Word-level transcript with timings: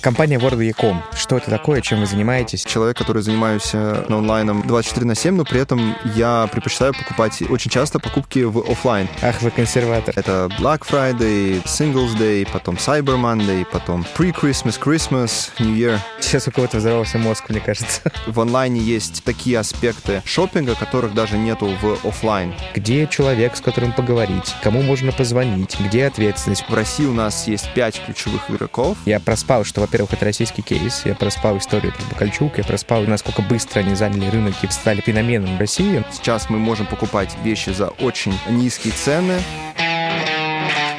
Компания 0.00 0.38
World.com. 0.38 1.02
Что 1.14 1.36
это 1.36 1.50
такое, 1.50 1.82
чем 1.82 2.00
вы 2.00 2.06
занимаетесь? 2.06 2.64
Человек, 2.64 2.96
который 2.96 3.20
занимаюсь 3.20 3.70
э, 3.74 4.04
онлайном 4.08 4.66
24 4.66 5.04
на 5.04 5.14
7, 5.14 5.34
но 5.34 5.44
при 5.44 5.60
этом 5.60 5.94
я 6.16 6.48
предпочитаю 6.50 6.94
покупать 6.94 7.42
очень 7.42 7.70
часто 7.70 7.98
покупки 7.98 8.38
в 8.40 8.58
офлайн. 8.70 9.08
Ах, 9.20 9.42
вы 9.42 9.50
консерватор. 9.50 10.14
Это 10.16 10.48
Black 10.58 10.86
Friday, 10.90 11.62
Singles 11.64 12.16
Day, 12.18 12.48
потом 12.50 12.76
Cyber 12.76 13.20
Monday, 13.20 13.66
потом 13.70 14.06
Pre-Christmas, 14.16 14.80
Christmas, 14.82 15.50
New 15.58 15.74
Year. 15.74 15.98
Сейчас 16.20 16.48
у 16.48 16.50
кого-то 16.50 16.78
взорвался 16.78 17.18
мозг, 17.18 17.50
мне 17.50 17.60
кажется. 17.60 18.00
В 18.26 18.40
онлайне 18.40 18.80
есть 18.80 19.22
такие 19.24 19.58
аспекты 19.58 20.22
шопинга, 20.24 20.76
которых 20.76 21.12
даже 21.12 21.36
нету 21.36 21.76
в 21.82 22.06
офлайн. 22.08 22.54
Где 22.74 23.06
человек, 23.06 23.54
с 23.54 23.60
которым 23.60 23.92
поговорить? 23.92 24.54
Кому 24.62 24.80
можно 24.80 25.12
позвонить? 25.12 25.76
Где 25.78 26.06
ответственность? 26.06 26.64
В 26.66 26.72
России 26.74 27.04
у 27.04 27.12
нас 27.12 27.46
есть 27.46 27.74
пять 27.74 28.02
ключевых 28.02 28.50
игроков. 28.50 28.96
Я 29.04 29.20
проспал, 29.20 29.64
что, 29.64 29.82
во-первых, 29.90 30.12
это 30.12 30.24
российский 30.26 30.62
кейс. 30.62 31.02
Я 31.04 31.16
проспал 31.16 31.58
историю 31.58 31.92
про 31.92 32.04
Бакальчук. 32.12 32.58
Я 32.58 32.64
проспал, 32.64 33.02
насколько 33.02 33.42
быстро 33.42 33.80
они 33.80 33.96
заняли 33.96 34.30
рынок 34.30 34.54
и 34.62 34.68
стали 34.68 35.00
феноменом 35.00 35.56
в 35.56 35.58
России. 35.58 36.04
Сейчас 36.12 36.48
мы 36.48 36.58
можем 36.58 36.86
покупать 36.86 37.36
вещи 37.42 37.70
за 37.70 37.88
очень 37.88 38.32
низкие 38.48 38.92
цены. 38.92 39.40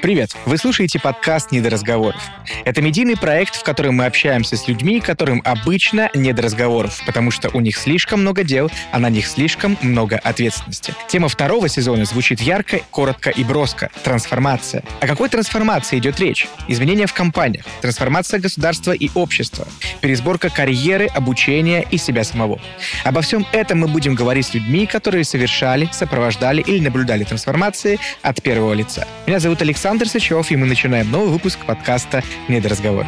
Привет! 0.01 0.35
Вы 0.47 0.57
слушаете 0.57 0.99
подкаст 0.99 1.51
«Не 1.51 1.61
до 1.61 1.69
разговоров». 1.69 2.19
Это 2.65 2.81
медийный 2.81 3.15
проект, 3.15 3.55
в 3.55 3.63
котором 3.63 3.97
мы 3.97 4.07
общаемся 4.07 4.57
с 4.57 4.67
людьми, 4.67 4.99
которым 4.99 5.43
обычно 5.45 6.09
не 6.15 6.33
до 6.33 6.41
разговоров, 6.41 6.99
потому 7.05 7.29
что 7.29 7.51
у 7.53 7.59
них 7.59 7.77
слишком 7.77 8.21
много 8.21 8.43
дел, 8.43 8.71
а 8.91 8.97
на 8.97 9.11
них 9.11 9.27
слишком 9.27 9.77
много 9.83 10.17
ответственности. 10.17 10.95
Тема 11.07 11.29
второго 11.29 11.69
сезона 11.69 12.05
звучит 12.05 12.41
ярко, 12.41 12.79
коротко 12.89 13.29
и 13.29 13.43
броско. 13.43 13.91
Трансформация. 14.03 14.83
О 15.01 15.07
какой 15.07 15.29
трансформации 15.29 15.99
идет 15.99 16.19
речь? 16.19 16.47
Изменения 16.67 17.05
в 17.05 17.13
компаниях, 17.13 17.65
трансформация 17.81 18.39
государства 18.39 18.93
и 18.93 19.11
общества, 19.13 19.67
пересборка 20.01 20.49
карьеры, 20.49 21.05
обучения 21.13 21.85
и 21.91 21.97
себя 21.97 22.23
самого. 22.23 22.59
Обо 23.03 23.21
всем 23.21 23.45
этом 23.51 23.81
мы 23.81 23.87
будем 23.87 24.15
говорить 24.15 24.47
с 24.47 24.53
людьми, 24.55 24.87
которые 24.87 25.25
совершали, 25.25 25.87
сопровождали 25.91 26.63
или 26.63 26.79
наблюдали 26.79 27.23
трансформации 27.23 27.99
от 28.23 28.41
первого 28.41 28.73
лица. 28.73 29.07
Меня 29.27 29.39
зовут 29.39 29.61
Александр 29.61 29.90
Александр 29.91 30.09
Сычев, 30.09 30.51
и 30.51 30.55
мы 30.55 30.67
начинаем 30.67 31.11
новый 31.11 31.31
выпуск 31.31 31.59
подкаста 31.65 32.23
«Недоразговор». 32.47 33.05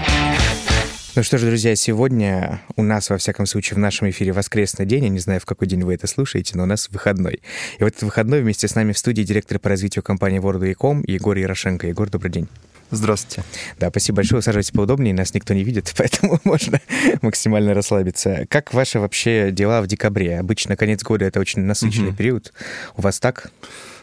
Ну 1.15 1.23
что 1.23 1.37
ж, 1.37 1.43
друзья, 1.43 1.77
сегодня 1.77 2.61
у 2.75 2.83
нас, 2.83 3.09
во 3.09 3.17
всяком 3.17 3.45
случае, 3.45 3.75
в 3.75 3.79
нашем 3.79 4.09
эфире 4.09 4.33
воскресный 4.33 4.85
день. 4.85 5.05
Я 5.05 5.09
не 5.09 5.19
знаю, 5.19 5.39
в 5.39 5.45
какой 5.45 5.65
день 5.65 5.81
вы 5.83 5.93
это 5.93 6.07
слушаете, 6.07 6.57
но 6.57 6.63
у 6.63 6.65
нас 6.65 6.89
выходной. 6.89 7.35
И 7.79 7.83
вот 7.83 7.87
этот 7.87 8.03
выходной 8.03 8.41
вместе 8.41 8.67
с 8.67 8.75
нами 8.75 8.91
в 8.91 8.97
студии 8.97 9.21
директор 9.21 9.59
по 9.59 9.69
развитию 9.69 10.03
компании 10.03 10.41
World.com 10.41 11.05
Егор 11.07 11.37
Ярошенко. 11.37 11.87
Егор, 11.87 12.09
добрый 12.09 12.33
день. 12.33 12.49
Здравствуйте. 12.91 13.47
Да, 13.79 13.89
спасибо 13.89 14.17
большое. 14.17 14.39
Усаживайтесь 14.39 14.71
поудобнее, 14.71 15.13
нас 15.13 15.33
никто 15.33 15.53
не 15.53 15.63
видит, 15.63 15.93
поэтому 15.97 16.41
можно 16.43 16.81
максимально 17.21 17.73
расслабиться. 17.73 18.45
Как 18.49 18.73
ваши 18.73 18.99
вообще 18.99 19.51
дела 19.51 19.81
в 19.81 19.87
декабре? 19.87 20.37
Обычно 20.37 20.75
конец 20.75 21.01
года— 21.01 21.23
это 21.27 21.39
очень 21.39 21.61
насыщенный 21.61 22.11
mm-hmm. 22.11 22.17
период. 22.17 22.51
У 22.97 23.03
вас 23.03 23.21
так? 23.21 23.51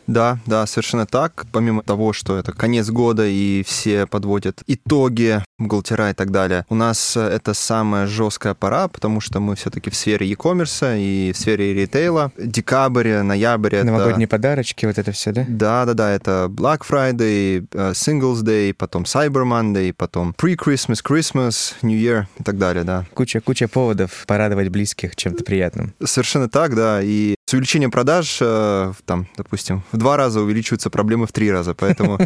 Да, 0.07 0.39
да, 0.47 0.67
совершенно 0.67 1.07
так. 1.07 1.47
Помимо 1.53 1.83
того, 1.83 2.13
что 2.13 2.37
это 2.37 2.53
конец 2.53 2.91
года 2.91 3.27
и 3.27 3.63
все 3.67 4.07
подводят 4.07 4.63
итоги, 4.67 5.43
бухгалтера 5.59 6.11
и 6.11 6.15
так 6.15 6.31
далее, 6.31 6.65
у 6.69 6.75
нас 6.75 7.17
э, 7.17 7.21
это 7.21 7.55
самая 7.55 8.07
жесткая 8.07 8.55
пора, 8.55 8.89
потому 8.89 9.21
что 9.21 9.41
мы 9.41 9.57
все-таки 9.57 9.91
в 9.91 9.95
сфере 9.95 10.27
e-commerce 10.27 10.99
и 10.99 11.33
в 11.33 11.37
сфере 11.37 11.75
ритейла. 11.75 12.33
Декабрь, 12.37 13.19
ноябрь. 13.23 13.83
Новогодние 13.83 14.27
это... 14.27 14.37
подарочки, 14.37 14.87
вот 14.87 14.99
это 14.99 15.13
все, 15.13 15.33
да? 15.33 15.45
Да, 15.49 15.85
да, 15.85 15.95
да. 15.95 16.11
Это 16.11 16.47
Black 16.51 16.81
Friday, 16.89 17.67
э, 17.73 17.91
Singles 17.93 18.43
Day, 18.43 18.75
потом 18.75 19.05
Cyber 19.05 19.45
Monday, 19.45 19.93
потом 19.93 20.35
Pre-Christmas, 20.37 21.01
Christmas, 21.07 21.75
New 21.83 21.99
Year 21.99 22.25
и 22.39 22.43
так 22.43 22.59
далее, 22.59 22.85
да. 22.85 23.07
Куча-куча 23.15 23.69
поводов 23.69 24.25
порадовать 24.27 24.69
близких 24.69 25.17
чем-то 25.17 25.45
приятным. 25.45 25.95
Совершенно 26.03 26.49
так, 26.49 26.75
да. 26.75 27.01
И 27.03 27.35
с 27.51 27.53
увеличением 27.53 27.91
продаж, 27.91 28.39
э, 28.41 28.93
там, 29.07 29.27
допустим, 29.37 29.83
в 29.91 29.97
два 29.97 30.17
раза 30.17 30.41
увеличиваются 30.41 30.89
проблемы 30.89 31.27
в 31.27 31.33
три 31.33 31.51
раза, 31.51 31.75
поэтому, 31.75 32.17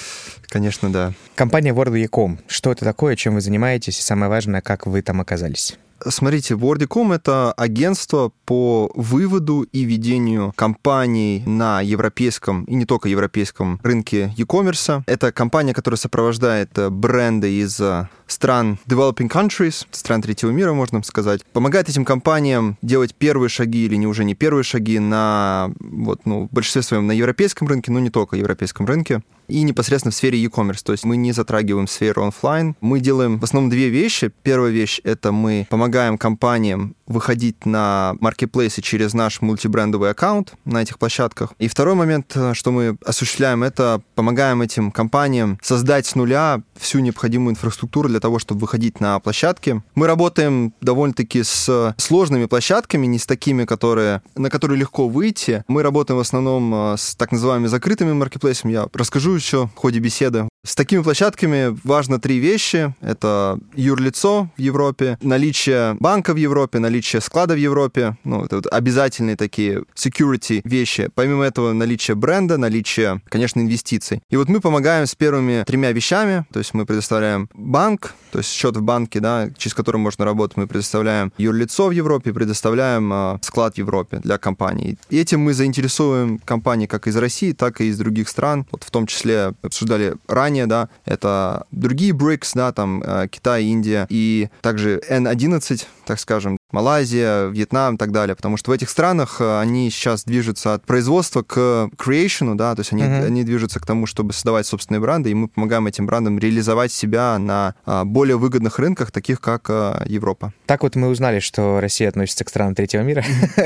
конечно, 0.48 0.92
да. 0.92 1.14
Компания 1.34 1.72
World.com. 1.72 2.40
Что 2.48 2.70
это 2.70 2.84
такое, 2.84 3.16
чем 3.16 3.36
вы 3.36 3.40
занимаетесь, 3.40 3.98
и 3.98 4.02
самое 4.02 4.28
важное, 4.28 4.60
как 4.60 4.86
вы 4.86 5.00
там 5.00 5.22
оказались? 5.22 5.78
Смотрите, 6.06 6.54
Wordy.com— 6.54 7.12
это 7.14 7.52
агентство 7.52 8.32
по 8.44 8.90
выводу 8.94 9.62
и 9.72 9.84
ведению 9.84 10.52
компаний 10.56 11.42
на 11.46 11.80
европейском 11.80 12.64
и 12.64 12.74
не 12.74 12.84
только 12.84 13.08
европейском 13.08 13.80
рынке 13.82 14.32
e-commerce. 14.36 15.02
Это 15.06 15.32
компания, 15.32 15.72
которая 15.72 15.98
сопровождает 15.98 16.76
э, 16.78 16.90
бренды 16.90 17.60
из 17.60 17.80
э, 17.80 18.08
стран 18.26 18.78
developing 18.86 19.30
countries, 19.30 19.86
стран 19.90 20.22
третьего 20.22 20.50
мира, 20.50 20.72
можно 20.72 21.02
сказать, 21.02 21.44
помогает 21.52 21.88
этим 21.88 22.04
компаниям 22.04 22.76
делать 22.82 23.14
первые 23.14 23.48
шаги 23.48 23.86
или 23.86 23.96
не 23.96 24.06
уже 24.06 24.24
не 24.24 24.34
первые 24.34 24.64
шаги 24.64 24.98
на, 24.98 25.70
вот, 25.80 26.26
ну, 26.26 26.48
в 26.48 26.54
большинстве 26.54 26.82
своем 26.82 27.06
на 27.06 27.12
европейском 27.12 27.68
рынке, 27.68 27.90
но 27.90 27.98
не 28.00 28.10
только 28.10 28.36
европейском 28.36 28.86
рынке 28.86 29.22
и 29.46 29.62
непосредственно 29.62 30.10
в 30.10 30.14
сфере 30.14 30.38
e-commerce. 30.38 30.82
То 30.82 30.92
есть 30.92 31.04
мы 31.04 31.16
не 31.16 31.32
затрагиваем 31.32 31.86
сферу 31.86 32.26
офлайн. 32.26 32.76
Мы 32.80 33.00
делаем 33.00 33.38
в 33.38 33.44
основном 33.44 33.70
две 33.70 33.88
вещи. 33.90 34.32
Первая 34.42 34.72
вещь— 34.72 35.00
это 35.04 35.32
мы 35.32 35.66
помогаем 35.68 35.83
компаниям 36.18 36.94
выходить 37.06 37.66
на 37.66 38.14
маркетплейсы 38.20 38.82
через 38.82 39.14
наш 39.14 39.40
мультибрендовый 39.40 40.10
аккаунт 40.10 40.54
на 40.64 40.82
этих 40.82 40.98
площадках. 40.98 41.52
И 41.58 41.68
второй 41.68 41.94
момент, 41.94 42.32
э, 42.34 42.54
что 42.54 42.70
мы 42.70 42.96
осуществляем, 43.04 43.62
это 43.62 44.02
помогаем 44.14 44.62
этим 44.62 44.90
компаниям 44.90 45.58
создать 45.62 46.06
с 46.06 46.14
нуля 46.14 46.62
всю 46.76 47.00
необходимую 47.00 47.52
инфраструктуру 47.52 48.08
для 48.08 48.20
того, 48.20 48.38
чтобы 48.38 48.62
выходить 48.62 49.00
на 49.00 49.18
площадки. 49.20 49.82
Мы 49.94 50.06
работаем 50.06 50.72
довольно-таки 50.80 51.42
с 51.42 51.94
сложными 51.98 52.46
площадками, 52.46 53.06
не 53.06 53.18
с 53.18 53.26
такими, 53.26 53.64
которые, 53.64 54.22
на 54.34 54.50
которые 54.50 54.78
легко 54.78 55.08
выйти. 55.08 55.64
Мы 55.68 55.82
работаем 55.82 56.18
в 56.18 56.20
основном 56.20 56.74
э, 56.74 56.96
с 56.96 57.14
так 57.16 57.32
называемыми 57.32 57.68
закрытыми 57.68 58.12
маркетплейсами. 58.12 58.72
Я 58.72 58.88
расскажу 58.92 59.34
еще 59.34 59.66
в 59.66 59.76
ходе 59.76 59.98
беседы. 59.98 60.48
С 60.66 60.74
такими 60.74 61.02
площадками 61.02 61.78
важно 61.84 62.18
три 62.18 62.38
вещи. 62.38 62.94
Это 63.02 63.58
юрлицо 63.74 64.48
в 64.56 64.60
Европе, 64.60 65.18
наличие 65.20 65.94
банка 66.00 66.32
в 66.32 66.36
Европе, 66.36 66.78
наличие 66.78 67.20
склада 67.20 67.52
в 67.52 67.58
Европе. 67.58 68.16
Ну, 68.24 68.44
это 68.44 68.56
вот 68.56 68.66
обязательные 68.72 69.36
такие 69.36 69.84
security 69.94 70.62
вещи. 70.64 71.10
Помимо 71.14 71.44
этого, 71.44 71.74
наличие 71.74 72.14
бренда, 72.14 72.56
наличие, 72.56 73.20
конечно, 73.28 73.60
инвестиций. 73.60 74.22
И 74.30 74.36
вот 74.36 74.48
мы 74.48 74.60
помогаем 74.60 75.06
с 75.06 75.14
первыми 75.14 75.64
тремя 75.66 75.92
вещами. 75.92 76.46
То 76.50 76.60
есть 76.60 76.72
мы 76.72 76.86
предоставляем 76.86 77.50
банк, 77.52 78.14
то 78.32 78.38
есть 78.38 78.50
счет 78.50 78.74
в 78.74 78.82
банке, 78.82 79.20
да, 79.20 79.50
через 79.58 79.74
который 79.74 79.98
можно 79.98 80.24
работать. 80.24 80.56
Мы 80.56 80.66
предоставляем 80.66 81.30
юрлицо 81.36 81.88
в 81.88 81.90
Европе, 81.90 82.32
предоставляем 82.32 83.12
э, 83.12 83.38
склад 83.42 83.74
в 83.74 83.78
Европе 83.78 84.20
для 84.24 84.38
компаний. 84.38 84.96
И 85.10 85.18
этим 85.18 85.40
мы 85.40 85.52
заинтересуем 85.52 86.38
компании 86.38 86.86
как 86.86 87.06
из 87.06 87.16
России, 87.16 87.52
так 87.52 87.82
и 87.82 87.88
из 87.88 87.98
других 87.98 88.30
стран. 88.30 88.66
Вот 88.72 88.82
в 88.82 88.90
том 88.90 89.06
числе 89.06 89.52
обсуждали 89.62 90.14
ранее, 90.26 90.53
да, 90.66 90.88
это 91.04 91.66
другие 91.70 92.12
BRICS, 92.12 92.52
да, 92.54 92.72
там 92.72 93.02
э, 93.02 93.28
Китай, 93.30 93.64
Индия 93.64 94.06
и 94.08 94.48
также 94.60 95.00
N11, 95.08 95.86
так 96.06 96.18
скажем, 96.18 96.56
Малайзия, 96.72 97.46
Вьетнам 97.46 97.94
и 97.94 97.98
так 97.98 98.12
далее, 98.12 98.34
потому 98.34 98.56
что 98.56 98.70
в 98.70 98.74
этих 98.74 98.90
странах 98.90 99.40
э, 99.40 99.60
они 99.60 99.90
сейчас 99.90 100.24
движутся 100.24 100.74
от 100.74 100.86
производства 100.86 101.42
к 101.42 101.90
creation, 101.96 102.54
да, 102.54 102.74
то 102.74 102.80
есть 102.80 102.92
они, 102.92 103.02
uh-huh. 103.02 103.26
они 103.26 103.44
движутся 103.44 103.80
к 103.80 103.86
тому, 103.86 104.06
чтобы 104.06 104.32
создавать 104.32 104.66
собственные 104.66 105.00
бренды, 105.00 105.30
и 105.30 105.34
мы 105.34 105.48
помогаем 105.48 105.86
этим 105.86 106.06
брендам 106.06 106.38
реализовать 106.38 106.92
себя 106.92 107.38
на 107.38 107.74
а, 107.84 108.04
более 108.04 108.36
выгодных 108.36 108.78
рынках, 108.78 109.10
таких 109.10 109.40
как 109.40 109.68
Европа. 110.06 110.52
Так 110.66 110.82
вот 110.82 110.96
мы 110.96 111.08
узнали, 111.08 111.40
что 111.40 111.80
Россия 111.80 112.08
относится 112.08 112.44
к 112.44 112.48
странам 112.48 112.74
третьего 112.74 113.02
мира. 113.02 113.24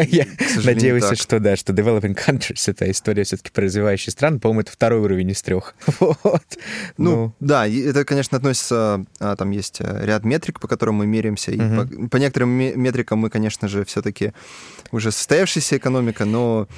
Я 0.08 0.26
надеялся, 0.64 1.16
что 1.16 1.40
да, 1.40 1.56
что 1.56 1.72
developing 1.72 2.16
countries— 2.16 2.62
это 2.66 2.90
история 2.90 3.24
все-таки 3.24 3.50
про 3.50 3.64
развивающие 3.64 4.12
страны. 4.12 4.38
По-моему, 4.38 4.62
это 4.62 4.72
второй 4.72 5.00
уровень 5.00 5.30
из 5.30 5.42
трех. 5.42 5.74
Вот. 5.98 6.42
Ну, 6.96 7.10
ну, 7.10 7.32
да, 7.40 7.66
это, 7.66 8.04
конечно, 8.04 8.36
относится... 8.38 9.04
А, 9.20 9.36
там 9.36 9.50
есть 9.50 9.80
э, 9.80 10.04
ряд 10.04 10.24
метрик, 10.24 10.60
по 10.60 10.68
которым 10.68 10.96
мы 10.96 11.06
меряемся. 11.06 11.50
И 11.50 11.58
по, 11.58 12.08
по 12.08 12.16
некоторым 12.16 12.50
метрикам 12.50 13.18
мы, 13.18 13.30
конечно 13.30 13.68
же, 13.68 13.84
все-таки 13.84 14.32
уже 14.92 15.12
состоявшаяся 15.12 15.76
экономика, 15.76 16.24
но 16.24 16.68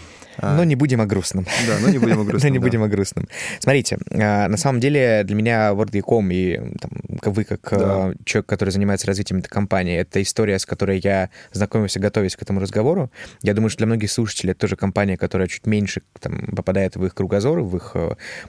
а. 0.43 0.57
Но 0.57 0.65
не 0.65 0.75
будем 0.75 1.01
о 1.01 1.07
грустном. 1.07 1.45
Да, 1.67 1.79
но 1.81 1.91
не 1.91 1.99
будем 1.99 2.21
о 2.21 2.25
грустном. 2.25 2.49
Но 2.49 2.49
не 2.49 2.59
будем 2.59 2.83
о 2.83 2.89
грустном. 2.89 3.29
Смотрите, 3.59 3.99
а, 4.11 4.49
на 4.49 4.57
самом 4.57 4.81
деле 4.81 5.23
для 5.25 5.37
меня 5.37 5.71
Word.com 5.71 6.31
и 6.31 6.57
там, 6.79 6.91
вы 7.23 7.45
как 7.45 7.73
а, 7.73 8.15
человек, 8.25 8.47
который 8.47 8.71
занимается 8.71 9.07
развитием 9.07 9.41
этой 9.41 9.49
компании, 9.49 9.99
это 9.99 10.23
история, 10.23 10.59
с 10.59 10.65
которой 10.65 11.01
я 11.03 11.29
знакомился, 11.53 12.01
готовясь 12.01 12.37
к 12.37 12.43
этому 12.43 12.61
разговору. 12.61 13.11
Я 13.43 13.53
думаю, 13.53 13.69
что 13.69 13.79
для 13.79 13.87
многих 13.87 14.11
слушателей 14.11 14.53
это 14.53 14.61
тоже 14.61 14.77
компания, 14.77 15.19
которая 15.19 15.47
чуть 15.47 15.67
меньше 15.67 16.03
там, 16.21 16.47
попадает 16.57 16.97
в 16.97 17.05
их 17.05 17.15
кругозор, 17.15 17.61
в 17.61 17.77
их 17.77 17.97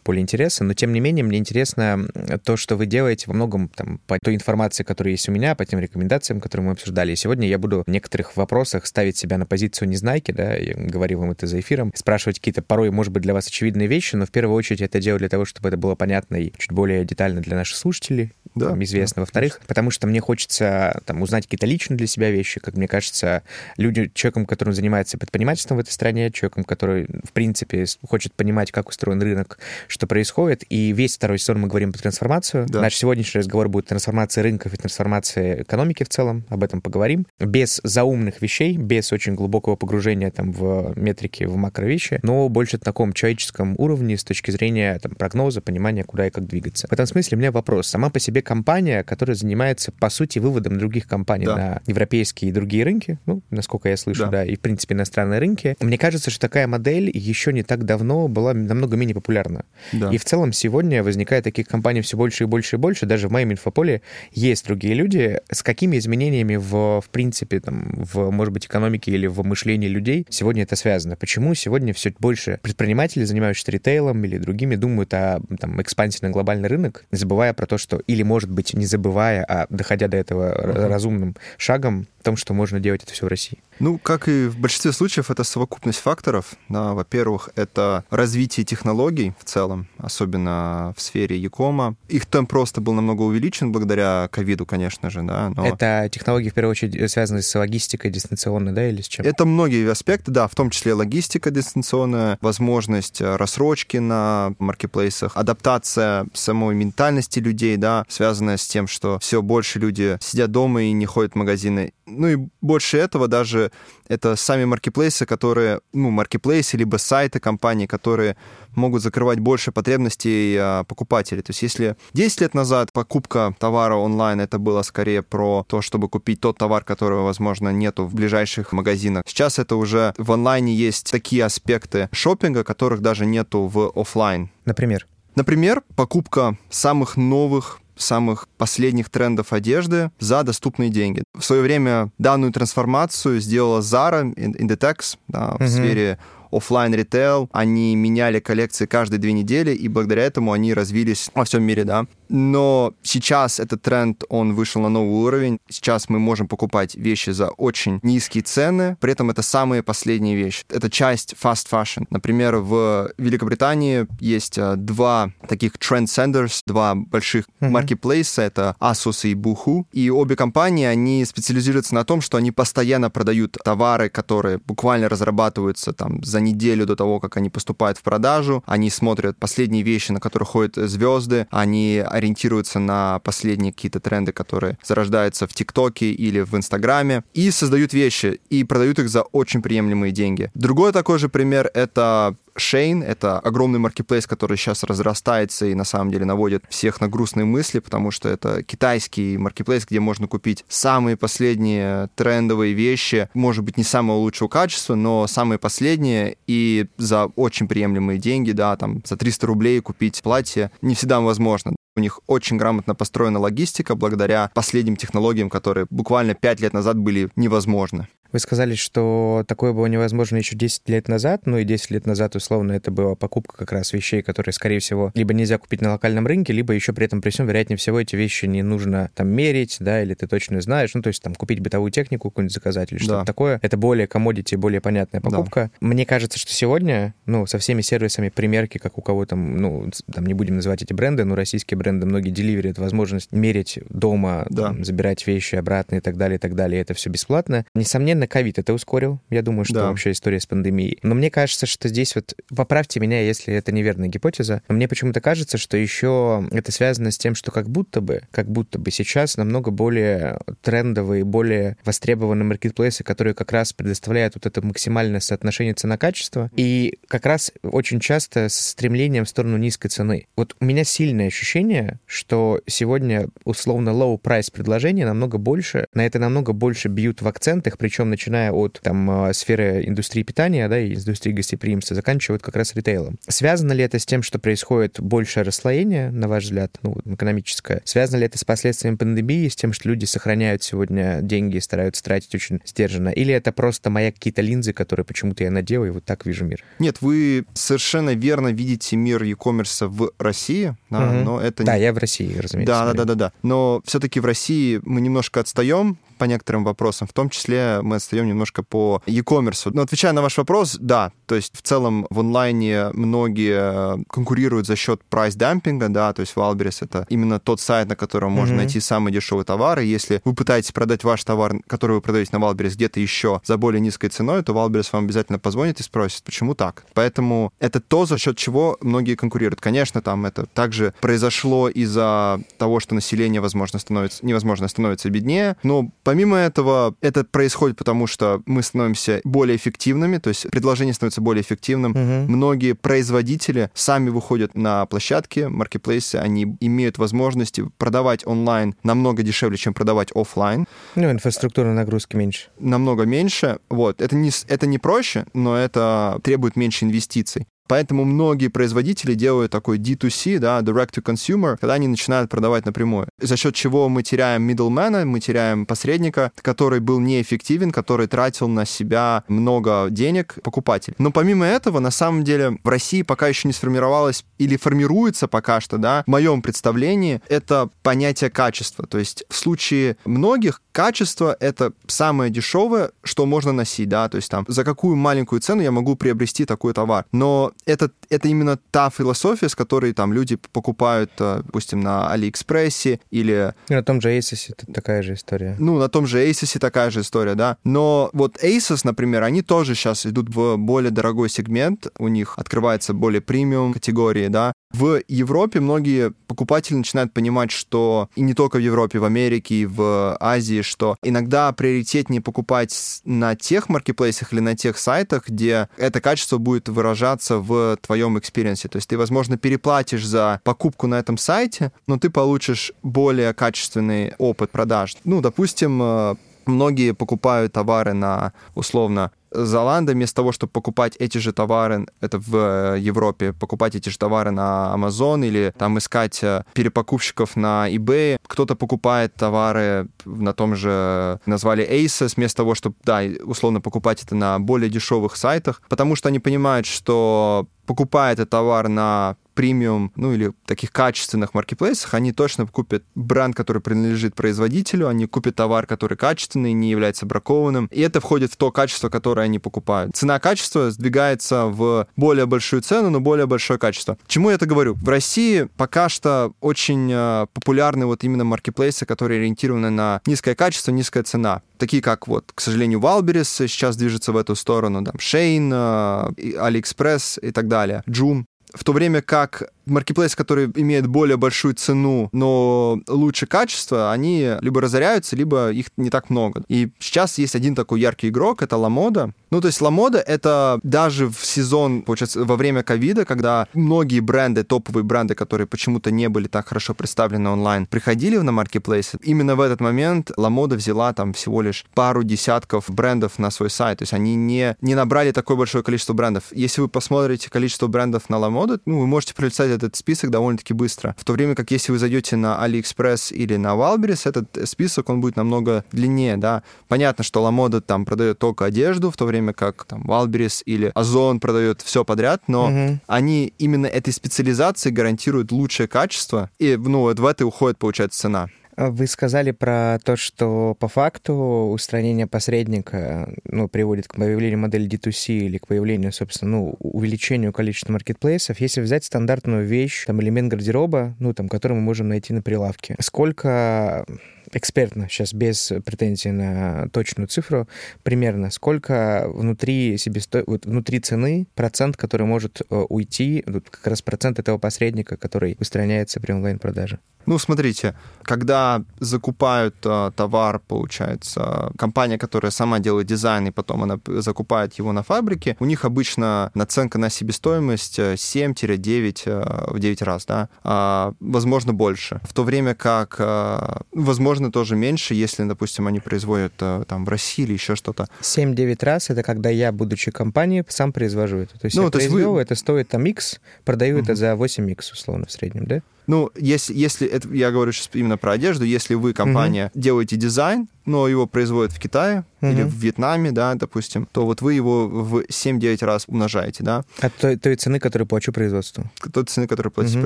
поле 0.03 0.21
интереса, 0.21 0.63
но 0.63 0.73
тем 0.73 0.93
не 0.93 1.01
менее 1.01 1.25
мне 1.25 1.39
интересно 1.41 2.07
то, 2.43 2.55
что 2.55 2.75
вы 2.77 2.85
делаете 2.85 3.25
во 3.27 3.33
многом 3.33 3.69
там, 3.69 3.99
по 4.07 4.17
той 4.23 4.35
информации, 4.35 4.83
которая 4.83 5.11
есть 5.11 5.27
у 5.27 5.31
меня, 5.31 5.55
по 5.55 5.65
тем 5.65 5.79
рекомендациям, 5.79 6.39
которые 6.39 6.67
мы 6.67 6.71
обсуждали. 6.71 7.11
И 7.11 7.15
сегодня 7.15 7.47
я 7.47 7.57
буду 7.57 7.83
в 7.85 7.89
некоторых 7.89 8.37
вопросах 8.37 8.85
ставить 8.85 9.17
себя 9.17 9.37
на 9.37 9.45
позицию 9.45 9.89
незнайки, 9.89 10.31
да, 10.31 10.55
я 10.55 10.73
говорил 10.75 11.19
вам 11.19 11.31
это 11.31 11.47
за 11.47 11.59
эфиром, 11.59 11.91
спрашивать 11.95 12.39
какие-то 12.39 12.61
порой, 12.61 12.91
может 12.91 13.11
быть, 13.11 13.23
для 13.23 13.33
вас 13.33 13.47
очевидные 13.47 13.87
вещи, 13.87 14.15
но 14.15 14.25
в 14.25 14.31
первую 14.31 14.55
очередь 14.55 14.81
это 14.81 14.99
делаю 14.99 15.19
для 15.19 15.29
того, 15.29 15.45
чтобы 15.45 15.69
это 15.69 15.77
было 15.77 15.95
понятно 15.95 16.37
и 16.37 16.53
чуть 16.57 16.71
более 16.71 17.03
детально 17.05 17.41
для 17.41 17.55
наших 17.55 17.77
слушателей. 17.77 18.33
Да, 18.55 18.69
там, 18.69 18.83
известно. 18.83 19.15
Да, 19.17 19.21
Во-вторых, 19.21 19.53
конечно. 19.53 19.67
потому 19.67 19.91
что 19.91 20.07
мне 20.07 20.19
хочется 20.19 21.01
там, 21.05 21.21
узнать 21.21 21.45
какие-то 21.45 21.65
личные 21.65 21.97
для 21.97 22.07
себя 22.07 22.31
вещи, 22.31 22.59
как 22.59 22.75
мне 22.75 22.87
кажется, 22.87 23.43
люди, 23.77 24.11
человеком, 24.13 24.45
которым 24.45 24.73
занимается 24.73 25.17
предпринимательством 25.17 25.77
в 25.77 25.81
этой 25.81 25.91
стране, 25.91 26.31
человеком, 26.31 26.63
который, 26.63 27.07
в 27.23 27.31
принципе, 27.31 27.85
хочет 28.07 28.33
понимать, 28.33 28.71
как 28.71 28.89
устроен 28.89 29.21
рынок, 29.21 29.59
что 29.87 30.07
происходит. 30.07 30.63
И 30.69 30.91
весь 30.91 31.15
второй 31.15 31.37
сезон 31.39 31.59
мы 31.59 31.67
говорим 31.67 31.93
про 31.93 32.01
трансформацию. 32.01 32.65
Да. 32.67 32.81
Наш 32.81 32.95
сегодняшний 32.95 33.39
разговор 33.39 33.69
будет 33.69 33.87
трансформация 33.87 34.43
рынков 34.43 34.73
и 34.73 34.77
трансформация 34.77 35.63
экономики 35.63 36.03
в 36.03 36.09
целом. 36.09 36.45
Об 36.49 36.63
этом 36.63 36.81
поговорим. 36.81 37.25
Без 37.39 37.79
заумных 37.83 38.41
вещей, 38.41 38.77
без 38.77 39.11
очень 39.11 39.35
глубокого 39.35 39.75
погружения 39.75 40.31
там, 40.31 40.51
в 40.51 40.93
метрики, 40.97 41.43
в 41.43 41.55
макровещи, 41.55 42.19
но 42.23 42.49
больше 42.49 42.77
на 42.77 42.81
таком 42.81 43.13
человеческом 43.13 43.75
уровне 43.77 44.17
с 44.17 44.23
точки 44.23 44.51
зрения 44.51 44.99
там, 44.99 45.13
прогноза, 45.13 45.61
понимания, 45.61 46.03
куда 46.03 46.27
и 46.27 46.29
как 46.29 46.47
двигаться. 46.47 46.87
В 46.87 46.93
этом 46.93 47.05
смысле 47.05 47.37
у 47.37 47.39
меня 47.39 47.51
вопрос. 47.51 47.87
Сама 47.87 48.09
по 48.09 48.19
себе 48.19 48.40
компания, 48.41 49.03
которая 49.03 49.35
занимается, 49.35 49.91
по 49.91 50.09
сути, 50.09 50.39
выводом 50.39 50.77
других 50.77 51.07
компаний 51.07 51.45
да. 51.45 51.55
на 51.55 51.81
европейские 51.87 52.49
и 52.49 52.53
другие 52.53 52.83
рынки, 52.83 53.19
ну, 53.25 53.41
насколько 53.49 53.89
я 53.89 53.97
слышу, 53.97 54.23
да. 54.23 54.29
да, 54.29 54.45
и, 54.45 54.55
в 54.55 54.59
принципе, 54.59 54.95
иностранные 54.95 55.39
рынки, 55.39 55.75
мне 55.79 55.97
кажется, 55.97 56.29
что 56.29 56.39
такая 56.39 56.67
модель 56.67 57.11
еще 57.13 57.53
не 57.53 57.63
так 57.63 57.85
давно 57.85 58.27
была 58.27 58.53
намного 58.53 58.97
менее 58.97 59.15
популярна. 59.15 59.65
Да. 59.91 60.09
И 60.11 60.17
в 60.17 60.25
целом 60.25 60.53
сегодня 60.53 61.03
возникает 61.03 61.43
таких 61.43 61.67
компаний 61.67 62.01
все 62.01 62.17
больше 62.17 62.43
и 62.43 62.47
больше 62.47 62.75
и 62.75 62.79
больше. 62.79 63.05
Даже 63.05 63.27
в 63.27 63.31
моем 63.31 63.51
инфополе 63.51 64.01
есть 64.31 64.65
другие 64.65 64.93
люди. 64.93 65.39
С 65.51 65.63
какими 65.63 65.97
изменениями 65.97 66.55
в, 66.55 67.01
в 67.01 67.09
принципе, 67.11 67.59
там, 67.59 67.91
в, 67.95 68.31
может 68.31 68.53
быть, 68.53 68.65
экономике 68.65 69.11
или 69.11 69.27
в 69.27 69.43
мышлении 69.45 69.87
людей 69.87 70.25
сегодня 70.29 70.63
это 70.63 70.75
связано? 70.75 71.15
Почему 71.15 71.53
сегодня 71.53 71.93
все 71.93 72.13
больше 72.19 72.59
предпринимателей, 72.61 73.25
занимающихся 73.25 73.71
ритейлом 73.71 74.23
или 74.25 74.37
другими, 74.37 74.75
думают 74.75 75.13
о 75.13 75.41
там, 75.59 75.81
экспансии 75.81 76.19
на 76.21 76.29
глобальный 76.29 76.69
рынок, 76.69 77.05
забывая 77.11 77.53
про 77.53 77.65
то, 77.65 77.77
что, 77.77 78.01
или, 78.07 78.23
может 78.31 78.49
быть, 78.49 78.73
не 78.73 78.85
забывая, 78.85 79.43
а 79.43 79.65
доходя 79.69 80.07
до 80.07 80.15
этого 80.15 80.53
uh-huh. 80.53 80.87
разумным 80.87 81.35
шагом, 81.57 82.07
в 82.21 82.23
том, 82.23 82.37
что 82.37 82.53
можно 82.53 82.79
делать 82.79 83.03
это 83.03 83.13
все 83.13 83.25
в 83.25 83.29
России? 83.29 83.57
Ну, 83.79 83.97
как 83.97 84.29
и 84.29 84.45
в 84.45 84.59
большинстве 84.59 84.91
случаев, 84.91 85.31
это 85.31 85.43
совокупность 85.43 85.99
факторов. 85.99 86.53
Да, 86.69 86.93
во-первых, 86.93 87.49
это 87.55 88.05
развитие 88.11 88.63
технологий 88.63 89.33
в 89.39 89.43
целом, 89.43 89.87
особенно 89.97 90.93
в 90.95 91.01
сфере 91.01 91.35
Якома. 91.37 91.95
Их 92.07 92.27
темп 92.27 92.51
просто 92.51 92.79
был 92.79 92.93
намного 92.93 93.23
увеличен 93.23 93.71
благодаря 93.71 94.29
ковиду, 94.31 94.67
конечно 94.67 95.09
же. 95.09 95.23
Да, 95.23 95.49
но... 95.49 95.65
Это 95.65 96.09
технологии, 96.11 96.49
в 96.49 96.53
первую 96.53 96.71
очередь, 96.71 97.09
связаны 97.09 97.41
с 97.41 97.55
логистикой 97.55 98.11
дистанционной, 98.11 98.71
да, 98.71 98.87
или 98.87 99.01
с 99.01 99.07
чем? 99.07 99.25
Это 99.25 99.45
многие 99.45 99.89
аспекты, 99.89 100.29
да, 100.29 100.47
в 100.47 100.53
том 100.53 100.69
числе 100.69 100.93
логистика 100.93 101.49
дистанционная, 101.49 102.37
возможность 102.41 103.19
э, 103.19 103.35
рассрочки 103.35 103.97
на 103.97 104.53
маркетплейсах, 104.59 105.35
адаптация 105.35 106.27
самой 106.33 106.75
ментальности 106.75 107.39
людей, 107.39 107.77
да, 107.77 108.05
связанная 108.09 108.57
с 108.57 108.67
тем, 108.67 108.87
что 108.87 109.17
все 109.19 109.41
больше 109.41 109.79
люди 109.79 110.19
сидят 110.21 110.51
дома 110.51 110.83
и 110.83 110.91
не 110.91 111.07
ходят 111.07 111.33
в 111.33 111.35
магазины 111.35 111.93
ну 112.17 112.27
и 112.27 112.37
больше 112.61 112.97
этого 112.97 113.27
даже 113.27 113.71
это 114.07 114.35
сами 114.35 114.65
маркетплейсы, 114.65 115.25
которые, 115.25 115.81
ну, 115.93 116.09
маркетплейсы, 116.09 116.77
либо 116.77 116.97
сайты 116.97 117.39
компаний, 117.39 117.87
которые 117.87 118.35
могут 118.75 119.01
закрывать 119.01 119.39
больше 119.39 119.71
потребностей 119.71 120.57
а, 120.59 120.83
покупателей. 120.83 121.41
То 121.41 121.51
есть 121.51 121.61
если 121.61 121.95
10 122.13 122.41
лет 122.41 122.53
назад 122.53 122.91
покупка 122.93 123.55
товара 123.59 123.95
онлайн 123.95 124.39
это 124.39 124.59
было 124.59 124.81
скорее 124.81 125.21
про 125.21 125.65
то, 125.67 125.81
чтобы 125.81 126.09
купить 126.09 126.41
тот 126.41 126.57
товар, 126.57 126.83
которого, 126.83 127.23
возможно, 127.23 127.69
нету 127.69 128.05
в 128.05 128.15
ближайших 128.15 128.71
магазинах. 128.71 129.23
Сейчас 129.27 129.59
это 129.59 129.75
уже 129.75 130.13
в 130.17 130.31
онлайне 130.31 130.73
есть 130.73 131.11
такие 131.11 131.45
аспекты 131.45 132.09
шопинга, 132.11 132.63
которых 132.63 133.01
даже 133.01 133.25
нету 133.25 133.67
в 133.67 133.91
офлайн. 133.95 134.49
Например? 134.65 135.05
Например, 135.35 135.81
покупка 135.95 136.57
самых 136.69 137.15
новых 137.15 137.80
самых 138.01 138.47
последних 138.57 139.09
трендов 139.09 139.53
одежды 139.53 140.11
за 140.19 140.43
доступные 140.43 140.89
деньги. 140.89 141.23
В 141.37 141.43
свое 141.43 141.61
время 141.61 142.11
данную 142.17 142.51
трансформацию 142.51 143.39
сделала 143.39 143.79
Zara, 143.79 144.33
Inditex 144.35 145.17
да, 145.27 145.55
в 145.57 145.61
mm-hmm. 145.61 145.67
сфере 145.67 146.19
офлайн 146.51 146.93
ритейл, 146.93 147.49
они 147.51 147.95
меняли 147.95 148.39
коллекции 148.39 148.85
каждые 148.85 149.19
две 149.19 149.31
недели, 149.31 149.73
и 149.73 149.87
благодаря 149.87 150.23
этому 150.23 150.51
они 150.51 150.73
развились 150.73 151.31
во 151.33 151.45
всем 151.45 151.63
мире, 151.63 151.85
да. 151.85 152.05
Но 152.31 152.93
сейчас 153.03 153.59
этот 153.59 153.81
тренд, 153.81 154.23
он 154.29 154.55
вышел 154.55 154.81
на 154.81 154.87
новый 154.87 155.23
уровень. 155.23 155.59
Сейчас 155.69 156.07
мы 156.07 156.17
можем 156.17 156.47
покупать 156.47 156.95
вещи 156.95 157.31
за 157.31 157.49
очень 157.49 157.99
низкие 158.03 158.41
цены, 158.41 158.95
при 159.01 159.11
этом 159.11 159.29
это 159.29 159.41
самые 159.41 159.83
последние 159.83 160.37
вещи. 160.37 160.63
Это 160.69 160.89
часть 160.89 161.35
fast 161.41 161.67
fashion. 161.69 162.05
Например, 162.09 162.55
в 162.57 163.11
Великобритании 163.17 164.07
есть 164.21 164.57
э, 164.57 164.75
два 164.77 165.31
таких 165.47 165.73
trendsetters, 165.73 166.61
два 166.65 166.95
больших 166.95 167.45
mm-hmm. 167.59 167.69
маркетплейса, 167.69 168.43
это 168.43 168.77
Asus 168.79 169.27
и 169.27 169.33
Boohoo. 169.33 169.85
И 169.91 170.09
обе 170.09 170.37
компании, 170.37 170.85
они 170.85 171.25
специализируются 171.25 171.95
на 171.95 172.05
том, 172.05 172.21
что 172.21 172.37
они 172.37 172.51
постоянно 172.51 173.09
продают 173.09 173.57
товары, 173.63 174.09
которые 174.09 174.57
буквально 174.57 175.09
разрабатываются 175.09 175.91
там 175.91 176.23
за 176.23 176.39
неделю 176.39 176.85
до 176.85 176.95
того, 176.95 177.19
как 177.19 177.35
они 177.35 177.49
поступают 177.49 177.97
в 177.97 178.03
продажу. 178.03 178.63
Они 178.65 178.89
смотрят 178.89 179.37
последние 179.37 179.83
вещи, 179.83 180.13
на 180.13 180.21
которые 180.21 180.47
ходят 180.47 180.75
звезды. 180.75 181.47
Они 181.51 182.01
ориентируются 182.21 182.79
на 182.79 183.19
последние 183.19 183.73
какие-то 183.73 183.99
тренды, 183.99 184.31
которые 184.31 184.77
зарождаются 184.83 185.47
в 185.47 185.53
ТикТоке 185.53 186.11
или 186.11 186.41
в 186.41 186.55
Инстаграме. 186.55 187.23
И 187.33 187.51
создают 187.51 187.93
вещи 187.93 188.39
и 188.49 188.63
продают 188.63 188.99
их 188.99 189.09
за 189.09 189.23
очень 189.23 189.61
приемлемые 189.61 190.11
деньги. 190.11 190.51
Другой 190.53 190.93
такой 190.93 191.19
же 191.19 191.29
пример— 191.29 191.69
это 191.73 192.35
Шейн— 192.55 193.01
это 193.03 193.39
огромный 193.39 193.79
маркетплейс, 193.79 194.27
который 194.27 194.57
сейчас 194.57 194.83
разрастается 194.83 195.65
и 195.65 195.73
на 195.73 195.83
самом 195.83 196.11
деле 196.11 196.25
наводит 196.25 196.63
всех 196.69 196.99
на 197.01 197.07
грустные 197.07 197.45
мысли, 197.45 197.79
потому 197.79 198.11
что 198.11 198.29
это 198.29 198.63
китайский 198.63 199.37
маркетплейс, 199.37 199.85
где 199.85 199.99
можно 199.99 200.27
купить 200.27 200.65
самые 200.67 201.15
последние 201.15 202.09
трендовые 202.15 202.73
вещи, 202.73 203.29
может 203.33 203.63
быть, 203.63 203.77
не 203.77 203.83
самого 203.83 204.17
лучшего 204.17 204.47
качества, 204.47 204.95
но 204.95 205.27
самые 205.27 205.59
последние 205.59 206.37
и 206.47 206.87
за 206.97 207.25
очень 207.35 207.67
приемлемые 207.67 208.19
деньги, 208.19 208.51
да, 208.51 208.75
там 208.75 209.01
за 209.05 209.17
300 209.17 209.47
рублей 209.47 209.79
купить 209.79 210.21
платье 210.21 210.71
не 210.81 210.95
всегда 210.95 211.21
возможно. 211.21 211.73
У 211.95 211.99
них 211.99 212.21
очень 212.27 212.55
грамотно 212.55 212.95
построена 212.95 213.39
логистика 213.39 213.95
благодаря 213.95 214.49
последним 214.53 214.95
технологиям, 214.95 215.49
которые 215.49 215.87
буквально 215.89 216.35
5 216.35 216.61
лет 216.61 216.73
назад 216.73 216.97
были 216.97 217.29
невозможны. 217.35 218.07
Вы 218.31 218.39
сказали, 218.39 218.75
что 218.75 219.43
такое 219.47 219.73
было 219.73 219.85
невозможно 219.87 220.37
еще 220.37 220.55
10 220.55 220.87
лет 220.89 221.07
назад, 221.07 221.41
ну 221.45 221.57
и 221.57 221.63
10 221.63 221.91
лет 221.91 222.05
назад, 222.05 222.35
условно, 222.35 222.73
это 222.73 222.91
была 222.91 223.15
покупка 223.15 223.57
как 223.57 223.71
раз 223.71 223.93
вещей, 223.93 224.21
которые, 224.21 224.53
скорее 224.53 224.79
всего, 224.79 225.11
либо 225.13 225.33
нельзя 225.33 225.57
купить 225.57 225.81
на 225.81 225.91
локальном 225.91 226.27
рынке, 226.27 226.53
либо 226.53 226.73
еще 226.73 226.93
при 226.93 227.05
этом 227.05 227.21
при 227.21 227.29
всем, 227.29 227.47
вероятнее 227.47 227.77
всего, 227.77 227.99
эти 227.99 228.15
вещи 228.15 228.45
не 228.45 228.63
нужно 228.63 229.09
там 229.15 229.27
мерить, 229.27 229.77
да, 229.79 230.01
или 230.01 230.13
ты 230.13 230.27
точно 230.27 230.61
знаешь, 230.61 230.93
ну 230.93 231.01
то 231.01 231.07
есть 231.07 231.21
там 231.21 231.35
купить 231.35 231.59
бытовую 231.59 231.91
технику 231.91 232.29
какую-нибудь 232.29 232.53
заказать 232.53 232.91
или 232.91 232.99
что-то 232.99 233.19
да. 233.19 233.25
такое. 233.25 233.59
Это 233.61 233.77
более 233.77 234.07
комодити, 234.07 234.55
более 234.55 234.81
понятная 234.81 235.21
покупка. 235.21 235.71
Да. 235.81 235.87
Мне 235.87 236.05
кажется, 236.05 236.39
что 236.39 236.51
сегодня, 236.53 237.13
ну, 237.25 237.45
со 237.45 237.57
всеми 237.59 237.81
сервисами 237.81 238.29
примерки, 238.29 238.77
как 238.77 238.97
у 238.97 239.01
кого 239.01 239.25
там, 239.25 239.57
ну, 239.57 239.89
там 240.13 240.25
не 240.25 240.33
будем 240.33 240.55
называть 240.55 240.81
эти 240.81 240.93
бренды, 240.93 241.25
но 241.25 241.35
российские 241.35 241.77
бренды, 241.77 242.05
многие 242.05 242.31
деливери, 242.31 242.71
это 242.71 242.81
возможность 242.81 243.31
мерить 243.31 243.79
дома, 243.89 244.45
да. 244.49 244.67
там, 244.67 244.83
забирать 244.83 245.25
вещи 245.27 245.55
обратно 245.55 245.95
и 245.95 245.99
так 245.99 246.17
далее, 246.17 246.37
и 246.37 246.39
так 246.39 246.55
далее, 246.55 246.81
это 246.81 246.93
все 246.93 247.09
бесплатно. 247.09 247.65
Несомненно, 247.75 248.20
Наверное, 248.21 248.33
ковид 248.33 248.59
это 248.59 248.73
ускорил. 248.73 249.19
Я 249.31 249.41
думаю, 249.41 249.65
что 249.65 249.73
да. 249.73 249.87
вообще 249.87 250.11
история 250.11 250.39
с 250.39 250.45
пандемией. 250.45 250.99
Но 251.01 251.15
мне 251.15 251.31
кажется, 251.31 251.65
что 251.65 251.87
здесь 251.87 252.13
вот... 252.13 252.35
Поправьте 252.55 252.99
меня, 252.99 253.19
если 253.19 253.51
это 253.55 253.71
неверная 253.71 254.09
гипотеза. 254.09 254.61
Но 254.67 254.75
мне 254.75 254.87
почему-то 254.87 255.21
кажется, 255.21 255.57
что 255.57 255.75
еще 255.75 256.47
это 256.51 256.71
связано 256.71 257.09
с 257.09 257.17
тем, 257.17 257.33
что 257.33 257.51
как 257.51 257.67
будто 257.67 257.99
бы, 257.99 258.21
как 258.29 258.47
будто 258.47 258.77
бы 258.77 258.91
сейчас 258.91 259.37
намного 259.37 259.71
более 259.71 260.39
трендовые, 260.61 261.23
более 261.23 261.77
востребованные 261.83 262.45
маркетплейсы, 262.45 263.03
которые 263.03 263.33
как 263.33 263.51
раз 263.51 263.73
предоставляют 263.73 264.35
вот 264.35 264.45
это 264.45 264.63
максимальное 264.63 265.19
соотношение 265.19 265.73
цена-качество. 265.73 266.51
И 266.55 266.99
как 267.07 267.25
раз 267.25 267.51
очень 267.63 267.99
часто 267.99 268.49
с 268.49 268.53
стремлением 268.53 269.25
в 269.25 269.29
сторону 269.29 269.57
низкой 269.57 269.87
цены. 269.89 270.27
Вот 270.35 270.55
у 270.59 270.65
меня 270.65 270.83
сильное 270.83 271.25
ощущение, 271.25 271.99
что 272.05 272.61
сегодня 272.67 273.29
условно 273.45 273.89
low 273.89 274.21
price 274.21 274.51
предложения 274.53 275.07
намного 275.07 275.39
больше, 275.39 275.87
на 275.95 276.05
это 276.05 276.19
намного 276.19 276.53
больше 276.53 276.87
бьют 276.87 277.23
в 277.23 277.27
акцентах, 277.27 277.79
причем 277.79 278.10
начиная 278.11 278.51
от 278.51 278.79
там, 278.83 279.09
а, 279.09 279.33
сферы 279.33 279.83
индустрии 279.85 280.23
питания 280.23 280.67
да, 280.67 280.79
и 280.79 280.93
индустрии 280.93 281.33
гостеприимства, 281.33 281.95
заканчивая 281.95 282.37
вот 282.37 282.43
как 282.43 282.55
раз 282.55 282.75
ритейлом. 282.75 283.17
Связано 283.27 283.71
ли 283.73 283.83
это 283.83 283.97
с 283.97 284.05
тем, 284.05 284.21
что 284.21 284.37
происходит 284.37 284.99
большее 284.99 285.43
расслоение, 285.43 286.11
на 286.11 286.27
ваш 286.27 286.43
взгляд, 286.43 286.77
ну, 286.83 286.97
экономическое? 287.05 287.81
Связано 287.85 288.19
ли 288.19 288.25
это 288.25 288.37
с 288.37 288.43
последствиями 288.43 288.95
пандемии, 288.95 289.47
с 289.47 289.55
тем, 289.55 289.73
что 289.73 289.89
люди 289.89 290.05
сохраняют 290.05 290.63
сегодня 290.63 291.21
деньги 291.21 291.57
и 291.57 291.61
стараются 291.61 292.03
тратить 292.03 292.35
очень 292.35 292.61
сдержанно? 292.65 293.09
Или 293.09 293.33
это 293.33 293.51
просто 293.51 293.89
моя 293.89 294.11
какие-то 294.11 294.41
линзы, 294.41 294.73
которые 294.73 295.05
почему-то 295.05 295.43
я 295.43 295.51
надел, 295.51 295.85
и 295.85 295.89
вот 295.89 296.05
так 296.05 296.25
вижу 296.25 296.45
мир? 296.45 296.63
Нет, 296.79 296.97
вы 297.01 297.45
совершенно 297.53 298.13
верно 298.13 298.49
видите 298.49 298.95
мир 298.95 299.23
e-commerce 299.23 299.87
в 299.87 300.11
России, 300.19 300.75
да, 300.89 301.07
угу. 301.07 301.15
но 301.23 301.41
это... 301.41 301.63
Да, 301.63 301.77
не... 301.77 301.83
я 301.83 301.93
в 301.93 301.97
России, 301.97 302.37
разумеется. 302.37 302.73
Да, 302.73 302.85
да, 302.85 302.93
да, 302.93 303.05
да, 303.05 303.15
да. 303.15 303.31
Но 303.43 303.81
все-таки 303.85 304.19
в 304.19 304.25
России 304.25 304.79
мы 304.83 305.01
немножко 305.01 305.39
отстаем 305.39 305.97
по 306.21 306.25
некоторым 306.25 306.63
вопросам. 306.63 307.07
В 307.07 307.13
том 307.13 307.31
числе 307.31 307.79
мы 307.81 307.95
отстаем 307.95 308.27
немножко 308.27 308.61
по 308.61 309.01
e-commerce. 309.07 309.71
Но 309.73 309.81
отвечая 309.81 310.13
на 310.13 310.21
ваш 310.21 310.37
вопрос, 310.37 310.77
да, 310.79 311.11
то 311.25 311.33
есть 311.33 311.57
в 311.57 311.63
целом 311.63 312.05
в 312.11 312.19
онлайне 312.19 312.89
многие 312.93 314.05
конкурируют 314.05 314.67
за 314.67 314.75
счет 314.75 315.01
price-демпинга, 315.09 315.89
да, 315.89 316.13
то 316.13 316.19
есть 316.19 316.33
Wildberries 316.35 316.77
это 316.81 317.07
именно 317.09 317.39
тот 317.39 317.59
сайт, 317.59 317.89
на 317.89 317.95
котором 317.95 318.33
можно 318.33 318.53
mm-hmm. 318.53 318.57
найти 318.57 318.79
самый 318.79 319.11
дешевый 319.11 319.45
товар, 319.45 319.79
и 319.79 319.87
если 319.87 320.21
вы 320.23 320.35
пытаетесь 320.35 320.71
продать 320.71 321.03
ваш 321.03 321.23
товар, 321.23 321.55
который 321.65 321.93
вы 321.93 322.01
продаете 322.01 322.37
на 322.37 322.43
Wildberries 322.43 322.75
где-то 322.75 322.99
еще 322.99 323.41
за 323.43 323.57
более 323.57 323.81
низкой 323.81 324.09
ценой, 324.09 324.43
то 324.43 324.53
Wildberries 324.53 324.89
вам 324.91 325.05
обязательно 325.05 325.39
позвонит 325.39 325.79
и 325.79 325.83
спросит, 325.83 326.21
почему 326.23 326.53
так. 326.53 326.85
Поэтому 326.93 327.51
это 327.59 327.79
то, 327.79 328.05
за 328.05 328.19
счет 328.19 328.37
чего 328.37 328.77
многие 328.81 329.15
конкурируют. 329.15 329.59
Конечно, 329.59 330.03
там 330.03 330.27
это 330.27 330.45
также 330.45 330.93
произошло 331.01 331.67
из-за 331.67 332.39
того, 332.59 332.79
что 332.79 332.93
население, 332.93 333.41
возможно, 333.41 333.79
становится, 333.79 334.23
невозможно 334.23 334.67
становится 334.67 335.09
беднее, 335.09 335.57
но 335.63 335.89
помимо 336.11 336.35
этого 336.35 336.93
это 336.99 337.23
происходит 337.23 337.77
потому, 337.77 338.05
что 338.05 338.41
мы 338.45 338.63
становимся 338.63 339.21
более 339.23 339.55
эффективными, 339.55 340.17
то 340.17 340.27
есть 340.27 340.51
предложение 340.51 340.93
становится 340.93 341.21
более 341.21 341.41
эффективным. 341.41 341.91
Угу. 341.91 342.29
Многие 342.29 342.73
производители 342.73 343.71
сами 343.73 344.09
выходят 344.09 344.53
на 344.53 344.85
площадки, 344.87 345.47
маркетплейсы, 345.49 346.17
они 346.17 346.57
имеют 346.59 346.97
возможности 346.97 347.63
продавать 347.77 348.27
онлайн 348.27 348.75
намного 348.83 349.23
дешевле, 349.23 349.55
чем 349.55 349.73
продавать 349.73 350.09
офлайн. 350.13 350.65
Ну, 350.95 351.09
инфраструктурной 351.09 351.75
нагрузки 351.75 352.17
меньше. 352.17 352.49
Намного 352.59 353.03
меньше. 353.03 353.59
Вот. 353.69 354.01
Это 354.01 354.13
не, 354.13 354.31
это 354.49 354.67
не 354.67 354.79
проще, 354.79 355.25
но 355.33 355.55
это 355.55 356.19
требует 356.23 356.57
меньше 356.57 356.83
инвестиций. 356.83 357.47
Поэтому 357.67 358.03
многие 358.03 358.49
производители 358.49 359.13
делают 359.13 359.51
такой 359.51 359.77
D2C, 359.77 360.39
да, 360.39 360.59
direct 360.59 360.91
to 360.91 361.01
consumer, 361.01 361.57
когда 361.59 361.75
они 361.75 361.87
начинают 361.87 362.29
продавать 362.29 362.65
напрямую. 362.65 363.07
За 363.19 363.37
счет 363.37 363.55
чего 363.55 363.87
мы 363.87 364.03
теряем 364.03 364.49
middleman, 364.49 365.05
мы 365.05 365.19
теряем 365.19 365.65
посредника, 365.65 366.31
который 366.41 366.79
был 366.79 366.99
неэффективен, 366.99 367.71
который 367.71 368.07
тратил 368.07 368.47
на 368.47 368.65
себя 368.65 369.23
много 369.27 369.87
денег 369.89 370.35
покупатель. 370.43 370.95
Но 370.97 371.11
помимо 371.11 371.45
этого, 371.45 371.79
на 371.79 371.91
самом 371.91 372.23
деле, 372.23 372.57
в 372.63 372.67
России 372.67 373.03
пока 373.03 373.27
еще 373.27 373.47
не 373.47 373.53
сформировалось 373.53 374.25
или 374.37 374.57
формируется 374.57 375.27
пока 375.27 375.61
что, 375.61 375.77
да, 375.77 376.03
в 376.05 376.09
моем 376.09 376.41
представлении, 376.41 377.21
это 377.29 377.69
понятие 377.83 378.29
качества. 378.29 378.85
То 378.85 378.97
есть 378.97 379.23
в 379.29 379.35
случае 379.35 379.97
многих 380.05 380.61
качество— 380.71 381.35
это 381.39 381.73
самое 381.87 382.31
дешевое, 382.31 382.91
что 383.03 383.25
можно 383.25 383.51
носить, 383.51 383.89
да, 383.89 384.09
то 384.09 384.17
есть 384.17 384.29
там 384.29 384.45
за 384.47 384.63
какую 384.63 384.95
маленькую 384.95 385.41
цену 385.41 385.61
я 385.61 385.71
могу 385.71 385.95
приобрести 385.95 386.45
такой 386.45 386.73
товар. 386.73 387.05
Но 387.11 387.50
это, 387.65 387.91
это 388.09 388.27
именно 388.27 388.57
та 388.71 388.89
философия, 388.89 389.49
с 389.49 389.55
которой 389.55 389.93
там 389.93 390.13
люди 390.13 390.37
покупают, 390.51 391.11
э, 391.19 391.41
допустим, 391.45 391.81
на 391.81 392.11
Алиэкспрессе 392.11 392.99
или... 393.09 393.53
И 393.69 393.73
на 393.73 393.83
том 393.83 394.01
же 394.01 394.17
Asus 394.17 394.53
это 394.57 394.71
такая 394.71 395.01
же 395.01 395.13
история. 395.13 395.55
Ну, 395.59 395.77
на 395.77 395.89
том 395.89 396.07
же 396.07 396.27
Asus 396.27 396.59
такая 396.59 396.91
же 396.91 397.01
история, 397.01 397.35
да. 397.35 397.57
Но 397.63 398.09
вот 398.13 398.37
Asus, 398.43 398.81
например, 398.83 399.23
они 399.23 399.41
тоже 399.41 399.75
сейчас 399.75 400.05
идут 400.05 400.33
в 400.33 400.57
более 400.57 400.91
дорогой 400.91 401.29
сегмент, 401.29 401.87
у 401.97 402.07
них 402.07 402.37
открывается 402.37 402.93
более 402.93 403.21
премиум 403.21 403.73
категории, 403.73 404.27
да. 404.27 404.53
В 404.71 405.01
Европе 405.07 405.59
многие 405.59 406.11
покупатели 406.27 406.77
начинают 406.77 407.13
понимать, 407.13 407.51
что 407.51 408.09
и 408.15 408.21
не 408.21 408.33
только 408.33 408.55
в 408.55 408.59
Европе, 408.59 408.99
в 408.99 409.03
Америке, 409.03 409.55
и 409.55 409.65
в 409.65 410.17
Азии, 410.19 410.61
что 410.61 410.95
иногда 411.03 411.51
приоритетнее 411.51 412.21
покупать 412.21 413.01
на 413.03 413.35
тех 413.35 413.67
маркетплейсах 413.67 414.31
или 414.31 414.39
на 414.39 414.55
тех 414.55 414.77
сайтах, 414.77 415.27
где 415.27 415.67
это 415.77 415.99
качество 415.99 416.37
будет 416.37 416.69
выражаться 416.69 417.39
в 417.41 417.77
твоем 417.81 418.17
experience 418.17 418.59
е. 418.59 418.67
То 418.67 418.77
есть 418.77 418.89
ты, 418.89 418.97
возможно, 418.97 419.37
переплатишь 419.37 420.05
за 420.05 420.41
покупку 420.43 420.87
на 420.87 420.99
этом 420.99 421.17
сайте, 421.17 421.71
но 421.87 421.97
ты 421.97 422.09
получишь 422.09 422.71
более 422.83 423.33
качественный 423.33 424.13
опыт 424.17 424.51
продаж. 424.51 424.95
Ну, 425.03 425.21
допустим, 425.21 425.81
э, 425.81 426.15
многие 426.45 426.93
покупают 426.93 427.53
товары 427.53 427.93
на 427.93 428.33
условно 428.55 429.11
Zalando 429.31 429.93
вместо 429.93 430.17
того, 430.17 430.31
чтобы 430.33 430.51
покупать 430.51 430.97
эти 430.99 431.17
же 431.17 431.31
товары, 431.31 431.87
это 432.01 432.19
в 432.19 432.35
э, 432.75 432.79
Европе, 432.79 433.31
покупать 433.31 433.75
эти 433.75 433.87
же 433.89 433.97
товары 433.97 434.31
на 434.31 434.73
Amazon 434.75 435.25
или 435.25 435.53
там 435.57 435.77
искать 435.77 436.21
э, 436.21 436.43
перепокупщиков 436.53 437.37
на 437.37 437.73
eBay, 437.73 438.19
кто-то 438.27 438.55
покупает 438.55 439.13
товары 439.15 439.87
на 440.03 440.33
том 440.33 440.55
же, 440.55 441.19
назвали 441.25 441.65
ASOS, 441.65 442.13
вместо 442.17 442.37
того, 442.37 442.55
чтобы, 442.55 442.75
да, 442.83 443.01
условно 443.23 443.61
покупать 443.61 444.03
это 444.03 444.15
на 444.15 444.39
более 444.39 444.69
дешевых 444.69 445.15
сайтах, 445.15 445.61
потому 445.69 445.95
что 445.95 446.09
они 446.09 446.19
понимают, 446.19 446.65
что 446.65 447.47
покупая 447.65 448.13
этот 448.13 448.29
товар 448.29 448.67
на 448.67 449.15
премиум, 449.41 449.91
ну 449.95 450.13
или 450.13 450.33
таких 450.45 450.71
качественных 450.71 451.33
маркетплейсах, 451.33 451.95
они 451.95 452.11
точно 452.11 452.45
купят 452.45 452.83
бренд, 452.93 453.35
который 453.35 453.59
принадлежит 453.59 454.13
производителю, 454.13 454.87
они 454.87 455.07
купят 455.07 455.35
товар, 455.35 455.65
который 455.65 455.97
качественный, 455.97 456.53
не 456.53 456.69
является 456.69 457.07
бракованным, 457.07 457.65
и 457.71 457.81
это 457.81 458.01
входит 458.01 458.31
в 458.31 458.35
то 458.35 458.51
качество, 458.51 458.89
которое 458.89 459.23
они 459.23 459.39
покупают. 459.39 459.95
Цена-качество 459.95 460.69
сдвигается 460.69 461.45
в 461.45 461.87
более 461.95 462.27
большую 462.27 462.61
цену, 462.61 462.91
но 462.91 462.99
более 462.99 463.25
большое 463.25 463.57
качество. 463.57 463.97
Чему 464.05 464.29
я 464.29 464.35
это 464.35 464.45
говорю? 464.45 464.75
В 464.75 464.87
России 464.87 465.49
пока 465.57 465.89
что 465.89 466.33
очень 466.39 466.91
э, 466.93 467.25
популярны 467.33 467.87
вот 467.87 468.03
именно 468.03 468.23
маркетплейсы, 468.23 468.85
которые 468.85 469.21
ориентированы 469.21 469.71
на 469.71 470.01
низкое 470.05 470.35
качество, 470.35 470.69
низкая 470.69 471.01
цена. 471.01 471.41
Такие 471.57 471.81
как 471.81 472.07
вот, 472.07 472.31
к 472.31 472.41
сожалению, 472.41 472.79
Wildberries 472.79 473.27
сейчас 473.27 473.75
движется 473.75 474.11
в 474.11 474.17
эту 474.17 474.35
сторону, 474.35 474.83
там, 474.83 474.99
Shein, 474.99 475.51
AliExpress 475.51 477.17
и 477.23 477.31
так 477.31 477.47
далее, 477.47 477.81
Joom 477.89 478.27
в 478.53 478.63
то 478.63 478.73
время 478.73 479.01
как 479.01 479.43
маркетплейсы, 479.65 480.15
которые 480.15 480.51
имеют 480.55 480.87
более 480.87 481.17
большую 481.17 481.53
цену, 481.53 482.09
но 482.11 482.79
лучше 482.87 483.25
качество, 483.25 483.91
они 483.91 484.33
либо 484.41 484.61
разоряются, 484.61 485.15
либо 485.15 485.51
их 485.51 485.67
не 485.77 485.89
так 485.89 486.09
много. 486.09 486.43
И 486.47 486.71
сейчас 486.79 487.17
есть 487.17 487.35
один 487.35 487.55
такой 487.55 487.79
яркий 487.79 488.09
игрок, 488.09 488.41
это 488.41 488.57
Ламода. 488.57 489.13
Ну, 489.29 489.39
то 489.39 489.47
есть 489.47 489.61
Ламода— 489.61 489.99
это 490.07 490.59
даже 490.63 491.07
в 491.07 491.25
сезон, 491.25 491.83
получается, 491.83 492.25
во 492.25 492.35
время 492.35 492.63
ковида, 492.63 493.05
когда 493.05 493.47
многие 493.53 494.01
бренды, 494.01 494.43
топовые 494.43 494.83
бренды, 494.83 495.15
которые 495.15 495.47
почему-то 495.47 495.91
не 495.91 496.09
были 496.09 496.27
так 496.27 496.49
хорошо 496.49 496.73
представлены 496.73 497.29
онлайн, 497.29 497.65
приходили 497.65 498.17
на 498.17 498.31
маркетплейсы, 498.31 498.97
именно 499.03 499.35
в 499.35 499.41
этот 499.41 499.61
момент 499.61 500.11
Ламода 500.17 500.55
взяла 500.55 500.93
там 500.93 501.13
всего 501.13 501.41
лишь 501.41 501.65
пару 501.73 502.03
десятков 502.03 502.65
брендов 502.67 503.19
на 503.19 503.31
свой 503.31 503.49
сайт. 503.49 503.79
То 503.79 503.83
есть 503.83 503.93
они 503.93 504.15
не, 504.15 504.57
не 504.61 504.75
набрали 504.75 505.11
такое 505.11 505.37
большое 505.37 505.63
количество 505.63 505.93
брендов. 505.93 506.25
Если 506.31 506.61
вы 506.61 506.67
посмотрите 506.67 507.29
количество 507.29 507.67
брендов 507.67 508.09
на 508.09 508.17
Ламода, 508.17 508.40
ну, 508.65 508.79
вы 508.79 508.87
можете 508.87 509.13
пролистать 509.13 509.51
этот 509.51 509.75
список 509.75 510.09
довольно-таки 510.09 510.53
быстро. 510.53 510.95
В 510.97 511.05
то 511.05 511.13
время 511.13 511.35
как 511.35 511.51
если 511.51 511.71
вы 511.71 511.79
зайдете 511.79 512.15
на 512.15 512.39
AliExpress 512.45 513.13
или 513.13 513.35
на 513.37 513.49
Wildberries, 513.49 514.07
этот 514.07 514.49
список, 514.49 514.89
он 514.89 515.01
будет 515.01 515.15
намного 515.15 515.65
длиннее, 515.71 516.17
да. 516.17 516.43
Понятно, 516.67 517.03
что 517.03 517.21
Ламода 517.21 517.61
там 517.61 517.85
продает 517.85 518.19
только 518.19 518.45
одежду, 518.45 518.91
в 518.91 518.97
то 518.97 519.05
время 519.05 519.33
как 519.33 519.65
там 519.65 519.83
Wildberries 519.83 520.43
или 520.45 520.71
Озон 520.75 521.19
продает 521.19 521.61
все 521.61 521.83
подряд, 521.83 522.23
но 522.27 522.45
угу. 522.45 522.79
они 522.87 523.33
именно 523.37 523.65
этой 523.65 523.93
специализации 523.93 524.69
гарантируют 524.69 525.31
лучшее 525.31 525.67
качество, 525.67 526.29
и, 526.39 526.55
ну, 526.55 526.81
вот 526.81 526.99
в 526.99 527.05
это 527.05 527.25
уходит, 527.25 527.57
получается, 527.57 527.99
цена. 527.99 528.29
Вы 528.69 528.85
сказали 528.85 529.31
про 529.31 529.79
то, 529.83 529.95
что 529.95 530.55
по 530.59 530.67
факту 530.67 531.13
устранение 531.51 532.05
посредника 532.05 533.11
ну, 533.25 533.47
приводит 533.47 533.87
к 533.87 533.95
появлению 533.95 534.37
модели 534.37 534.69
D2C 534.69 535.13
или 535.13 535.39
к 535.39 535.47
появлению, 535.47 535.91
собственно, 535.91 536.31
ну, 536.31 536.55
увеличению 536.59 537.33
количества 537.33 537.73
маркетплейсов. 537.73 538.39
Если 538.39 538.61
взять 538.61 538.85
стандартную 538.85 539.47
вещь, 539.47 539.85
там, 539.87 539.99
элемент 540.01 540.29
гардероба, 540.29 540.95
ну, 540.99 541.11
там, 541.15 541.27
который 541.27 541.53
мы 541.53 541.61
можем 541.61 541.89
найти 541.89 542.13
на 542.13 542.21
прилавке, 542.21 542.75
сколько 542.79 543.83
экспертно, 544.31 544.87
сейчас 544.89 545.13
без 545.13 545.51
претензий 545.65 546.11
на 546.11 546.67
точную 546.69 547.07
цифру, 547.07 547.47
примерно 547.83 548.31
сколько 548.31 549.05
внутри 549.07 549.77
себесто... 549.77 550.23
вот 550.27 550.45
внутри 550.45 550.79
цены 550.79 551.27
процент, 551.35 551.77
который 551.77 552.05
может 552.05 552.41
э, 552.41 552.55
уйти, 552.69 553.23
вот 553.27 553.49
как 553.49 553.67
раз 553.67 553.81
процент 553.81 554.19
этого 554.19 554.37
посредника, 554.37 554.97
который 554.97 555.37
устраняется 555.39 555.99
при 555.99 556.11
онлайн-продаже? 556.11 556.79
Ну, 557.05 557.17
смотрите, 557.17 557.75
когда 558.03 558.63
закупают 558.79 559.55
э, 559.65 559.91
товар, 559.95 560.39
получается, 560.39 561.51
компания, 561.57 561.97
которая 561.97 562.31
сама 562.31 562.59
делает 562.59 562.87
дизайн, 562.87 563.27
и 563.27 563.31
потом 563.31 563.63
она 563.63 563.79
закупает 563.85 564.53
его 564.59 564.71
на 564.71 564.83
фабрике, 564.83 565.35
у 565.39 565.45
них 565.45 565.65
обычно 565.65 566.31
наценка 566.33 566.77
на 566.77 566.89
себестоимость 566.89 567.79
7-9 567.79 569.01
э, 569.05 569.51
в 569.51 569.59
9 569.59 569.81
раз, 569.81 570.05
да, 570.05 570.29
а, 570.43 570.93
возможно, 570.99 571.53
больше. 571.53 571.99
В 572.03 572.13
то 572.13 572.23
время 572.23 572.53
как, 572.53 572.95
э, 572.99 573.61
возможно, 573.71 574.10
тоже 574.31 574.55
меньше, 574.55 574.93
если, 574.93 575.23
допустим, 575.23 575.67
они 575.67 575.79
производят 575.79 576.33
э, 576.39 576.63
там 576.67 576.85
в 576.85 576.89
России 576.89 577.23
или 577.23 577.33
еще 577.33 577.55
что-то. 577.55 577.87
7-9 578.01 578.65
раз— 578.65 578.89
это 578.89 579.03
когда 579.03 579.29
я, 579.29 579.51
будучи 579.51 579.91
компанией, 579.91 580.43
сам 580.47 580.73
произвожу 580.73 581.17
это. 581.17 581.39
То 581.39 581.45
есть 581.45 581.55
ну, 581.55 581.63
я 581.63 581.69
то 581.69 581.77
произвел, 581.77 582.13
вы... 582.13 582.21
это 582.21 582.35
стоит 582.35 582.69
там 582.69 582.85
X, 582.85 583.19
продаю 583.45 583.77
угу. 583.77 583.83
это 583.83 583.95
за 583.95 584.13
8X, 584.13 584.73
условно, 584.73 585.05
в 585.05 585.11
среднем, 585.11 585.45
да? 585.45 585.61
Ну, 585.87 586.09
если, 586.15 586.53
если 586.53 586.87
это, 586.87 587.07
я 587.13 587.31
говорю 587.31 587.51
сейчас 587.51 587.69
именно 587.73 587.97
про 587.97 588.13
одежду, 588.13 588.45
если 588.45 588.75
вы, 588.75 588.93
компания, 588.93 589.51
mm-hmm. 589.53 589.59
делаете 589.59 589.95
дизайн, 589.95 590.47
но 590.65 590.87
его 590.87 591.07
производят 591.07 591.51
в 591.51 591.59
Китае 591.59 592.05
Мгм. 592.21 592.31
или 592.31 592.43
в 592.43 592.53
Вьетнаме, 592.53 593.11
да, 593.11 593.33
допустим, 593.33 593.87
то 593.91 594.05
вот 594.05 594.21
вы 594.21 594.35
его 594.35 594.67
в 594.67 595.01
7-9 595.09 595.65
раз 595.65 595.85
умножаете, 595.87 596.43
да, 596.43 596.63
От 596.79 596.93
той, 596.95 597.15
той 597.17 597.35
цены, 597.35 597.59
которую 597.59 597.87
плачу 597.87 598.13
производству. 598.13 598.69
той 598.93 599.05
цены, 599.05 599.27
которую 599.27 599.51
платите 599.51 599.77
Мгм. 599.77 599.85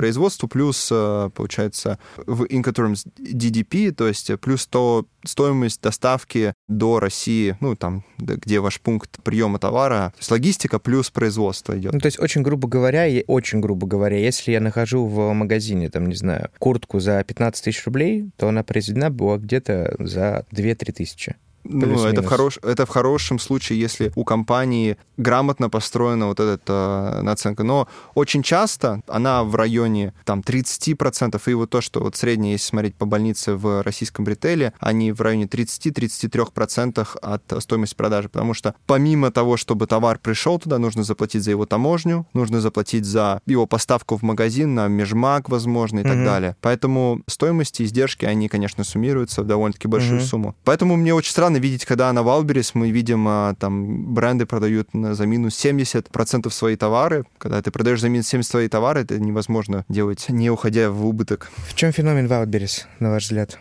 производству, 0.00 0.48
плюс, 0.48 0.88
э, 0.92 1.30
получается, 1.34 1.98
в 2.26 2.44
Incoterms 2.44 3.06
DDP, 3.18 3.90
то 3.92 4.06
есть 4.06 4.28
э, 4.28 4.36
плюс 4.36 4.66
то 4.66 5.06
стоимость 5.26 5.80
доставки 5.80 6.54
до 6.68 7.00
России, 7.00 7.56
ну, 7.60 7.76
там, 7.76 8.04
где 8.18 8.60
ваш 8.60 8.80
пункт 8.80 9.22
приема 9.22 9.58
товара, 9.58 10.12
то 10.14 10.18
есть 10.18 10.30
логистика 10.30 10.78
плюс 10.78 11.10
производство 11.10 11.76
идет. 11.78 11.92
Ну, 11.92 12.00
то 12.00 12.06
есть, 12.06 12.18
очень 12.20 12.42
грубо 12.42 12.68
говоря, 12.68 13.06
очень 13.26 13.60
грубо 13.60 13.86
говоря, 13.86 14.18
если 14.18 14.52
я 14.52 14.60
нахожу 14.60 15.06
в 15.06 15.32
магазине, 15.32 15.90
там, 15.90 16.06
не 16.08 16.14
знаю, 16.14 16.50
куртку 16.58 17.00
за 17.00 17.22
15 17.22 17.64
тысяч 17.64 17.84
рублей, 17.86 18.30
то 18.36 18.48
она 18.48 18.62
произведена 18.62 19.10
была 19.10 19.38
где-то 19.38 19.96
за 19.98 20.44
2-3 20.52 20.92
тысячи. 20.92 21.36
Ну, 21.68 22.04
это 22.04 22.22
в, 22.22 22.26
хорош... 22.26 22.58
это 22.62 22.86
в 22.86 22.88
хорошем 22.88 23.38
случае, 23.38 23.80
если 23.80 24.12
у 24.14 24.24
компании 24.24 24.96
грамотно 25.16 25.70
построена 25.70 26.26
вот 26.26 26.40
эта 26.40 27.16
э, 27.18 27.22
наценка. 27.22 27.62
Но 27.62 27.88
очень 28.14 28.42
часто 28.42 29.00
она 29.06 29.44
в 29.44 29.54
районе 29.54 30.12
там 30.24 30.40
30%, 30.40 31.40
и 31.46 31.54
вот 31.54 31.70
то, 31.70 31.80
что 31.80 32.00
вот 32.00 32.16
среднее, 32.16 32.52
если 32.52 32.66
смотреть 32.66 32.94
по 32.94 33.06
больнице 33.06 33.54
в 33.54 33.82
российском 33.82 34.26
ритейле, 34.26 34.72
они 34.78 35.12
в 35.12 35.20
районе 35.20 35.46
30-33% 35.46 37.16
от 37.20 37.62
стоимости 37.62 37.94
продажи, 37.94 38.28
потому 38.28 38.54
что 38.54 38.74
помимо 38.86 39.30
того, 39.30 39.56
чтобы 39.56 39.86
товар 39.86 40.18
пришел 40.18 40.58
туда, 40.58 40.78
нужно 40.78 41.02
заплатить 41.04 41.42
за 41.42 41.50
его 41.50 41.66
таможню, 41.66 42.26
нужно 42.34 42.60
заплатить 42.60 43.04
за 43.04 43.40
его 43.46 43.66
поставку 43.66 44.16
в 44.16 44.22
магазин, 44.22 44.74
на 44.74 44.88
межмаг, 44.88 45.48
возможно, 45.48 46.00
и 46.00 46.02
так 46.02 46.16
Мгм. 46.16 46.24
далее. 46.24 46.56
Поэтому 46.60 47.22
стоимости, 47.26 47.82
издержки, 47.82 48.24
они, 48.24 48.48
конечно, 48.48 48.84
суммируются 48.84 49.42
в 49.42 49.46
довольно-таки 49.46 49.88
большую 49.88 50.16
Мгм. 50.16 50.26
сумму. 50.26 50.54
Поэтому 50.64 50.96
мне 50.96 51.14
очень 51.14 51.30
странно 51.30 51.55
видеть, 51.58 51.84
когда 51.84 52.12
на 52.12 52.22
Wildberries 52.22 52.74
мы 52.74 52.90
видим, 52.90 53.26
а, 53.28 53.54
там, 53.54 54.14
бренды 54.14 54.46
продают 54.46 54.88
за 54.92 55.26
минус 55.26 55.54
70% 55.56 56.52
свои 56.52 56.76
товары. 56.76 57.24
Когда 57.38 57.62
ты 57.62 57.70
продаешь 57.70 58.00
за 58.00 58.08
минус 58.08 58.28
70 58.28 58.50
свои 58.50 58.68
товары, 58.68 59.00
это 59.00 59.18
невозможно 59.18 59.84
делать, 59.88 60.26
не 60.28 60.50
уходя 60.50 60.90
в 60.90 61.06
убыток. 61.06 61.50
В 61.68 61.74
чем 61.74 61.92
феномен 61.92 62.26
Wildberries, 62.26 62.84
на 63.00 63.10
ваш 63.10 63.24
взгляд? 63.24 63.58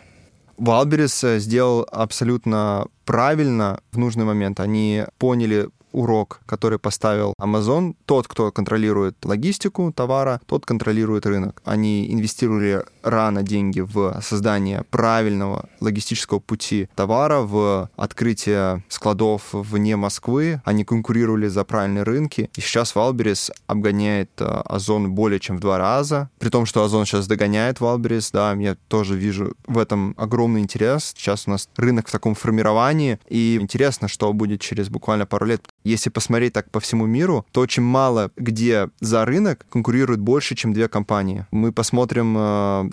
Wildberries 0.58 1.24
э, 1.24 1.40
сделал 1.40 1.88
абсолютно 1.92 2.88
правильно 3.04 3.82
в 3.92 3.98
нужный 3.98 4.25
момент. 4.25 4.60
Они 4.60 5.04
поняли 5.18 5.70
урок, 5.96 6.42
который 6.46 6.78
поставил 6.78 7.34
Amazon. 7.42 7.96
Тот, 8.06 8.28
кто 8.28 8.52
контролирует 8.52 9.24
логистику 9.24 9.92
товара, 9.94 10.42
тот 10.46 10.66
контролирует 10.66 11.25
рынок. 11.25 11.62
Они 11.66 12.12
инвестировали 12.12 12.84
рано 13.02 13.44
деньги 13.44 13.80
в 13.80 14.20
создание 14.22 14.84
правильного 14.90 15.70
логистического 15.80 16.40
пути 16.40 16.90
товара, 16.96 17.40
в 17.42 17.90
открытие 17.96 18.84
складов 18.90 19.50
вне 19.54 19.96
Москвы. 19.96 20.62
Они 20.66 20.84
конкурировали 20.84 21.48
за 21.48 21.64
правильные 21.64 22.04
рынки. 22.04 22.50
И 22.56 22.62
сейчас 22.62 22.96
Wildberries 22.96 23.51
обгоняет 23.68 24.32
э, 24.40 24.46
Озон 24.66 25.12
более 25.12 25.40
чем 25.40 25.58
в 25.58 25.60
два 25.60 25.78
раза. 25.78 26.30
При 26.40 26.50
том, 26.50 26.66
что 26.66 26.84
Озон 26.84 27.06
сейчас 27.06 27.28
догоняет 27.28 27.80
Wildberries, 27.79 28.32
да, 28.32 28.54
я 28.54 28.75
тоже 28.88 29.16
вижу 29.16 29.54
в 29.68 29.78
этом 29.78 30.14
огромный 30.18 30.62
интерес. 30.62 31.14
Сейчас 31.16 31.48
у 31.48 31.52
нас 31.52 31.70
рынок 31.78 32.08
в 32.08 32.12
таком 32.12 32.36
формировании, 32.36 33.20
и 33.30 33.58
интересно, 33.62 34.08
что 34.08 34.34
будет 34.34 34.62
через 34.62 34.90
буквально 34.90 35.25
пару 35.25 35.46
лет. 35.46 35.66
Если 35.86 36.10
посмотреть 36.10 36.54
так 36.54 36.70
по 36.72 36.80
всему 36.80 37.06
миру, 37.06 37.46
то 37.51 37.62
очень 37.62 37.84
мало 37.84 38.32
где 38.36 38.89
за 39.00 39.24
рынок 39.24 39.65
конкурирует 39.70 40.20
больше, 40.20 40.56
чем 40.56 40.74
две 40.74 40.88
компании. 40.88 41.46
Мы 41.51 41.72
посмотрим 41.72 42.36
э, 42.38 42.39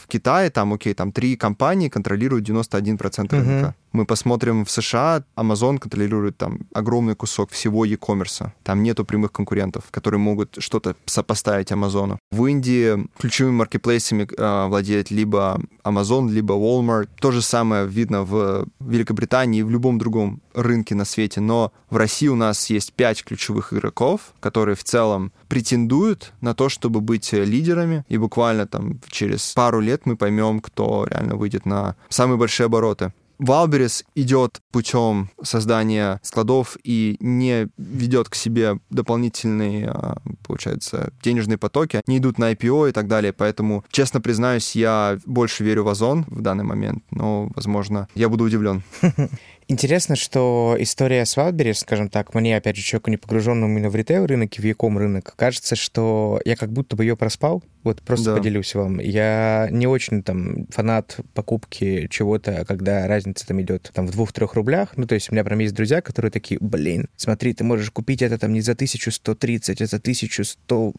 в 0.03 0.07
Китае, 0.09 0.51
там, 0.51 0.73
окей, 0.73 0.95
там 0.95 1.11
три 1.11 1.37
компании 1.37 1.89
контролируют 1.89 2.49
91% 2.49 3.25
Мгм. 3.41 3.49
рынка. 3.49 3.75
Мы 3.93 4.07
посмотрим 4.07 4.65
в 4.65 4.71
США, 4.71 5.23
Amazon 5.37 5.79
контролирует 5.79 6.39
там 6.39 6.61
огромный 6.73 7.15
кусок 7.15 7.51
всего 7.51 7.85
e-commerce. 7.85 8.51
Там 8.63 8.83
нету 8.83 9.05
прямых 9.05 9.33
конкурентов, 9.33 9.85
которые 9.91 10.19
могут 10.19 10.57
что-то 10.59 10.95
сопоставить 11.05 11.73
Амазону. 11.73 12.19
В 12.31 12.47
Индии 12.47 13.07
ключевыми 13.19 13.55
маркетплейсами 13.57 14.27
э, 14.37 14.67
владеет 14.69 15.11
либо 15.11 15.61
Amazon, 15.85 16.31
либо 16.31 16.55
Walmart. 16.55 17.09
То 17.21 17.33
же 17.33 17.43
самое 17.43 17.87
видно 17.87 18.23
в 18.23 18.67
Великобритании 18.81 19.61
и 19.61 19.63
в 19.63 19.71
любом 19.71 19.99
другом 19.99 20.41
рынке 20.55 20.95
на 20.95 21.05
свете. 21.05 21.41
Но 21.41 21.73
в 21.91 21.97
России 21.97 22.29
у 22.29 22.37
нас 22.37 22.71
есть 22.71 22.93
пять 22.93 23.25
ключевых 23.25 23.73
игроков, 23.73 24.33
которые 24.41 24.77
в 24.77 24.85
целом 24.85 25.33
претендуют 25.49 26.33
на 26.41 26.55
то, 26.55 26.69
чтобы 26.69 27.01
быть 27.01 27.33
э, 27.33 27.45
лидерами. 27.45 28.05
И 28.09 28.19
буквально 28.19 28.67
там 28.67 29.01
через 29.09 29.53
пару 29.53 29.81
лет 29.81 30.07
мы 30.07 30.17
поймем, 30.17 30.61
кто 30.61 31.07
реально 31.09 31.37
выйдет 31.37 31.67
на 31.67 31.97
самые 32.09 32.39
большие 32.39 32.67
обороты. 32.67 33.13
Валберис 33.43 34.05
идет 34.15 34.61
путем 34.71 35.31
создания 35.43 36.21
складов 36.23 36.77
и 36.85 37.17
не 37.19 37.69
ведет 37.77 38.29
к 38.29 38.37
себе 38.37 38.79
дополнительные, 38.91 39.88
а, 39.88 40.19
получается, 40.47 41.12
денежные 41.23 41.59
потоки. 41.59 42.01
Они 42.07 42.19
идут 42.19 42.38
на 42.38 42.53
IPO 42.53 42.91
и 42.91 42.93
так 42.93 43.09
далее. 43.09 43.33
Поэтому, 43.33 43.85
честно 43.91 44.21
признаюсь, 44.21 44.77
я 44.77 45.19
больше 45.27 45.65
верю 45.65 45.83
в 45.85 45.88
Озон 45.88 46.25
в 46.29 46.41
данный 46.41 46.65
момент. 46.65 47.03
Но, 47.11 47.51
возможно, 47.57 48.07
я 48.15 48.29
буду 48.29 48.45
удивлен. 48.45 48.85
Интересно, 49.68 50.16
что 50.16 50.77
история 50.79 51.25
с 51.25 51.37
Wildberries, 51.37 51.75
скажем 51.75 52.09
так, 52.09 52.35
мне, 52.35 52.57
опять 52.57 52.77
же, 52.77 52.83
человеку 52.83 53.11
не 53.11 53.16
погруженному 53.16 53.72
именно 53.72 53.90
в 53.90 53.96
ритейл-рынок 53.96 54.59
и 54.59 54.61
в 54.61 54.64
яком 54.64 54.98
рынок, 54.98 55.35
кажется, 55.37 55.77
что 55.77 56.40
я 56.44 56.57
как 56.57 56.72
будто 56.72 56.96
бы 56.96 57.05
ее 57.05 57.16
проспал. 57.16 57.62
Вот 57.85 58.01
просто 58.03 58.27
Да. 58.31 58.37
поделюсь 58.37 58.75
вам. 58.75 58.99
Я 59.01 59.68
не 59.71 59.87
очень 59.87 60.23
там 60.23 60.66
фанат 60.71 61.16
покупки 61.35 62.07
чего-то, 62.11 62.64
когда 62.66 63.07
разница 63.09 63.47
там 63.47 63.61
идет 63.61 63.90
там 63.95 64.07
в 64.07 64.12
двух-трех 64.12 64.55
рублях. 64.55 64.90
Ну, 64.97 65.07
то 65.07 65.14
есть 65.14 65.31
у 65.31 65.35
меня 65.35 65.42
прям 65.45 65.59
есть 65.59 65.75
друзья, 65.75 66.01
которые 66.01 66.31
такие, 66.31 66.59
блин, 66.61 67.09
смотри, 67.16 67.53
ты 67.55 67.64
можешь 67.64 67.90
купить 67.90 68.23
это 68.23 68.38
там 68.38 68.53
не 68.53 68.61
за 68.61 68.73
1130, 68.73 69.81
а 69.83 69.87
за 69.87 69.97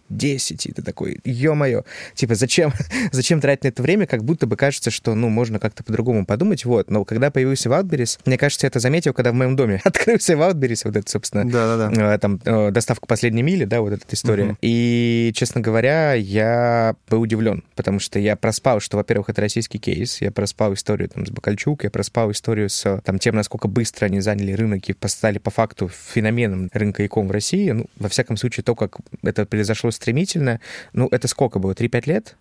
1110. 0.09 0.65
И 0.67 0.71
ты 0.71 0.81
такой, 0.81 1.19
ё-моё. 1.23 1.83
Типа, 2.15 2.35
зачем, 2.35 2.71
зачем 3.11 3.41
тратить 3.41 3.63
на 3.63 3.67
это 3.69 3.81
время? 3.81 4.05
Как 4.05 4.23
будто 4.23 4.47
бы 4.47 4.55
кажется, 4.57 4.91
что, 4.91 5.15
ну, 5.15 5.29
можно 5.29 5.59
как-то 5.59 5.83
по-другому 5.83 6.25
подумать. 6.25 6.65
Вот. 6.65 6.89
Но 6.89 7.05
когда 7.05 7.31
появился 7.31 7.69
Wildberries, 7.69 8.19
мне 8.25 8.37
кажется, 8.37 8.65
я 8.65 8.69
это 8.69 8.79
заметил, 8.79 9.13
когда 9.13 9.31
в 9.31 9.35
моем 9.35 9.55
доме 9.55 9.81
открылся 9.85 10.33
Wildberries, 10.33 10.81
вот 10.83 10.95
это, 10.95 11.09
собственно, 11.09 11.49
Да-да-да. 11.49 12.15
э, 12.15 12.17
там 12.17 12.39
э, 12.43 12.71
доставка 12.71 13.07
последней 13.07 13.43
мили, 13.43 13.65
да, 13.65 13.81
вот 13.81 13.93
эта 13.93 14.05
история. 14.11 14.43
Мгм. 14.45 14.57
И, 14.61 15.31
честно 15.35 15.61
говоря, 15.61 16.13
я 16.13 16.72
был 17.09 17.21
удивлен, 17.21 17.63
потому 17.75 17.99
что 17.99 18.19
я 18.19 18.35
проспал, 18.35 18.79
что, 18.79 18.97
во-первых, 18.97 19.29
это 19.29 19.41
российский 19.41 19.79
кейс, 19.79 20.21
я 20.21 20.31
проспал 20.31 20.73
историю 20.73 21.09
там 21.09 21.25
с 21.25 21.29
Бакальчук, 21.29 21.83
я 21.83 21.89
проспал 21.89 22.31
историю 22.31 22.69
с 22.69 23.01
там 23.03 23.19
тем, 23.19 23.35
насколько 23.35 23.67
быстро 23.67 24.05
они 24.05 24.19
заняли 24.19 24.53
рынок 24.53 24.89
и 24.89 24.95
стали 25.07 25.37
по 25.37 25.51
факту 25.51 25.89
феноменом 25.89 26.69
рынка 26.73 27.05
икон 27.05 27.27
в 27.27 27.31
России. 27.31 27.71
Ну, 27.71 27.87
во 27.97 28.09
всяком 28.09 28.37
случае, 28.37 28.63
то, 28.63 28.75
как 28.75 28.97
это 29.21 29.45
произошло 29.45 29.91
стремительно, 29.91 30.59
ну, 30.93 31.07
это 31.11 31.27
сколько 31.27 31.59
было? 31.59 31.73
3-5 31.73 32.03
лет? 32.07 32.35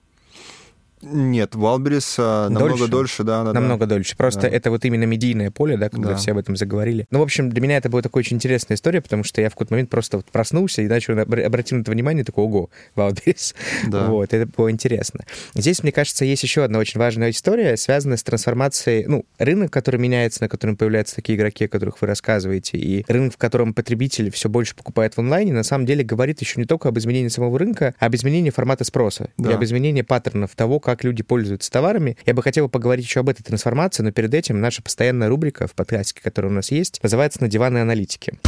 Нет, 1.02 1.54
Валберис 1.54 2.16
а, 2.18 2.48
намного 2.48 2.70
Дольше? 2.78 2.90
дольше, 2.90 3.22
да, 3.24 3.42
да, 3.44 3.52
да. 3.52 3.60
намного 3.60 3.86
дольше. 3.86 4.16
Просто 4.16 4.42
Да. 4.42 4.48
это 4.48 4.70
вот 4.70 4.84
именно 4.84 5.04
медийное 5.04 5.50
поле, 5.50 5.76
да, 5.76 5.88
когда 5.88 6.10
Да. 6.10 6.16
все 6.16 6.30
об 6.32 6.38
этом 6.38 6.56
заговорили. 6.56 7.06
Ну, 7.10 7.18
в 7.18 7.22
общем, 7.22 7.50
для 7.50 7.60
меня 7.60 7.76
это 7.76 7.88
была 7.88 8.02
такая 8.02 8.20
очень 8.20 8.36
интересная 8.36 8.76
история, 8.76 9.00
потому 9.00 9.24
что 9.24 9.40
я 9.40 9.48
в 9.48 9.52
какой-то 9.54 9.74
момент 9.74 9.90
просто 9.90 10.18
вот 10.18 10.26
проснулся 10.26 10.80
и 10.82 10.86
начал 10.86 11.14
обр- 11.14 11.42
обратил 11.42 11.78
на 11.78 11.82
это 11.82 11.90
внимание, 11.90 12.24
такой, 12.24 12.44
ого, 12.44 12.70
Wildberries. 12.96 13.54
Да. 13.88 14.06
Вот, 14.12 14.32
это 14.32 14.48
было 14.56 14.70
интересно. 14.70 15.20
Здесь, 15.54 15.82
мне 15.82 15.90
кажется, 15.92 16.24
есть 16.24 16.42
еще 16.42 16.62
одна 16.64 16.78
очень 16.78 17.00
важная 17.00 17.30
история, 17.30 17.76
связанная 17.76 18.16
с 18.16 18.22
трансформацией, 18.22 19.06
ну, 19.06 19.24
рынок, 19.38 19.72
который 19.72 19.98
меняется, 19.98 20.42
на 20.42 20.48
котором 20.48 20.76
появляются 20.76 21.16
такие 21.16 21.36
игроки, 21.36 21.64
о 21.64 21.68
которых 21.68 22.00
вы 22.00 22.06
рассказываете, 22.06 22.78
и 22.78 23.04
рынок, 23.08 23.34
в 23.34 23.36
котором 23.38 23.74
потребитель 23.74 24.30
все 24.30 24.48
больше 24.48 24.76
покупает 24.76 25.14
в 25.16 25.18
онлайне, 25.18 25.52
на 25.52 25.62
самом 25.64 25.86
деле 25.86 26.04
говорит 26.04 26.40
еще 26.40 26.60
не 26.60 26.66
только 26.66 26.88
об 26.90 26.98
изменении 26.98 27.28
самого 27.28 27.58
рынка, 27.58 27.94
а 27.98 28.06
об 28.06 28.14
изменении 28.14 28.50
формата 28.50 28.84
спроса 28.84 29.30
и 29.38 29.42
Да. 29.42 29.54
об 29.54 29.64
изменении 29.64 30.02
паттернов 30.02 30.50
того, 30.54 30.78
как 30.78 30.91
люди 31.02 31.22
пользуются 31.22 31.70
товарами. 31.70 32.16
Я 32.26 32.34
бы 32.34 32.42
хотел 32.42 32.68
поговорить 32.68 33.04
еще 33.04 33.20
об 33.20 33.28
этой 33.28 33.42
трансформации, 33.42 34.02
но 34.02 34.12
перед 34.12 34.34
этим 34.34 34.60
наша 34.60 34.82
постоянная 34.82 35.28
рубрика 35.28 35.66
в 35.66 35.74
подкасте, 35.74 36.20
которая 36.22 36.52
у 36.52 36.54
нас 36.54 36.70
есть, 36.70 37.02
называется 37.02 37.40
«На 37.40 37.48
диванной 37.48 37.82
аналитики». 37.82 38.38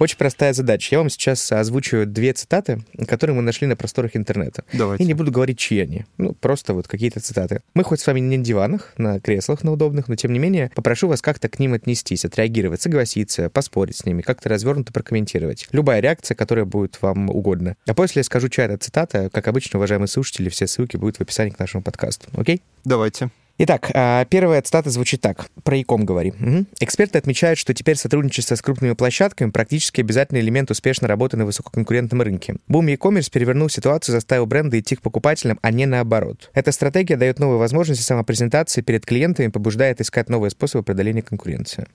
Очень 0.00 0.16
простая 0.16 0.54
задача. 0.54 0.94
Я 0.94 0.98
вам 1.00 1.10
сейчас 1.10 1.52
озвучу 1.52 2.06
две 2.06 2.32
цитаты, 2.32 2.82
которые 3.06 3.36
мы 3.36 3.42
нашли 3.42 3.66
на 3.66 3.76
просторах 3.76 4.16
интернета. 4.16 4.64
Давайте. 4.72 5.04
И 5.04 5.06
не 5.06 5.12
буду 5.12 5.30
говорить, 5.30 5.58
чьи 5.58 5.78
они. 5.78 6.06
Ну, 6.16 6.32
просто 6.32 6.72
вот 6.72 6.88
какие-то 6.88 7.20
цитаты. 7.20 7.60
Мы 7.74 7.84
хоть 7.84 8.00
с 8.00 8.06
вами 8.06 8.18
не 8.18 8.38
на 8.38 8.42
диванах, 8.42 8.94
на 8.96 9.20
креслах 9.20 9.62
на 9.62 9.72
удобных, 9.72 10.08
но 10.08 10.16
тем 10.16 10.32
не 10.32 10.38
менее 10.38 10.70
попрошу 10.74 11.06
вас 11.06 11.20
как-то 11.20 11.50
к 11.50 11.58
ним 11.58 11.74
отнестись, 11.74 12.24
отреагировать, 12.24 12.80
согласиться, 12.80 13.50
поспорить 13.50 13.96
с 13.96 14.06
ними, 14.06 14.22
как-то 14.22 14.48
развернуто 14.48 14.90
прокомментировать. 14.90 15.68
Любая 15.70 16.00
реакция, 16.00 16.34
которая 16.34 16.64
будет 16.64 16.96
вам 17.02 17.28
угодна. 17.28 17.76
А 17.86 17.92
после 17.92 18.20
я 18.20 18.24
скажу, 18.24 18.48
чья 18.48 18.64
это 18.64 18.78
цитата. 18.78 19.28
Как 19.30 19.48
обычно, 19.48 19.78
уважаемые 19.78 20.08
слушатели, 20.08 20.48
все 20.48 20.66
ссылки 20.66 20.96
будут 20.96 21.18
в 21.18 21.20
описании 21.20 21.50
к 21.50 21.58
нашему 21.58 21.82
подкасту. 21.82 22.26
Окей? 22.32 22.62
Давайте. 22.86 23.28
Итак, 23.62 23.90
а, 23.92 24.24
первая 24.24 24.62
цитата 24.62 24.88
звучит 24.88 25.20
так. 25.20 25.50
Про 25.64 25.76
иком 25.76 26.06
говорим. 26.06 26.34
Угу. 26.40 26.66
Эксперты 26.80 27.18
отмечают, 27.18 27.58
что 27.58 27.74
теперь 27.74 27.96
сотрудничество 27.96 28.54
с 28.54 28.62
крупными 28.62 28.94
площадками 28.94 29.50
практически 29.50 30.00
обязательный 30.00 30.40
элемент 30.40 30.70
успешной 30.70 31.08
работы 31.08 31.36
на 31.36 31.44
высококонкурентном 31.44 32.22
рынке. 32.22 32.56
Бум 32.68 32.86
e-commerce 32.86 33.30
перевернул 33.30 33.68
ситуацию, 33.68 34.14
заставил 34.14 34.46
бренды 34.46 34.78
идти 34.78 34.96
к 34.96 35.02
покупателям, 35.02 35.58
а 35.60 35.72
не 35.72 35.84
наоборот. 35.84 36.50
Эта 36.54 36.72
стратегия 36.72 37.16
дает 37.16 37.38
новые 37.38 37.58
возможности 37.58 38.02
самопрезентации 38.02 38.80
перед 38.80 39.04
клиентами, 39.04 39.48
побуждает 39.48 40.00
искать 40.00 40.30
новые 40.30 40.50
способы 40.50 40.82
преодоления 40.82 41.20
конкуренции. 41.20 41.86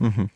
Угу. 0.00 0.28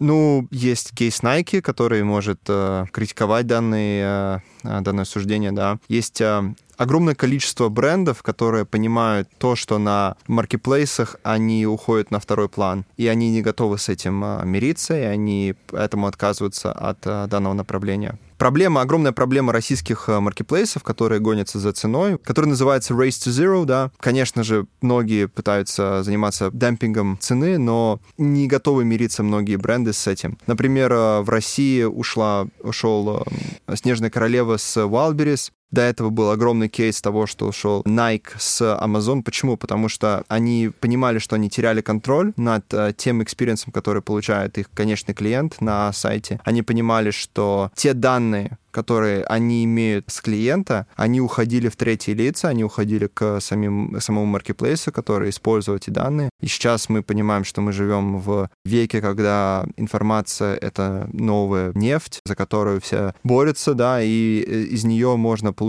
Ну, 0.00 0.46
есть 0.50 0.90
кейс 0.94 1.20
Nike, 1.22 1.62
который 1.62 2.02
может 2.02 2.40
э, 2.48 2.84
критиковать 2.92 3.46
данные, 3.46 4.04
э, 4.04 4.38
данное 4.64 5.04
суждение, 5.04 5.52
да. 5.52 5.78
Есть 5.88 6.20
э, 6.20 6.54
огромное 6.76 7.14
количество 7.14 7.68
брендов, 7.68 8.22
которые 8.22 8.64
понимают 8.64 9.28
то, 9.38 9.56
что 9.56 9.78
на 9.78 10.16
маркетплейсах 10.26 11.16
они 11.22 11.66
уходят 11.66 12.10
на 12.10 12.20
второй 12.20 12.48
план, 12.48 12.84
и 12.96 13.06
они 13.06 13.30
не 13.30 13.42
готовы 13.42 13.78
с 13.78 13.88
этим 13.88 14.24
э, 14.24 14.44
мириться, 14.44 14.98
и 14.98 15.02
они 15.02 15.54
поэтому 15.68 16.06
отказываются 16.06 16.72
от 16.72 16.98
э, 17.04 17.26
данного 17.28 17.54
направления. 17.54 18.18
Проблема, 18.38 18.80
огромная 18.80 19.12
проблема 19.12 19.52
российских 19.52 20.08
э, 20.08 20.18
маркетплейсов, 20.18 20.82
которые 20.82 21.20
гонятся 21.20 21.58
за 21.58 21.72
ценой, 21.72 22.18
который 22.18 22.46
называется 22.46 22.92
Race 22.92 23.10
to 23.10 23.30
Zero, 23.30 23.64
да. 23.64 23.90
Конечно 24.00 24.42
же, 24.42 24.66
многие 24.80 25.28
пытаются 25.28 26.02
заниматься 26.02 26.50
демпингом 26.52 27.16
цены, 27.20 27.58
но 27.58 28.00
не 28.18 28.46
готовы 28.48 28.84
мириться 28.84 29.22
многие 29.22 29.56
бренды 29.56 29.92
с 29.92 30.06
этим. 30.06 30.36
Например, 30.46 30.92
э, 30.92 31.20
в 31.20 31.28
России 31.28 31.84
ушла, 31.84 32.46
ушел 32.60 33.24
э, 33.66 33.76
Снежная 33.76 34.10
королева 34.10 34.53
versus 34.54 34.76
Wildberries 34.90 35.50
до 35.74 35.82
этого 35.82 36.10
был 36.10 36.30
огромный 36.30 36.68
кейс 36.68 37.02
того, 37.02 37.26
что 37.26 37.46
ушел 37.46 37.82
Nike 37.82 38.28
с 38.38 38.62
Amazon. 38.62 39.22
Почему? 39.22 39.56
Потому 39.56 39.88
что 39.88 40.24
они 40.28 40.70
понимали, 40.80 41.18
что 41.18 41.36
они 41.36 41.50
теряли 41.50 41.80
контроль 41.80 42.32
над 42.36 42.64
тем 42.96 43.22
experience 43.22 43.61
ом, 43.61 43.72
который 43.72 44.02
получает 44.02 44.56
их 44.58 44.70
конечный 44.72 45.14
клиент 45.14 45.60
на 45.60 45.92
сайте. 45.92 46.40
Они 46.44 46.62
понимали, 46.62 47.10
что 47.10 47.70
те 47.74 47.92
данные, 47.92 48.58
которые 48.70 49.24
они 49.24 49.64
имеют 49.64 50.06
с 50.08 50.20
клиента, 50.20 50.86
они 50.96 51.20
уходили 51.20 51.68
в 51.68 51.76
третьи 51.76 52.12
лица, 52.12 52.48
они 52.48 52.64
уходили 52.64 53.06
к 53.06 53.40
самим, 53.40 54.00
самому 54.00 54.26
маркетплейсу, 54.26 54.90
который 54.90 55.30
использует 55.30 55.82
эти 55.82 55.90
данные. 55.90 56.30
И 56.40 56.48
сейчас 56.48 56.88
мы 56.88 57.02
понимаем, 57.02 57.44
что 57.44 57.60
мы 57.60 57.72
живем 57.72 58.18
в 58.18 58.48
веке, 58.64 59.00
когда 59.00 59.64
информация— 59.76 60.56
это 60.60 61.08
новая 61.12 61.70
нефть, 61.74 62.20
за 62.24 62.34
которую 62.34 62.80
все 62.80 63.14
борются, 63.22 63.74
да, 63.74 64.02
и 64.02 64.44
э, 64.44 64.74
из 64.74 64.84
нее 64.84 65.16
можно 65.16 65.52
получить 65.52 65.63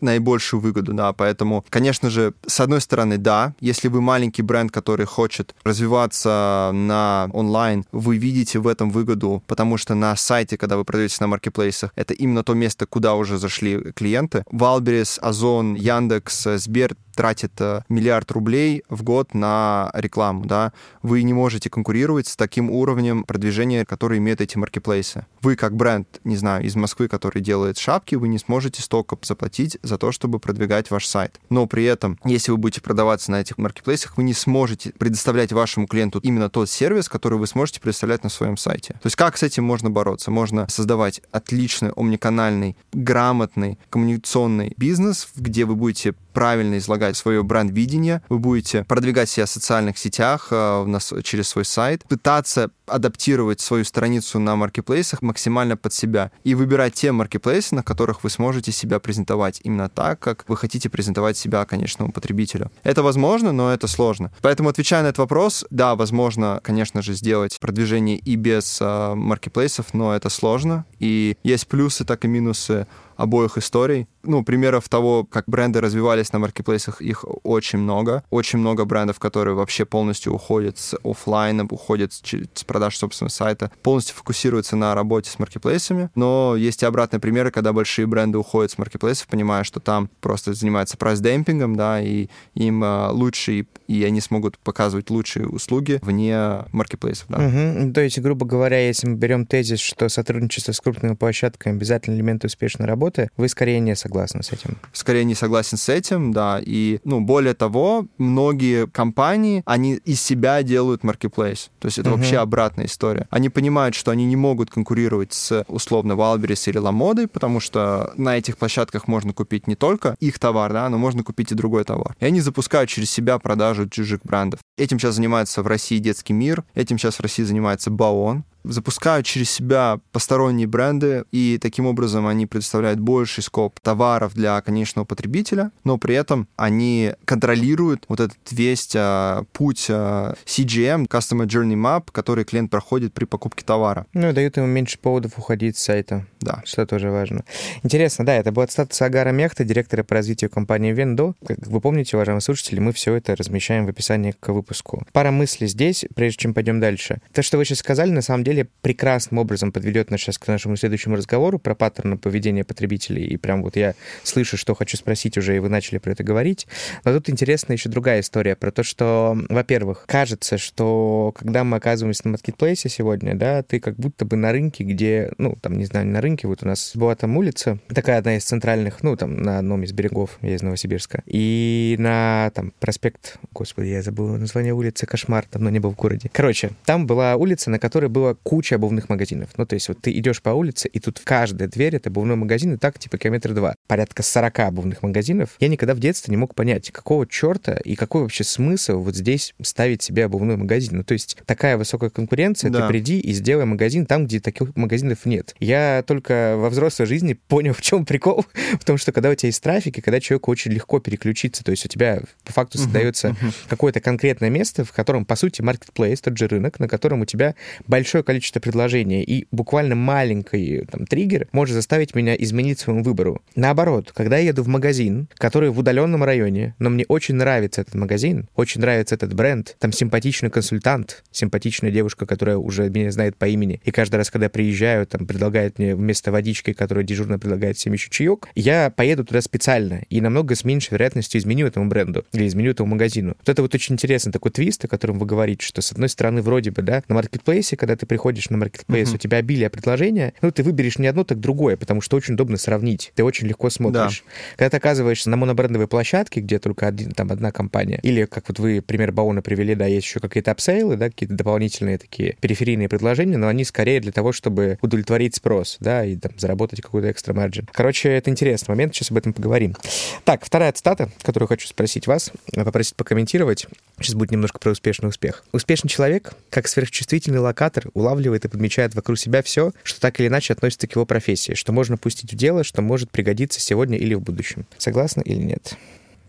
наибольшую 0.00 0.60
выгоду, 0.60 0.92
да. 0.92 1.12
Поэтому, 1.12 1.64
конечно 1.68 2.10
же, 2.10 2.34
с 2.46 2.60
одной 2.60 2.80
стороны, 2.80 3.18
да, 3.18 3.54
если 3.60 3.88
вы 3.88 4.00
маленький 4.00 4.42
бренд, 4.42 4.70
который 4.70 5.06
хочет 5.06 5.54
развиваться 5.64 6.70
на 6.72 7.28
онлайн, 7.32 7.84
вы 7.92 8.16
видите 8.16 8.58
в 8.58 8.66
этом 8.66 8.90
выгоду, 8.90 9.42
потому 9.46 9.76
что 9.76 9.94
на 9.94 10.14
сайте, 10.16 10.56
когда 10.56 10.76
вы 10.76 10.84
продаетесь 10.84 11.20
на 11.20 11.26
маркетплейсах, 11.26 11.92
это 11.96 12.14
именно 12.14 12.42
то 12.42 12.54
место, 12.54 12.86
куда 12.86 13.14
уже 13.14 13.38
зашли 13.38 13.92
клиенты. 13.94 14.44
Wildberries, 14.50 15.18
Озон, 15.22 15.74
Яндекс, 15.74 16.46
Сбер 16.56 16.96
тратит 17.20 17.52
э, 17.60 17.82
миллиард 17.90 18.30
рублей 18.30 18.82
в 18.88 19.02
год 19.02 19.34
на 19.34 19.90
рекламу, 19.92 20.46
да, 20.46 20.72
вы 21.02 21.22
не 21.22 21.34
можете 21.34 21.68
конкурировать 21.68 22.26
с 22.26 22.34
таким 22.34 22.70
уровнем 22.70 23.24
продвижения, 23.24 23.84
который 23.84 24.16
имеют 24.16 24.40
эти 24.40 24.56
маркетплейсы. 24.56 25.26
Вы 25.42 25.54
как 25.54 25.76
бренд, 25.76 26.08
не 26.24 26.36
знаю, 26.36 26.64
из 26.64 26.76
Москвы, 26.76 27.08
который 27.08 27.42
делает 27.42 27.76
шапки, 27.76 28.14
вы 28.14 28.28
не 28.28 28.38
сможете 28.38 28.80
столько 28.80 29.18
заплатить 29.20 29.76
за 29.82 29.98
то, 29.98 30.12
чтобы 30.12 30.38
продвигать 30.38 30.90
ваш 30.90 31.06
сайт. 31.06 31.38
Но 31.50 31.66
при 31.66 31.84
этом, 31.84 32.18
если 32.24 32.52
вы 32.52 32.56
будете 32.56 32.80
продаваться 32.80 33.30
на 33.30 33.42
этих 33.42 33.58
маркетплейсах, 33.58 34.16
вы 34.16 34.22
не 34.22 34.32
сможете 34.32 34.92
предоставлять 34.92 35.52
вашему 35.52 35.88
клиенту 35.88 36.20
именно 36.20 36.48
тот 36.48 36.70
сервис, 36.70 37.10
который 37.10 37.38
вы 37.38 37.46
сможете 37.46 37.82
предоставлять 37.82 38.24
на 38.24 38.30
своем 38.30 38.56
сайте. 38.56 38.94
То 38.94 39.06
есть 39.08 39.16
как 39.16 39.36
с 39.36 39.42
этим 39.42 39.64
можно 39.64 39.90
бороться? 39.90 40.30
Можно 40.30 40.66
создавать 40.70 41.20
отличный, 41.32 41.90
омниканальный, 41.90 42.78
грамотный 42.94 43.78
коммуникационный 43.90 44.72
бизнес, 44.78 45.28
где 45.36 45.66
вы 45.66 45.76
будете 45.76 46.14
правильно 46.32 46.78
излагать 46.78 47.09
свое 47.16 47.42
бренд-видение, 47.42 48.22
вы 48.28 48.38
будете 48.38 48.84
продвигать 48.84 49.28
себя 49.28 49.46
в 49.46 49.50
социальных 49.50 49.98
сетях 49.98 50.48
э, 50.50 50.98
через 51.22 51.48
свой 51.48 51.64
сайт, 51.64 52.04
пытаться 52.08 52.70
адаптировать 52.90 53.60
свою 53.60 53.84
страницу 53.84 54.38
на 54.38 54.56
маркетплейсах 54.56 55.22
максимально 55.22 55.76
под 55.76 55.92
себя 55.92 56.30
и 56.44 56.54
выбирать 56.54 56.94
те 56.94 57.12
маркетплейсы, 57.12 57.74
на 57.74 57.82
которых 57.82 58.24
вы 58.24 58.30
сможете 58.30 58.72
себя 58.72 58.98
презентовать 58.98 59.60
именно 59.64 59.88
так, 59.88 60.18
как 60.18 60.44
вы 60.48 60.56
хотите 60.56 60.88
презентовать 60.88 61.36
себя 61.36 61.64
конечному 61.64 62.12
потребителю. 62.12 62.70
Это 62.82 63.02
возможно, 63.02 63.52
но 63.52 63.72
это 63.72 63.86
сложно. 63.86 64.32
Поэтому, 64.42 64.68
отвечая 64.68 65.02
на 65.02 65.08
этот 65.08 65.18
вопрос, 65.18 65.64
да, 65.70 65.94
возможно, 65.94 66.60
конечно 66.62 67.02
же, 67.02 67.14
сделать 67.14 67.58
продвижение 67.60 68.16
и 68.16 68.36
без 68.36 68.78
э, 68.80 69.14
маркетплейсов, 69.14 69.94
но 69.94 70.14
это 70.14 70.28
сложно. 70.28 70.84
И 70.98 71.36
есть 71.42 71.66
плюсы, 71.66 72.04
так 72.04 72.24
и 72.24 72.28
минусы 72.28 72.86
обоих 73.20 73.58
историй. 73.58 74.08
Ну, 74.22 74.42
примеров 74.44 74.88
того, 74.88 75.24
как 75.24 75.44
бренды 75.46 75.80
развивались 75.80 76.32
на 76.32 76.38
маркетплейсах, 76.38 77.02
их 77.02 77.24
очень 77.42 77.78
много. 77.78 78.22
Очень 78.30 78.58
много 78.58 78.84
брендов, 78.84 79.18
которые 79.18 79.54
вообще 79.54 79.84
полностью 79.84 80.34
уходят 80.34 80.78
с 80.78 80.96
офлайна, 81.04 81.66
уходят 81.70 82.12
с 82.12 82.64
продаж 82.80 82.96
собственного 82.96 83.30
сайта, 83.30 83.70
полностью 83.82 84.16
фокусируются 84.16 84.74
на 84.74 84.94
работе 84.94 85.30
с 85.30 85.38
маркетплейсами. 85.38 86.08
Но 86.14 86.56
есть 86.56 86.82
и 86.82 86.86
обратные 86.86 87.20
примеры, 87.20 87.50
когда 87.50 87.74
большие 87.74 88.06
бренды 88.06 88.38
уходят 88.38 88.70
с 88.70 88.78
маркетплейсов, 88.78 89.26
понимая, 89.26 89.64
что 89.64 89.80
там 89.80 90.08
просто 90.22 90.54
занимаются 90.54 90.96
price-демпингом, 90.96 91.76
да, 91.76 92.00
и 92.00 92.28
им 92.54 92.82
а, 92.82 93.10
лучше, 93.10 93.66
и, 93.86 94.04
они 94.04 94.22
смогут 94.22 94.58
показывать 94.58 95.10
лучшие 95.10 95.46
услуги 95.46 95.98
вне 96.00 96.64
маркетплейсов, 96.72 97.26
да. 97.28 97.38
Угу. 97.38 97.92
То 97.92 98.00
есть, 98.00 98.18
грубо 98.18 98.46
говоря, 98.46 98.86
если 98.86 99.08
мы 99.08 99.16
берем 99.16 99.44
тезис, 99.44 99.78
что 99.78 100.08
сотрудничество 100.08 100.72
с 100.72 100.80
крупными 100.80 101.14
площадками 101.14 101.74
обязательно 101.74 102.14
элемент 102.14 102.44
успешной 102.46 102.88
работы. 102.88 103.28
Вы 103.36 103.48
скорее 103.50 103.80
не 103.80 103.94
согласны 103.94 104.42
с 104.42 104.52
этим? 104.52 104.78
Скорее 104.92 105.24
не 105.24 105.34
согласен 105.34 105.76
с 105.76 105.90
этим, 105.90 106.32
да. 106.32 106.60
И, 106.64 107.00
ну, 107.04 107.20
более 107.20 107.52
того, 107.52 108.06
многие 108.16 108.86
компании, 108.86 109.62
они 109.66 109.96
из 109.96 110.22
себя 110.22 110.62
делают 110.62 111.02
marketplace. 111.02 111.68
То 111.78 111.86
есть 111.86 111.98
это 111.98 112.08
uh-huh. 112.08 112.16
вообще 112.16 112.38
обратная 112.70 112.86
история. 112.86 113.26
Они 113.30 113.48
понимают, 113.48 113.94
что 113.94 114.10
они 114.10 114.24
не 114.24 114.36
могут 114.36 114.70
конкурировать 114.70 115.32
с, 115.32 115.64
условно, 115.68 116.12
Wildberries 116.12 116.70
или 116.70 116.78
Ламодой, 116.78 117.26
потому 117.26 117.60
что 117.60 118.12
на 118.16 118.38
этих 118.38 118.56
площадках 118.56 119.08
можно 119.08 119.32
купить 119.32 119.66
не 119.66 119.74
только 119.74 120.14
их 120.20 120.38
товар, 120.38 120.72
да, 120.72 120.88
но 120.88 120.98
можно 120.98 121.22
купить 121.22 121.52
и 121.52 121.54
другой 121.54 121.84
товар. 121.84 122.16
И 122.20 122.24
они 122.24 122.40
запускают 122.40 122.88
через 122.88 123.10
себя 123.10 123.38
продажу 123.38 123.88
чужих 123.88 124.20
брендов. 124.22 124.60
Этим 124.78 124.98
сейчас 124.98 125.16
занимается 125.16 125.62
в 125.62 125.66
России 125.66 125.98
детский 125.98 126.32
мир, 126.32 126.64
этим 126.74 126.98
сейчас 126.98 127.16
в 127.16 127.20
России 127.20 127.42
занимается 127.42 127.90
Баон, 127.90 128.44
запускают 128.64 129.26
через 129.26 129.50
себя 129.50 130.00
посторонние 130.12 130.66
бренды, 130.66 131.24
и 131.32 131.58
таким 131.60 131.86
образом 131.86 132.26
они 132.26 132.46
предоставляют 132.46 133.00
больший 133.00 133.42
скоп 133.42 133.80
товаров 133.80 134.34
для 134.34 134.60
конечного 134.60 135.04
потребителя, 135.04 135.70
но 135.84 135.98
при 135.98 136.14
этом 136.14 136.48
они 136.56 137.12
контролируют 137.24 138.04
вот 138.08 138.20
этот 138.20 138.38
весь 138.50 138.90
а, 138.94 139.44
путь 139.52 139.86
а, 139.88 140.34
CGM, 140.44 141.08
Customer 141.08 141.46
Journey 141.46 141.74
Map, 141.74 142.08
который 142.12 142.44
клиент 142.44 142.70
проходит 142.70 143.12
при 143.12 143.24
покупке 143.24 143.64
товара. 143.64 144.06
Ну 144.12 144.30
и 144.30 144.32
дают 144.32 144.56
ему 144.56 144.66
меньше 144.66 144.98
поводов 144.98 145.38
уходить 145.38 145.76
с 145.76 145.82
сайта. 145.82 146.26
Да. 146.40 146.62
Что 146.64 146.86
тоже 146.86 147.10
важно. 147.10 147.44
Интересно, 147.82 148.24
да, 148.24 148.34
это 148.34 148.50
был 148.50 148.66
статус 148.68 149.00
Агара 149.02 149.30
Мехта, 149.30 149.64
директора 149.64 150.02
по 150.02 150.14
развитию 150.14 150.48
компании 150.50 150.92
Вендо. 150.92 151.34
Как 151.46 151.58
вы 151.66 151.80
помните, 151.80 152.16
уважаемые 152.16 152.40
слушатели, 152.40 152.80
мы 152.80 152.92
все 152.92 153.14
это 153.14 153.36
размещаем 153.36 153.86
в 153.86 153.90
описании 153.90 154.34
к 154.38 154.48
выпуску. 154.48 155.06
Пара 155.12 155.30
мыслей 155.30 155.66
здесь, 155.66 156.06
прежде 156.14 156.38
чем 156.38 156.54
пойдем 156.54 156.80
дальше. 156.80 157.20
То, 157.32 157.42
что 157.42 157.58
вы 157.58 157.64
сейчас 157.66 157.78
сказали, 157.78 158.10
на 158.10 158.22
самом 158.22 158.44
деле 158.44 158.68
прекрасным 158.80 159.38
образом 159.38 159.70
подведет 159.70 160.10
нас 160.10 160.20
сейчас 160.20 160.38
к 160.38 160.46
нашему 160.48 160.76
следующему 160.76 161.16
разговору 161.16 161.58
про 161.58 161.74
паттерны 161.74 162.16
поведения 162.16 162.64
потребителей. 162.64 163.26
И 163.26 163.36
прям 163.36 163.62
вот 163.62 163.76
я 163.76 163.94
слышу, 164.22 164.56
что 164.56 164.74
хочу 164.74 164.96
спросить 164.96 165.36
уже, 165.36 165.56
и 165.56 165.58
вы 165.58 165.68
начали 165.68 165.98
про 165.98 166.12
это 166.12 166.24
говорить. 166.24 166.66
Но 167.04 167.12
тут 167.12 167.28
интересна 167.28 167.74
еще 167.74 167.90
другая 167.90 168.20
история 168.20 168.56
про 168.56 168.70
то, 168.70 168.82
что, 168.82 169.38
во-первых, 169.50 170.04
кажется, 170.06 170.56
что 170.56 171.34
когда 171.38 171.64
мы 171.64 171.76
оказываемся 171.76 172.22
на 172.24 172.30
маркетплейсе 172.32 172.88
сегодня, 172.88 173.34
да, 173.34 173.62
ты 173.62 173.78
как 173.78 173.96
будто 173.96 174.24
бы 174.24 174.36
на 174.36 174.52
рынке, 174.52 174.84
где, 174.84 175.32
ну, 175.36 175.56
там, 175.60 175.76
не 175.76 175.84
знаю, 175.84 176.06
на 176.06 176.20
рынке, 176.20 176.29
вот 176.46 176.62
у 176.62 176.66
нас 176.66 176.92
была 176.94 177.14
там 177.14 177.36
улица, 177.36 177.78
такая 177.88 178.18
одна 178.18 178.36
из 178.36 178.44
центральных, 178.44 179.02
ну, 179.02 179.16
там, 179.16 179.36
на 179.36 179.58
одном 179.58 179.82
из 179.82 179.92
берегов, 179.92 180.38
я 180.42 180.54
из 180.54 180.62
Новосибирска, 180.62 181.22
и 181.26 181.96
на, 181.98 182.50
там, 182.54 182.72
проспект, 182.78 183.38
господи, 183.52 183.88
я 183.88 184.02
забыл 184.02 184.36
название 184.36 184.72
улицы, 184.72 185.06
кошмар, 185.06 185.46
давно 185.50 185.70
не 185.70 185.78
был 185.78 185.90
в 185.90 185.96
городе. 185.96 186.30
Короче, 186.32 186.70
там 186.84 187.06
была 187.06 187.36
улица, 187.36 187.70
на 187.70 187.78
которой 187.78 188.08
было 188.08 188.34
куча 188.42 188.76
обувных 188.76 189.08
магазинов. 189.08 189.50
Ну, 189.56 189.66
то 189.66 189.74
есть 189.74 189.88
вот 189.88 190.00
ты 190.00 190.12
идешь 190.12 190.42
по 190.42 190.50
улице, 190.50 190.88
и 190.88 191.00
тут 191.00 191.20
каждая 191.22 191.68
дверь— 191.68 191.96
это 191.96 192.10
обувной 192.10 192.36
магазин, 192.36 192.74
и 192.74 192.76
так 192.76 192.98
типа 192.98 193.18
километр 193.18 193.54
два. 193.54 193.74
Порядка 193.86 194.22
40 194.22 194.58
обувных 194.60 195.02
магазинов. 195.02 195.50
Я 195.60 195.68
никогда 195.68 195.94
в 195.94 196.00
детстве 196.00 196.32
не 196.32 196.36
мог 196.36 196.54
понять, 196.54 196.90
какого 196.90 197.26
черта 197.26 197.74
и 197.84 197.94
какой 197.94 198.22
вообще 198.22 198.44
смысл 198.44 199.00
вот 199.00 199.14
здесь 199.14 199.54
ставить 199.62 200.02
себе 200.02 200.24
обувной 200.24 200.56
магазин. 200.56 200.98
Ну, 200.98 201.04
то 201.04 201.12
есть 201.12 201.36
такая 201.46 201.76
высокая 201.76 202.10
конкуренция, 202.10 202.70
да. 202.70 202.82
ты 202.82 202.88
приди 202.88 203.18
и 203.20 203.32
сделай 203.32 203.64
магазин 203.64 204.06
там, 204.06 204.26
где 204.26 204.40
таких 204.40 204.74
магазинов 204.76 205.24
нет. 205.24 205.54
Я 205.60 206.04
только 206.06 206.19
во 206.28 206.70
взрослой 206.70 207.06
жизни 207.06 207.34
понял, 207.34 207.72
в 207.76 207.82
чем 207.82 208.04
прикол, 208.04 208.44
в 208.78 208.84
том, 208.84 208.98
что 208.98 209.12
когда 209.12 209.30
у 209.30 209.34
тебя 209.34 209.48
есть 209.48 209.62
трафик, 209.62 209.98
и 209.98 210.00
когда 210.00 210.20
человеку 210.20 210.50
очень 210.50 210.72
легко 210.72 211.00
переключиться, 211.00 211.64
то 211.64 211.70
есть 211.70 211.84
у 211.84 211.88
тебя 211.88 212.22
по 212.44 212.52
факту 212.52 212.78
создается 212.78 213.28
uh-huh, 213.28 213.36
uh-huh. 213.42 213.54
какое-то 213.68 214.00
конкретное 214.00 214.50
место, 214.50 214.84
в 214.84 214.92
котором, 214.92 215.24
по 215.24 215.36
сути, 215.36 215.60
marketplace, 215.60 216.20
тот 216.22 216.36
же 216.36 216.48
рынок, 216.48 216.80
на 216.80 216.88
котором 216.88 217.22
у 217.22 217.24
тебя 217.24 217.54
большое 217.86 218.24
количество 218.24 218.60
предложений, 218.60 219.24
и 219.24 219.46
буквально 219.50 219.94
маленький 219.94 220.84
там, 220.90 221.06
триггер 221.06 221.48
может 221.52 221.74
заставить 221.74 222.14
меня 222.14 222.34
изменить 222.34 222.78
своему 222.78 223.02
выбору. 223.02 223.42
Наоборот, 223.54 224.12
когда 224.14 224.38
я 224.38 224.48
еду 224.48 224.62
в 224.62 224.68
магазин, 224.68 225.28
который 225.36 225.70
в 225.70 225.78
удаленном 225.78 226.24
районе, 226.24 226.74
но 226.78 226.90
мне 226.90 227.04
очень 227.08 227.34
нравится 227.34 227.80
этот 227.80 227.94
магазин, 227.94 228.48
очень 228.54 228.80
нравится 228.80 229.14
этот 229.14 229.34
бренд, 229.34 229.76
там 229.78 229.92
симпатичный 229.92 230.50
консультант, 230.50 231.24
симпатичная 231.30 231.90
девушка, 231.90 232.26
которая 232.26 232.56
уже 232.56 232.88
меня 232.90 233.10
знает 233.10 233.36
по 233.36 233.46
имени, 233.46 233.80
и 233.84 233.90
каждый 233.90 234.16
раз, 234.16 234.30
когда 234.30 234.46
я 234.46 234.50
приезжаю, 234.50 235.06
там 235.06 235.26
предлагает 235.26 235.78
мне 235.78 235.94
вместо 236.10 236.32
водички, 236.32 236.72
которая 236.72 237.04
дежурно 237.04 237.38
предлагает 237.38 237.76
всем 237.76 237.92
еще 237.92 238.10
чаек, 238.10 238.48
я 238.56 238.90
поеду 238.90 239.24
туда 239.24 239.40
специально 239.40 240.02
и 240.10 240.20
намного 240.20 240.56
с 240.56 240.64
меньшей 240.64 240.94
вероятностью 240.94 241.40
изменю 241.40 241.68
этому 241.68 241.88
бренду 241.88 242.24
или 242.32 242.48
изменю 242.48 242.72
этому 242.72 242.90
магазину. 242.90 243.36
Вот 243.38 243.48
это 243.48 243.62
вот 243.62 243.72
очень 243.76 243.94
интересный 243.94 244.32
такой 244.32 244.50
твист, 244.50 244.84
о 244.84 244.88
котором 244.88 245.20
вы 245.20 245.26
говорите, 245.26 245.64
что 245.64 245.80
с 245.82 245.92
одной 245.92 246.08
стороны 246.08 246.42
вроде 246.42 246.72
бы, 246.72 246.82
да, 246.82 247.04
на 247.06 247.14
маркетплейсе, 247.14 247.76
когда 247.76 247.94
ты 247.94 248.06
приходишь 248.06 248.50
на 248.50 248.56
маркетплейс, 248.56 249.08
uh-huh. 249.08 249.14
у 249.14 249.18
тебя 249.18 249.38
обилие 249.38 249.70
предложения, 249.70 250.34
ну, 250.42 250.50
ты 250.50 250.64
выберешь 250.64 250.98
не 250.98 251.06
одно, 251.06 251.22
так 251.22 251.38
другое, 251.38 251.76
потому 251.76 252.00
что 252.00 252.16
очень 252.16 252.34
удобно 252.34 252.56
сравнить. 252.56 253.12
Ты 253.14 253.22
очень 253.22 253.46
легко 253.46 253.70
смотришь. 253.70 254.24
Да. 254.26 254.56
Когда 254.56 254.70
ты 254.70 254.76
оказываешься 254.78 255.30
на 255.30 255.36
монобрендовой 255.36 255.86
площадке, 255.86 256.40
где 256.40 256.58
только 256.58 256.88
один, 256.88 257.12
там 257.12 257.30
одна 257.30 257.52
компания, 257.52 258.00
или 258.02 258.24
как 258.24 258.48
вот 258.48 258.58
вы 258.58 258.82
пример 258.82 259.12
Бауна 259.12 259.42
привели, 259.42 259.76
да, 259.76 259.86
есть 259.86 260.08
еще 260.08 260.18
какие-то 260.18 260.50
апсейлы, 260.50 260.96
да, 260.96 261.08
какие-то 261.08 261.36
дополнительные 261.36 261.98
такие 261.98 262.36
периферийные 262.40 262.88
предложения, 262.88 263.36
но 263.36 263.46
они 263.46 263.64
скорее 263.64 264.00
для 264.00 264.10
того, 264.10 264.32
чтобы 264.32 264.78
удовлетворить 264.82 265.36
спрос, 265.36 265.76
да, 265.80 265.99
и 266.04 266.16
там 266.16 266.32
заработать 266.38 266.80
какой-то 266.80 267.10
экстра 267.10 267.34
margin. 267.34 267.68
Короче, 267.72 268.10
это 268.10 268.30
интересный 268.30 268.72
момент, 268.72 268.94
сейчас 268.94 269.10
об 269.10 269.18
этом 269.18 269.32
поговорим. 269.32 269.76
Так, 270.24 270.44
вторая 270.44 270.72
цитата, 270.72 271.10
которую 271.22 271.48
хочу 271.48 271.66
спросить 271.66 272.06
вас, 272.06 272.30
попросить 272.52 272.96
покомментировать. 272.96 273.66
Сейчас 273.98 274.14
будет 274.14 274.30
немножко 274.30 274.58
про 274.58 274.72
успешный 274.72 275.08
успех. 275.08 275.44
Успешный 275.52 275.88
человек, 275.88 276.32
как 276.50 276.68
сверхчувствительный 276.68 277.38
локатор, 277.38 277.88
улавливает 277.94 278.44
и 278.44 278.48
подмечает 278.48 278.94
вокруг 278.94 279.18
себя 279.18 279.42
все, 279.42 279.72
что 279.82 280.00
так 280.00 280.18
или 280.20 280.28
иначе 280.28 280.52
относится 280.52 280.86
к 280.86 280.94
его 280.94 281.06
профессии, 281.06 281.54
что 281.54 281.72
можно 281.72 281.96
пустить 281.96 282.32
в 282.32 282.36
дело, 282.36 282.64
что 282.64 282.82
может 282.82 283.10
пригодиться 283.10 283.60
сегодня 283.60 283.98
или 283.98 284.14
в 284.14 284.20
будущем. 284.20 284.66
Согласны 284.78 285.22
или 285.22 285.42
нет? 285.42 285.76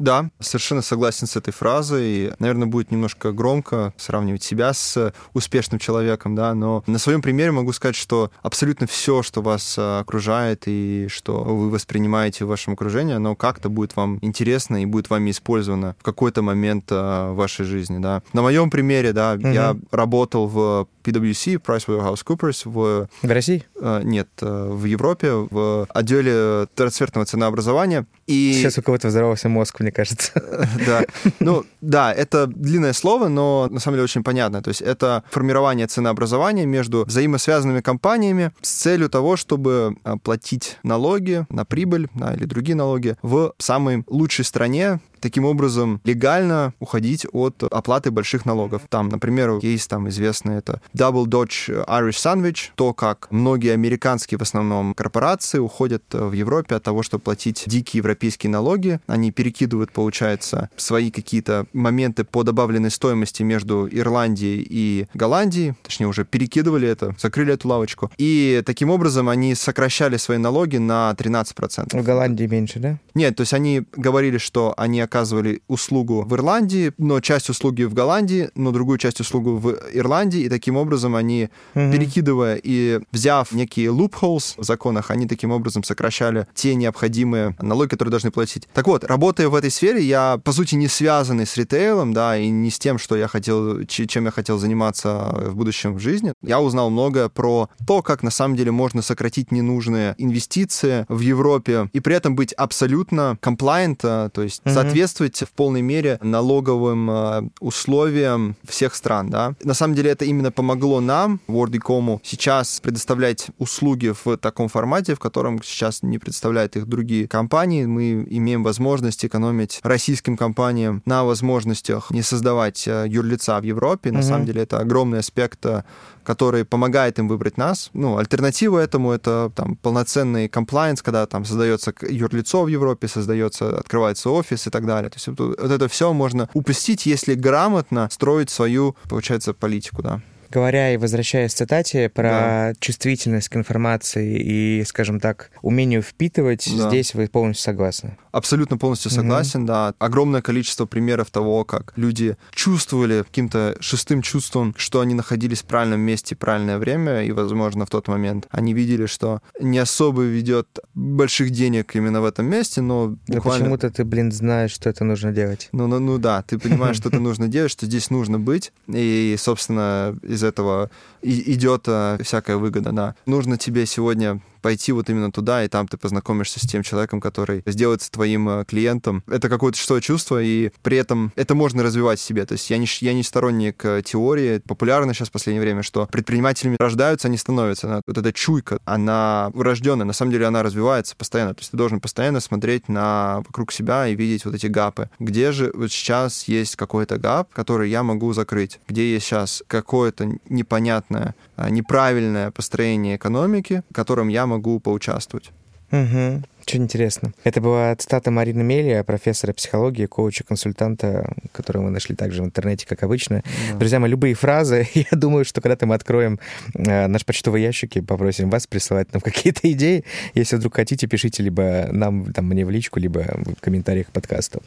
Да, 0.01 0.31
совершенно 0.39 0.81
согласен 0.81 1.27
с 1.27 1.35
этой 1.35 1.53
фразой. 1.53 2.33
Наверное, 2.39 2.67
будет 2.67 2.89
немножко 2.89 3.31
громко 3.31 3.93
сравнивать 3.97 4.41
себя 4.41 4.73
с 4.73 5.13
успешным 5.33 5.77
человеком, 5.79 6.33
да, 6.33 6.55
но 6.55 6.83
на 6.87 6.97
своем 6.97 7.21
примере 7.21 7.51
могу 7.51 7.71
сказать, 7.71 7.95
что 7.95 8.31
абсолютно 8.41 8.87
все, 8.87 9.21
что 9.21 9.43
вас 9.43 9.75
а, 9.77 9.99
окружает 9.99 10.63
и 10.65 11.05
что 11.07 11.43
вы 11.43 11.69
воспринимаете 11.69 12.45
в 12.45 12.47
вашем 12.47 12.73
окружении, 12.73 13.13
оно 13.13 13.35
как-то 13.35 13.69
будет 13.69 13.95
вам 13.95 14.17
интересно 14.21 14.81
и 14.81 14.87
будет 14.87 15.11
вами 15.11 15.29
использовано 15.29 15.95
в 15.99 16.03
какой-то 16.03 16.41
момент 16.41 16.85
а, 16.89 17.31
вашей 17.33 17.65
жизни, 17.65 17.99
да. 17.99 18.23
На 18.33 18.41
моем 18.41 18.71
примере, 18.71 19.13
да, 19.13 19.33
угу. 19.33 19.47
я 19.49 19.77
работал 19.91 20.47
в 20.47 20.87
PwC, 21.03 21.61
PricewaterhouseCoopers 21.61 22.61
в... 22.65 23.07
В 23.21 23.31
России? 23.31 23.63
Э, 23.79 24.01
нет, 24.03 24.29
э, 24.41 24.69
в 24.71 24.85
Европе, 24.85 25.31
в 25.31 25.87
отделе 25.89 26.67
трансферного 26.75 27.25
ценообразования. 27.25 28.05
И... 28.27 28.53
Сейчас 28.53 28.77
у 28.77 28.81
кого-то 28.81 29.07
взорвался 29.07 29.49
мозг, 29.49 29.79
мне 29.79 29.90
кажется. 29.91 30.31
Да. 30.85 31.05
Ну, 31.39 31.65
да, 31.81 32.13
это 32.13 32.47
длинное 32.47 32.93
слово, 32.93 33.27
но 33.27 33.67
на 33.69 33.79
самом 33.79 33.95
деле 33.95 34.03
очень 34.03 34.23
понятно. 34.23 34.61
То 34.61 34.69
есть 34.69 34.81
это 34.81 35.23
формирование 35.29 35.87
ценообразования 35.87 36.65
между 36.65 37.05
взаимосвязанными 37.05 37.81
компаниями 37.81 38.51
с 38.61 38.69
целью 38.69 39.09
того, 39.09 39.37
чтобы 39.37 39.95
э, 40.03 40.15
платить 40.23 40.77
налоги 40.83 41.45
на 41.49 41.65
прибыль 41.65 42.09
да, 42.15 42.33
или 42.33 42.45
другие 42.45 42.75
налоги 42.75 43.15
в 43.21 43.53
самой 43.57 44.03
лучшей 44.07 44.45
стране, 44.45 44.99
таким 45.21 45.45
образом 45.45 46.01
легально 46.03 46.73
уходить 46.79 47.25
от 47.31 47.63
оплаты 47.63 48.11
больших 48.11 48.45
налогов. 48.45 48.81
Там, 48.89 49.09
например, 49.09 49.59
есть 49.61 49.89
там 49.89 50.09
известный 50.09 50.57
это 50.57 50.81
Double 50.93 51.25
Dodge 51.25 51.85
Irish 51.87 52.11
Sandwich, 52.11 52.69
то, 52.75 52.93
как 52.93 53.27
многие 53.31 53.73
американские 53.73 54.37
в 54.37 54.41
основном 54.41 54.93
корпорации 54.93 55.59
уходят 55.59 56.03
в 56.11 56.31
Европе 56.33 56.75
от 56.75 56.83
того, 56.83 57.03
чтобы 57.03 57.23
платить 57.23 57.63
дикие 57.67 57.99
европейские 57.99 58.49
налоги. 58.49 58.99
Они 59.07 59.31
перекидывают, 59.31 59.91
получается, 59.91 60.69
свои 60.75 61.11
какие-то 61.11 61.65
моменты 61.73 62.23
по 62.23 62.43
добавленной 62.43 62.91
стоимости 62.91 63.43
между 63.43 63.87
Ирландией 63.89 64.65
и 64.67 65.07
Голландией, 65.13 65.75
точнее, 65.83 66.07
уже 66.07 66.25
перекидывали 66.25 66.87
это, 66.87 67.15
закрыли 67.19 67.53
эту 67.53 67.67
лавочку. 67.67 68.11
И 68.17 68.61
таким 68.65 68.89
образом 68.89 69.29
они 69.29 69.55
сокращали 69.55 70.17
свои 70.17 70.37
налоги 70.37 70.77
на 70.77 71.15
13%. 71.17 71.99
В 71.99 72.03
Голландии 72.03 72.45
меньше, 72.45 72.79
да? 72.79 72.97
Нет, 73.13 73.35
то 73.35 73.41
есть 73.41 73.53
они 73.53 73.83
говорили, 73.95 74.37
что 74.37 74.73
они 74.77 75.01
оказывали 75.11 75.61
услугу 75.67 76.23
в 76.23 76.33
Ирландии, 76.33 76.93
но 76.97 77.19
часть 77.19 77.49
услуги 77.49 77.83
в 77.83 77.93
Голландии, 77.93 78.49
но 78.55 78.71
другую 78.71 78.97
часть 78.97 79.19
услуги 79.19 79.49
в 79.49 79.77
Ирландии, 79.93 80.41
и 80.41 80.49
таким 80.49 80.77
образом 80.77 81.15
они, 81.15 81.49
угу. 81.75 81.91
перекидывая 81.91 82.59
и 82.63 83.01
взяв 83.11 83.51
некие 83.51 83.87
loopholes 83.87 84.53
в 84.55 84.63
законах, 84.63 85.11
они 85.11 85.27
таким 85.27 85.51
образом 85.51 85.83
сокращали 85.83 86.47
те 86.53 86.75
необходимые 86.75 87.57
налоги, 87.61 87.89
которые 87.89 88.11
должны 88.11 88.31
платить. 88.31 88.69
Так 88.73 88.87
вот, 88.87 89.03
работая 89.03 89.49
в 89.49 89.55
этой 89.55 89.69
сфере, 89.69 90.01
я, 90.01 90.39
по 90.43 90.53
сути, 90.53 90.75
не 90.75 90.87
связанный 90.87 91.45
с 91.45 91.57
ритейлом, 91.57 92.13
да, 92.13 92.37
и 92.37 92.49
не 92.49 92.69
с 92.69 92.79
тем, 92.79 92.97
что 92.97 93.17
я 93.17 93.27
хотел, 93.27 93.83
чем 93.85 94.25
я 94.25 94.31
хотел 94.31 94.57
заниматься 94.57 95.35
в 95.49 95.55
будущем 95.55 95.95
в 95.95 95.99
жизни, 95.99 96.33
я 96.41 96.61
узнал 96.61 96.89
многое 96.89 97.27
про 97.27 97.69
то, 97.85 98.01
как 98.01 98.23
на 98.23 98.31
самом 98.31 98.55
деле 98.55 98.71
можно 98.71 99.01
сократить 99.01 99.51
ненужные 99.51 100.15
инвестиции 100.17 101.05
в 101.09 101.19
Европе 101.19 101.89
и 101.91 101.99
при 101.99 102.15
этом 102.15 102.35
быть 102.35 102.53
абсолютно 102.53 103.37
compliant, 103.41 104.29
то 104.29 104.41
есть 104.41 104.61
mm-hmm 104.63 105.00
соответствовать 105.07 105.49
в 105.49 105.51
полной 105.53 105.81
мере 105.81 106.19
налоговым 106.21 107.09
э, 107.09 107.41
условиям 107.59 108.55
всех 108.67 108.95
стран. 108.95 109.29
Да? 109.29 109.53
На 109.63 109.73
самом 109.73 109.95
деле 109.95 110.11
это 110.11 110.25
именно 110.25 110.51
помогло 110.51 111.01
нам, 111.01 111.39
WorldEcom, 111.47 112.19
сейчас 112.23 112.79
предоставлять 112.79 113.47
услуги 113.57 114.13
в 114.23 114.37
таком 114.37 114.67
формате, 114.67 115.15
в 115.15 115.19
котором 115.19 115.61
сейчас 115.63 116.03
не 116.03 116.19
представляют 116.19 116.75
их 116.75 116.87
другие 116.87 117.27
компании. 117.27 117.85
Мы 117.85 118.25
имеем 118.29 118.63
возможность 118.63 119.25
экономить 119.25 119.79
российским 119.83 120.37
компаниям 120.37 121.01
на 121.05 121.23
возможностях 121.23 122.11
не 122.11 122.21
создавать 122.21 122.87
э, 122.87 123.05
юрлица 123.07 123.59
в 123.59 123.63
Европе. 123.63 124.11
На 124.11 124.19
mm-hmm. 124.19 124.23
самом 124.23 124.45
деле 124.45 124.61
это 124.61 124.79
огромный 124.79 125.19
аспект 125.19 125.65
э, 125.65 125.83
который 126.23 126.65
помогает 126.65 127.19
им 127.19 127.27
выбрать 127.27 127.57
нас. 127.57 127.89
Ну, 127.93 128.17
альтернатива 128.17 128.79
этому 128.79 129.11
это 129.11 129.51
там 129.55 129.75
полноценный 129.75 130.47
комплайенс, 130.47 131.01
когда 131.01 131.25
там 131.25 131.45
создается 131.45 131.93
юрлицо 132.01 132.63
в 132.63 132.67
Европе, 132.67 133.07
создается, 133.07 133.79
открывается 133.79 134.29
офис 134.29 134.67
и 134.67 134.69
так 134.69 134.85
далее. 134.85 135.09
То 135.09 135.15
есть 135.15 135.27
вот, 135.27 135.39
вот 135.39 135.71
это 135.71 135.87
все 135.87 136.13
можно 136.13 136.49
упустить, 136.53 137.05
если 137.05 137.35
грамотно 137.35 138.07
строить 138.11 138.49
свою, 138.49 138.95
получается, 139.09 139.53
политику, 139.53 140.01
да 140.01 140.21
говоря 140.51 140.93
и 140.93 140.97
возвращаясь 140.97 141.53
к 141.53 141.57
цитате 141.57 142.09
про 142.09 142.29
да. 142.29 142.73
чувствительность 142.79 143.49
к 143.49 143.55
информации 143.55 144.39
и, 144.39 144.83
скажем 144.85 145.19
так, 145.19 145.51
умению 145.61 146.01
впитывать, 146.01 146.69
да. 146.77 146.89
здесь 146.89 147.13
вы 147.13 147.27
полностью 147.27 147.63
согласны? 147.63 148.17
Абсолютно 148.31 148.77
полностью 148.77 149.11
согласен, 149.11 149.63
mm-hmm. 149.63 149.67
да. 149.67 149.93
Огромное 149.99 150.41
количество 150.41 150.85
примеров 150.85 151.31
того, 151.31 151.63
как 151.65 151.93
люди 151.95 152.37
чувствовали 152.53 153.23
каким-то 153.23 153.75
шестым 153.79 154.21
чувством, 154.21 154.73
что 154.77 155.01
они 155.01 155.13
находились 155.13 155.61
в 155.61 155.65
правильном 155.65 156.01
месте, 156.01 156.35
правильное 156.35 156.77
время, 156.77 157.23
и, 157.23 157.31
возможно, 157.31 157.85
в 157.85 157.89
тот 157.89 158.07
момент 158.07 158.47
они 158.51 158.73
видели, 158.73 159.05
что 159.05 159.41
не 159.59 159.77
особо 159.79 160.23
ведет 160.23 160.79
больших 160.93 161.51
денег 161.51 161.95
именно 161.95 162.21
в 162.21 162.25
этом 162.25 162.45
месте, 162.45 162.81
но 162.81 163.15
буквально... 163.27 163.41
Да 163.43 163.49
почему-то 163.49 163.89
ты, 163.89 164.03
блин, 164.05 164.31
знаешь, 164.31 164.71
что 164.71 164.89
это 164.89 165.03
нужно 165.03 165.31
делать. 165.31 165.69
Ну, 165.71 165.87
ну, 165.87 165.99
ну 165.99 166.17
да, 166.17 166.41
ты 166.41 166.57
понимаешь, 166.57 166.95
что 167.01 167.09
это 167.09 167.19
нужно 167.19 167.47
делать, 167.47 167.71
что 167.71 167.85
здесь 167.85 168.09
нужно 168.09 168.39
быть, 168.39 168.71
и, 168.87 169.35
собственно, 169.37 170.15
из 170.23 170.40
из 170.41 170.43
этого 170.43 170.89
идет 171.21 171.83
э, 171.87 172.17
всякая 172.23 172.57
выгода, 172.57 172.91
да. 172.91 173.15
Нужно 173.25 173.57
тебе 173.57 173.85
сегодня 173.85 174.41
пойти 174.61 174.91
вот 174.91 175.09
именно 175.09 175.31
туда, 175.31 175.63
и 175.63 175.67
там 175.67 175.87
ты 175.87 175.97
познакомишься 175.97 176.59
с 176.59 176.63
тем 176.63 176.83
человеком, 176.83 177.19
который 177.19 177.63
сделается 177.65 178.11
твоим 178.11 178.47
э, 178.49 178.65
клиентом. 178.65 179.23
Это 179.27 179.49
какое-то 179.49 179.77
шестое 179.77 180.01
чувство, 180.01 180.41
и 180.41 180.71
при 180.81 180.97
этом 180.97 181.31
это 181.35 181.55
можно 181.55 181.83
развивать 181.83 182.19
в 182.19 182.23
себе. 182.23 182.45
То 182.45 182.53
есть 182.53 182.69
я 182.69 182.77
не, 182.77 182.87
я 182.99 183.13
не 183.13 183.23
сторонник 183.23 183.83
э, 183.85 184.01
теории. 184.03 184.59
Популярно 184.59 185.13
сейчас 185.13 185.29
в 185.29 185.31
последнее 185.31 185.61
время, 185.61 185.83
что 185.83 186.07
предпринимателями 186.07 186.75
рождаются, 186.79 187.27
они 187.27 187.37
становятся. 187.37 188.01
Вот 188.05 188.17
эта 188.17 188.33
чуйка, 188.33 188.79
она 188.85 189.51
врожденная. 189.53 190.05
На 190.05 190.13
самом 190.13 190.31
деле 190.31 190.45
она 190.45 190.63
развивается 190.63 191.15
постоянно. 191.15 191.53
То 191.53 191.61
есть 191.61 191.71
ты 191.71 191.77
должен 191.77 191.99
постоянно 191.99 192.39
смотреть 192.39 192.87
на 192.89 193.37
вокруг 193.47 193.71
себя 193.71 194.07
и 194.07 194.15
видеть 194.15 194.45
вот 194.45 194.55
эти 194.55 194.67
гапы. 194.67 195.09
Где 195.19 195.51
же 195.51 195.71
вот 195.73 195.91
сейчас 195.91 196.47
есть 196.47 196.75
какой-то 196.75 197.17
гап, 197.17 197.51
который 197.53 197.89
я 197.89 198.03
могу 198.03 198.33
закрыть? 198.33 198.79
Где 198.87 199.13
есть 199.13 199.25
сейчас 199.25 199.63
какое-то 199.67 200.29
непонятное, 200.49 201.35
неправильное 201.69 202.51
построение 202.51 203.15
экономики, 203.15 203.83
в 203.89 203.93
котором 203.93 204.27
я 204.27 204.45
могу 204.45 204.79
поучаствовать? 204.79 205.51
Угу. 205.91 206.43
Очень 206.61 206.83
интересно. 206.83 207.33
Это 207.43 207.59
была 207.59 207.93
цитата 207.95 208.31
Марины 208.31 208.63
Мелия, 208.63 209.03
профессора 209.03 209.51
психологии, 209.51 210.05
коуча, 210.05 210.43
консультанта, 210.43 211.33
которую 211.51 211.83
мы 211.83 211.89
нашли 211.89 212.15
также 212.15 212.41
в 212.41 212.45
интернете, 212.45 212.85
как 212.87 213.03
обычно. 213.03 213.43
Да. 213.71 213.77
Друзья 213.77 213.99
мои, 213.99 214.09
любые 214.09 214.35
фразы, 214.35 214.87
я 214.93 215.17
думаю, 215.17 215.43
что 215.43 215.59
когда-то 215.59 215.85
мы 215.85 215.95
откроем 215.95 216.39
э, 216.75 217.07
наш 217.07 217.25
почтовый 217.25 217.61
ящик 217.61 217.97
и 217.97 218.01
попросим 218.01 218.49
вас 218.49 218.67
присылать 218.67 219.11
нам 219.11 219.21
какие-то 219.25 219.69
идеи. 219.71 220.05
Если 220.33 220.55
вдруг 220.55 220.75
хотите, 220.75 221.07
пишите 221.07 221.43
либо 221.43 221.87
нам, 221.91 222.31
там, 222.31 222.45
мне 222.45 222.65
в 222.65 222.69
личку, 222.69 222.99
либо 222.99 223.25
в 223.35 223.59
комментариях 223.59 224.07
к 224.07 224.11
подкасту. 224.11 224.61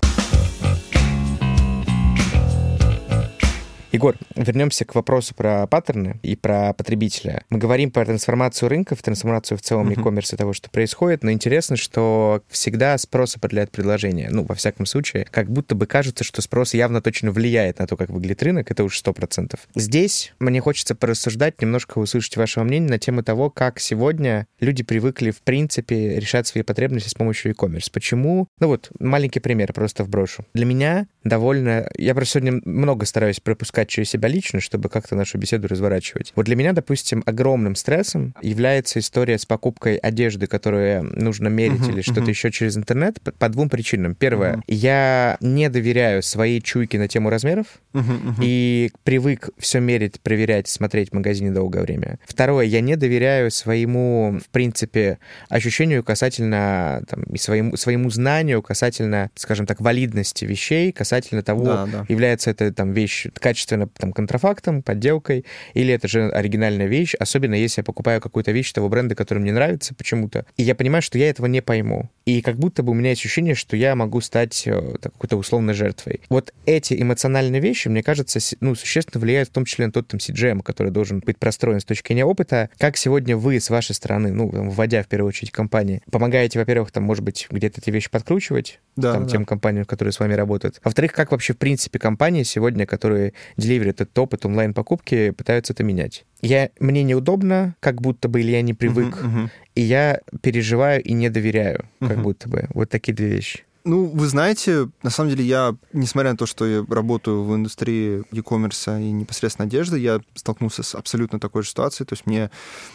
Егор, 3.94 4.16
вернемся 4.34 4.84
к 4.84 4.96
вопросу 4.96 5.36
про 5.36 5.68
паттерны 5.68 6.18
и 6.24 6.34
про 6.34 6.72
потребителя. 6.72 7.44
Мы 7.48 7.58
говорим 7.58 7.92
про 7.92 8.04
трансформацию 8.04 8.68
рынков, 8.68 9.00
трансформацию 9.00 9.56
в 9.56 9.62
целом 9.62 9.88
uh-huh. 9.88 10.00
e-commerce 10.00 10.36
того, 10.36 10.52
что 10.52 10.68
происходит, 10.68 11.22
но 11.22 11.30
интересно, 11.30 11.76
что 11.76 12.42
всегда 12.48 12.98
спрос 12.98 13.36
определяет 13.36 13.70
предложение. 13.70 14.30
Ну, 14.30 14.42
во 14.42 14.56
всяком 14.56 14.86
случае, 14.86 15.28
как 15.30 15.48
будто 15.48 15.76
бы 15.76 15.86
кажется, 15.86 16.24
что 16.24 16.42
спрос 16.42 16.74
явно 16.74 17.02
точно 17.02 17.30
влияет 17.30 17.78
на 17.78 17.86
то, 17.86 17.96
как 17.96 18.10
выглядит 18.10 18.42
рынок, 18.42 18.68
это 18.68 18.82
уж 18.82 18.98
сто 18.98 19.12
процентов. 19.12 19.60
Здесь 19.76 20.34
мне 20.40 20.60
хочется 20.60 20.96
порассуждать, 20.96 21.62
немножко 21.62 21.98
услышать 21.98 22.36
вашего 22.36 22.64
мнения 22.64 22.88
на 22.88 22.98
тему 22.98 23.22
того, 23.22 23.48
как 23.48 23.78
сегодня 23.78 24.48
люди 24.58 24.82
привыкли, 24.82 25.30
в 25.30 25.40
принципе, 25.42 26.18
решать 26.18 26.48
свои 26.48 26.64
потребности 26.64 27.10
с 27.10 27.14
помощью 27.14 27.52
e-commerce. 27.52 27.90
Почему? 27.92 28.48
Ну 28.58 28.66
вот, 28.66 28.90
маленький 28.98 29.38
пример 29.38 29.72
просто 29.72 30.02
вброшу. 30.02 30.44
Для 30.52 30.64
меня 30.64 31.06
довольно... 31.24 31.90
Я 31.96 32.14
просто 32.14 32.40
сегодня 32.40 32.60
много 32.64 33.06
стараюсь 33.06 33.40
пропускать 33.40 33.88
через 33.88 34.10
себя 34.10 34.28
лично, 34.28 34.60
чтобы 34.60 34.88
как-то 34.88 35.16
нашу 35.16 35.38
беседу 35.38 35.66
разворачивать. 35.68 36.32
Вот 36.36 36.46
для 36.46 36.54
меня, 36.54 36.72
допустим, 36.72 37.22
огромным 37.26 37.74
стрессом 37.74 38.34
является 38.42 38.98
история 38.98 39.38
с 39.38 39.46
покупкой 39.46 39.96
одежды, 39.96 40.46
которую 40.46 41.02
нужно 41.02 41.48
мерить 41.48 41.80
uh-huh, 41.80 41.92
или 41.92 42.02
что-то 42.02 42.22
uh-huh. 42.22 42.30
еще 42.30 42.50
через 42.50 42.76
интернет 42.76 43.20
по, 43.22 43.32
по 43.32 43.48
двум 43.48 43.68
причинам. 43.68 44.14
Первое, 44.14 44.56
uh-huh. 44.56 44.62
я 44.68 45.36
не 45.40 45.68
доверяю 45.68 46.22
своей 46.22 46.60
чуйке 46.60 46.98
на 46.98 47.08
тему 47.08 47.30
размеров 47.30 47.66
uh-huh, 47.94 48.02
uh-huh. 48.02 48.34
и 48.42 48.92
привык 49.02 49.50
все 49.58 49.80
мерить, 49.80 50.20
проверять, 50.20 50.68
смотреть 50.68 51.10
в 51.10 51.14
магазине 51.14 51.50
долгое 51.50 51.82
время. 51.82 52.18
Второе, 52.26 52.66
я 52.66 52.80
не 52.80 52.96
доверяю 52.96 53.50
своему, 53.50 54.38
в 54.44 54.48
принципе, 54.50 55.18
ощущению 55.48 56.04
касательно 56.04 57.02
там, 57.08 57.22
и 57.24 57.38
своему, 57.38 57.76
своему 57.76 58.10
знанию 58.10 58.62
касательно, 58.62 59.30
скажем 59.34 59.66
так, 59.66 59.80
валидности 59.80 60.44
вещей, 60.44 60.92
касательно 60.92 61.13
того, 61.42 61.64
да, 61.64 61.86
да. 61.86 62.06
является 62.08 62.50
это 62.50 62.72
там 62.72 62.92
вещь 62.92 63.26
качественно 63.34 63.88
там, 63.88 64.12
контрафактом, 64.12 64.82
подделкой, 64.82 65.44
или 65.74 65.92
это 65.92 66.08
же 66.08 66.30
оригинальная 66.30 66.86
вещь, 66.86 67.14
особенно 67.14 67.54
если 67.54 67.80
я 67.80 67.84
покупаю 67.84 68.20
какую-то 68.20 68.52
вещь 68.52 68.72
того 68.72 68.88
бренда, 68.88 69.14
который 69.14 69.38
мне 69.38 69.52
нравится 69.52 69.94
почему-то, 69.94 70.46
и 70.56 70.62
я 70.62 70.74
понимаю, 70.74 71.02
что 71.02 71.18
я 71.18 71.28
этого 71.28 71.46
не 71.46 71.60
пойму. 71.60 72.10
И 72.24 72.40
как 72.40 72.56
будто 72.56 72.82
бы 72.82 72.92
у 72.92 72.94
меня 72.94 73.10
есть 73.10 73.20
ощущение, 73.20 73.54
что 73.54 73.76
я 73.76 73.94
могу 73.94 74.22
стать 74.22 74.66
э, 74.66 74.96
какой-то 75.02 75.36
условной 75.36 75.74
жертвой. 75.74 76.22
Вот 76.30 76.54
эти 76.64 77.00
эмоциональные 77.00 77.60
вещи, 77.60 77.88
мне 77.88 78.02
кажется, 78.02 78.38
ну, 78.60 78.74
существенно 78.74 79.20
влияют 79.20 79.50
в 79.50 79.52
том 79.52 79.66
числе 79.66 79.86
на 79.86 79.92
тот 79.92 80.08
там 80.08 80.18
CGM, 80.18 80.62
который 80.62 80.90
должен 80.90 81.20
быть 81.20 81.38
простроен 81.38 81.80
с 81.80 81.84
точки 81.84 82.14
зрения 82.14 82.24
опыта. 82.24 82.70
Как 82.78 82.96
сегодня 82.96 83.36
вы 83.36 83.60
с 83.60 83.68
вашей 83.70 83.94
стороны, 83.94 84.32
ну, 84.32 84.48
вводя 84.48 85.02
в 85.02 85.08
первую 85.08 85.28
очередь 85.28 85.50
компании, 85.50 86.00
помогаете, 86.10 86.58
во-первых, 86.58 86.90
там, 86.92 87.02
может 87.02 87.24
быть, 87.24 87.46
где-то 87.50 87.80
эти 87.80 87.90
вещи 87.90 88.10
подкручивать, 88.10 88.80
да, 88.96 89.12
там, 89.12 89.24
да. 89.24 89.30
тем 89.30 89.44
компаниям, 89.44 89.84
которые 89.84 90.12
с 90.12 90.20
вами 90.20 90.34
работают. 90.34 90.80
Во-вторых, 90.82 91.03
как 91.12 91.32
вообще, 91.32 91.52
в 91.52 91.58
принципе, 91.58 91.98
компании 91.98 92.42
сегодня, 92.42 92.86
которые 92.86 93.32
деливерят 93.56 94.00
этот 94.00 94.18
опыт 94.18 94.46
онлайн-покупки, 94.46 95.30
пытаются 95.30 95.72
это 95.72 95.84
менять? 95.84 96.24
Я, 96.40 96.70
мне 96.80 97.02
неудобно, 97.02 97.74
как 97.80 98.00
будто 98.00 98.28
бы, 98.28 98.40
или 98.40 98.52
я 98.52 98.62
не 98.62 98.74
привык, 98.74 99.16
uh-huh, 99.16 99.44
uh-huh. 99.44 99.50
и 99.74 99.80
я 99.80 100.20
переживаю 100.42 101.02
и 101.02 101.12
не 101.12 101.30
доверяю, 101.30 101.86
как 102.00 102.12
uh-huh. 102.12 102.22
будто 102.22 102.48
бы. 102.48 102.66
Вот 102.74 102.90
такие 102.90 103.14
две 103.14 103.28
вещи. 103.28 103.64
Ну, 103.84 104.06
вы 104.06 104.26
знаете, 104.28 104.88
на 105.02 105.10
самом 105.10 105.30
деле 105.30 105.44
я, 105.44 105.76
несмотря 105.92 106.30
на 106.30 106.38
то, 106.38 106.46
что 106.46 106.66
я 106.66 106.84
работаю 106.88 107.44
в 107.44 107.54
индустрии 107.54 108.22
e-commerce 108.32 109.00
и 109.00 109.12
непосредственно 109.12 109.66
одежды, 109.66 109.98
я 109.98 110.20
столкнулся 110.34 110.82
с 110.82 110.94
абсолютно 110.94 111.38
такой 111.38 111.62
же 111.62 111.68
ситуацией. 111.68 112.06
То 112.06 112.14
есть 112.14 112.26
мне... 112.26 112.50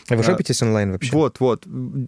А 0.09 0.15
вы 0.15 0.23
шопитесь 0.23 0.63
онлайн 0.63 0.91
вообще? 0.91 1.11
Вот, 1.11 1.39
вот. 1.39 1.61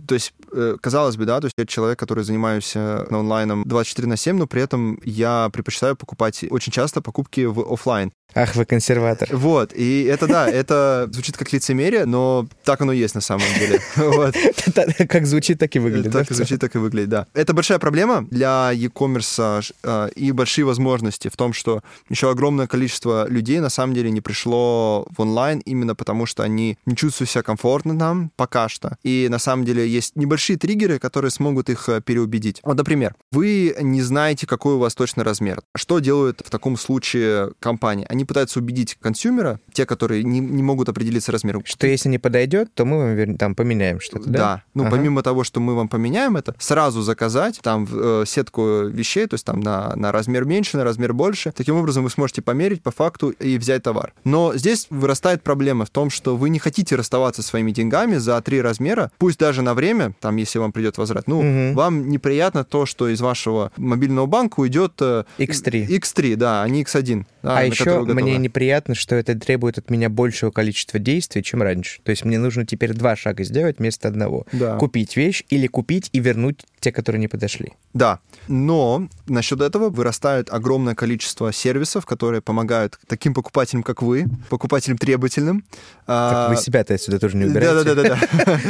То 0.07 0.15
есть, 0.15 0.33
э, 0.51 0.77
казалось 0.81 1.15
бы, 1.15 1.25
да, 1.25 1.39
то 1.39 1.45
есть 1.45 1.55
я 1.57 1.65
человек, 1.67 1.99
который 1.99 2.23
занимаюсь 2.23 2.73
э, 2.75 3.05
онлайном 3.11 3.63
24 3.65 4.07
на 4.07 4.17
7, 4.17 4.35
но 4.35 4.47
при 4.47 4.63
этом 4.63 4.99
я 5.03 5.49
предпочитаю 5.53 5.95
покупать 5.95 6.43
очень 6.49 6.71
часто 6.71 7.01
покупки 7.01 7.41
в 7.41 7.71
офлайн. 7.71 8.11
Ах, 8.33 8.55
вы 8.55 8.65
консерватор. 8.65 9.27
Вот, 9.31 9.73
и 9.75 10.03
это 10.03 10.25
да, 10.25 10.49
это 10.49 11.09
звучит 11.11 11.37
как 11.37 11.51
лицемерие, 11.51 12.05
но 12.05 12.47
так 12.63 12.79
оно 12.81 12.93
есть 12.93 13.13
на 13.13 13.21
самом 13.21 13.45
деле. 13.59 13.79
Как 15.07 15.25
звучит, 15.25 15.59
так 15.59 15.75
и 15.75 15.79
выглядит. 15.79 16.13
Так 16.13 16.31
и 16.31 16.33
звучит, 16.33 16.61
так 16.61 16.73
и 16.75 16.77
выглядит, 16.77 17.09
да. 17.09 17.27
Это 17.33 17.53
большая 17.53 17.79
проблема 17.79 18.25
для 18.31 18.70
e-commerce 18.73 19.73
а, 19.83 20.07
и 20.07 20.31
большие 20.31 20.65
возможности 20.65 21.27
в 21.29 21.37
том, 21.37 21.53
что 21.53 21.81
еще 22.09 22.29
огромное 22.29 22.67
количество 22.67 23.27
людей 23.29 23.59
на 23.59 23.69
самом 23.69 23.93
деле 23.93 24.11
не 24.11 24.21
пришло 24.21 25.07
в 25.09 25.21
онлайн 25.21 25.59
именно 25.59 25.95
потому, 25.95 26.25
что 26.25 26.43
они 26.43 26.77
не 26.85 26.95
чувствуют 26.95 27.29
себя 27.29 27.43
комфортно 27.43 27.97
там 27.97 28.31
пока 28.35 28.69
что. 28.69 28.97
И 29.03 29.27
на 29.29 29.39
самом 29.39 29.65
деле 29.65 29.87
есть 29.87 30.15
небольшие 30.15 30.57
триггеры, 30.57 30.99
которые 30.99 31.31
смогут 31.31 31.69
их 31.69 31.89
э, 31.89 32.01
переубедить. 32.01 32.61
Вот, 32.63 32.77
например, 32.77 33.15
вы 33.31 33.75
не 33.79 34.01
знаете, 34.01 34.47
какой 34.47 34.75
у 34.75 34.79
вас 34.79 34.95
точный 34.95 35.23
размер. 35.23 35.61
Что 35.75 35.99
делают 35.99 36.41
в 36.45 36.49
таком 36.49 36.77
случае 36.77 37.53
компании? 37.59 38.05
Они 38.09 38.25
пытаются 38.25 38.59
убедить 38.59 38.97
консюмера, 38.99 39.59
те, 39.73 39.85
которые 39.85 40.23
не, 40.23 40.39
не 40.39 40.63
могут 40.63 40.89
определиться 40.89 41.31
размером. 41.31 41.63
Что 41.65 41.87
если 41.87 42.09
не 42.09 42.17
подойдет, 42.17 42.73
то 42.73 42.85
мы 42.85 43.15
вам 43.15 43.37
там 43.37 43.55
поменяем 43.55 43.99
что-то, 43.99 44.29
да? 44.29 44.39
Да. 44.39 44.63
Ну, 44.73 44.83
ага. 44.83 44.91
помимо 44.91 45.23
того, 45.23 45.43
что 45.43 45.59
мы 45.59 45.75
вам 45.75 45.87
поменяем 45.87 46.37
это, 46.37 46.55
сразу 46.59 47.01
заказать 47.01 47.59
там 47.61 47.87
э, 47.91 48.23
сетку 48.25 48.60
вещей, 48.67 49.27
то 49.27 49.35
есть 49.35 49.45
там 49.45 49.59
на, 49.59 49.95
на 49.95 50.11
размер 50.11 50.45
меньше, 50.45 50.77
на 50.77 50.83
размер 50.83 51.13
больше. 51.13 51.51
Таким 51.55 51.75
образом, 51.75 52.03
вы 52.03 52.09
сможете 52.09 52.41
померить 52.41 52.83
по 52.83 52.91
факту 52.91 53.29
и 53.29 53.57
взять 53.57 53.83
товар. 53.83 54.13
Но 54.23 54.55
здесь 54.55 54.87
вырастает 54.89 55.43
проблема 55.43 55.85
в 55.85 55.89
том, 55.89 56.09
что 56.09 56.35
вы 56.35 56.49
не 56.49 56.59
хотите 56.59 56.95
расставаться 56.95 57.43
своими 57.43 57.71
деньгами 57.71 58.17
за 58.17 58.41
три 58.41 58.61
размера, 58.61 59.11
пусть 59.17 59.39
даже 59.39 59.61
на 59.61 59.73
время, 59.73 60.13
там, 60.19 60.35
если 60.35 60.59
вам 60.59 60.71
придет 60.71 60.97
возврат. 60.97 61.27
Ну, 61.27 61.39
угу. 61.39 61.75
вам 61.75 62.09
неприятно 62.09 62.63
то, 62.63 62.85
что 62.85 63.09
из 63.09 63.21
вашего 63.21 63.71
мобильного 63.77 64.25
банка 64.25 64.59
уйдет... 64.59 64.93
X3. 65.01 65.27
Э, 65.37 65.97
X3, 65.97 66.35
да, 66.35 66.63
а 66.63 66.67
не 66.67 66.83
X1. 66.83 67.25
Да, 67.43 67.57
а 67.57 67.63
еще 67.63 68.01
мне 68.01 68.37
неприятно, 68.37 68.95
что 68.95 69.15
это 69.15 69.35
требует 69.35 69.77
от 69.77 69.89
меня 69.89 70.09
большего 70.09 70.51
количества 70.51 70.99
действий, 70.99 71.43
чем 71.43 71.61
раньше. 71.61 71.99
То 72.03 72.11
есть 72.11 72.23
мне 72.25 72.37
нужно 72.37 72.65
теперь 72.65 72.93
два 72.93 73.15
шага 73.15 73.43
сделать 73.43 73.79
вместо 73.79 74.07
одного. 74.07 74.45
Да. 74.51 74.77
Купить 74.77 75.17
вещь 75.17 75.43
или 75.49 75.67
купить 75.67 76.09
и 76.13 76.19
вернуть 76.19 76.65
те, 76.79 76.91
которые 76.91 77.19
не 77.19 77.27
подошли. 77.27 77.73
Да, 77.93 78.19
но 78.47 79.07
насчет 79.27 79.61
этого 79.61 79.89
вырастает 79.89 80.49
огромное 80.51 80.95
количество 80.95 81.51
сервисов, 81.53 82.05
которые 82.05 82.41
помогают 82.41 82.99
таким 83.07 83.33
покупателям, 83.33 83.83
как 83.83 84.01
вы, 84.01 84.25
покупателям 84.49 84.97
требовательным. 84.97 85.63
Так 86.05 86.49
вы 86.49 86.57
себя-то 86.57 86.93
отсюда 86.93 87.19
тоже 87.19 87.37
не 87.37 87.45
убираете. 87.45 87.83
Да-да-да. 87.83 88.19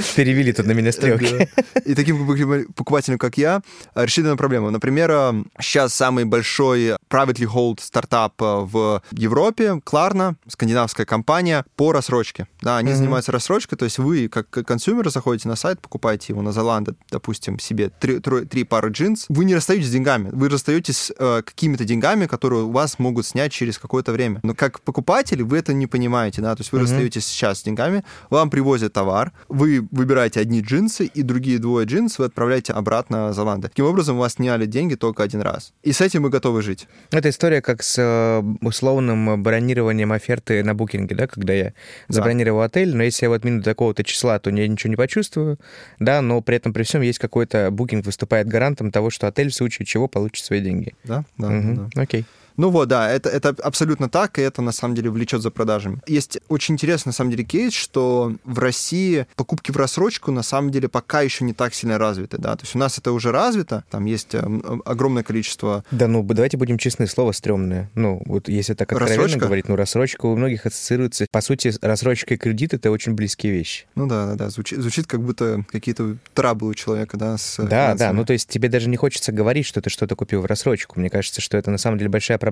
Перевели 0.15 0.53
тут 0.53 0.65
на 0.65 0.73
меня 0.73 0.91
стрелки. 0.91 1.49
И 1.85 1.95
таким 1.95 2.27
покупателям, 2.73 3.17
как 3.17 3.37
я, 3.37 3.61
решили 3.95 4.27
эту 4.27 4.37
проблему. 4.37 4.69
Например, 4.69 5.45
сейчас 5.59 5.93
самый 5.93 6.25
большой 6.25 6.95
privately 7.09 7.45
hold 7.45 7.81
стартап 7.81 8.33
в 8.61 9.01
Европе, 9.11 9.81
Klarna, 9.85 10.35
скандинавская 10.47 11.05
компания, 11.05 11.65
по 11.75 11.91
рассрочке. 11.91 12.47
Да, 12.61 12.77
они 12.77 12.93
занимаются 12.93 13.31
рассрочкой, 13.31 13.77
то 13.77 13.85
есть 13.85 13.97
вы, 13.97 14.27
как 14.27 14.49
consumer, 14.49 15.09
заходите 15.09 15.47
на 15.47 15.55
сайт, 15.55 15.79
покупаете 15.79 16.33
его 16.33 16.41
на 16.41 16.49
Zalando, 16.49 16.95
допустим, 17.09 17.59
себе 17.59 17.89
три, 17.89 18.19
три, 18.19 18.45
три 18.45 18.63
пары 18.63 18.89
джинс, 18.91 19.25
вы 19.29 19.45
не 19.45 19.55
расстаетесь 19.55 19.87
с 19.87 19.91
деньгами, 19.91 20.29
вы 20.31 20.49
расстаетесь 20.49 21.11
э, 21.17 21.41
какими-то 21.43 21.85
деньгами, 21.85 22.25
которые 22.25 22.63
у 22.63 22.71
вас 22.71 22.99
могут 22.99 23.25
снять 23.25 23.51
через 23.51 23.77
какое-то 23.77 24.11
время. 24.11 24.39
Но 24.43 24.53
как 24.53 24.81
покупатель 24.81 25.43
вы 25.43 25.57
это 25.57 25.73
не 25.73 25.87
понимаете, 25.87 26.41
да, 26.41 26.55
то 26.55 26.61
есть 26.61 26.71
вы 26.71 26.79
mm-hmm. 26.79 26.81
расстаетесь 26.81 27.25
сейчас 27.25 27.59
с 27.59 27.63
деньгами, 27.63 28.03
вам 28.29 28.49
привозят 28.49 28.93
товар, 28.93 29.31
вы 29.49 29.87
выбираете 29.91 30.39
одни 30.39 30.61
джинсы 30.61 31.05
и 31.05 31.21
другие 31.21 31.59
двое 31.59 31.85
джинс 31.85 32.19
вы 32.19 32.25
отправляете 32.25 32.73
обратно 32.73 33.29
в 33.29 33.33
Zalando. 33.33 33.69
Таким 33.69 33.85
образом, 33.85 34.17
у 34.17 34.19
вас 34.19 34.33
сняли 34.33 34.65
деньги 34.65 34.95
только 34.95 35.23
один 35.23 35.41
раз. 35.41 35.73
И 35.83 35.91
с 35.91 36.01
этим 36.01 36.23
вы 36.23 36.29
готовы 36.29 36.61
жить. 36.61 36.87
Это 37.11 37.29
история 37.29 37.61
как 37.61 37.83
с 37.83 37.95
э, 37.97 38.43
условным 38.61 39.41
бронированием 39.41 40.11
оферты 40.11 40.63
на 40.63 40.73
букинге, 40.73 41.15
да, 41.15 41.27
когда 41.27 41.53
я 41.53 41.73
забронировал 42.07 42.61
отель, 42.61 42.95
но 42.95 43.03
если 43.03 43.25
я 43.25 43.29
вот 43.29 43.43
минут 43.43 43.63
такого-то 43.63 44.03
числа, 44.03 44.39
то 44.39 44.49
я 44.49 44.67
ничего 44.67 44.89
не 44.89 44.95
почувствую, 44.95 45.59
да, 45.99 46.21
но 46.21 46.41
при 46.41 46.57
этом 46.57 46.73
при 46.73 46.83
всем 46.83 47.01
есть 47.01 47.19
какой-то 47.19 47.71
букинг 47.71 48.05
выступает 48.05 48.47
гарантом 48.47 48.91
того, 48.91 49.09
что 49.09 49.27
отель 49.27 49.49
в 49.49 49.55
случае 49.55 49.85
чего 49.85 50.07
получит 50.07 50.45
свои 50.45 50.61
деньги. 50.61 50.93
Да, 51.03 51.23
да, 51.37 51.47
угу. 51.47 51.89
да. 51.93 52.01
Окей. 52.01 52.25
Ну 52.57 52.69
вот, 52.69 52.87
да, 52.87 53.09
это, 53.09 53.29
это 53.29 53.49
абсолютно 53.63 54.09
так, 54.09 54.39
и 54.39 54.41
это 54.41 54.61
на 54.61 54.71
самом 54.71 54.95
деле 54.95 55.09
влечет 55.09 55.41
за 55.41 55.51
продажами. 55.51 56.01
Есть 56.07 56.39
очень 56.49 56.75
интересный 56.75 57.09
на 57.09 57.13
самом 57.13 57.31
деле 57.31 57.43
кейс, 57.43 57.73
что 57.73 58.35
в 58.43 58.59
России 58.59 59.27
покупки 59.35 59.71
в 59.71 59.77
рассрочку 59.77 60.31
на 60.31 60.43
самом 60.43 60.71
деле 60.71 60.87
пока 60.87 61.21
еще 61.21 61.43
не 61.43 61.53
так 61.53 61.73
сильно 61.73 61.97
развиты, 61.97 62.37
да, 62.37 62.55
то 62.55 62.63
есть 62.63 62.75
у 62.75 62.79
нас 62.79 62.97
это 62.97 63.11
уже 63.11 63.31
развито, 63.31 63.83
там 63.89 64.05
есть 64.05 64.33
э, 64.33 64.41
огромное 64.85 65.23
количество... 65.23 65.83
Да, 65.91 66.07
ну 66.07 66.23
давайте 66.23 66.57
будем 66.57 66.77
честны, 66.77 67.07
слово 67.07 67.31
стрёмное. 67.31 67.89
Ну 67.95 68.21
вот 68.25 68.49
если 68.49 68.73
так 68.73 68.91
откровенно 68.91 69.23
рассрочка? 69.23 69.45
говорить, 69.45 69.67
ну 69.67 69.75
рассрочка 69.75 70.25
у 70.25 70.35
многих 70.35 70.65
ассоциируется, 70.65 71.25
по 71.31 71.41
сути, 71.41 71.73
рассрочка 71.81 72.35
и 72.35 72.37
кредит— 72.37 72.73
это 72.75 72.91
очень 72.91 73.13
близкие 73.13 73.53
вещи. 73.53 73.85
Ну 73.95 74.07
да, 74.07 74.27
да, 74.27 74.35
да, 74.35 74.49
звучит, 74.49 74.79
звучит 74.79 75.07
как 75.07 75.21
будто 75.21 75.65
какие-то 75.71 76.17
траблы 76.33 76.69
у 76.69 76.73
человека, 76.73 77.17
да, 77.17 77.37
с 77.37 77.57
Да, 77.57 77.65
финансами. 77.65 77.97
да, 77.97 78.13
ну 78.13 78.25
то 78.25 78.33
есть 78.33 78.47
тебе 78.47 78.69
даже 78.69 78.89
не 78.89 78.97
хочется 78.97 79.31
говорить, 79.31 79.65
что 79.65 79.81
ты 79.81 79.89
что-то 79.89 80.15
купил 80.15 80.41
в 80.41 80.45
рассрочку. 80.45 80.99
Мне 80.99 81.09
кажется, 81.09 81.41
что 81.41 81.57
это 81.57 81.71
на 81.71 81.77
самом 81.77 81.97
деле 81.97 82.09
большая 82.09 82.37
проблема. 82.37 82.50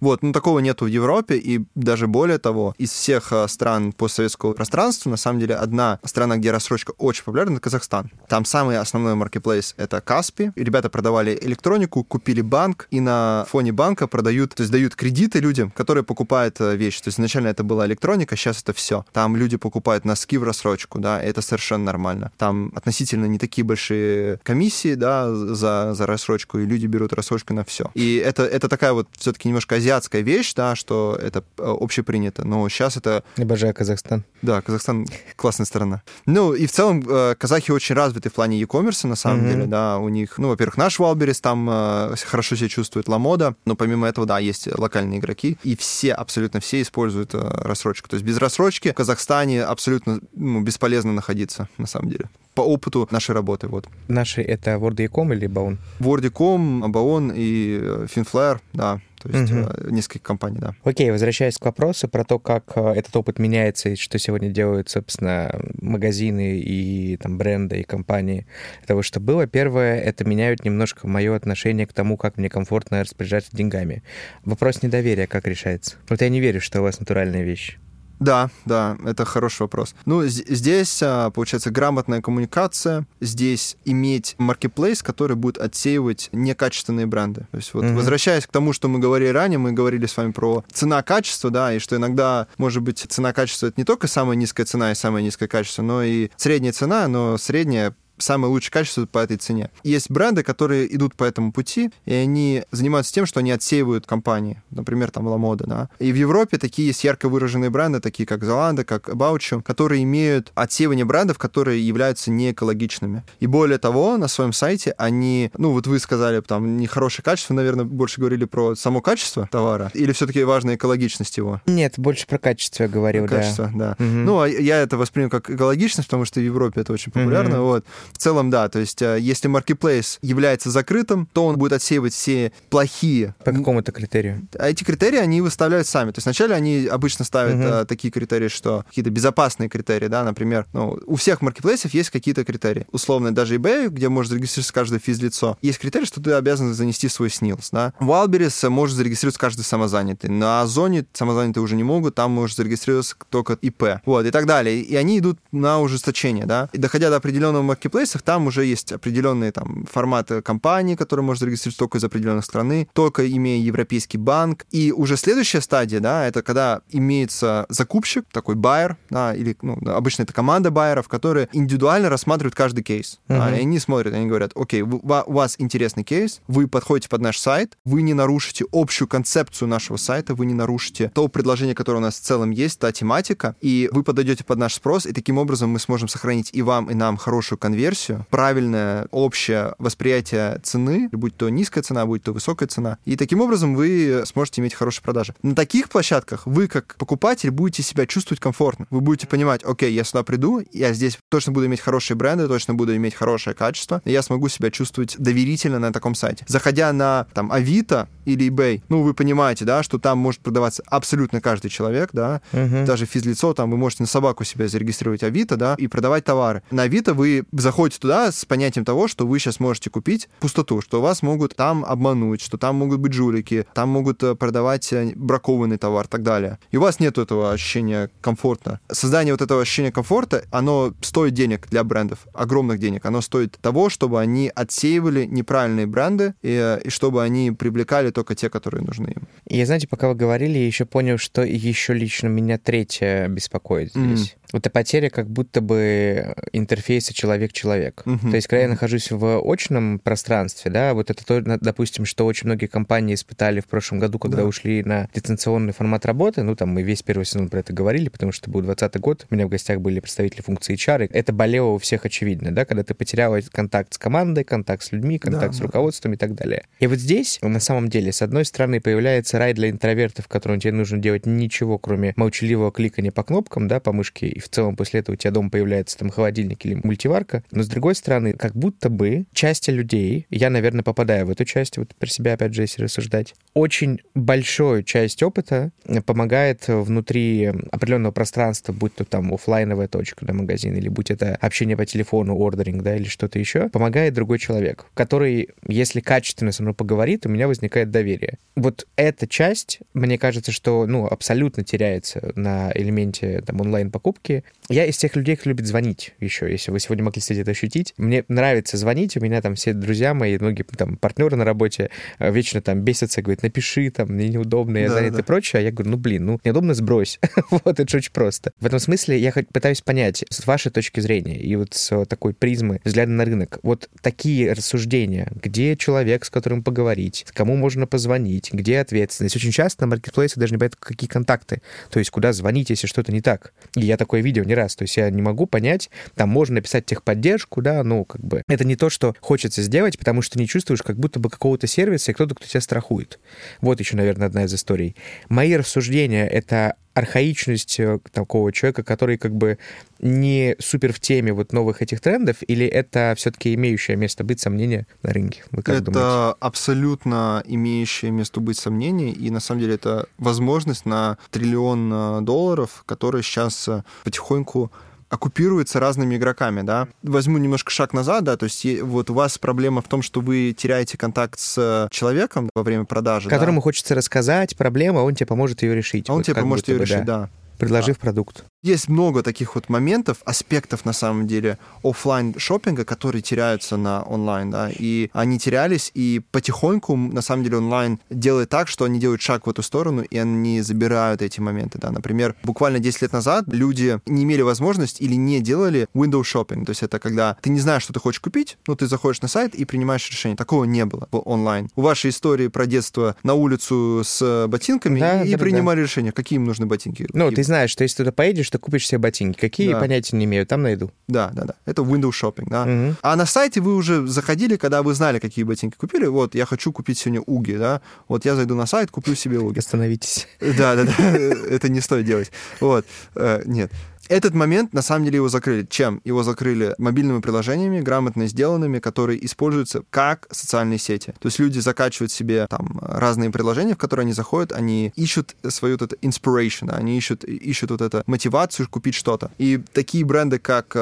Вот, 0.00 0.22
ну 0.22 0.32
такого 0.32 0.60
нету 0.60 0.86
в 0.86 0.88
Европе, 0.88 1.36
и 1.36 1.64
даже 1.74 2.06
более 2.06 2.38
того, 2.38 2.74
из 2.78 2.90
всех 2.90 3.32
э, 3.32 3.46
стран 3.48 3.92
постсоветского 3.92 4.54
пространства, 4.54 5.10
на 5.10 5.16
самом 5.18 5.40
деле, 5.40 5.54
одна 5.54 5.98
страна, 6.04 6.38
где 6.38 6.50
рассрочка 6.50 6.92
очень 6.92 7.22
популярна, 7.22 7.54
это 7.54 7.60
Казахстан. 7.60 8.10
Там 8.28 8.46
самый 8.46 8.78
основной 8.78 9.14
маркетплейс— 9.14 9.74
это 9.76 10.00
Каспи. 10.00 10.52
Ребята 10.56 10.88
продавали 10.88 11.38
электронику, 11.40 12.02
купили 12.02 12.40
банк, 12.40 12.88
и 12.90 13.00
на 13.00 13.46
фоне 13.50 13.72
банка 13.72 14.06
продают, 14.06 14.54
то 14.54 14.62
есть 14.62 14.72
дают 14.72 14.96
кредиты 14.96 15.38
людям, 15.38 15.70
которые 15.70 16.02
покупают 16.02 16.60
э, 16.60 16.76
вещи. 16.76 17.02
То 17.02 17.08
есть 17.08 17.18
изначально 17.18 17.48
это 17.48 17.62
была 17.62 17.86
электроника, 17.86 18.36
сейчас 18.36 18.62
это 18.62 18.72
все. 18.72 19.04
Там 19.12 19.36
люди 19.36 19.58
покупают 19.58 20.06
носки 20.06 20.38
в 20.38 20.44
рассрочку, 20.44 20.98
да, 20.98 21.22
и 21.22 21.26
это 21.28 21.42
совершенно 21.42 21.84
нормально. 21.84 22.32
Там 22.38 22.72
относительно 22.74 23.26
не 23.26 23.38
такие 23.38 23.64
большие 23.64 24.38
комиссии, 24.42 24.94
да, 24.94 25.30
за, 25.34 25.92
за 25.92 26.06
рассрочку, 26.06 26.58
и 26.58 26.64
люди 26.64 26.86
берут 26.86 27.12
рассрочку 27.12 27.52
на 27.52 27.64
все. 27.64 27.90
И 27.94 28.16
это, 28.16 28.44
это 28.44 28.68
такая 28.68 28.94
вот 28.94 29.08
все-таки 29.30 29.48
немножко 29.48 29.76
азиатская 29.76 30.22
вещь, 30.22 30.54
да, 30.54 30.74
что 30.74 31.16
это 31.20 31.44
э, 31.58 31.62
общепринято, 31.64 32.44
но 32.44 32.68
сейчас 32.68 32.96
это... 32.96 33.22
Обожаю 33.36 33.72
Казахстан. 33.72 34.24
Да, 34.42 34.60
Казахстан 34.60 35.06
классная 35.36 35.66
страна. 35.66 36.02
Ну, 36.26 36.52
и 36.52 36.66
в 36.66 36.72
целом 36.72 37.04
э, 37.08 37.36
казахи 37.38 37.70
очень 37.70 37.94
развиты 37.94 38.28
в 38.28 38.32
плане 38.32 38.58
e-commerce, 38.58 39.06
на 39.06 39.14
самом 39.14 39.44
mm-hmm. 39.44 39.52
деле, 39.52 39.66
да, 39.66 39.98
у 39.98 40.08
них, 40.08 40.38
ну, 40.38 40.48
во-первых, 40.48 40.76
наш 40.76 40.98
Валберис 40.98 41.40
там 41.40 41.68
э, 41.70 42.16
хорошо 42.26 42.56
себя 42.56 42.68
чувствует, 42.68 43.08
Ламода, 43.08 43.54
но 43.64 43.76
помимо 43.76 44.08
этого, 44.08 44.26
да, 44.26 44.40
есть 44.40 44.68
локальные 44.76 45.20
игроки, 45.20 45.56
и 45.62 45.76
все, 45.76 46.12
абсолютно 46.12 46.58
все 46.58 46.82
используют 46.82 47.30
рассрочку. 47.34 48.08
То 48.08 48.14
есть 48.14 48.26
без 48.26 48.36
рассрочки 48.38 48.90
в 48.90 48.94
Казахстане 48.94 49.62
абсолютно 49.62 50.20
ну, 50.34 50.60
бесполезно 50.60 51.12
находиться, 51.12 51.68
на 51.78 51.86
самом 51.86 52.10
деле 52.10 52.28
по 52.60 52.64
опыту 52.64 53.08
нашей 53.10 53.34
работы. 53.34 53.68
Вот. 53.68 53.88
Наши 54.08 54.42
это 54.42 54.72
Word.com 54.72 55.32
или 55.32 55.48
Baon? 55.48 55.78
Word.com, 55.98 56.84
Baon 56.92 57.32
и 57.34 57.80
Finflare, 58.14 58.60
да. 58.74 59.00
То 59.22 59.28
есть 59.30 59.50
угу. 59.50 59.90
несколько 59.90 60.18
компаний, 60.18 60.58
да. 60.60 60.74
Окей, 60.84 61.10
возвращаясь 61.10 61.56
к 61.56 61.64
вопросу 61.64 62.06
про 62.08 62.24
то, 62.24 62.38
как 62.38 62.72
э, 62.74 62.92
этот 62.96 63.16
опыт 63.16 63.38
меняется 63.38 63.90
и 63.90 63.96
что 63.96 64.18
сегодня 64.18 64.50
делают, 64.50 64.90
собственно, 64.90 65.58
магазины 65.80 66.58
и 66.58 67.16
там 67.16 67.38
бренды 67.38 67.80
и 67.80 67.82
компании 67.82 68.46
того, 68.86 69.02
что 69.02 69.20
было. 69.20 69.46
Первое, 69.46 69.98
это 69.98 70.24
меняют 70.24 70.64
немножко 70.64 71.06
мое 71.06 71.34
отношение 71.34 71.86
к 71.86 71.94
тому, 71.94 72.18
как 72.18 72.36
мне 72.36 72.50
комфортно 72.50 73.00
распоряжаться 73.00 73.56
деньгами. 73.56 74.02
Вопрос 74.44 74.82
недоверия 74.82 75.26
как 75.26 75.46
решается? 75.46 75.96
Вот 76.10 76.20
я 76.20 76.28
не 76.28 76.40
верю, 76.40 76.60
что 76.60 76.80
у 76.80 76.82
вас 76.82 77.00
натуральная 77.00 77.42
вещь. 77.42 77.78
Да, 78.20 78.50
да, 78.66 78.98
это 79.04 79.24
хороший 79.24 79.62
вопрос. 79.62 79.94
Ну, 80.04 80.22
здесь, 80.26 81.00
а, 81.02 81.30
получается, 81.30 81.70
грамотная 81.70 82.20
коммуникация, 82.20 83.06
здесь 83.20 83.76
иметь 83.86 84.34
маркетплейс, 84.38 85.02
который 85.02 85.36
будет 85.36 85.56
отсеивать 85.56 86.28
некачественные 86.32 87.06
бренды. 87.06 87.46
То 87.50 87.56
есть 87.56 87.72
вот 87.72 87.84
mm-hmm. 87.84 87.94
возвращаясь 87.94 88.46
к 88.46 88.52
тому, 88.52 88.74
что 88.74 88.88
мы 88.88 88.98
говорили 88.98 89.30
ранее, 89.30 89.58
мы 89.58 89.72
говорили 89.72 90.04
с 90.04 90.16
вами 90.16 90.32
про 90.32 90.64
цена-качество, 90.70 91.50
да, 91.50 91.72
и 91.72 91.78
что 91.78 91.96
иногда, 91.96 92.46
может 92.58 92.82
быть, 92.82 92.98
цена-качество— 92.98 93.66
это 93.68 93.80
не 93.80 93.84
только 93.84 94.06
самая 94.06 94.36
низкая 94.36 94.66
цена 94.66 94.92
и 94.92 94.94
самое 94.94 95.24
низкое 95.24 95.48
качество, 95.48 95.82
но 95.82 96.02
и 96.02 96.28
средняя 96.36 96.72
цена, 96.72 97.08
но 97.08 97.38
средняя 97.38 97.94
самое 98.22 98.52
лучшее 98.52 98.72
качество 98.72 99.06
по 99.06 99.18
этой 99.18 99.36
цене. 99.36 99.70
Есть 99.82 100.10
бренды, 100.10 100.42
которые 100.42 100.94
идут 100.94 101.14
по 101.14 101.24
этому 101.24 101.52
пути, 101.52 101.90
и 102.04 102.14
они 102.14 102.62
занимаются 102.70 103.12
тем, 103.12 103.26
что 103.26 103.40
они 103.40 103.50
отсеивают 103.50 104.06
компании. 104.06 104.62
Например, 104.70 105.10
там 105.10 105.26
Ламода, 105.26 105.64
да. 105.66 105.88
И 105.98 106.12
в 106.12 106.16
Европе 106.16 106.58
такие 106.58 106.88
есть 106.88 107.04
ярко 107.04 107.28
выраженные 107.28 107.70
бренды, 107.70 108.00
такие 108.00 108.26
как 108.26 108.42
Zalando, 108.42 108.84
как 108.84 109.08
About 109.08 109.40
которые 109.62 110.02
имеют 110.02 110.52
отсеивание 110.54 111.04
брендов, 111.04 111.38
которые 111.38 111.86
являются 111.86 112.30
не 112.30 112.52
экологичными. 112.52 113.22
И 113.40 113.46
более 113.46 113.78
того, 113.78 114.16
на 114.16 114.28
своем 114.28 114.52
сайте 114.52 114.94
они, 114.98 115.50
ну 115.56 115.72
вот 115.72 115.86
вы 115.86 115.98
сказали, 115.98 116.40
там, 116.40 116.76
нехорошее 116.76 117.24
качество, 117.24 117.54
наверное, 117.54 117.84
больше 117.84 118.20
говорили 118.20 118.44
про 118.44 118.74
само 118.74 119.00
качество 119.00 119.48
товара, 119.50 119.90
или 119.94 120.12
все-таки 120.12 120.44
важна 120.44 120.74
экологичность 120.74 121.36
его? 121.36 121.60
Нет, 121.66 121.94
больше 121.96 122.26
про 122.26 122.38
качество 122.38 122.84
я 122.84 122.88
говорил, 122.88 123.26
качество, 123.26 123.70
да. 123.74 123.96
да. 123.98 124.04
Угу. 124.04 124.14
Ну, 124.14 124.40
а 124.40 124.48
я 124.48 124.78
это 124.78 124.96
воспринял 124.96 125.30
как 125.30 125.50
экологичность, 125.50 126.08
потому 126.08 126.24
что 126.24 126.40
в 126.40 126.42
Европе 126.42 126.82
это 126.82 126.92
очень 126.92 127.12
популярно, 127.12 127.62
угу. 127.62 127.68
вот. 127.68 127.84
В 128.12 128.18
целом, 128.18 128.50
да, 128.50 128.68
то 128.68 128.78
есть 128.78 129.02
э, 129.02 129.18
если 129.20 129.50
marketplace 129.50 130.18
является 130.22 130.70
закрытым, 130.70 131.28
то 131.32 131.46
он 131.46 131.56
будет 131.56 131.72
отсеивать 131.72 132.12
все 132.12 132.52
плохие... 132.68 133.34
По 133.44 133.52
какому-то 133.52 133.92
критерию? 133.92 134.46
А 134.58 134.68
эти 134.68 134.84
критерии 134.84 135.18
они 135.18 135.40
выставляют 135.40 135.86
сами. 135.86 136.10
То 136.10 136.18
есть 136.18 136.26
вначале 136.26 136.54
они 136.54 136.86
обычно 136.86 137.24
ставят 137.24 137.80
угу. 137.80 137.86
такие 137.86 138.10
критерии, 138.10 138.48
что 138.48 138.84
какие-то 138.88 139.10
безопасные 139.10 139.68
критерии, 139.68 140.08
да, 140.08 140.24
например, 140.24 140.66
ну, 140.72 140.98
у 141.06 141.16
всех 141.16 141.40
маркетплейсов 141.40 141.94
есть 141.94 142.10
какие-то 142.10 142.44
критерии. 142.44 142.86
Условно, 142.92 143.34
даже 143.34 143.56
eBay, 143.56 143.88
где 143.88 144.08
может 144.08 144.30
зарегистрироваться 144.30 144.72
каждое 144.72 144.98
физлицо, 144.98 145.56
есть 145.62 145.78
критерий, 145.78 146.06
что 146.06 146.22
ты 146.22 146.32
обязан 146.32 146.74
занести 146.74 147.08
свой 147.08 147.30
снилс, 147.30 147.70
да. 147.70 147.92
В 148.00 148.10
Wildberries 148.10 148.68
может 148.68 148.96
зарегистрироваться 148.96 149.40
каждый 149.40 149.62
самозанятый. 149.62 150.30
На 150.30 150.62
Озоне 150.62 151.06
самозанятые 151.12 151.62
уже 151.62 151.76
не 151.76 151.84
могут, 151.84 152.14
там 152.14 152.30
может 152.32 152.56
зарегистрироваться 152.56 153.16
только 153.28 153.58
ИП. 153.60 154.00
Вот, 154.04 154.26
и 154.26 154.30
так 154.30 154.46
далее. 154.46 154.80
И 154.80 154.96
они 154.96 155.18
идут 155.18 155.38
на 155.52 155.80
ужесточение, 155.80 156.46
да. 156.46 156.68
И 156.72 156.78
доходя 156.78 157.10
до 157.10 157.16
определенного 157.16 157.62
маркетплейса, 157.62 157.99
маркетплейсах 158.00 158.22
там 158.22 158.46
уже 158.46 158.64
есть 158.64 158.92
определенные 158.92 159.52
там 159.52 159.86
форматы 159.90 160.42
компании, 160.42 160.94
которые 160.94 161.24
можно 161.24 161.40
зарегистрировать 161.40 161.78
только 161.78 161.98
из 161.98 162.04
определенной 162.04 162.42
страны, 162.42 162.88
только 162.92 163.28
имея 163.28 163.62
европейский 163.62 164.18
банк. 164.18 164.66
И 164.70 164.92
уже 164.92 165.16
следующая 165.16 165.60
стадия, 165.60 166.00
да, 166.00 166.26
это 166.26 166.42
когда 166.42 166.80
имеется 166.90 167.66
закупщик, 167.68 168.24
такой 168.32 168.54
байер, 168.54 168.96
да, 169.10 169.34
или 169.34 169.56
ну, 169.62 169.78
обычно 169.86 170.22
это 170.22 170.32
команда 170.32 170.70
байеров, 170.70 171.08
которые 171.08 171.48
индивидуально 171.52 172.08
рассматривают 172.08 172.54
каждый 172.54 172.82
кейс. 172.82 173.20
Uh-huh. 173.28 173.38
Да, 173.38 173.56
и 173.56 173.60
они 173.60 173.78
смотрят, 173.78 174.14
они 174.14 174.26
говорят, 174.26 174.52
окей, 174.54 174.82
у 174.82 175.00
вас 175.04 175.56
интересный 175.58 176.04
кейс, 176.04 176.40
вы 176.48 176.66
подходите 176.66 177.08
под 177.08 177.20
наш 177.20 177.38
сайт, 177.38 177.76
вы 177.84 178.02
не 178.02 178.14
нарушите 178.14 178.64
общую 178.72 179.08
концепцию 179.08 179.68
нашего 179.68 179.96
сайта, 179.96 180.34
вы 180.34 180.46
не 180.46 180.54
нарушите 180.54 181.10
то 181.14 181.28
предложение, 181.28 181.74
которое 181.74 181.98
у 181.98 182.02
нас 182.02 182.16
в 182.16 182.22
целом 182.22 182.50
есть, 182.50 182.78
та 182.78 182.92
тематика, 182.92 183.56
и 183.60 183.88
вы 183.92 184.02
подойдете 184.02 184.44
под 184.44 184.58
наш 184.58 184.74
спрос, 184.74 185.06
и 185.06 185.12
таким 185.12 185.38
образом 185.38 185.70
мы 185.70 185.78
сможем 185.78 186.08
сохранить 186.08 186.50
и 186.52 186.62
вам, 186.62 186.90
и 186.90 186.94
нам 186.94 187.16
хорошую 187.16 187.58
конверсию, 187.58 187.89
конверсию, 187.90 188.26
правильное 188.30 189.08
общее 189.10 189.74
восприятие 189.78 190.60
цены, 190.62 191.08
будь 191.10 191.36
то 191.36 191.48
низкая 191.48 191.82
цена, 191.82 192.06
будь 192.06 192.22
то 192.22 192.32
высокая 192.32 192.68
цена. 192.68 192.98
И 193.04 193.16
таким 193.16 193.40
образом 193.40 193.74
вы 193.74 194.22
сможете 194.26 194.60
иметь 194.60 194.74
хорошие 194.74 195.02
продажи. 195.02 195.34
На 195.42 195.56
таких 195.56 195.88
площадках 195.88 196.46
вы, 196.46 196.68
как 196.68 196.94
покупатель, 196.98 197.50
будете 197.50 197.82
себя 197.82 198.06
чувствовать 198.06 198.40
комфортно. 198.40 198.86
Вы 198.90 199.00
будете 199.00 199.26
понимать, 199.26 199.64
окей, 199.64 199.92
я 199.92 200.04
сюда 200.04 200.22
приду, 200.22 200.62
я 200.72 200.92
здесь 200.92 201.18
точно 201.28 201.52
буду 201.52 201.66
иметь 201.66 201.80
хорошие 201.80 202.16
бренды, 202.16 202.46
точно 202.46 202.74
буду 202.74 202.94
иметь 202.94 203.14
хорошее 203.14 203.56
качество, 203.56 204.00
и 204.04 204.12
я 204.12 204.22
смогу 204.22 204.48
себя 204.48 204.70
чувствовать 204.70 205.16
доверительно 205.18 205.80
на 205.80 205.92
таком 205.92 206.14
сайте. 206.14 206.44
Заходя 206.46 206.92
на 206.92 207.26
там 207.34 207.50
Авито 207.50 208.08
или 208.24 208.48
eBay, 208.48 208.82
ну, 208.88 209.02
вы 209.02 209.14
понимаете, 209.14 209.64
да, 209.64 209.82
что 209.82 209.98
там 209.98 210.18
может 210.18 210.40
продаваться 210.40 210.84
абсолютно 210.86 211.40
каждый 211.40 211.70
человек, 211.70 212.10
да, 212.12 212.40
uh-huh. 212.52 212.86
даже 212.86 213.06
физлицо, 213.06 213.52
там 213.52 213.70
вы 213.70 213.76
можете 213.76 214.04
на 214.04 214.06
собаку 214.06 214.44
себя 214.44 214.68
зарегистрировать 214.68 215.24
Авито, 215.24 215.56
да, 215.56 215.74
и 215.76 215.88
продавать 215.88 216.24
товары. 216.24 216.62
На 216.70 216.84
Авито 216.84 217.14
вы 217.14 217.44
заходите 217.52 217.79
заходите 217.80 218.00
туда 218.00 218.30
с 218.30 218.44
понятием 218.44 218.84
того, 218.84 219.08
что 219.08 219.26
вы 219.26 219.38
сейчас 219.38 219.58
можете 219.58 219.88
купить 219.88 220.28
пустоту, 220.40 220.82
что 220.82 221.00
вас 221.00 221.22
могут 221.22 221.56
там 221.56 221.82
обмануть, 221.82 222.42
что 222.42 222.58
там 222.58 222.76
могут 222.76 223.00
быть 223.00 223.14
жулики, 223.14 223.64
там 223.72 223.88
могут 223.88 224.22
э, 224.22 224.34
продавать 224.34 224.92
э, 224.92 225.12
бракованный 225.16 225.78
товар 225.78 226.04
и 226.04 226.08
так 226.08 226.22
далее. 226.22 226.58
И 226.72 226.76
у 226.76 226.82
вас 226.82 227.00
нет 227.00 227.16
этого 227.16 227.52
ощущения 227.52 228.10
комфорта. 228.20 228.80
Создание 228.92 229.32
вот 229.32 229.40
этого 229.40 229.62
ощущения 229.62 229.90
комфорта, 229.90 230.44
оно 230.50 230.92
стоит 231.00 231.32
денег 231.32 231.68
для 231.70 231.82
брендов, 231.82 232.26
огромных 232.34 232.78
денег. 232.78 233.06
Оно 233.06 233.22
стоит 233.22 233.58
того, 233.62 233.88
чтобы 233.88 234.20
они 234.20 234.52
отсеивали 234.54 235.24
неправильные 235.24 235.86
бренды 235.86 236.34
и, 236.42 236.50
э, 236.50 236.80
и 236.84 236.90
чтобы 236.90 237.22
они 237.22 237.50
привлекали 237.50 238.10
только 238.10 238.34
те, 238.34 238.50
которые 238.50 238.84
нужны 238.84 239.08
им. 239.08 239.28
Я, 239.46 239.64
знаете, 239.64 239.88
пока 239.88 240.08
вы 240.08 240.14
говорили, 240.14 240.58
я 240.58 240.66
еще 240.66 240.84
понял, 240.84 241.16
что 241.16 241.42
еще 241.42 241.94
лично 241.94 242.28
меня 242.28 242.58
третье 242.58 243.26
беспокоит 243.28 243.92
здесь. 243.94 244.34
Mm. 244.34 244.39
Это 244.52 244.70
потеря 244.70 245.10
как 245.10 245.28
будто 245.30 245.60
бы 245.60 246.34
интерфейса 246.52 247.14
человек-человек. 247.14 248.02
Мгм. 248.04 248.30
То 248.30 248.36
есть, 248.36 248.46
когда 248.48 248.62
я 248.62 248.68
нахожусь 248.68 249.10
в 249.10 249.40
очном 249.50 249.98
пространстве, 249.98 250.70
да, 250.70 250.94
вот 250.94 251.10
это 251.10 251.24
то, 251.24 251.40
допустим, 251.40 252.04
что 252.04 252.26
очень 252.26 252.46
многие 252.46 252.66
компании 252.66 253.14
испытали 253.14 253.60
в 253.60 253.66
прошлом 253.66 253.98
году, 253.98 254.18
когда 254.18 254.38
Да. 254.38 254.44
ушли 254.44 254.82
на 254.82 255.08
дистанционный 255.14 255.72
формат 255.72 256.06
работы. 256.06 256.42
Ну, 256.42 256.56
там 256.56 256.70
мы 256.70 256.82
весь 256.82 257.02
первый 257.02 257.24
сезон 257.24 257.48
про 257.48 257.60
это 257.60 257.72
говорили, 257.72 258.08
потому 258.08 258.32
что 258.32 258.50
был 258.50 258.60
2020 258.62 259.00
год, 259.00 259.26
у 259.30 259.34
меня 259.34 259.46
в 259.46 259.50
гостях 259.50 259.80
были 259.80 260.00
представители 260.00 260.42
функции 260.42 260.74
HR. 260.74 261.06
и 261.06 261.08
Это 261.12 261.32
болело 261.32 261.70
у 261.70 261.78
всех 261.78 262.04
очевидно, 262.04 262.52
да, 262.52 262.64
когда 262.64 262.82
ты 262.82 262.94
потерял 262.94 263.36
контакт 263.52 263.94
с 263.94 263.98
командой, 263.98 264.44
контакт 264.44 264.82
с 264.82 264.92
людьми, 264.92 265.18
контакт 265.18 265.46
Да, 265.48 265.52
с 265.52 265.58
да. 265.58 265.64
руководством 265.64 266.14
и 266.14 266.16
так 266.16 266.34
далее. 266.34 266.64
И 266.80 266.86
вот 266.86 266.98
здесь, 266.98 267.38
на 267.42 267.60
самом 267.60 267.88
деле, 267.88 268.12
с 268.12 268.22
одной 268.22 268.44
стороны, 268.44 268.80
появляется 268.80 269.38
рай 269.38 269.52
для 269.54 269.70
интровертов, 269.70 270.24
в 270.24 270.28
котором 270.28 270.58
тебе 270.60 270.72
нужно 270.72 270.98
делать 270.98 271.26
ничего, 271.26 271.78
кроме 271.78 272.12
молчаливого 272.16 272.72
кликания 272.72 273.12
по 273.12 273.22
кнопкам, 273.22 273.68
да, 273.68 273.78
по 273.80 273.92
мышке, 273.92 274.39
и 274.40 274.42
в 274.42 274.48
целом 274.48 274.74
после 274.74 275.00
этого 275.00 275.14
у 275.14 275.16
тебя 275.16 275.30
дома 275.30 275.50
появляется 275.50 275.98
там 275.98 276.10
холодильник 276.10 276.64
или 276.64 276.80
мультиварка. 276.82 277.44
Но 277.50 277.62
с 277.62 277.68
другой 277.68 277.94
стороны, 277.94 278.32
как 278.32 278.54
будто 278.54 278.88
бы 278.88 279.26
части 279.32 279.70
людей, 279.70 280.26
я, 280.30 280.50
наверное, 280.50 280.82
попадаю 280.82 281.26
в 281.26 281.30
эту 281.30 281.44
часть, 281.44 281.76
вот 281.76 281.94
про 281.94 282.08
себя, 282.08 282.34
опять 282.34 282.54
же, 282.54 282.62
если 282.62 282.82
рассуждать, 282.82 283.34
очень 283.54 284.00
большую 284.14 284.82
часть 284.82 285.22
опыта 285.22 285.72
помогает 286.06 286.64
внутри 286.68 287.46
определенного 287.70 288.12
пространства, 288.12 288.72
будь 288.72 288.94
то 288.94 289.04
там 289.04 289.32
оффлайновая 289.34 289.88
точка, 289.88 290.24
да, 290.24 290.32
магазин, 290.32 290.74
или 290.74 290.88
будь 290.88 291.10
это 291.10 291.36
общение 291.40 291.76
по 291.76 291.84
телефону, 291.84 292.36
ордеринг, 292.36 292.82
да, 292.82 292.96
или 292.96 293.04
что-то 293.04 293.38
еще, 293.38 293.68
помогает 293.68 294.14
другой 294.14 294.38
человек, 294.38 294.86
который, 294.94 295.50
если 295.66 296.00
качественно 296.00 296.52
со 296.52 296.62
мной 296.62 296.74
поговорит, 296.74 297.26
у 297.26 297.28
меня 297.28 297.46
возникает 297.46 297.90
доверие. 297.90 298.38
Вот 298.56 298.86
эта 298.96 299.26
часть, 299.26 299.80
мне 299.92 300.18
кажется, 300.18 300.52
что, 300.52 300.86
ну, 300.86 301.06
абсолютно 301.06 301.64
теряется 301.64 302.32
на 302.36 302.70
элементе 302.74 303.42
там 303.44 303.60
онлайн-покупки. 303.60 304.29
Я 304.68 304.86
из 304.86 304.96
тех 304.96 305.16
людей, 305.16 305.34
кто 305.36 305.50
любит 305.50 305.66
звонить 305.66 306.14
еще, 306.20 306.48
если 306.50 306.70
вы 306.70 306.78
сегодня 306.78 307.02
могли, 307.02 307.20
кстати, 307.20 307.40
это 307.40 307.50
ощутить. 307.50 307.92
Мне 307.96 308.24
нравится 308.28 308.76
звонить, 308.76 309.16
у 309.16 309.20
меня 309.20 309.42
там 309.42 309.56
все 309.56 309.72
друзья 309.72 310.14
мои, 310.14 310.38
многие 310.38 310.62
там 310.62 310.96
партнеры 310.96 311.36
на 311.36 311.44
работе 311.44 311.90
э, 312.20 312.30
вечно 312.30 312.62
там 312.62 312.82
бесятся, 312.82 313.20
говорят, 313.20 313.42
напиши, 313.42 313.90
там, 313.90 314.08
мне 314.08 314.28
неудобно, 314.28 314.78
я 314.78 314.88
Да, 314.88 314.94
занят 314.94 315.14
да. 315.14 315.20
и 315.20 315.22
прочее. 315.22 315.60
А 315.60 315.62
я 315.62 315.72
говорю, 315.72 315.90
ну, 315.90 315.96
блин, 315.96 316.26
ну, 316.26 316.40
неудобно, 316.44 316.74
сбрось. 316.74 317.18
вот, 317.50 317.80
это 317.80 317.90
же 317.90 317.96
очень 317.96 318.12
просто. 318.12 318.52
В 318.60 318.66
этом 318.66 318.78
смысле 318.78 319.18
я 319.18 319.32
хоть 319.32 319.48
пытаюсь 319.48 319.80
понять, 319.80 320.24
с 320.30 320.46
вашей 320.46 320.70
точки 320.70 321.00
зрения 321.00 321.36
и 321.36 321.56
вот 321.56 321.74
с 321.74 322.04
такой 322.04 322.32
призмы 322.32 322.80
взгляда 322.84 323.10
на 323.10 323.24
рынок, 323.24 323.58
вот 323.64 323.90
такие 324.02 324.52
рассуждения, 324.52 325.32
где 325.34 325.76
человек, 325.76 326.24
с 326.24 326.30
которым 326.30 326.62
поговорить, 326.62 327.26
кому 327.32 327.56
можно 327.56 327.88
позвонить, 327.88 328.52
где 328.52 328.78
ответственность. 328.78 329.34
Очень 329.34 329.50
часто 329.50 329.82
на 329.82 329.88
маркетплейсе 329.88 330.38
даже 330.38 330.54
не 330.54 330.58
понятно, 330.58 330.78
какие 330.80 331.08
контакты, 331.08 331.60
то 331.90 331.98
есть 331.98 332.10
куда 332.10 332.32
звонить, 332.32 332.70
если 332.70 332.86
что-то 332.86 333.10
не 333.10 333.20
так. 333.20 333.52
И 333.74 333.80
я 333.80 333.96
такое 334.20 334.22
видел 334.22 334.44
не 334.44 334.54
раз, 334.54 334.76
то 334.76 334.82
есть 334.82 334.96
я 334.96 335.10
не 335.10 335.22
могу 335.22 335.46
понять, 335.46 335.90
там 336.14 336.28
можно 336.28 336.56
написать 336.56 336.86
техподдержку, 336.86 337.62
да, 337.62 337.82
ну, 337.82 338.04
как 338.04 338.22
бы, 338.22 338.42
это 338.48 338.64
не 338.64 338.76
то, 338.76 338.90
что 338.90 339.14
хочется 339.20 339.62
сделать, 339.62 339.98
потому 339.98 340.22
что 340.22 340.38
не 340.38 340.46
чувствуешь 340.46 340.82
как 340.82 340.96
будто 340.96 341.18
бы 341.18 341.30
какого-то 341.30 341.66
сервиса 341.66 342.10
и 342.10 342.14
кто-то, 342.14 342.34
кто 342.34 342.46
тебя 342.46 342.60
страхует. 342.60 343.18
Вот 343.60 343.80
еще, 343.80 343.96
наверное, 343.96 344.28
одна 344.28 344.44
из 344.44 344.54
историй. 344.54 344.94
Мои 345.28 345.56
рассуждения— 345.56 346.26
это 346.28 346.74
архаичность 347.00 347.80
э, 347.80 347.98
такого 348.12 348.52
человека, 348.52 348.82
который 348.82 349.18
как 349.18 349.34
бы 349.34 349.58
не 350.00 350.56
супер 350.58 350.92
в 350.92 351.00
теме 351.00 351.32
вот 351.32 351.52
новых 351.52 351.82
этих 351.82 352.00
трендов, 352.00 352.36
или 352.46 352.66
это 352.66 353.14
все-таки 353.16 353.54
имеющее 353.54 353.96
место 353.96 354.24
быть 354.24 354.40
сомнение 354.40 354.86
на 355.02 355.12
рынке? 355.12 355.42
Вы 355.50 355.62
как 355.62 355.76
это 355.76 355.90
думаете? 355.90 356.36
абсолютно 356.40 357.42
имеющее 357.46 358.10
место 358.10 358.40
быть 358.40 358.58
сомнение, 358.58 359.12
и 359.12 359.30
на 359.30 359.40
самом 359.40 359.60
деле 359.60 359.74
это 359.74 360.06
возможность 360.18 360.86
на 360.86 361.18
триллион 361.30 361.92
э, 361.92 362.20
долларов, 362.22 362.82
который 362.86 363.22
сейчас 363.22 363.68
э, 363.68 363.82
потихоньку 364.04 364.70
оккупируется 365.10 365.80
разными 365.80 366.16
игроками, 366.16 366.62
да. 366.62 366.88
Возьму 367.02 367.36
немножко 367.38 367.70
шаг 367.70 367.92
назад, 367.92 368.24
да, 368.24 368.36
то 368.36 368.44
есть 368.44 368.64
вот 368.82 369.10
у 369.10 369.14
вас 369.14 369.36
проблема 369.38 369.82
в 369.82 369.88
том, 369.88 370.02
что 370.02 370.20
вы 370.20 370.54
теряете 370.56 370.96
контакт 370.96 371.38
с 371.38 371.58
э, 371.58 371.88
человеком 371.90 372.48
во 372.54 372.62
время 372.62 372.84
продажи, 372.84 373.28
да, 373.28 373.34
Которому 373.34 373.60
хочется 373.60 373.94
рассказать 373.94 374.56
проблему, 374.56 375.00
а 375.00 375.02
он 375.02 375.14
тебе 375.14 375.26
поможет 375.26 375.62
ее 375.62 375.74
решить. 375.74 376.08
а 376.08 376.12
он 376.12 376.18
Вот 376.18 376.26
тебе 376.26 376.36
поможет 376.36 376.68
ее 376.68 376.78
бы, 376.78 376.84
решить, 376.84 377.04
да. 377.04 377.28
Предложив 377.60 377.98
продукт. 377.98 378.44
Есть 378.62 378.88
много 378.88 379.22
таких 379.22 379.54
вот 379.54 379.68
моментов, 379.68 380.18
аспектов, 380.24 380.84
на 380.84 380.92
самом 380.92 381.26
деле, 381.26 381.58
оффлайн 381.82 382.34
шопинга, 382.38 382.84
которые 382.84 383.22
теряются 383.22 383.76
на 383.76 384.02
онлайн, 384.02 384.50
да, 384.50 384.70
и 384.70 385.08
они 385.14 385.38
терялись, 385.38 385.90
и 385.94 386.20
потихоньку, 386.30 386.94
на 386.94 387.22
самом 387.22 387.44
деле, 387.44 387.56
онлайн 387.56 387.98
делает 388.10 388.50
так, 388.50 388.68
что 388.68 388.84
они 388.84 388.98
делают 388.98 389.22
шаг 389.22 389.46
в 389.46 389.50
эту 389.50 389.62
сторону, 389.62 390.02
и 390.02 390.18
они 390.18 390.60
забирают 390.60 391.22
эти 391.22 391.40
моменты, 391.40 391.78
да. 391.78 391.90
Например, 391.90 392.34
буквально 392.42 392.80
10 392.80 393.02
лет 393.02 393.12
назад 393.12 393.44
люди 393.48 393.98
не 394.06 394.24
имели 394.24 394.42
возможность 394.42 395.00
или 395.00 395.14
не 395.14 395.40
делали 395.40 395.86
window 395.94 396.22
shopping, 396.22 396.64
то 396.64 396.70
есть 396.70 396.82
это 396.82 396.98
когда 396.98 397.36
ты 397.40 397.50
не 397.50 397.60
знаешь, 397.60 397.82
что 397.82 397.92
ты 397.92 398.00
хочешь 398.00 398.20
купить, 398.20 398.58
но 398.66 398.74
ты 398.74 398.86
заходишь 398.86 399.22
на 399.22 399.28
сайт 399.28 399.54
и 399.54 399.64
принимаешь 399.64 400.08
решение. 400.10 400.36
Такого 400.36 400.64
не 400.64 400.84
было 400.84 401.08
онлайн. 401.10 401.68
У 401.76 401.82
вашей 401.82 402.10
истории 402.10 402.48
про 402.48 402.66
детство 402.66 403.16
на 403.22 403.34
улицу 403.34 404.02
с 404.04 404.46
ботинками 404.48 405.00
Да, 405.00 405.22
и 405.22 405.30
да, 405.32 405.38
да, 405.38 405.44
принимали 405.44 405.80
решение, 405.80 406.12
какие 406.12 406.36
им 406.36 406.44
нужны 406.44 406.66
ботинки. 406.66 407.06
Ну, 407.12 407.30
ты 407.30 407.42
знаешь, 407.50 407.70
что 407.70 407.82
если 407.84 407.98
туда 407.98 408.12
поедешь, 408.12 408.48
то 408.50 408.58
купишь 408.58 408.86
себе 408.86 408.98
ботинки. 408.98 409.38
Какие, 409.38 409.72
Да. 409.72 409.80
понятия 409.80 410.16
не 410.16 410.24
имею, 410.24 410.46
там 410.46 410.62
найду. 410.62 410.90
Да, 411.08 411.30
да, 411.34 411.44
да. 411.44 411.54
Это 411.66 411.82
window 411.82 412.10
shopping, 412.10 412.46
да. 412.48 412.64
Мгм. 412.64 412.96
А 413.02 413.16
на 413.16 413.26
сайте 413.26 413.60
вы 413.60 413.74
уже 413.74 414.06
заходили, 414.06 414.56
когда 414.56 414.82
вы 414.82 414.94
знали, 414.94 415.18
какие 415.18 415.44
ботинки 415.44 415.76
купили. 415.76 416.06
Вот, 416.06 416.34
я 416.34 416.46
хочу 416.46 416.72
купить 416.72 416.98
сегодня 416.98 417.20
уги, 417.26 417.52
да. 417.56 417.80
Вот 418.08 418.24
я 418.24 418.34
зайду 418.36 418.54
на 418.54 418.66
сайт, 418.66 418.90
куплю 418.90 419.14
себе 419.14 419.38
уги. 419.38 419.58
Остановитесь. 419.58 420.26
Да, 420.40 420.74
да, 420.76 420.84
да. 420.84 420.92
Это 421.50 421.68
не 421.68 421.80
стоит 421.80 422.06
делать. 422.06 422.30
Вот. 422.60 422.86
Э, 423.16 423.42
Нет. 423.44 423.70
Этот 424.10 424.34
момент, 424.34 424.72
на 424.72 424.82
самом 424.82 425.04
деле, 425.04 425.16
его 425.18 425.28
закрыли. 425.28 425.64
Чем? 425.70 426.00
Его 426.04 426.24
закрыли 426.24 426.74
мобильными 426.78 427.20
приложениями, 427.20 427.80
грамотно 427.80 428.26
сделанными, 428.26 428.80
которые 428.80 429.24
используются 429.24 429.84
как 429.88 430.26
социальные 430.32 430.80
сети. 430.80 431.14
То 431.20 431.28
есть 431.28 431.38
люди 431.38 431.60
закачивают 431.60 432.10
себе 432.10 432.48
там 432.50 432.80
разные 432.82 433.30
приложения, 433.30 433.74
в 433.74 433.78
которые 433.78 434.02
они 434.02 434.12
заходят, 434.12 434.50
они 434.50 434.92
ищут 434.96 435.36
свою 435.46 435.76
вот 435.78 435.92
это 435.92 435.96
inspiration, 436.04 436.66
да, 436.66 436.74
они 436.74 436.98
ищут, 436.98 437.22
ищут 437.22 437.70
вот 437.70 437.82
эту 437.82 438.02
мотивацию 438.06 438.68
купить 438.68 438.96
что-то. 438.96 439.30
И 439.38 439.62
такие 439.72 440.04
бренды, 440.04 440.40
как 440.40 440.72
э, 440.74 440.78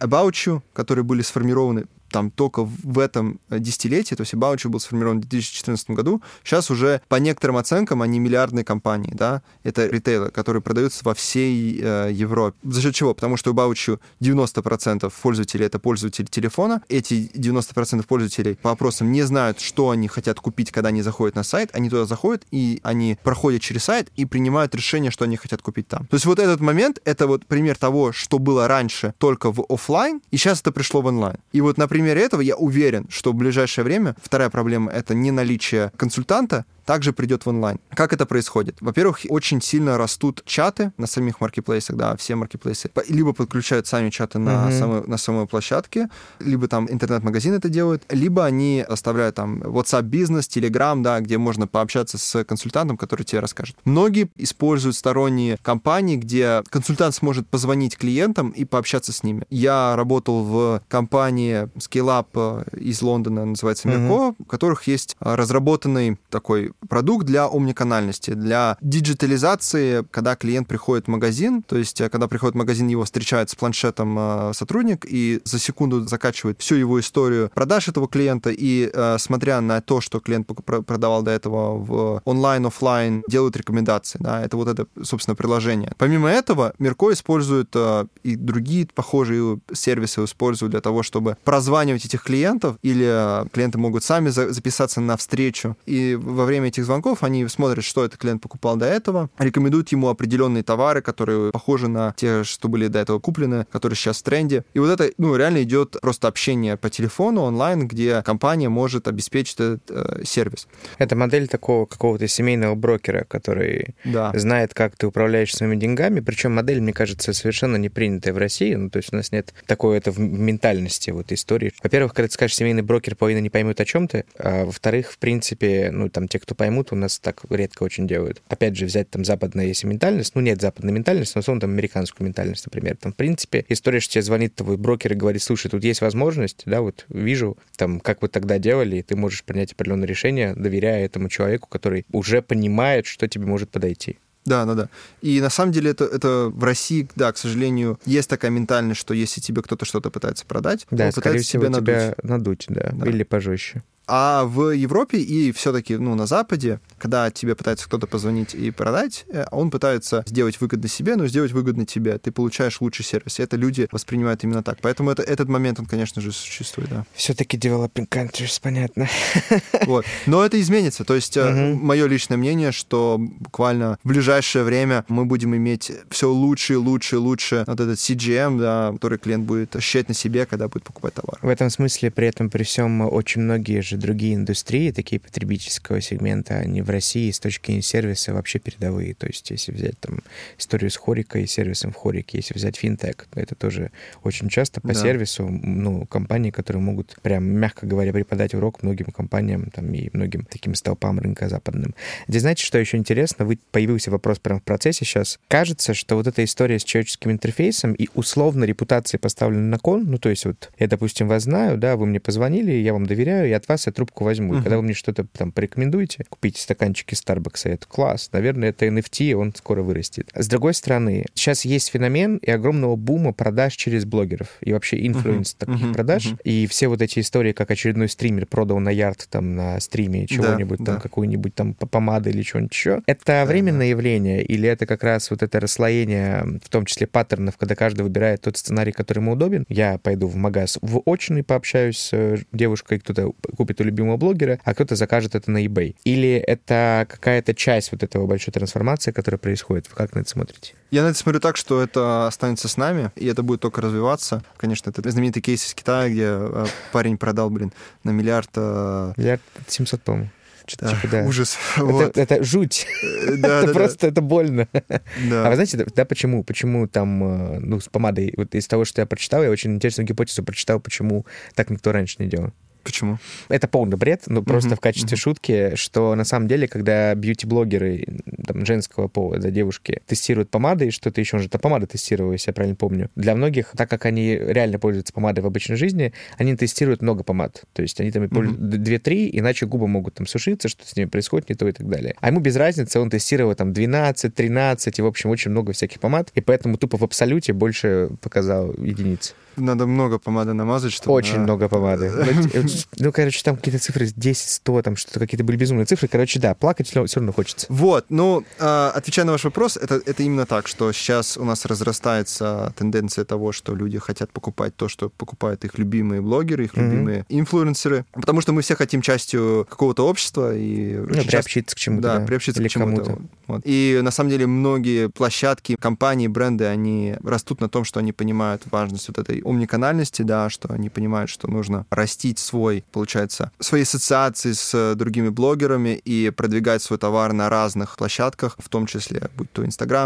About 0.00 0.32
You, 0.32 0.62
которые 0.72 1.04
были 1.04 1.20
сформированы 1.20 1.84
там 2.12 2.30
только 2.30 2.64
в 2.64 2.98
этом 2.98 3.40
десятилетии, 3.50 4.14
то 4.14 4.22
есть 4.22 4.34
You 4.34 4.68
был 4.68 4.80
сформирован 4.80 5.18
в 5.18 5.22
2014 5.22 5.90
году, 5.90 6.22
сейчас 6.44 6.70
уже 6.70 7.00
по 7.08 7.16
некоторым 7.16 7.56
оценкам 7.56 8.02
они 8.02 8.18
миллиардные 8.18 8.64
компании, 8.64 9.12
да, 9.12 9.42
это 9.64 9.86
ритейлы, 9.86 10.30
которые 10.30 10.62
продаются 10.62 11.00
во 11.04 11.14
всей 11.14 11.80
э, 11.82 12.10
Европе. 12.12 12.56
За 12.62 12.80
счет 12.80 12.94
чего? 12.94 13.14
Потому 13.14 13.36
что 13.36 13.52
у 13.52 13.54
You 13.54 14.00
90% 14.20 15.12
пользователей 15.22 15.66
это 15.66 15.78
пользователи 15.78 16.26
телефона, 16.26 16.82
эти 16.88 17.30
90% 17.34 18.06
пользователей 18.06 18.56
по 18.56 18.70
опросам 18.70 19.12
не 19.12 19.22
знают, 19.22 19.60
что 19.60 19.90
они 19.90 20.08
хотят 20.08 20.40
купить, 20.40 20.70
когда 20.70 20.88
они 20.88 21.02
заходят 21.02 21.34
на 21.34 21.42
сайт, 21.42 21.70
они 21.72 21.88
туда 21.90 22.04
заходят, 22.04 22.44
и 22.50 22.80
они 22.82 23.18
проходят 23.22 23.62
через 23.62 23.84
сайт 23.84 24.10
и 24.16 24.24
принимают 24.24 24.74
решение, 24.74 25.10
что 25.10 25.24
они 25.24 25.36
хотят 25.36 25.62
купить 25.62 25.88
там. 25.88 26.06
То 26.06 26.14
есть 26.14 26.26
вот 26.26 26.38
этот 26.38 26.60
момент, 26.60 27.00
это 27.04 27.26
вот 27.26 27.46
пример 27.46 27.76
того, 27.76 28.12
что 28.12 28.38
было 28.38 28.68
раньше 28.68 29.14
только 29.18 29.52
в 29.52 29.64
офлайн, 29.68 30.20
и 30.30 30.36
сейчас 30.36 30.60
это 30.60 30.72
пришло 30.72 31.02
в 31.02 31.06
онлайн. 31.06 31.36
И 31.52 31.60
вот 31.60 31.78
на 31.78 31.88
примере 32.02 32.22
этого 32.22 32.40
я 32.40 32.56
уверен, 32.56 33.06
что 33.08 33.30
в 33.30 33.36
ближайшее 33.36 33.84
время 33.84 34.16
вторая 34.20 34.50
проблема— 34.50 34.90
это 34.92 35.14
не 35.14 35.30
наличие 35.30 35.92
консультанта, 35.96 36.64
также 36.84 37.12
придет 37.12 37.44
в 37.46 37.48
онлайн. 37.48 37.78
Как 37.94 38.12
это 38.12 38.26
происходит? 38.26 38.76
Во-первых, 38.80 39.20
очень 39.28 39.60
сильно 39.60 39.98
растут 39.98 40.42
чаты 40.44 40.92
на 40.98 41.06
самих 41.06 41.40
маркетплейсах, 41.40 41.96
да, 41.96 42.16
все 42.16 42.34
маркетплейсы. 42.34 42.90
Либо 43.08 43.32
подключают 43.32 43.86
сами 43.86 44.10
чаты 44.10 44.38
на, 44.38 44.68
Мгм. 44.68 44.72
самой, 44.78 45.02
на 45.06 45.16
самой 45.16 45.46
площадке, 45.46 46.08
либо 46.40 46.68
там 46.68 46.90
интернет-магазин 46.90 47.54
это 47.54 47.68
делают, 47.68 48.02
либо 48.10 48.44
они 48.44 48.84
оставляют 48.86 49.36
там 49.36 49.62
WhatsApp 49.62 50.02
бизнес, 50.02 50.46
Telegram, 50.48 51.00
да, 51.02 51.20
где 51.20 51.38
можно 51.38 51.66
пообщаться 51.66 52.18
с 52.18 52.44
консультантом, 52.44 52.96
который 52.96 53.24
тебе 53.24 53.40
расскажет. 53.40 53.76
Многие 53.84 54.30
используют 54.36 54.96
сторонние 54.96 55.58
компании, 55.62 56.16
где 56.16 56.62
консультант 56.68 57.14
сможет 57.14 57.48
позвонить 57.48 57.96
клиентам 57.96 58.50
и 58.50 58.64
пообщаться 58.64 59.12
с 59.12 59.22
ними. 59.22 59.44
Я 59.50 59.94
работал 59.96 60.44
в 60.44 60.82
компании 60.88 61.68
Scale 61.78 62.24
Up 62.32 62.64
э, 62.72 62.78
из 62.78 63.02
Лондона, 63.02 63.44
называется 63.44 63.88
Мгм. 63.88 64.10
Mirko, 64.12 64.34
у 64.38 64.44
которых 64.44 64.86
есть 64.86 65.16
а, 65.20 65.36
разработанный 65.36 66.18
такой 66.30 66.71
продукт 66.88 67.26
для 67.26 67.46
омниканальности, 67.46 68.32
для 68.32 68.76
диджитализации, 68.80 70.04
когда 70.10 70.36
клиент 70.36 70.68
приходит 70.68 71.06
в 71.06 71.08
магазин, 71.08 71.62
то 71.62 71.76
есть 71.76 72.00
э, 72.00 72.08
когда 72.08 72.28
приходит 72.28 72.54
в 72.54 72.58
магазин, 72.58 72.88
его 72.88 73.04
встречает 73.04 73.50
с 73.50 73.54
планшетом 73.54 74.16
э, 74.18 74.52
сотрудник 74.54 75.06
и 75.08 75.40
за 75.44 75.58
секунду 75.58 76.06
закачивает 76.06 76.60
всю 76.60 76.74
его 76.76 77.00
историю 77.00 77.50
продаж 77.54 77.88
этого 77.88 78.08
клиента 78.08 78.50
и, 78.50 78.90
э, 78.92 79.16
смотря 79.18 79.60
на 79.60 79.80
то, 79.80 80.00
что 80.00 80.20
клиент 80.20 80.48
продавал 80.64 81.22
до 81.22 81.30
этого 81.30 81.76
в 81.76 82.22
онлайн, 82.24 82.66
офлайн, 82.66 83.22
делают 83.28 83.56
рекомендации, 83.56 84.18
да, 84.20 84.42
это 84.42 84.56
вот 84.56 84.68
это, 84.68 84.86
собственно, 85.02 85.34
приложение. 85.34 85.92
Помимо 85.98 86.28
этого, 86.28 86.74
Мирко 86.78 87.12
использует 87.12 87.74
и 88.22 88.36
другие 88.36 88.86
похожие 88.94 89.60
сервисы 89.72 90.24
используют 90.24 90.72
для 90.72 90.80
того, 90.80 91.02
чтобы 91.02 91.36
прозванивать 91.44 92.04
этих 92.04 92.22
клиентов, 92.22 92.76
или 92.82 93.48
клиенты 93.50 93.78
могут 93.78 94.04
сами 94.04 94.28
за- 94.28 94.52
записаться 94.52 95.00
на 95.00 95.16
встречу, 95.16 95.76
и 95.86 96.18
во 96.20 96.44
время 96.44 96.61
время 96.62 96.68
этих 96.68 96.84
звонков 96.84 97.22
они 97.22 97.46
смотрят, 97.48 97.84
что 97.84 98.04
этот 98.04 98.18
клиент 98.18 98.40
покупал 98.42 98.76
до 98.76 98.86
этого, 98.86 99.28
рекомендуют 99.38 99.90
ему 99.92 100.08
определенные 100.08 100.62
товары, 100.62 101.02
которые 101.02 101.50
похожи 101.50 101.88
на 101.88 102.14
те, 102.16 102.44
что 102.44 102.68
были 102.68 102.86
до 102.86 103.00
этого 103.00 103.18
куплены, 103.18 103.66
которые 103.70 103.96
сейчас 103.96 104.20
в 104.20 104.22
тренде. 104.22 104.64
И 104.74 104.78
вот 104.78 104.88
это, 104.88 105.12
ну, 105.18 105.36
реально 105.36 105.62
идет 105.62 105.96
просто 106.00 106.28
общение 106.28 106.76
по 106.76 106.88
телефону, 106.88 107.42
онлайн, 107.42 107.88
где 107.88 108.22
компания 108.22 108.68
может 108.68 109.08
обеспечить 109.08 109.56
этот 109.60 109.82
э, 109.90 110.24
сервис. 110.24 110.68
Это 110.98 111.16
модель 111.16 111.48
такого 111.48 111.86
какого-то 111.86 112.26
семейного 112.28 112.74
брокера, 112.74 113.24
который 113.24 113.94
да. 114.04 114.32
знает, 114.34 114.74
как 114.74 114.96
ты 114.96 115.06
управляешь 115.06 115.54
своими 115.54 115.76
деньгами. 115.76 116.20
Причем 116.20 116.54
модель, 116.54 116.80
мне 116.80 116.92
кажется, 116.92 117.32
совершенно 117.32 117.76
не 117.76 117.88
принятая 117.88 118.32
в 118.32 118.38
России. 118.38 118.74
Ну, 118.74 118.90
то 118.90 118.98
есть 118.98 119.12
у 119.12 119.16
нас 119.16 119.32
нет 119.32 119.52
такой 119.66 119.98
это 119.98 120.12
в 120.12 120.18
ментальности 120.18 121.10
вот 121.10 121.32
истории. 121.32 121.72
Во-первых, 121.82 122.14
когда 122.14 122.28
ты 122.28 122.34
скажешь 122.34 122.56
семейный 122.56 122.82
брокер, 122.82 123.16
половина 123.16 123.40
не 123.40 123.50
поймет, 123.50 123.80
о 123.80 123.84
чем 123.84 124.06
ты. 124.06 124.24
А 124.38 124.64
во-вторых, 124.64 125.10
в 125.10 125.18
принципе, 125.18 125.90
ну, 125.90 126.08
там, 126.08 126.28
те, 126.28 126.38
кто 126.38 126.51
поймут, 126.54 126.92
у 126.92 126.96
нас 126.96 127.18
так 127.18 127.42
редко 127.50 127.82
очень 127.82 128.06
делают. 128.06 128.42
Опять 128.48 128.76
же, 128.76 128.86
взять 128.86 129.10
там 129.10 129.24
западная 129.24 129.66
если 129.66 129.86
ментальность, 129.86 130.34
ну, 130.34 130.40
нет 130.40 130.60
западной 130.60 130.92
ментальности, 130.92 131.36
но, 131.36 131.40
условно, 131.40 131.60
там, 131.62 131.70
американскую 131.70 132.26
ментальность, 132.26 132.66
например. 132.66 132.96
Там, 132.96 133.12
в 133.12 133.16
принципе, 133.16 133.64
история, 133.68 134.00
что 134.00 134.14
тебе 134.14 134.22
звонит 134.22 134.54
твой 134.54 134.76
брокер 134.76 135.12
и 135.12 135.16
говорит, 135.16 135.42
слушай, 135.42 135.68
тут 135.68 135.84
есть 135.84 136.00
возможность, 136.00 136.62
да, 136.66 136.80
вот 136.80 137.04
вижу, 137.08 137.56
там, 137.76 138.00
как 138.00 138.22
вы 138.22 138.28
тогда 138.28 138.58
делали, 138.58 138.96
и 138.96 139.02
ты 139.02 139.16
можешь 139.16 139.44
принять 139.44 139.72
определенное 139.72 140.08
решение, 140.08 140.54
доверяя 140.54 141.04
этому 141.04 141.28
человеку, 141.28 141.68
который 141.68 142.06
уже 142.12 142.42
понимает, 142.42 143.06
что 143.06 143.28
тебе 143.28 143.46
может 143.46 143.70
подойти. 143.70 144.18
Да, 144.44 144.64
да, 144.64 144.74
да. 144.74 144.88
И 145.20 145.40
на 145.40 145.50
самом 145.50 145.72
деле 145.72 145.90
это, 145.92 146.04
это 146.04 146.50
в 146.52 146.64
России, 146.64 147.08
да, 147.14 147.32
к 147.32 147.38
сожалению, 147.38 147.98
есть 148.04 148.28
такая 148.28 148.50
ментальность, 148.50 149.00
что 149.00 149.14
если 149.14 149.40
тебе 149.40 149.62
кто-то 149.62 149.84
что-то 149.84 150.10
пытается 150.10 150.44
продать, 150.46 150.86
да, 150.90 151.06
он 151.06 151.12
пытается 151.12 151.48
всего, 151.48 151.62
тебя 151.66 151.70
надуть. 151.70 151.86
тебя 151.86 152.14
надуть, 152.22 152.64
да, 152.68 152.90
да. 152.92 153.06
или 153.08 153.22
пожестче. 153.22 153.82
А 154.06 154.44
в 154.44 154.70
Европе 154.70 155.18
и 155.18 155.52
все-таки 155.52 155.96
ну, 155.96 156.14
на 156.14 156.26
Западе, 156.26 156.80
когда 156.98 157.30
тебе 157.30 157.54
пытается 157.54 157.86
кто-то 157.86 158.06
позвонить 158.06 158.54
и 158.54 158.70
продать, 158.70 159.24
э, 159.28 159.44
он 159.50 159.70
пытается 159.70 160.24
сделать 160.26 160.60
выгодно 160.60 160.88
себе, 160.88 161.16
но 161.16 161.26
сделать 161.26 161.52
выгодно 161.52 161.86
тебе. 161.86 162.18
Ты 162.18 162.32
получаешь 162.32 162.80
лучший 162.80 163.04
сервис. 163.04 163.38
И 163.38 163.42
это 163.42 163.56
люди 163.56 163.88
воспринимают 163.92 164.42
именно 164.44 164.62
так. 164.62 164.78
Поэтому 164.80 165.10
это, 165.10 165.22
этот 165.22 165.48
момент, 165.48 165.78
он, 165.78 165.86
конечно 165.86 166.20
же, 166.20 166.32
существует, 166.32 166.90
да. 166.90 167.04
Все-таки 167.14 167.56
developing 167.56 168.08
countries, 168.08 168.58
понятно. 168.60 169.08
Вот. 169.86 170.04
Но 170.26 170.44
это 170.44 170.60
изменится. 170.60 171.04
То 171.04 171.14
есть 171.14 171.36
uh 171.36 171.74
мое 171.74 172.06
личное 172.06 172.36
мнение, 172.36 172.72
что 172.72 173.18
буквально 173.18 173.98
в 174.04 174.08
ближайшее 174.08 174.64
время 174.64 175.04
мы 175.08 175.24
будем 175.24 175.56
иметь 175.56 175.92
все 176.10 176.30
лучше 176.30 176.74
и 176.74 176.76
лучше 176.76 177.16
и 177.16 177.18
лучше 177.18 177.64
вот 177.66 177.80
этот 177.80 177.98
CGM, 177.98 178.58
да, 178.58 178.92
который 178.92 179.18
клиент 179.18 179.44
будет 179.44 179.74
ощущать 179.76 180.08
на 180.08 180.14
себе, 180.14 180.46
когда 180.46 180.68
будет 180.68 180.84
покупать 180.84 181.14
товар. 181.14 181.38
В 181.42 181.48
этом 181.48 181.70
смысле, 181.70 182.10
при 182.10 182.28
этом, 182.28 182.50
при 182.50 182.62
всем, 182.64 183.00
очень 183.02 183.42
многие 183.42 183.80
же 183.80 183.91
другие 183.96 184.34
индустрии, 184.34 184.90
такие 184.90 185.20
потребительского 185.20 186.00
сегмента, 186.00 186.58
они 186.58 186.82
в 186.82 186.90
России 186.90 187.30
с 187.30 187.40
точки 187.40 187.66
зрения 187.66 187.82
сервиса 187.82 188.34
вообще 188.34 188.58
передовые. 188.58 189.14
То 189.14 189.26
есть 189.26 189.50
если 189.50 189.72
взять 189.72 189.98
там 190.00 190.20
историю 190.58 190.90
с 190.90 190.96
Хорикой, 190.96 191.46
сервисом 191.46 191.92
в 191.92 191.96
Хорике, 191.96 192.38
если 192.38 192.54
взять 192.54 192.76
финтех, 192.76 193.14
это 193.34 193.54
тоже 193.54 193.90
очень 194.22 194.48
часто 194.48 194.80
по 194.80 194.88
да. 194.88 194.94
сервису, 194.94 195.48
ну, 195.48 196.06
компании, 196.06 196.50
которые 196.50 196.82
могут 196.82 197.16
прям, 197.22 197.44
мягко 197.44 197.86
говоря, 197.86 198.12
преподать 198.12 198.54
урок 198.54 198.82
многим 198.82 199.06
компаниям 199.06 199.70
там, 199.70 199.92
и 199.92 200.10
многим 200.12 200.44
таким 200.44 200.74
столпам 200.74 201.18
рынка 201.18 201.48
западным. 201.48 201.94
Здесь, 202.28 202.42
знаете, 202.42 202.64
что 202.64 202.78
еще 202.78 202.96
интересно? 202.96 203.44
Вы, 203.44 203.58
появился 203.70 204.10
вопрос 204.10 204.38
прямо 204.38 204.60
в 204.60 204.62
процессе 204.62 205.04
сейчас. 205.04 205.38
Кажется, 205.48 205.94
что 205.94 206.16
вот 206.16 206.26
эта 206.26 206.44
история 206.44 206.78
с 206.78 206.84
человеческим 206.84 207.30
интерфейсом 207.30 207.92
и 207.92 208.08
условно 208.14 208.64
репутация 208.64 209.18
поставлена 209.18 209.68
на 209.68 209.78
кон, 209.78 210.04
ну, 210.04 210.18
то 210.18 210.28
есть 210.28 210.44
вот 210.44 210.70
я, 210.78 210.88
допустим, 210.88 211.28
вас 211.28 211.44
знаю, 211.44 211.78
да, 211.78 211.96
вы 211.96 212.06
мне 212.06 212.20
позвонили, 212.20 212.72
я 212.72 212.92
вам 212.92 213.06
доверяю, 213.06 213.48
и 213.48 213.52
от 213.52 213.68
вас 213.68 213.81
я 213.86 213.92
трубку 213.92 214.24
возьму. 214.24 214.54
И 214.54 214.62
когда 214.62 214.76
вы 214.76 214.82
мне 214.82 214.94
что-то 214.94 215.24
там 215.24 215.52
порекомендуете, 215.52 216.24
купите 216.28 216.60
стаканчики 216.60 217.14
Starbucks, 217.14 217.62
это 217.64 217.86
класс. 217.86 218.30
Наверное, 218.32 218.70
это 218.70 218.86
NFT, 218.86 219.34
он 219.34 219.54
скоро 219.54 219.82
вырастет. 219.82 220.30
С 220.34 220.48
другой 220.48 220.74
стороны, 220.74 221.26
сейчас 221.34 221.64
есть 221.64 221.90
феномен 221.90 222.36
и 222.36 222.50
огромного 222.50 222.96
бума 222.96 223.32
продаж 223.32 223.74
через 223.74 224.04
блогеров 224.04 224.48
и 224.60 224.72
вообще 224.72 225.06
influence 225.06 225.54
uh-huh. 225.54 225.66
таких 225.66 225.86
uh-huh. 225.86 225.94
продаж. 225.94 226.26
Uh-huh. 226.26 226.42
И 226.44 226.66
все 226.66 226.88
вот 226.88 227.02
эти 227.02 227.20
истории, 227.20 227.52
как 227.52 227.70
очередной 227.70 228.08
стример 228.08 228.46
продал 228.46 228.78
на 228.78 228.90
ярд 228.90 229.26
там 229.30 229.54
на 229.56 229.80
стриме 229.80 230.26
чего-нибудь, 230.26 230.78
да, 230.80 230.84
там 230.84 230.94
да. 230.96 231.00
какую-нибудь 231.00 231.54
там 231.54 231.74
помады 231.74 232.30
или 232.30 232.42
что-нибудь 232.42 232.72
еще. 232.72 233.02
Это 233.06 233.22
да, 233.26 233.44
временное 233.44 233.86
да. 233.86 233.90
явление 233.90 234.42
или 234.44 234.68
это 234.68 234.86
как 234.86 235.02
раз 235.02 235.30
вот 235.30 235.42
это 235.42 235.60
расслоение, 235.60 236.60
в 236.62 236.68
том 236.68 236.84
числе 236.84 237.06
паттернов, 237.06 237.56
когда 237.56 237.74
каждый 237.74 238.02
выбирает 238.02 238.42
тот 238.42 238.56
сценарий, 238.56 238.92
который 238.92 239.18
ему 239.18 239.32
удобен. 239.32 239.64
Я 239.68 239.98
пойду 239.98 240.26
в 240.26 240.36
магаз 240.36 240.78
в 240.82 241.00
очный 241.04 241.42
пообщаюсь 241.42 241.98
с 241.98 242.12
э, 242.12 242.38
девушкой, 242.52 242.98
кто-то 242.98 243.32
купит 243.56 243.71
у 243.80 243.84
любимого 243.84 244.16
блогера, 244.16 244.58
а 244.64 244.74
кто-то 244.74 244.96
закажет 244.96 245.34
это 245.34 245.50
на 245.50 245.64
eBay. 245.64 245.96
Или 246.04 246.34
это 246.34 247.06
какая-то 247.08 247.54
часть 247.54 247.92
вот 247.92 248.02
этого 248.02 248.26
большой 248.26 248.52
трансформации, 248.52 249.12
которая 249.12 249.38
происходит? 249.38 249.88
Вы 249.88 249.96
как 249.96 250.14
на 250.14 250.20
это 250.20 250.30
смотрите? 250.30 250.74
Я 250.90 251.02
на 251.04 251.08
это 251.08 251.18
смотрю 251.18 251.40
так, 251.40 251.56
что 251.56 251.82
это 251.82 252.26
останется 252.26 252.68
с 252.68 252.76
нами, 252.76 253.10
и 253.16 253.26
это 253.26 253.42
будет 253.42 253.60
только 253.60 253.80
развиваться. 253.80 254.42
Конечно, 254.56 254.90
это 254.90 255.10
знаменитый 255.10 255.42
кейс 255.42 255.66
из 255.66 255.74
Китая, 255.74 256.08
где 256.08 256.26
э, 256.28 256.66
парень 256.92 257.16
продал, 257.16 257.48
блин, 257.50 257.72
на 258.04 258.10
миллиард... 258.10 258.50
Э, 258.56 259.14
миллиард 259.16 259.40
700, 259.68 260.02
по-моему. 260.02 260.30
Да, 260.78 260.90
типа, 260.90 261.08
да. 261.08 261.22
Ужас. 261.24 261.56
Это, 261.76 261.84
вот. 261.84 262.16
это 262.16 262.44
жуть. 262.44 262.86
Э, 263.02 263.36
да, 263.38 263.58
это 263.62 263.66
да, 263.68 263.72
просто 263.72 264.00
да. 264.00 264.08
это 264.08 264.20
больно. 264.20 264.68
Да. 264.72 265.46
А 265.46 265.48
вы 265.48 265.54
знаете, 265.54 265.84
да, 265.94 266.04
почему? 266.04 266.44
Почему 266.44 266.86
там, 266.86 267.58
ну, 267.60 267.80
с 267.80 267.88
помадой, 267.88 268.32
вот 268.36 268.54
из 268.54 268.66
того, 268.66 268.84
что 268.84 269.00
я 269.00 269.06
прочитал, 269.06 269.42
я 269.42 269.50
очень 269.50 269.74
интересную 269.74 270.06
гипотезу 270.06 270.42
прочитал, 270.42 270.80
почему 270.80 271.26
так 271.54 271.70
никто 271.70 271.92
раньше 271.92 272.16
не 272.18 272.26
делал. 272.26 272.52
Почему? 272.82 273.18
Это 273.48 273.68
полный 273.68 273.96
бред, 273.96 274.24
но 274.26 274.42
просто 274.42 274.70
uh-huh, 274.70 274.76
в 274.76 274.80
качестве 274.80 275.16
uh-huh. 275.16 275.20
шутки, 275.20 275.72
что 275.76 276.14
на 276.14 276.24
самом 276.24 276.48
деле, 276.48 276.68
когда 276.68 277.14
бьюти-блогеры 277.14 278.06
там, 278.46 278.66
женского 278.66 279.08
пола, 279.08 279.38
да, 279.38 279.50
девушки, 279.50 280.00
тестируют 280.06 280.50
помады 280.50 280.88
и 280.88 280.90
что-то 280.90 281.20
еще, 281.20 281.36
он 281.36 281.42
же 281.42 281.48
это 281.48 281.58
помада 281.58 281.86
тестировал, 281.86 282.32
если 282.32 282.50
я 282.50 282.54
правильно 282.54 282.76
помню. 282.76 283.10
Для 283.16 283.34
многих, 283.34 283.72
так 283.76 283.88
как 283.88 284.06
они 284.06 284.34
реально 284.34 284.78
пользуются 284.78 285.12
помадой 285.12 285.42
в 285.44 285.46
обычной 285.46 285.76
жизни, 285.76 286.12
они 286.38 286.56
тестируют 286.56 287.02
много 287.02 287.22
помад. 287.22 287.62
То 287.72 287.82
есть 287.82 288.00
они 288.00 288.10
там 288.10 288.24
uh-huh. 288.24 288.56
2-3, 288.58 289.30
иначе 289.32 289.66
губы 289.66 289.86
могут 289.88 290.14
там 290.14 290.26
сушиться, 290.26 290.68
что 290.68 290.86
с 290.86 290.96
ними 290.96 291.08
происходит, 291.08 291.48
не 291.48 291.54
то 291.54 291.68
и 291.68 291.72
так 291.72 291.88
далее. 291.88 292.14
А 292.20 292.28
ему 292.28 292.40
без 292.40 292.56
разницы, 292.56 293.00
он 293.00 293.10
тестировал 293.10 293.54
там 293.54 293.72
12, 293.72 294.34
13, 294.34 294.98
и, 294.98 295.02
в 295.02 295.06
общем, 295.06 295.30
очень 295.30 295.50
много 295.50 295.72
всяких 295.72 296.00
помад, 296.00 296.30
и 296.34 296.40
поэтому 296.40 296.76
тупо 296.76 296.96
в 296.96 297.04
абсолюте 297.04 297.52
больше 297.52 298.10
показал 298.20 298.72
единиц. 298.74 299.34
Надо 299.56 299.86
много 299.86 300.18
помады 300.18 300.54
намазать, 300.54 300.92
чтобы... 300.92 301.12
Очень 301.12 301.36
на... 301.36 301.42
много 301.42 301.68
помады. 301.68 302.10
Ну, 302.98 303.12
короче, 303.12 303.42
там 303.42 303.56
какие-то 303.56 303.82
цифры 303.82 304.06
10, 304.14 304.48
100, 304.48 304.82
там 304.82 304.96
что-то 304.96 305.20
какие-то 305.20 305.44
были 305.44 305.56
безумные 305.56 305.86
цифры. 305.86 306.08
Короче, 306.08 306.38
да, 306.38 306.54
плакать 306.54 306.88
все 306.88 307.04
равно 307.14 307.32
хочется. 307.32 307.66
Вот, 307.68 308.06
ну, 308.08 308.44
а, 308.58 308.92
отвечая 308.94 309.24
на 309.24 309.32
ваш 309.32 309.44
вопрос, 309.44 309.76
это, 309.76 310.00
это 310.04 310.22
именно 310.22 310.46
так, 310.46 310.68
что 310.68 310.92
сейчас 310.92 311.36
у 311.36 311.44
нас 311.44 311.64
разрастается 311.64 312.72
тенденция 312.76 313.24
того, 313.24 313.52
что 313.52 313.74
люди 313.74 313.98
хотят 313.98 314.30
покупать 314.30 314.76
то, 314.76 314.88
что 314.88 315.08
покупают 315.10 315.64
их 315.64 315.78
любимые 315.78 316.20
блогеры, 316.20 316.64
их 316.64 316.76
любимые 316.76 317.26
инфлюенсеры, 317.28 318.04
потому 318.12 318.40
что 318.40 318.52
мы 318.52 318.62
все 318.62 318.76
хотим 318.76 319.02
частью 319.02 319.66
какого-то 319.68 320.06
общества 320.06 320.54
и... 320.54 320.96
Ну, 320.96 321.24
приобщиться 321.24 321.76
к 321.76 321.78
чему-то. 321.78 322.02
Да, 322.02 322.20
приобщиться 322.20 322.62
к 322.62 322.68
чему-то. 322.68 323.18
Вот. 323.46 323.62
И 323.64 324.00
на 324.02 324.10
самом 324.10 324.30
деле 324.30 324.46
многие 324.46 325.08
площадки, 325.08 325.76
компании, 325.78 326.28
бренды, 326.28 326.64
они 326.64 327.16
растут 327.22 327.60
на 327.60 327.68
том, 327.68 327.84
что 327.84 328.00
они 328.00 328.12
понимают 328.12 328.62
важность 328.70 329.08
вот 329.08 329.18
этой 329.18 329.42
умниканальности, 329.42 330.22
да, 330.22 330.48
что 330.48 330.72
они 330.72 330.88
понимают, 330.88 331.30
что 331.30 331.48
нужно 331.48 331.86
растить 331.90 332.38
свой, 332.38 332.61
получается, 332.92 333.50
свои 333.58 333.82
ассоциации 333.82 334.52
с 334.52 334.94
другими 334.94 335.28
блогерами 335.28 335.90
и 335.90 336.30
продвигать 336.30 336.82
свой 336.82 336.98
товар 336.98 337.32
на 337.32 337.48
разных 337.48 337.96
площадках, 337.96 338.56
в 338.58 338.68
том 338.68 338.86
числе, 338.86 339.30
будь 339.36 339.50
то 339.52 339.62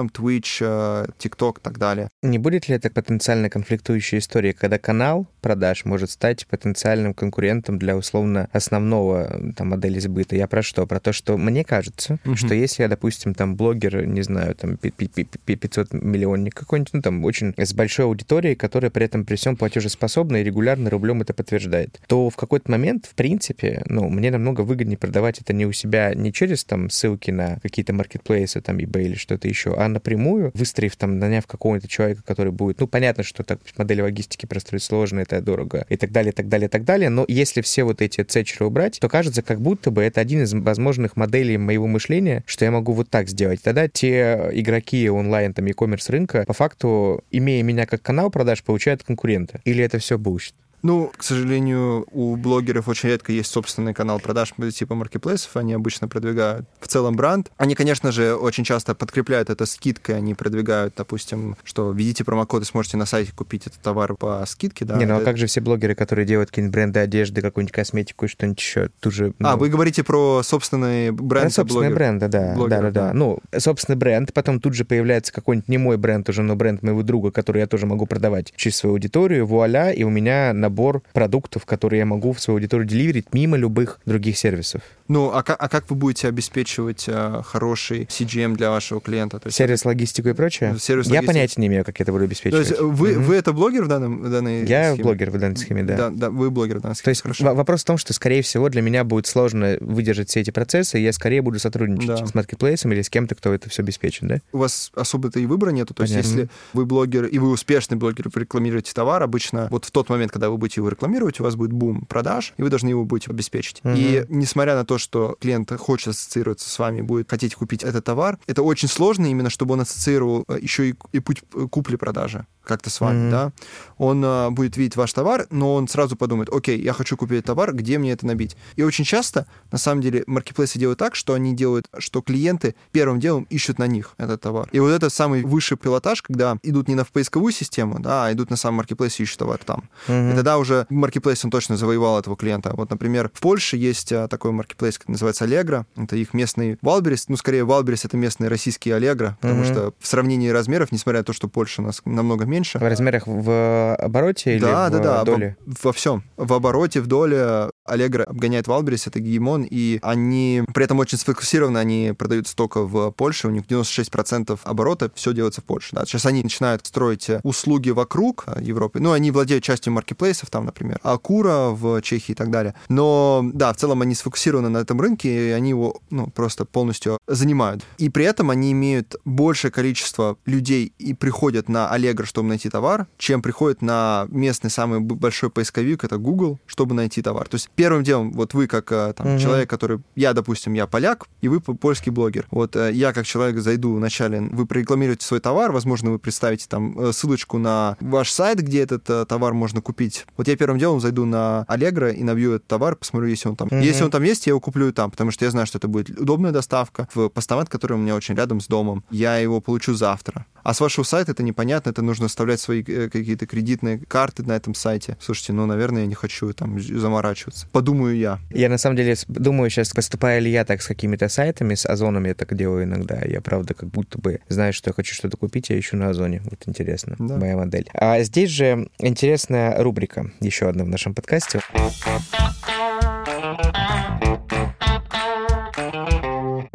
Twitch, 0.08 0.58
э, 0.60 1.06
TikTok 1.18 1.58
и 1.58 1.62
так 1.62 1.78
далее. 1.78 2.08
Не 2.22 2.38
будет 2.38 2.68
ли 2.68 2.74
это 2.74 2.90
потенциально 2.90 3.50
конфликтующая 3.50 4.18
история, 4.18 4.52
когда 4.52 4.78
канал 4.78 5.26
продаж 5.40 5.84
может 5.84 6.10
стать 6.10 6.46
потенциальным 6.46 7.14
конкурентом 7.14 7.78
для 7.78 7.96
условно 7.96 8.48
основного 8.52 9.52
там, 9.56 9.68
модели 9.68 9.98
сбыта? 9.98 10.36
Я 10.36 10.46
про 10.46 10.62
что? 10.62 10.86
Про 10.86 11.00
то, 11.00 11.12
что 11.12 11.36
мне 11.36 11.64
кажется, 11.64 12.18
uh-huh. 12.24 12.36
что 12.36 12.54
если 12.54 12.82
я, 12.82 12.88
допустим, 12.88 13.34
там 13.34 13.56
блогер, 13.56 14.06
не 14.06 14.22
знаю, 14.22 14.54
там 14.54 14.76
500 14.76 15.92
миллионник 15.92 16.54
какой-нибудь, 16.54 16.94
ну 16.94 17.02
там 17.02 17.24
очень 17.24 17.54
с 17.56 17.72
большой 17.74 18.06
аудиторией, 18.06 18.54
которая 18.56 18.90
при 18.90 19.04
этом 19.04 19.24
при 19.24 19.36
всем 19.36 19.56
платежеспособна 19.56 20.36
и 20.38 20.44
регулярно 20.44 20.90
рублем 20.90 21.22
это 21.22 21.34
подтверждает, 21.34 22.00
то 22.06 22.30
в 22.30 22.36
какой-то 22.46 22.70
момент, 22.70 23.06
в 23.06 23.14
принципе, 23.14 23.82
ну, 23.86 24.08
мне 24.08 24.30
намного 24.30 24.62
выгоднее 24.62 24.96
продавать 24.96 25.40
это 25.40 25.52
не 25.52 25.66
у 25.66 25.72
себя, 25.72 26.14
не 26.14 26.32
через 26.32 26.64
там 26.64 26.90
ссылки 26.90 27.30
на 27.30 27.58
какие-то 27.60 27.92
маркетплейсы, 27.92 28.60
там, 28.60 28.78
eBay 28.78 29.04
или 29.04 29.14
что-то 29.14 29.48
еще, 29.48 29.74
а 29.76 29.88
напрямую, 29.88 30.50
выстроив 30.54 30.96
там, 30.96 31.18
наняв 31.18 31.46
какого-нибудь 31.46 31.90
человека, 31.90 32.22
который 32.24 32.52
будет, 32.52 32.80
ну, 32.80 32.86
понятно, 32.86 33.22
что 33.22 33.42
так 33.42 33.60
модель 33.76 34.02
логистики 34.02 34.46
простроить 34.46 34.82
сложно, 34.82 35.20
это 35.20 35.40
дорого 35.40 35.86
и 35.88 35.96
так 35.96 36.12
далее, 36.12 36.32
и 36.32 36.34
так 36.34 36.48
далее, 36.48 36.68
и 36.68 36.70
так 36.70 36.84
далее, 36.84 37.10
но 37.10 37.24
если 37.28 37.60
все 37.60 37.84
вот 37.84 38.00
эти 38.00 38.22
цечеры 38.22 38.66
убрать, 38.66 38.98
то 39.00 39.08
кажется, 39.08 39.42
как 39.42 39.60
будто 39.60 39.90
бы 39.90 40.02
это 40.02 40.20
один 40.20 40.42
из 40.42 40.54
возможных 40.54 41.16
моделей 41.16 41.58
моего 41.58 41.86
мышления, 41.86 42.44
что 42.46 42.64
я 42.64 42.70
могу 42.70 42.92
вот 42.92 43.10
так 43.10 43.28
сделать. 43.28 43.62
Тогда 43.62 43.88
те 43.88 44.50
игроки 44.52 45.08
онлайн, 45.10 45.52
там, 45.52 45.66
e-commerce 45.66 46.10
рынка, 46.10 46.44
по 46.46 46.52
факту, 46.52 47.24
имея 47.30 47.62
меня 47.62 47.86
как 47.86 48.02
канал 48.02 48.30
продаж, 48.30 48.62
получают 48.62 49.02
конкурента. 49.02 49.60
Или 49.64 49.84
это 49.84 49.98
все 49.98 50.18
bullshit? 50.18 50.54
Ну, 50.82 51.10
к 51.16 51.22
сожалению, 51.22 52.06
у 52.12 52.36
блогеров 52.36 52.88
очень 52.88 53.08
редко 53.08 53.32
есть 53.32 53.50
собственный 53.50 53.94
канал 53.94 54.20
продаж 54.20 54.52
типа 54.74 54.94
маркетплейсов, 54.94 55.56
они 55.56 55.74
обычно 55.74 56.08
продвигают 56.08 56.66
в 56.80 56.88
целом 56.88 57.16
бренд. 57.16 57.50
Они, 57.56 57.74
конечно 57.74 58.12
же, 58.12 58.34
очень 58.34 58.64
часто 58.64 58.94
подкрепляют 58.94 59.50
это 59.50 59.66
скидкой, 59.66 60.16
они 60.16 60.34
продвигают, 60.34 60.94
допустим, 60.96 61.56
что 61.64 61.92
введите 61.92 62.24
промокод 62.24 62.62
и 62.62 62.66
сможете 62.66 62.96
на 62.96 63.06
сайте 63.06 63.32
купить 63.32 63.66
этот 63.66 63.80
товар 63.80 64.14
по 64.14 64.44
скидке, 64.46 64.84
да. 64.84 64.96
Не, 64.96 65.06
ну 65.06 65.18
а 65.18 65.20
как 65.20 65.38
же 65.38 65.46
все 65.46 65.60
блогеры, 65.60 65.94
которые 65.94 66.26
делают 66.26 66.50
какие-нибудь 66.50 66.74
бренды 66.74 67.00
одежды, 67.00 67.42
какую-нибудь 67.42 67.74
косметику 67.74 68.26
и 68.26 68.28
что-нибудь 68.28 68.60
еще? 68.60 68.90
Тут 69.00 69.12
же, 69.12 69.32
ну... 69.38 69.48
А, 69.48 69.56
вы 69.56 69.68
говорите 69.68 70.04
про 70.04 70.42
собственные 70.42 71.12
бренды? 71.12 71.46
Про 71.46 71.50
собственные 71.50 71.94
бренды, 71.94 72.28
да. 72.28 72.54
да, 72.54 72.80
да, 72.80 72.90
да. 72.90 73.12
Ну, 73.12 73.40
собственный 73.56 73.96
бренд, 73.96 74.32
потом 74.32 74.60
тут 74.60 74.74
же 74.74 74.84
появляется 74.84 75.32
какой-нибудь 75.32 75.68
не 75.68 75.78
мой 75.78 75.96
бренд 75.96 76.28
уже, 76.28 76.42
но 76.42 76.56
бренд 76.56 76.82
моего 76.82 77.02
друга, 77.02 77.30
который 77.30 77.58
я 77.58 77.66
тоже 77.66 77.86
могу 77.86 78.06
продавать 78.06 78.52
через 78.56 78.76
свою 78.76 78.94
аудиторию, 78.94 79.46
вуаля, 79.46 79.90
и 79.90 80.04
у 80.04 80.10
меня 80.10 80.52
набор 80.66 81.02
продуктов, 81.12 81.64
которые 81.64 82.00
я 82.00 82.06
могу 82.06 82.32
в 82.32 82.40
свою 82.40 82.56
аудиторию 82.56 82.88
деливерить 82.88 83.32
мимо 83.32 83.56
любых 83.56 84.00
других 84.04 84.36
сервисов. 84.36 84.82
Ну, 85.08 85.30
а, 85.32 85.42
как, 85.42 85.56
а 85.62 85.68
как 85.68 85.88
вы 85.90 85.96
будете 85.96 86.28
обеспечивать 86.28 87.06
а, 87.08 87.42
хороший 87.42 88.04
CGM 88.04 88.56
для 88.56 88.70
вашего 88.70 89.00
клиента? 89.00 89.38
То 89.38 89.48
есть 89.48 89.56
Сервис, 89.56 89.84
логистику 89.84 90.28
и 90.28 90.32
прочее? 90.32 90.76
Сервис, 90.78 91.06
я 91.08 91.22
понятия 91.22 91.60
не 91.60 91.68
имею, 91.68 91.84
как 91.84 92.00
это 92.00 92.12
буду 92.12 92.24
обеспечивать. 92.24 92.68
То 92.68 92.74
есть 92.74 92.80
вы, 92.80 93.12
mm-hmm. 93.12 93.18
вы 93.20 93.34
это 93.36 93.52
блогер 93.52 93.84
в, 93.84 93.88
данном, 93.88 94.22
в 94.22 94.30
данной 94.30 94.64
Я 94.66 94.92
схеме? 94.92 95.04
блогер 95.04 95.30
в 95.30 95.38
данной 95.38 95.56
схеме, 95.56 95.84
да. 95.84 95.96
Да, 95.96 96.10
да 96.10 96.30
вы 96.30 96.50
блогер 96.50 96.78
в 96.78 96.82
данной 96.82 96.94
схеме. 96.94 97.04
То 97.04 97.10
есть 97.10 97.22
Хорошо. 97.22 97.54
вопрос 97.54 97.82
в 97.82 97.84
том, 97.84 97.98
что, 97.98 98.12
скорее 98.12 98.42
всего, 98.42 98.68
для 98.68 98.82
меня 98.82 99.04
будет 99.04 99.26
сложно 99.26 99.76
выдержать 99.80 100.28
все 100.28 100.40
эти 100.40 100.50
процессы, 100.50 100.98
и 100.98 101.02
я 101.02 101.12
скорее 101.12 101.42
буду 101.42 101.58
сотрудничать 101.58 102.06
да. 102.06 102.26
с 102.26 102.34
маркетплейсом 102.34 102.92
или 102.92 103.02
с 103.02 103.10
кем-то, 103.10 103.34
кто 103.34 103.52
это 103.52 103.70
все 103.70 103.82
обеспечит, 103.82 104.26
да? 104.26 104.40
У 104.52 104.58
вас 104.58 104.90
особо-то 104.94 105.38
и 105.38 105.46
выбора 105.46 105.70
нету. 105.70 105.94
То 105.94 106.02
Понятно. 106.02 106.16
есть 106.18 106.30
если 106.30 106.48
вы 106.72 106.86
блогер, 106.86 107.26
и 107.26 107.38
вы 107.38 107.50
успешный 107.50 107.96
блогер, 107.96 108.28
вы 108.32 108.40
рекламируете 108.40 108.92
товар, 108.92 109.22
обычно 109.22 109.68
вот 109.70 109.84
в 109.84 109.90
тот 109.90 110.08
момент, 110.08 110.32
когда 110.32 110.50
вы 110.50 110.56
будете 110.56 110.80
его 110.80 110.88
рекламировать, 110.88 111.40
у 111.40 111.44
вас 111.44 111.54
будет 111.54 111.72
бум 111.72 112.02
продаж, 112.06 112.54
и 112.56 112.62
вы 112.62 112.70
должны 112.70 112.88
его 112.88 113.04
будете 113.04 113.30
обеспечить. 113.30 113.80
Mm-hmm. 113.82 113.96
И 113.96 114.26
несмотря 114.28 114.74
на 114.74 114.84
то, 114.84 114.95
что 114.98 115.36
клиент 115.40 115.72
хочет 115.78 116.08
ассоциироваться 116.08 116.68
с 116.68 116.78
вами, 116.78 117.00
будет 117.00 117.30
хотеть 117.30 117.54
купить 117.54 117.82
этот 117.82 118.04
товар, 118.04 118.38
это 118.46 118.62
очень 118.62 118.88
сложно 118.88 119.26
именно, 119.26 119.50
чтобы 119.50 119.74
он 119.74 119.80
ассоциировал 119.80 120.44
э, 120.48 120.58
еще 120.60 120.90
и, 120.90 120.94
и 121.12 121.20
путь 121.20 121.42
э, 121.54 121.66
купли-продажи 121.70 122.46
как-то 122.66 122.90
с 122.90 123.00
вами, 123.00 123.28
mm-hmm. 123.28 123.30
да, 123.30 123.52
он 123.96 124.22
а, 124.24 124.50
будет 124.50 124.76
видеть 124.76 124.96
ваш 124.96 125.12
товар, 125.12 125.46
но 125.50 125.74
он 125.74 125.88
сразу 125.88 126.16
подумает, 126.16 126.50
окей, 126.52 126.80
я 126.80 126.92
хочу 126.92 127.16
купить 127.16 127.44
товар, 127.44 127.72
где 127.72 127.96
мне 127.96 128.12
это 128.12 128.26
набить? 128.26 128.56
И 128.74 128.82
очень 128.82 129.04
часто, 129.04 129.46
на 129.70 129.78
самом 129.78 130.02
деле, 130.02 130.24
маркетплейсы 130.26 130.78
делают 130.78 130.98
так, 130.98 131.14
что 131.14 131.34
они 131.34 131.54
делают, 131.54 131.86
что 131.98 132.20
клиенты 132.20 132.74
первым 132.90 133.20
делом 133.20 133.46
ищут 133.50 133.78
на 133.78 133.86
них 133.86 134.14
этот 134.18 134.40
товар. 134.40 134.68
И 134.72 134.80
вот 134.80 134.90
это 134.90 135.10
самый 135.10 135.44
высший 135.44 135.76
пилотаж, 135.76 136.22
когда 136.22 136.58
идут 136.62 136.88
не 136.88 136.94
на 136.94 137.04
поисковую 137.04 137.52
систему, 137.52 138.00
да, 138.00 138.26
а 138.26 138.32
идут 138.32 138.50
на 138.50 138.56
сам 138.56 138.74
маркетплейс 138.74 139.20
и 139.20 139.22
ищут 139.22 139.38
товар 139.38 139.58
там. 139.64 139.88
Mm-hmm. 140.08 140.32
И 140.32 140.34
тогда 140.34 140.58
уже 140.58 140.86
маркетплейс, 140.90 141.44
он 141.44 141.50
точно 141.50 141.76
завоевал 141.76 142.18
этого 142.18 142.36
клиента. 142.36 142.72
Вот, 142.74 142.90
например, 142.90 143.30
в 143.32 143.40
Польше 143.40 143.76
есть 143.76 144.08
такой 144.08 144.50
маркетплейс, 144.50 144.85
который 144.94 145.12
называется 145.12 145.44
Allegro, 145.44 145.84
это 145.96 146.16
их 146.16 146.34
местный 146.34 146.78
Wildberries, 146.82 147.28
ну, 147.28 147.36
скорее, 147.36 147.64
Валберес— 147.64 148.04
это 148.04 148.16
местный 148.16 148.48
российский 148.48 148.90
Allegro, 148.90 149.34
потому 149.40 149.62
mm-hmm. 149.62 149.72
что 149.72 149.94
в 149.98 150.06
сравнении 150.06 150.48
размеров, 150.48 150.92
несмотря 150.92 151.20
на 151.20 151.24
то, 151.24 151.32
что 151.32 151.48
Польша 151.48 151.82
у 151.82 151.84
нас 151.84 152.00
намного 152.04 152.44
меньше... 152.44 152.78
В 152.78 152.82
размерах 152.82 153.24
в 153.26 153.94
обороте 153.96 154.50
да, 154.50 154.54
или 154.56 154.60
да, 154.60 154.88
в 154.88 155.02
да, 155.02 155.24
доле? 155.24 155.56
Во, 155.66 155.74
во 155.82 155.92
всем. 155.92 156.22
В 156.36 156.52
обороте, 156.52 157.00
в 157.00 157.06
доле 157.06 157.70
Allegro 157.88 158.22
обгоняет 158.24 158.66
Wildberries, 158.68 159.06
это 159.06 159.20
гегемон, 159.20 159.66
и 159.68 159.98
они 160.02 160.62
при 160.74 160.84
этом 160.84 160.98
очень 160.98 161.18
сфокусированы, 161.18 161.78
они 161.78 162.12
продаются 162.16 162.54
только 162.56 162.82
в 162.82 163.10
Польше, 163.12 163.48
у 163.48 163.50
них 163.50 163.64
96% 163.64 164.58
оборота, 164.64 165.10
все 165.14 165.32
делается 165.32 165.60
в 165.60 165.64
Польше. 165.64 165.90
Да. 165.92 166.04
Сейчас 166.04 166.26
они 166.26 166.42
начинают 166.42 166.86
строить 166.86 167.28
услуги 167.42 167.90
вокруг 167.90 168.44
э, 168.46 168.62
Европы, 168.62 169.00
ну, 169.00 169.12
они 169.12 169.30
владеют 169.30 169.64
частью 169.64 169.92
маркетплейсов, 169.92 170.50
там, 170.50 170.66
например, 170.66 171.00
Акура 171.02 171.70
в 171.70 172.00
Чехии 172.02 172.32
и 172.32 172.34
так 172.34 172.50
далее. 172.50 172.74
Но, 172.88 173.42
да, 173.52 173.72
в 173.72 173.76
целом 173.76 174.02
они 174.02 174.14
сфокусированы 174.14 174.68
на 174.76 174.82
этом 174.82 175.00
рынке, 175.00 175.48
и 175.48 175.50
они 175.52 175.70
его, 175.70 176.00
ну, 176.10 176.28
просто 176.28 176.64
полностью 176.64 177.18
занимают. 177.26 177.82
И 177.98 178.08
при 178.08 178.24
этом 178.24 178.50
они 178.50 178.72
имеют 178.72 179.16
большее 179.24 179.70
количество 179.70 180.36
людей 180.46 180.92
и 180.98 181.14
приходят 181.14 181.68
на 181.68 181.94
Allegro, 181.94 182.24
чтобы 182.24 182.48
найти 182.48 182.68
товар, 182.68 183.06
чем 183.18 183.42
приходят 183.42 183.82
на 183.82 184.26
местный 184.30 184.70
самый 184.70 185.00
большой 185.00 185.50
поисковик, 185.50 186.04
это 186.04 186.18
Google, 186.18 186.58
чтобы 186.66 186.94
найти 186.94 187.22
товар. 187.22 187.48
То 187.48 187.56
есть 187.56 187.70
первым 187.74 188.02
делом, 188.02 188.32
вот 188.32 188.54
вы 188.54 188.66
как 188.66 188.92
э, 188.92 189.14
там, 189.16 189.34
угу. 189.34 189.40
человек, 189.40 189.68
который, 189.68 190.00
я, 190.14 190.32
допустим, 190.32 190.74
я 190.74 190.86
поляк, 190.86 191.26
и 191.40 191.48
вы 191.48 191.60
польский 191.60 192.12
блогер. 192.12 192.46
Вот 192.50 192.76
э, 192.76 192.92
я 192.92 193.12
как 193.12 193.26
человек 193.26 193.58
зайду 193.58 193.94
вначале, 193.94 194.40
вы 194.40 194.66
прорекламируете 194.66 195.26
свой 195.26 195.40
товар, 195.40 195.72
возможно, 195.72 196.10
вы 196.10 196.18
представите 196.18 196.66
там 196.68 196.98
э, 196.98 197.12
ссылочку 197.12 197.58
на 197.58 197.96
ваш 198.00 198.30
сайт, 198.30 198.60
где 198.60 198.82
этот 198.82 199.04
товар 199.28 199.54
можно 199.54 199.80
купить. 199.80 200.26
Вот 200.36 200.48
я 200.48 200.56
первым 200.56 200.78
делом 200.78 201.00
зайду 201.00 201.24
на 201.24 201.64
Allegro 201.68 202.12
и 202.12 202.22
набью 202.22 202.52
этот 202.52 202.66
товар, 202.66 202.96
посмотрю, 202.96 203.28
если 203.28 203.48
он 203.48 203.56
там. 203.56 203.68
Угу. 203.68 203.76
Если 203.76 204.04
он 204.04 204.10
там 204.10 204.22
есть, 204.22 204.46
я 204.46 204.50
его 204.50 204.60
куплю 204.66 204.92
там, 204.92 205.12
потому 205.12 205.30
что 205.30 205.44
я 205.44 205.52
знаю, 205.52 205.66
что 205.66 205.78
это 205.78 205.86
будет 205.86 206.10
удобная 206.10 206.50
доставка 206.50 207.06
в 207.14 207.28
постамент, 207.28 207.68
который 207.68 207.92
у 207.92 207.98
меня 207.98 208.16
очень 208.16 208.34
рядом 208.34 208.60
с 208.60 208.66
домом. 208.66 209.04
Я 209.10 209.36
его 209.38 209.60
получу 209.60 209.94
завтра. 209.94 210.44
А 210.64 210.74
с 210.74 210.80
вашего 210.80 211.04
сайта 211.04 211.30
это 211.30 211.44
непонятно, 211.44 211.90
это 211.90 212.02
нужно 212.02 212.26
оставлять 212.26 212.58
свои 212.58 212.82
какие-то 212.82 213.46
кредитные 213.46 213.98
карты 213.98 214.42
на 214.42 214.56
этом 214.56 214.74
сайте. 214.74 215.16
Слушайте, 215.20 215.52
ну, 215.52 215.66
наверное, 215.66 216.00
я 216.02 216.06
не 216.08 216.16
хочу 216.16 216.52
там 216.52 216.80
заморачиваться 216.80 217.68
подумаю 217.76 218.16
я. 218.16 218.40
Я 218.50 218.68
на 218.68 218.78
самом 218.78 218.96
деле 218.96 219.14
думаю 219.28 219.70
сейчас, 219.70 219.90
поступая 219.90 220.40
ли 220.40 220.50
я 220.50 220.64
так 220.64 220.82
с 220.82 220.88
какими-то 220.88 221.28
сайтами, 221.28 221.74
с 221.76 221.86
Озоном 221.86 222.24
я 222.24 222.34
так 222.34 222.56
делаю 222.56 222.82
иногда. 222.82 223.20
Я, 223.24 223.40
правда, 223.40 223.74
как 223.74 223.90
будто 223.90 224.18
бы 224.18 224.40
знаю, 224.48 224.72
что 224.72 224.90
я 224.90 224.94
хочу 224.94 225.14
что-то 225.14 225.36
купить, 225.36 225.70
я 225.70 225.78
ищу 225.78 225.96
на 225.96 226.08
Озоне. 226.08 226.42
Вот 226.50 226.62
интересно, 226.66 227.14
да. 227.18 227.36
моя 227.36 227.56
модель. 227.56 227.88
А 227.94 228.20
здесь 228.22 228.50
же 228.50 228.88
интересная 228.98 229.80
рубрика, 229.80 230.32
еще 230.40 230.68
одна 230.68 230.84
в 230.84 230.88
нашем 230.88 231.14
подкасте. 231.14 231.60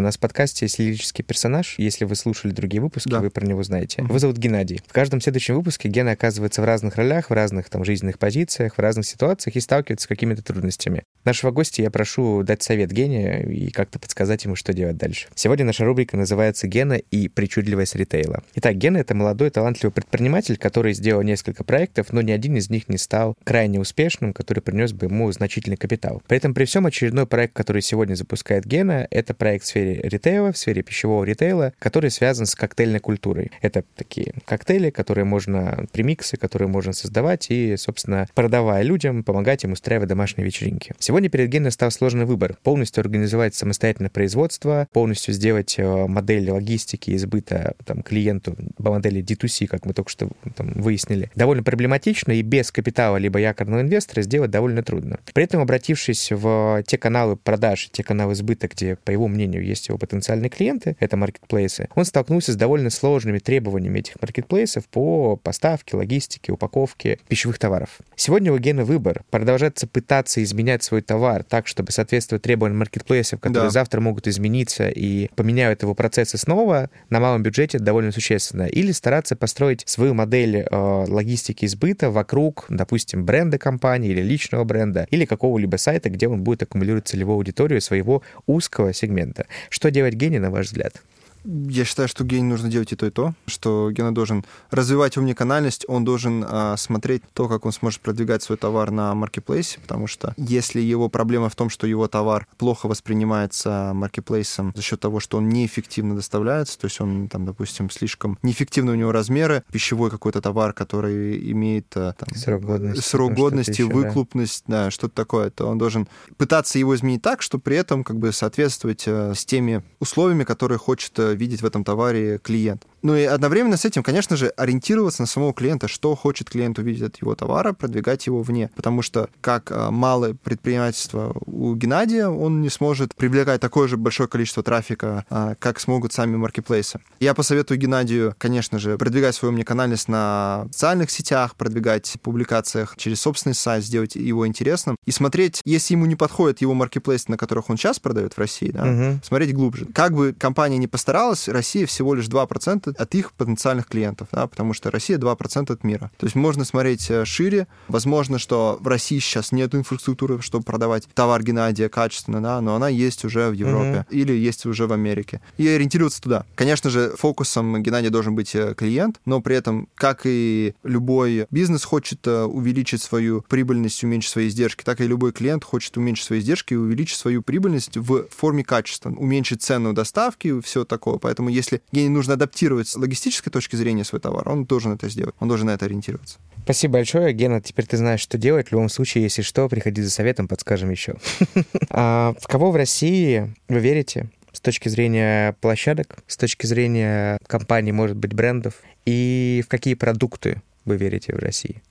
У 0.02 0.04
нас 0.04 0.18
в 0.18 0.20
подкасте 0.20 0.66
есть 0.66 0.80
лирический 0.80 1.24
персонаж. 1.24 1.76
Если 1.78 2.06
вы 2.06 2.16
слушали 2.16 2.52
другие 2.52 2.82
выпуски, 2.82 3.08
да. 3.08 3.20
вы 3.20 3.30
про 3.30 3.46
него 3.46 3.62
знаете. 3.62 4.02
Его 4.02 4.18
зовут 4.18 4.38
Геннадий. 4.38 4.82
В 4.88 4.94
каждом 4.94 5.22
следующем 5.22 5.54
выпуске 5.54 5.90
Гена 5.90 6.14
оказывается 6.14 6.64
в 6.64 6.66
разных 6.66 6.96
ролях, 6.96 7.30
в 7.30 7.34
разных 7.34 7.70
там 7.70 7.86
жизненных 7.86 8.18
позициях, 8.18 8.78
в 8.78 8.80
разных 8.80 9.06
ситуациях 9.06 9.56
и 9.56 9.60
сталкивается 9.60 10.06
с 10.06 10.08
какими-то 10.08 10.42
трудностями. 10.42 11.04
Нашего 11.24 11.52
гостя 11.52 11.84
я 11.84 11.92
прошу 11.92 12.42
дать 12.42 12.64
совет 12.64 12.92
Гене 12.92 13.44
и 13.44 13.70
как-то 13.70 14.00
подсказать 14.00 14.44
ему, 14.44 14.56
что 14.56 14.74
делать 14.74 14.98
дальше. 14.98 15.28
Сегодня 15.36 15.66
наша 15.66 15.86
рубрика 15.86 16.18
называется 16.18 16.66
«Гена 16.66 16.94
и 16.94 17.28
причудливость 17.28 17.96
ритейла». 17.96 18.42
Итак, 18.56 18.78
Гена— 18.78 18.98
это 18.98 19.14
молодой 19.14 19.52
талантливый 19.52 19.94
предприниматель, 19.94 20.58
который 20.58 20.94
сделал 20.94 21.22
несколько 21.22 21.64
проектов, 21.64 22.12
но 22.12 22.22
ни 22.22 22.32
один 22.32 22.56
из 22.56 22.72
них 22.72 22.90
не 22.90 22.98
стал 22.98 23.36
крайне 23.44 23.80
успешным, 23.80 24.34
который 24.34 24.62
принес 24.62 24.94
бы 24.94 25.06
ему 25.06 25.32
значительный 25.32 25.78
капитал. 25.78 26.24
При 26.28 26.38
этом 26.38 26.56
при 26.56 26.66
всем 26.66 26.88
очередной 26.88 27.28
проект, 27.28 27.54
который 27.54 27.84
сегодня 27.84 28.16
запускает 28.16 28.66
Гена, 28.66 29.08
это 29.12 29.36
проект 29.36 29.66
в 29.66 29.68
сфере 29.68 29.91
сфере 29.92 30.10
ритейла, 30.10 30.52
в 30.52 30.58
сфере 30.58 30.82
пищевого 30.84 31.24
ритейла, 31.24 31.74
который 31.80 32.10
связан 32.12 32.46
с 32.46 32.56
коктейльной 32.56 33.00
культурой. 33.00 33.52
Это 33.62 33.84
такие 33.96 34.34
коктейли, 34.46 34.90
которые 34.90 35.26
можно, 35.26 35.86
премиксы, 35.92 36.38
которые 36.38 36.68
можно 36.68 36.94
создавать 36.94 37.48
и, 37.50 37.76
собственно, 37.78 38.28
продавая 38.34 38.84
людям, 38.84 39.24
помогать 39.24 39.64
им 39.64 39.74
устраивать 39.74 40.10
домашние 40.10 40.46
вечеринки. 40.46 40.94
Сегодня 41.00 41.30
перед 41.30 41.50
Геной 41.50 41.72
стал 41.72 41.92
сложный 41.92 42.26
выбор. 42.26 42.58
Полностью 42.64 43.02
организовать 43.02 43.56
самостоятельное 43.56 44.10
производство, 44.10 44.88
полностью 44.94 45.34
сделать 45.34 45.76
э, 45.78 46.08
модель 46.08 46.50
логистики 46.50 47.12
и 47.12 47.18
сбыта 47.18 47.76
там, 47.86 48.04
клиенту 48.04 48.56
по 48.78 48.92
модели 48.92 49.24
D2C, 49.24 49.68
как 49.68 49.86
мы 49.86 49.94
только 49.94 50.10
что 50.10 50.30
там, 50.56 50.74
выяснили, 50.76 51.32
довольно 51.36 51.64
проблематично 51.64 52.32
и 52.32 52.42
без 52.42 52.72
капитала 52.72 53.18
либо 53.18 53.40
якорного 53.40 53.82
инвестора 53.82 54.22
сделать 54.22 54.52
довольно 54.52 54.84
трудно. 54.84 55.20
При 55.34 55.44
этом, 55.44 55.62
обратившись 55.62 56.32
в 56.32 56.84
те 56.86 56.98
каналы 56.98 57.36
продаж, 57.36 57.90
те 57.92 58.04
каналы 58.04 58.36
сбыта, 58.36 58.68
где, 58.68 58.96
по 58.96 59.12
его 59.12 59.28
мнению, 59.28 59.64
есть 59.64 59.81
есть 59.82 59.90
его 59.90 59.98
потенциальные 59.98 60.50
клиенты, 60.50 60.96
это 61.00 61.18
маркетплейсы, 61.18 61.90
он 61.96 62.06
столкнулся 62.06 62.54
с 62.54 62.56
довольно 62.56 62.90
сложными 62.90 63.40
требованиями 63.40 64.00
этих 64.00 64.22
маркетплейсов 64.22 64.86
по 64.88 65.36
поставке, 65.38 65.98
логистике, 65.98 66.52
упаковке 66.52 67.20
пищевых 67.28 67.58
товаров. 67.58 68.00
Сегодня 68.16 68.54
у 68.54 68.58
Гена 68.58 68.86
выбор 68.86 69.24
продолжаться 69.30 69.88
пытаться 69.88 70.44
изменять 70.44 70.84
свой 70.84 71.02
товар 71.02 71.44
так, 71.44 71.68
чтобы 71.68 71.92
соответствовать 71.92 72.44
требованиям 72.44 72.80
маркетплейсов, 72.80 73.40
которые 73.40 73.68
да. 73.68 73.72
завтра 73.72 74.02
могут 74.02 74.28
измениться 74.28 74.90
и 74.90 75.30
поменяют 75.36 75.82
его 75.82 75.96
процессы 75.96 76.38
снова 76.38 76.90
на 77.10 77.20
малом 77.20 77.42
бюджете 77.44 77.80
довольно 77.80 78.12
существенно, 78.12 78.64
или 78.64 78.92
стараться 78.92 79.36
построить 79.36 79.84
свою 79.88 80.14
модель 80.14 80.58
э, 80.58 80.66
логистики 80.72 81.66
сбыта 81.66 82.12
вокруг, 82.12 82.66
допустим, 82.70 83.26
бренда 83.26 83.58
компании 83.58 84.12
или 84.12 84.22
личного 84.22 84.64
бренда, 84.64 85.08
или 85.10 85.26
какого-либо 85.26 85.78
сайта, 85.78 86.10
где 86.10 86.28
он 86.28 86.44
будет 86.44 86.64
аккумулировать 86.64 87.08
целевую 87.08 87.36
аудиторию 87.36 87.82
своего 87.82 88.22
узкого 88.46 88.94
сегмента. 88.94 89.48
Что 89.72 89.90
делать 89.90 90.16
гений, 90.16 90.38
на 90.38 90.52
ваш 90.52 90.66
взгляд? 90.68 91.02
Я 91.44 91.86
считаю, 91.86 92.08
что 92.08 92.24
гений 92.24 92.48
нужно 92.48 92.70
делать 92.70 92.92
и 92.92 92.96
то, 92.96 93.06
и 93.06 93.10
то, 93.10 93.34
что 93.48 93.90
Гена 93.92 94.14
должен 94.14 94.46
развивать 94.70 95.18
омниканальность, 95.18 95.86
он 95.88 96.06
должен 96.06 96.46
а, 96.48 96.78
смотреть 96.78 97.24
то, 97.34 97.48
как 97.48 97.66
он 97.66 97.72
сможет 97.72 98.02
продвигать 98.02 98.44
свой 98.44 98.58
товар 98.58 98.92
на 98.92 99.14
маркетплейсе, 99.16 99.80
потому 99.80 100.08
что 100.08 100.34
если 100.38 100.80
его 100.80 101.10
проблема 101.10 101.50
в 101.50 101.56
том, 101.56 101.70
что 101.70 101.88
его 101.88 102.08
товар 102.08 102.48
плохо 102.58 102.88
воспринимается 102.88 103.92
маркетплейсом 103.94 104.74
за 104.76 104.82
счет 104.82 105.00
того, 105.00 105.20
что 105.20 105.38
он 105.38 105.50
неэффективно 105.50 106.16
доставляется, 106.16 106.78
то 106.80 106.86
есть 106.86 107.02
он, 107.02 107.28
там, 107.28 107.46
допустим, 107.46 107.90
слишком 107.90 108.38
неэффективны 108.44 108.92
у 108.92 108.96
него 108.96 109.12
размеры, 109.12 109.64
пищевой 109.72 110.12
какой-то 110.12 110.42
товар, 110.42 110.74
который 110.74 111.52
имеет 111.52 111.88
а, 111.96 112.14
там, 112.14 112.38
срок 112.38 112.62
годности, 112.62 113.02
срок 113.02 113.34
годности 113.34 113.82
выклупность, 113.82 114.64
да, 114.68 114.86
да 114.86 114.92
что-то 114.92 115.16
такое, 115.16 115.50
то 115.50 115.68
он 115.68 115.80
должен 115.80 116.08
пытаться 116.38 116.78
его 116.78 116.96
изменить 116.96 117.22
так, 117.22 117.42
что 117.42 117.58
при 117.58 117.78
этом 117.78 118.04
как 118.04 118.20
бы 118.20 118.32
соответствовать 118.32 119.06
а, 119.08 119.34
с 119.34 119.44
теми 119.44 119.84
условиями, 120.00 120.44
которые 120.44 120.78
хочет 120.78 121.18
э, 121.18 121.31
видеть 121.34 121.62
в 121.62 121.66
этом 121.66 121.84
товаре 121.84 122.38
клиент. 122.38 122.86
Ну 123.02 123.16
и 123.16 123.24
одновременно 123.24 123.78
с 123.78 123.86
этим, 123.86 124.04
конечно 124.04 124.36
же, 124.36 124.50
ориентироваться 124.50 125.24
на 125.24 125.28
самого 125.28 125.54
клиента, 125.54 125.88
что 125.88 126.16
хочет 126.16 126.50
клиент 126.50 126.78
увидеть 126.80 127.02
от 127.04 127.22
его 127.22 127.36
товара, 127.36 127.74
продвигать 127.74 128.28
его 128.28 128.42
вне. 128.42 128.70
Потому 128.76 129.02
что 129.02 129.30
как 129.42 129.72
а, 129.72 129.92
малое 129.92 130.36
предпринимательство 130.36 131.36
у 131.46 131.76
Геннадия, 131.76 132.28
он 132.28 132.62
не 132.62 132.70
сможет 132.70 133.16
привлекать 133.16 133.60
такое 133.62 133.88
же 133.88 133.98
большое 133.98 134.30
количество 134.30 134.64
трафика, 134.64 135.26
а, 135.30 135.56
как 135.56 135.80
смогут 135.80 136.14
сами 136.14 136.36
маркетплейсы. 136.36 137.00
Я 137.20 137.34
посоветую 137.34 137.80
Геннадию, 137.80 138.36
конечно 138.38 138.80
же, 138.80 138.98
продвигать 138.98 139.36
свою 139.36 139.54
омниканальность 139.54 140.08
на 140.08 140.68
социальных 140.72 141.10
сетях, 141.10 141.56
продвигать 141.56 142.08
в 142.08 142.20
публикациях 142.20 142.96
через 142.98 143.22
собственный 143.22 143.56
сайт, 143.56 143.84
сделать 143.84 144.16
его 144.16 144.46
интересным 144.46 144.96
и 145.06 145.12
смотреть, 145.12 145.62
если 145.66 145.94
ему 145.96 146.06
не 146.06 146.16
подходит 146.16 146.62
его 146.62 146.74
маркетплейс, 146.74 147.28
на 147.28 147.38
которых 147.38 147.70
он 147.70 147.78
сейчас 147.78 148.00
продает 148.00 148.34
в 148.34 148.38
России, 148.38 148.72
да, 148.72 148.84
угу. 148.84 149.20
смотреть 149.24 149.54
глубже. 149.54 149.86
Как 149.86 150.14
бы 150.14 150.34
компания 150.38 150.78
не 150.78 150.88
постаралась, 150.88 151.48
Россия 151.48 151.86
всего 151.86 152.14
лишь 152.14 152.26
2% 152.26 152.91
от 152.98 153.16
их 153.16 153.34
потенциальных 153.34 153.88
клиентов, 153.88 154.28
да, 154.32 154.48
потому 154.48 154.74
что 154.74 154.92
Россия 154.92 155.18
2% 155.18 155.72
от 155.72 155.84
мира. 155.84 156.12
То 156.18 156.26
есть 156.26 156.36
можно 156.36 156.66
смотреть 156.66 157.10
э, 157.10 157.26
шире. 157.26 157.68
Возможно, 157.88 158.40
что 158.40 158.78
в 158.80 158.88
России 158.88 159.20
сейчас 159.20 159.52
нет 159.52 159.74
инфраструктуры, 159.76 160.42
чтобы 160.42 160.64
продавать 160.64 161.08
товар 161.14 161.44
Геннадия 161.44 161.90
качественно, 161.90 162.42
да, 162.42 162.62
но 162.62 162.76
она 162.76 162.90
есть 162.90 163.26
уже 163.26 163.50
в 163.50 163.54
Европе 163.54 164.06
mm-hmm. 164.10 164.16
или 164.16 164.34
есть 164.34 164.66
уже 164.66 164.88
в 164.88 164.94
Америке. 164.94 165.42
И 165.58 165.68
ориентироваться 165.68 166.22
туда. 166.22 166.46
Конечно 166.56 166.90
же, 166.90 167.14
фокусом 167.18 167.82
Геннадия 167.82 168.10
должен 168.10 168.36
быть 168.36 168.56
э, 168.56 168.74
клиент, 168.76 169.20
но 169.26 169.42
при 169.42 169.56
этом, 169.56 169.88
как 169.96 170.22
и 170.26 170.74
любой 170.84 171.48
бизнес 171.52 171.84
хочет 171.84 172.26
э, 172.28 172.44
увеличить 172.44 173.02
свою 173.02 173.42
прибыльность, 173.48 174.04
уменьшить 174.04 174.32
свои 174.32 174.48
издержки, 174.48 174.84
так 174.84 175.02
и 175.02 175.08
любой 175.08 175.32
клиент 175.32 175.64
хочет 175.64 175.98
уменьшить 175.98 176.26
свои 176.26 176.40
издержки 176.40 176.74
и 176.74 176.78
увеличить 176.78 177.18
свою 177.18 177.42
прибыльность 177.42 177.98
в 177.98 178.28
форме 178.30 178.64
качества, 178.64 179.10
уменьшить 179.10 179.62
цену 179.62 179.94
доставки 179.94 180.48
и 180.48 180.62
все 180.62 180.86
такое. 180.86 181.18
Поэтому 181.18 181.50
если 181.50 181.82
гений 181.92 182.10
нужно 182.10 182.34
адаптировать 182.34 182.81
анализировать 182.82 182.88
с 182.88 182.96
логистической 182.96 183.52
точки 183.52 183.76
зрения 183.76 184.04
свой 184.04 184.20
товар, 184.20 184.48
он 184.50 184.66
должен 184.66 184.94
это 184.94 185.10
сделать, 185.10 185.36
он 185.40 185.48
должен 185.48 185.68
на 185.68 185.72
это 185.72 185.86
ориентироваться. 185.86 186.40
Спасибо 186.64 186.94
большое, 186.94 187.34
Гена. 187.34 187.62
Теперь 187.62 187.86
ты 187.86 187.98
знаешь, 187.98 188.22
что 188.22 188.38
делать. 188.38 188.68
В 188.68 188.72
любом 188.72 188.90
случае, 188.90 189.24
если 189.24 189.42
что, 189.42 189.68
приходи 189.68 190.02
за 190.02 190.10
советом, 190.10 190.48
подскажем 190.48 190.92
еще. 190.92 191.16
А 191.90 192.34
в 192.40 192.48
кого 192.48 192.72
в 192.72 192.76
России 192.76 193.54
вы 193.68 193.80
верите? 193.80 194.30
с 194.54 194.60
точки 194.60 194.90
зрения 194.90 195.54
площадок, 195.62 196.18
с 196.28 196.36
точки 196.36 196.66
зрения 196.66 197.40
компаний, 197.48 197.94
может 197.94 198.18
быть, 198.18 198.34
брендов, 198.34 198.74
и 199.06 199.64
в 199.66 199.70
какие 199.70 199.94
продукты 199.94 200.62
вы 200.84 200.98
верите 200.98 201.34
в 201.34 201.40
России? 201.40 201.82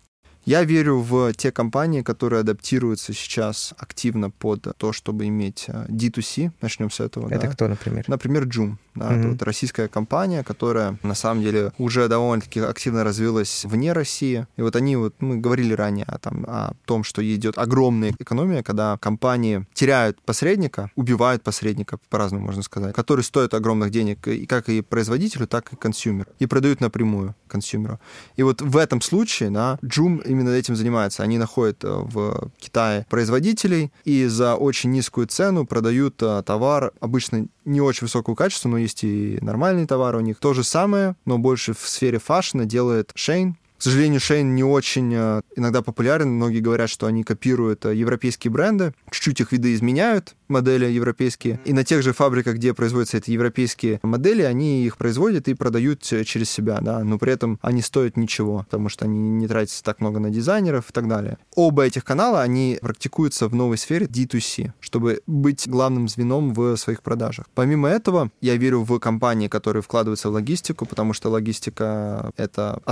Я 0.51 0.65
верю 0.65 0.99
в 0.99 1.33
те 1.35 1.53
компании, 1.53 2.03
которые 2.03 2.41
адаптируются 2.41 3.13
сейчас 3.13 3.73
активно 3.79 4.31
под 4.31 4.67
то, 4.77 4.93
чтобы 4.93 5.29
иметь 5.29 5.67
D2C. 5.69 6.51
Начнем 6.61 6.91
с 6.91 6.99
этого. 6.99 7.29
Это 7.29 7.47
да? 7.47 7.53
кто, 7.53 7.69
например? 7.69 8.05
Например, 8.09 8.49
Joom. 8.49 8.75
Да, 8.95 9.13
mm-hmm. 9.13 9.19
Это 9.21 9.29
вот 9.29 9.43
российская 9.43 9.87
компания, 9.87 10.43
которая 10.43 10.99
на 11.05 11.15
самом 11.15 11.43
деле 11.43 11.73
уже 11.79 12.09
довольно-таки 12.09 12.59
активно 12.61 13.05
развилась 13.05 13.65
вне 13.65 13.93
России. 13.93 14.47
И 14.57 14.63
вот 14.63 14.75
они, 14.75 14.97
вот 14.97 15.15
мы 15.21 15.37
говорили 15.37 15.73
ранее 15.73 16.05
о, 16.07 16.19
там, 16.19 16.45
о 16.49 16.73
том, 16.85 17.05
что 17.05 17.23
идет 17.23 17.57
огромная 17.57 18.13
экономия, 18.19 18.65
когда 18.65 18.99
компании 18.99 19.65
теряют 19.75 20.21
посредника, 20.23 20.91
убивают 20.97 21.45
посредника, 21.45 21.99
по-разному 22.09 22.47
можно 22.47 22.63
сказать, 22.63 22.95
который 22.95 23.23
стоит 23.23 23.55
огромных 23.55 23.91
денег 23.91 24.27
и 24.27 24.47
как 24.47 24.69
и 24.69 24.81
производителю, 24.81 25.47
так 25.47 25.73
и 25.73 25.77
consumer 25.77 26.18
у, 26.18 26.29
и 26.41 26.47
продают 26.47 26.81
напрямую 26.81 27.37
consumer 27.47 27.90
у. 27.90 28.01
И 28.35 28.43
вот 28.43 28.61
в 28.61 28.77
этом 28.77 29.01
случае 29.01 29.51
да, 29.51 29.79
Joom 29.83 30.23
именно 30.27 30.40
этим 30.49 30.77
занимается. 30.77 31.23
Они 31.23 31.39
находят 31.39 31.85
э, 31.85 31.89
в 31.89 32.51
Китае 32.59 33.07
производителей 33.09 33.93
и 34.05 34.27
за 34.27 34.55
очень 34.57 34.91
низкую 34.91 35.27
цену 35.27 35.67
продают 35.67 36.23
э, 36.23 36.43
товар, 36.45 36.93
обычно 37.01 37.47
не 37.65 37.81
очень 37.81 38.07
высокого 38.07 38.35
качества, 38.35 38.69
но 38.69 38.79
есть 38.79 39.05
и 39.05 39.39
нормальные 39.43 39.87
товары 39.87 40.19
у 40.19 40.23
них. 40.23 40.39
То 40.39 40.55
же 40.55 40.65
самое, 40.65 41.17
но 41.25 41.39
больше 41.39 41.75
в 41.75 41.89
сфере 41.89 42.19
фашена 42.19 42.65
делает 42.65 43.13
Shane, 43.17 43.55
к 43.81 43.83
сожалению, 43.83 44.21
Шейн 44.21 44.55
не 44.55 44.63
очень 44.63 45.11
э, 45.15 45.41
иногда 45.57 45.81
популярен. 45.81 46.29
Многие 46.29 46.61
говорят, 46.61 46.91
что 46.91 47.07
они 47.07 47.25
копируют 47.25 47.87
европейские 47.87 48.51
бренды, 48.51 48.93
чуть-чуть 49.11 49.41
их 49.41 49.53
видоизменяют, 49.53 50.37
модели 50.49 50.85
европейские. 50.85 51.61
И 51.65 51.73
на 51.73 51.83
тех 51.83 52.03
же 52.03 52.13
фабриках, 52.13 52.57
где 52.57 52.75
производятся 52.75 53.17
эти 53.17 53.31
европейские 53.31 53.99
модели, 54.03 54.43
они 54.43 54.85
их 54.85 54.99
производят 54.99 55.49
и 55.49 55.55
продают 55.55 56.03
через 56.03 56.51
себя, 56.51 56.81
да, 56.83 57.03
но 57.03 57.19
при 57.19 57.33
этом 57.33 57.59
они 57.63 57.81
стоят 57.81 58.19
ничего, 58.19 58.67
потому 58.69 58.91
что 58.91 59.07
они 59.07 59.31
не 59.31 59.49
тратятся 59.49 59.83
так 59.83 60.01
много 60.01 60.21
на 60.21 60.29
дизайнеров 60.29 60.91
и 60.91 60.93
так 60.93 61.09
далее. 61.09 61.39
Оба 61.55 61.85
этих 61.87 62.05
канала, 62.05 62.43
они 62.43 62.79
практикуются 62.83 63.49
в 63.49 63.55
новой 63.55 63.79
сфере 63.79 64.05
D2C, 64.05 64.73
чтобы 64.81 65.23
быть 65.27 65.67
главным 65.67 66.07
звеном 66.07 66.53
в 66.53 66.77
своих 66.77 67.03
продажах. 67.03 67.47
Помимо 67.55 67.89
этого, 67.89 68.31
я 68.43 68.57
верю 68.57 68.83
в 68.83 68.99
компании, 68.99 69.49
которые 69.49 69.83
вкладываются 69.83 70.29
в 70.29 70.35
логистику, 70.35 70.85
потому 70.85 71.15
что 71.15 71.31
логистика— 71.31 72.31
это 72.37 72.83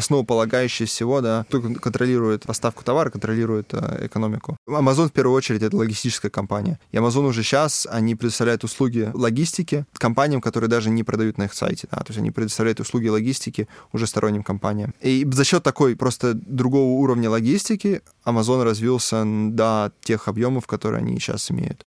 основополагающее 0.79 0.87
всего, 0.87 1.21
да, 1.21 1.45
кто 1.49 1.61
контролирует 1.61 2.45
поставку 2.45 2.85
товара, 2.85 3.11
контролирует 3.11 3.69
э, 3.73 4.07
экономику. 4.07 4.57
Amazon 4.69 5.09
в 5.09 5.13
первую 5.13 5.37
очередь 5.37 5.63
это 5.63 5.77
логистическая 5.77 6.31
компания. 6.31 6.79
И 6.93 6.97
Amazon 6.97 7.27
уже 7.27 7.43
сейчас 7.43 7.87
они 7.91 8.15
предоставляют 8.15 8.65
услуги 8.65 9.11
логистики 9.15 9.85
компаниям, 9.93 10.41
которые 10.41 10.69
даже 10.69 10.91
не 10.91 11.05
продают 11.05 11.39
на 11.39 11.45
их 11.45 11.55
сайте. 11.55 11.89
Да? 11.91 11.99
То 11.99 12.07
есть 12.09 12.19
они 12.19 12.31
предоставляют 12.31 12.81
услуги 12.81 13.09
логистики 13.09 13.69
уже 13.93 14.07
сторонним 14.07 14.43
компаниям. 14.43 14.95
И 15.01 15.27
за 15.31 15.45
счет 15.45 15.63
такой 15.63 15.97
просто 15.97 16.35
другого 16.35 17.01
уровня 17.01 17.31
логистики 17.31 18.01
Amazon 18.25 18.63
развился 18.65 19.25
до 19.25 19.91
тех 20.01 20.29
объемов, 20.29 20.67
которые 20.67 21.01
они 21.01 21.19
сейчас 21.19 21.51
имеют. 21.51 21.85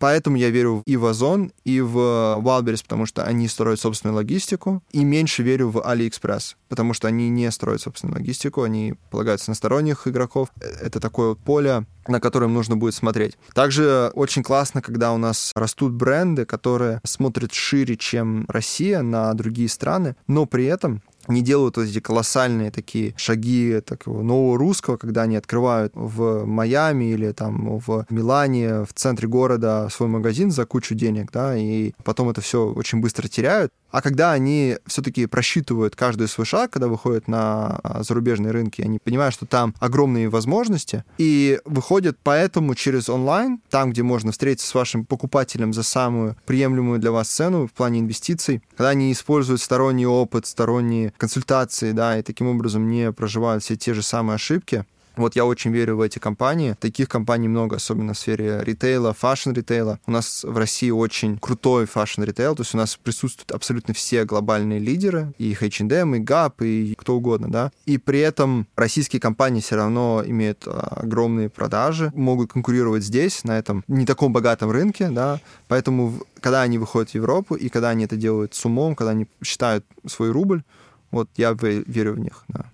Поэтому 0.00 0.36
я 0.36 0.50
верю 0.50 0.82
и 0.86 0.96
в 0.96 1.06
Озон, 1.06 1.52
и 1.64 1.80
в 1.80 1.96
Wildberries, 1.96 2.82
потому 2.82 3.06
что 3.06 3.22
они 3.22 3.46
строят 3.46 3.78
собственную 3.78 4.16
логистику, 4.16 4.82
и 4.90 5.04
меньше 5.04 5.42
верю 5.42 5.68
в 5.68 5.76
AliExpress, 5.76 6.56
потому 6.68 6.94
что 6.94 7.06
они 7.06 7.28
не 7.28 7.50
строят 7.52 7.82
собственную 7.82 8.16
логистику, 8.16 8.62
они 8.62 8.94
полагаются 9.10 9.50
на 9.50 9.54
сторонних 9.54 10.08
игроков. 10.08 10.48
Это 10.58 11.00
такое 11.00 11.28
вот 11.28 11.38
поле, 11.38 11.84
на 12.08 12.18
котором 12.18 12.54
нужно 12.54 12.76
будет 12.76 12.94
смотреть. 12.94 13.36
Также 13.52 14.10
очень 14.14 14.42
классно, 14.42 14.80
когда 14.80 15.12
у 15.12 15.18
нас 15.18 15.52
растут 15.54 15.92
бренды, 15.92 16.46
которые 16.46 17.00
смотрят 17.04 17.52
шире, 17.52 17.96
чем 17.96 18.46
Россия, 18.48 19.02
на 19.02 19.32
другие 19.34 19.68
страны, 19.68 20.16
но 20.26 20.46
при 20.46 20.64
этом 20.64 21.02
не 21.28 21.42
делают 21.42 21.76
вот 21.76 21.86
эти 21.86 22.00
колоссальные 22.00 22.70
такие 22.70 23.14
шаги 23.16 23.80
такого 23.84 24.22
нового 24.22 24.58
русского, 24.58 24.96
когда 24.96 25.22
они 25.22 25.36
открывают 25.36 25.92
в 25.94 26.44
Майами 26.44 27.12
или 27.12 27.32
там 27.32 27.78
в 27.78 28.06
Милане, 28.10 28.84
в 28.84 28.92
центре 28.94 29.28
города 29.28 29.88
свой 29.90 30.08
магазин 30.08 30.50
за 30.50 30.66
кучу 30.66 30.94
денег, 30.94 31.30
да, 31.32 31.56
и 31.56 31.92
потом 32.04 32.30
это 32.30 32.40
все 32.40 32.66
очень 32.66 33.00
быстро 33.00 33.28
теряют. 33.28 33.72
А 33.90 34.02
когда 34.02 34.32
они 34.32 34.76
все-таки 34.86 35.26
просчитывают 35.26 35.96
каждый 35.96 36.28
свой 36.28 36.46
шаг, 36.46 36.70
когда 36.70 36.88
выходят 36.88 37.28
на 37.28 37.80
а, 37.82 38.02
зарубежные 38.02 38.52
рынки, 38.52 38.82
они 38.82 38.98
понимают, 38.98 39.34
что 39.34 39.46
там 39.46 39.74
огромные 39.80 40.28
возможности, 40.28 41.04
и 41.18 41.60
выходят 41.64 42.18
поэтому 42.22 42.74
через 42.74 43.08
онлайн, 43.08 43.60
там, 43.70 43.90
где 43.90 44.02
можно 44.02 44.32
встретиться 44.32 44.68
с 44.68 44.74
вашим 44.74 45.04
покупателем 45.04 45.72
за 45.72 45.82
самую 45.82 46.36
приемлемую 46.46 47.00
для 47.00 47.12
вас 47.12 47.28
цену 47.28 47.66
в 47.66 47.72
плане 47.72 48.00
инвестиций, 48.00 48.62
когда 48.76 48.90
они 48.90 49.12
используют 49.12 49.60
сторонний 49.60 50.06
опыт, 50.06 50.46
сторонние 50.46 51.12
консультации, 51.16 51.92
да, 51.92 52.18
и 52.18 52.22
таким 52.22 52.46
образом 52.46 52.88
не 52.88 53.12
проживают 53.12 53.64
все 53.64 53.76
те 53.76 53.94
же 53.94 54.02
самые 54.02 54.36
ошибки, 54.36 54.84
вот 55.20 55.36
я 55.36 55.44
очень 55.44 55.70
верю 55.70 55.96
в 55.96 56.00
эти 56.00 56.18
компании. 56.18 56.76
Таких 56.78 57.08
компаний 57.08 57.48
много, 57.48 57.76
особенно 57.76 58.14
в 58.14 58.18
сфере 58.18 58.62
ритейла, 58.64 59.12
фэшн-ритейла. 59.12 59.98
У 60.06 60.10
нас 60.10 60.44
в 60.44 60.56
России 60.56 60.90
очень 60.90 61.38
крутой 61.38 61.86
фэшн-ритейл, 61.86 62.54
то 62.54 62.62
есть 62.62 62.74
у 62.74 62.78
нас 62.78 62.96
присутствуют 62.96 63.52
абсолютно 63.52 63.94
все 63.94 64.24
глобальные 64.24 64.78
лидеры, 64.78 65.32
и 65.38 65.52
H&M, 65.52 66.14
и 66.14 66.20
Gap, 66.20 66.64
и 66.64 66.94
кто 66.94 67.16
угодно, 67.16 67.50
да. 67.50 67.72
И 67.86 67.98
при 67.98 68.20
этом 68.20 68.66
российские 68.76 69.20
компании 69.20 69.60
все 69.60 69.76
равно 69.76 70.22
имеют 70.26 70.64
а, 70.66 71.00
огромные 71.02 71.48
продажи, 71.48 72.12
могут 72.14 72.52
конкурировать 72.52 73.04
здесь, 73.04 73.44
на 73.44 73.58
этом 73.58 73.84
не 73.88 74.06
таком 74.06 74.32
богатом 74.32 74.70
рынке, 74.70 75.08
да. 75.08 75.40
Поэтому, 75.68 76.14
когда 76.40 76.62
они 76.62 76.78
выходят 76.78 77.10
в 77.10 77.14
Европу, 77.14 77.54
и 77.54 77.68
когда 77.68 77.90
они 77.90 78.04
это 78.04 78.16
делают 78.16 78.54
с 78.54 78.64
умом, 78.64 78.94
когда 78.94 79.10
они 79.10 79.26
считают 79.42 79.84
свой 80.06 80.30
рубль, 80.30 80.62
вот 81.10 81.28
я 81.36 81.52
верю 81.52 82.14
в 82.14 82.18
них, 82.18 82.44
да. 82.48 82.66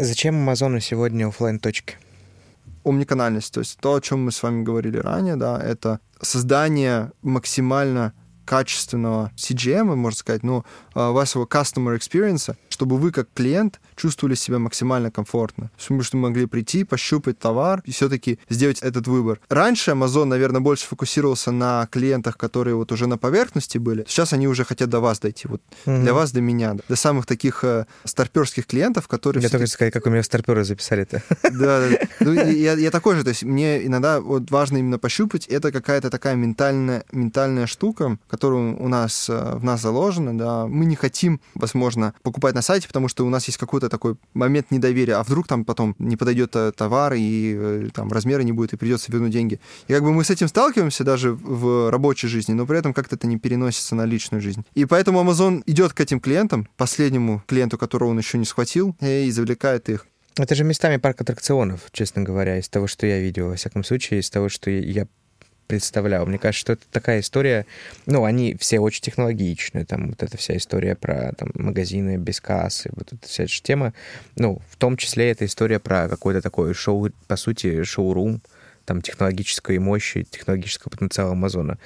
Зачем 0.00 0.36
Амазону 0.36 0.78
сегодня 0.78 1.26
офлайн 1.26 1.58
точки? 1.58 1.96
Омниканальность, 2.84 3.52
то 3.52 3.58
есть 3.58 3.80
то, 3.80 3.94
о 3.94 4.00
чем 4.00 4.26
мы 4.26 4.30
с 4.30 4.44
вами 4.44 4.62
говорили 4.62 4.96
ранее, 4.96 5.34
да, 5.34 5.60
это 5.60 5.98
создание 6.22 7.10
максимально 7.22 8.12
качественного 8.44 9.32
CGM, 9.34 9.96
можно 9.96 10.16
сказать, 10.16 10.44
ну, 10.44 10.64
вашего 10.98 11.44
customer 11.44 11.96
experience, 11.96 12.54
чтобы 12.68 12.98
вы 12.98 13.12
как 13.12 13.28
клиент 13.34 13.80
чувствовали 13.96 14.34
себя 14.34 14.58
максимально 14.58 15.10
комфортно. 15.10 15.70
Чтобы 15.78 16.02
вы 16.12 16.18
могли 16.18 16.46
прийти, 16.46 16.84
пощупать 16.84 17.38
товар 17.38 17.82
и 17.84 17.90
все-таки 17.90 18.38
сделать 18.48 18.80
этот 18.82 19.06
выбор. 19.06 19.40
Раньше 19.48 19.90
Amazon, 19.90 20.24
наверное, 20.24 20.60
больше 20.60 20.86
фокусировался 20.86 21.50
на 21.50 21.86
клиентах, 21.90 22.36
которые 22.36 22.74
вот 22.74 22.92
уже 22.92 23.06
на 23.06 23.18
поверхности 23.18 23.78
были. 23.78 24.04
Сейчас 24.08 24.32
они 24.32 24.48
уже 24.48 24.64
хотят 24.64 24.88
до 24.88 25.00
вас 25.00 25.18
дойти. 25.20 25.48
Вот 25.48 25.60
mm-hmm. 25.86 26.02
для 26.02 26.14
вас, 26.14 26.32
до 26.32 26.40
меня. 26.40 26.76
До 26.88 26.96
самых 26.96 27.26
таких 27.26 27.64
э, 27.64 27.86
старперских 28.04 28.66
клиентов, 28.66 29.08
которые... 29.08 29.42
Я 29.42 29.48
только 29.48 29.66
сказать, 29.66 29.92
как 29.92 30.06
у 30.06 30.10
меня 30.10 30.22
старперы 30.22 30.64
записали-то. 30.64 31.22
Да, 31.42 31.88
да. 31.88 31.98
Ну, 32.20 32.32
я, 32.32 32.74
я 32.74 32.90
такой 32.90 33.16
же. 33.16 33.22
То 33.22 33.30
есть 33.30 33.44
мне 33.44 33.86
иногда 33.86 34.20
вот 34.20 34.50
важно 34.50 34.78
именно 34.78 34.98
пощупать. 34.98 35.46
Это 35.46 35.72
какая-то 35.72 36.10
такая 36.10 36.34
ментальная, 36.34 37.04
ментальная 37.12 37.66
штука, 37.66 38.18
которая 38.28 38.74
у 38.74 38.88
нас 38.88 39.28
э, 39.28 39.56
в 39.56 39.64
нас 39.64 39.80
заложена. 39.80 40.36
Да. 40.36 40.66
Мы 40.66 40.87
не 40.88 40.96
хотим, 40.96 41.40
возможно, 41.54 42.14
покупать 42.22 42.54
на 42.54 42.62
сайте, 42.62 42.86
потому 42.88 43.08
что 43.08 43.26
у 43.26 43.30
нас 43.30 43.46
есть 43.46 43.58
какой-то 43.58 43.88
такой 43.88 44.16
момент 44.34 44.70
недоверия. 44.70 45.16
А 45.16 45.22
вдруг 45.22 45.46
там 45.46 45.64
потом 45.64 45.94
не 45.98 46.16
подойдет 46.16 46.56
э, 46.56 46.72
товар, 46.72 47.14
и 47.16 47.90
там 47.94 48.10
размера 48.12 48.42
не 48.42 48.52
будет, 48.52 48.72
и 48.72 48.76
придется 48.76 49.12
вернуть 49.12 49.32
деньги. 49.32 49.60
И 49.86 49.92
как 49.92 50.02
бы 50.02 50.12
мы 50.12 50.24
с 50.24 50.30
этим 50.30 50.48
сталкиваемся 50.48 51.04
даже 51.04 51.32
в 51.32 51.90
рабочей 51.90 52.28
жизни, 52.28 52.52
но 52.52 52.66
при 52.66 52.78
этом 52.78 52.92
как-то 52.94 53.16
это 53.16 53.26
не 53.26 53.38
переносится 53.38 53.94
на 53.94 54.04
личную 54.04 54.40
жизнь. 54.40 54.64
И 54.74 54.84
поэтому 54.84 55.20
Amazon 55.20 55.62
идет 55.66 55.92
к 55.92 56.00
этим 56.00 56.20
клиентам, 56.20 56.68
последнему 56.76 57.42
клиенту, 57.46 57.78
которого 57.78 58.08
он 58.08 58.18
еще 58.18 58.38
не 58.38 58.44
схватил, 58.44 58.96
и 59.00 59.30
завлекает 59.30 59.88
их. 59.88 60.06
Это 60.36 60.54
же 60.54 60.62
местами 60.62 60.98
парк 60.98 61.20
аттракционов, 61.20 61.88
честно 61.92 62.22
говоря, 62.22 62.58
из 62.58 62.68
того, 62.68 62.86
что 62.86 63.06
я 63.06 63.18
видел, 63.18 63.48
во 63.48 63.56
всяком 63.56 63.82
случае, 63.82 64.20
из 64.20 64.30
того, 64.30 64.48
что 64.48 64.70
я 64.70 65.08
представлял. 65.68 66.26
Мне 66.26 66.38
кажется, 66.38 66.60
что 66.60 66.72
это 66.72 66.84
такая 66.90 67.20
история, 67.20 67.66
ну, 68.06 68.24
они 68.24 68.56
все 68.58 68.80
очень 68.80 69.02
технологичные, 69.02 69.84
там 69.84 70.08
вот 70.08 70.22
эта 70.22 70.36
вся 70.36 70.56
история 70.56 70.96
про 70.96 71.32
там, 71.38 71.50
магазины 71.54 72.16
без 72.16 72.40
кассы, 72.40 72.90
вот 72.96 73.12
эта 73.12 73.28
вся 73.28 73.44
эта 73.44 73.62
тема, 73.62 73.94
ну, 74.34 74.60
в 74.68 74.76
том 74.76 74.96
числе 74.96 75.30
эта 75.30 75.44
история 75.44 75.78
про 75.78 76.08
какой-то 76.08 76.40
такой 76.42 76.74
шоу, 76.74 77.10
по 77.28 77.36
сути, 77.36 77.84
шоурум, 77.84 78.40
там, 78.88 79.02
технологической 79.02 79.78
мощи, 79.78 80.26
технологического 80.30 80.88
потенциала 80.88 81.32
Амазона. 81.32 81.76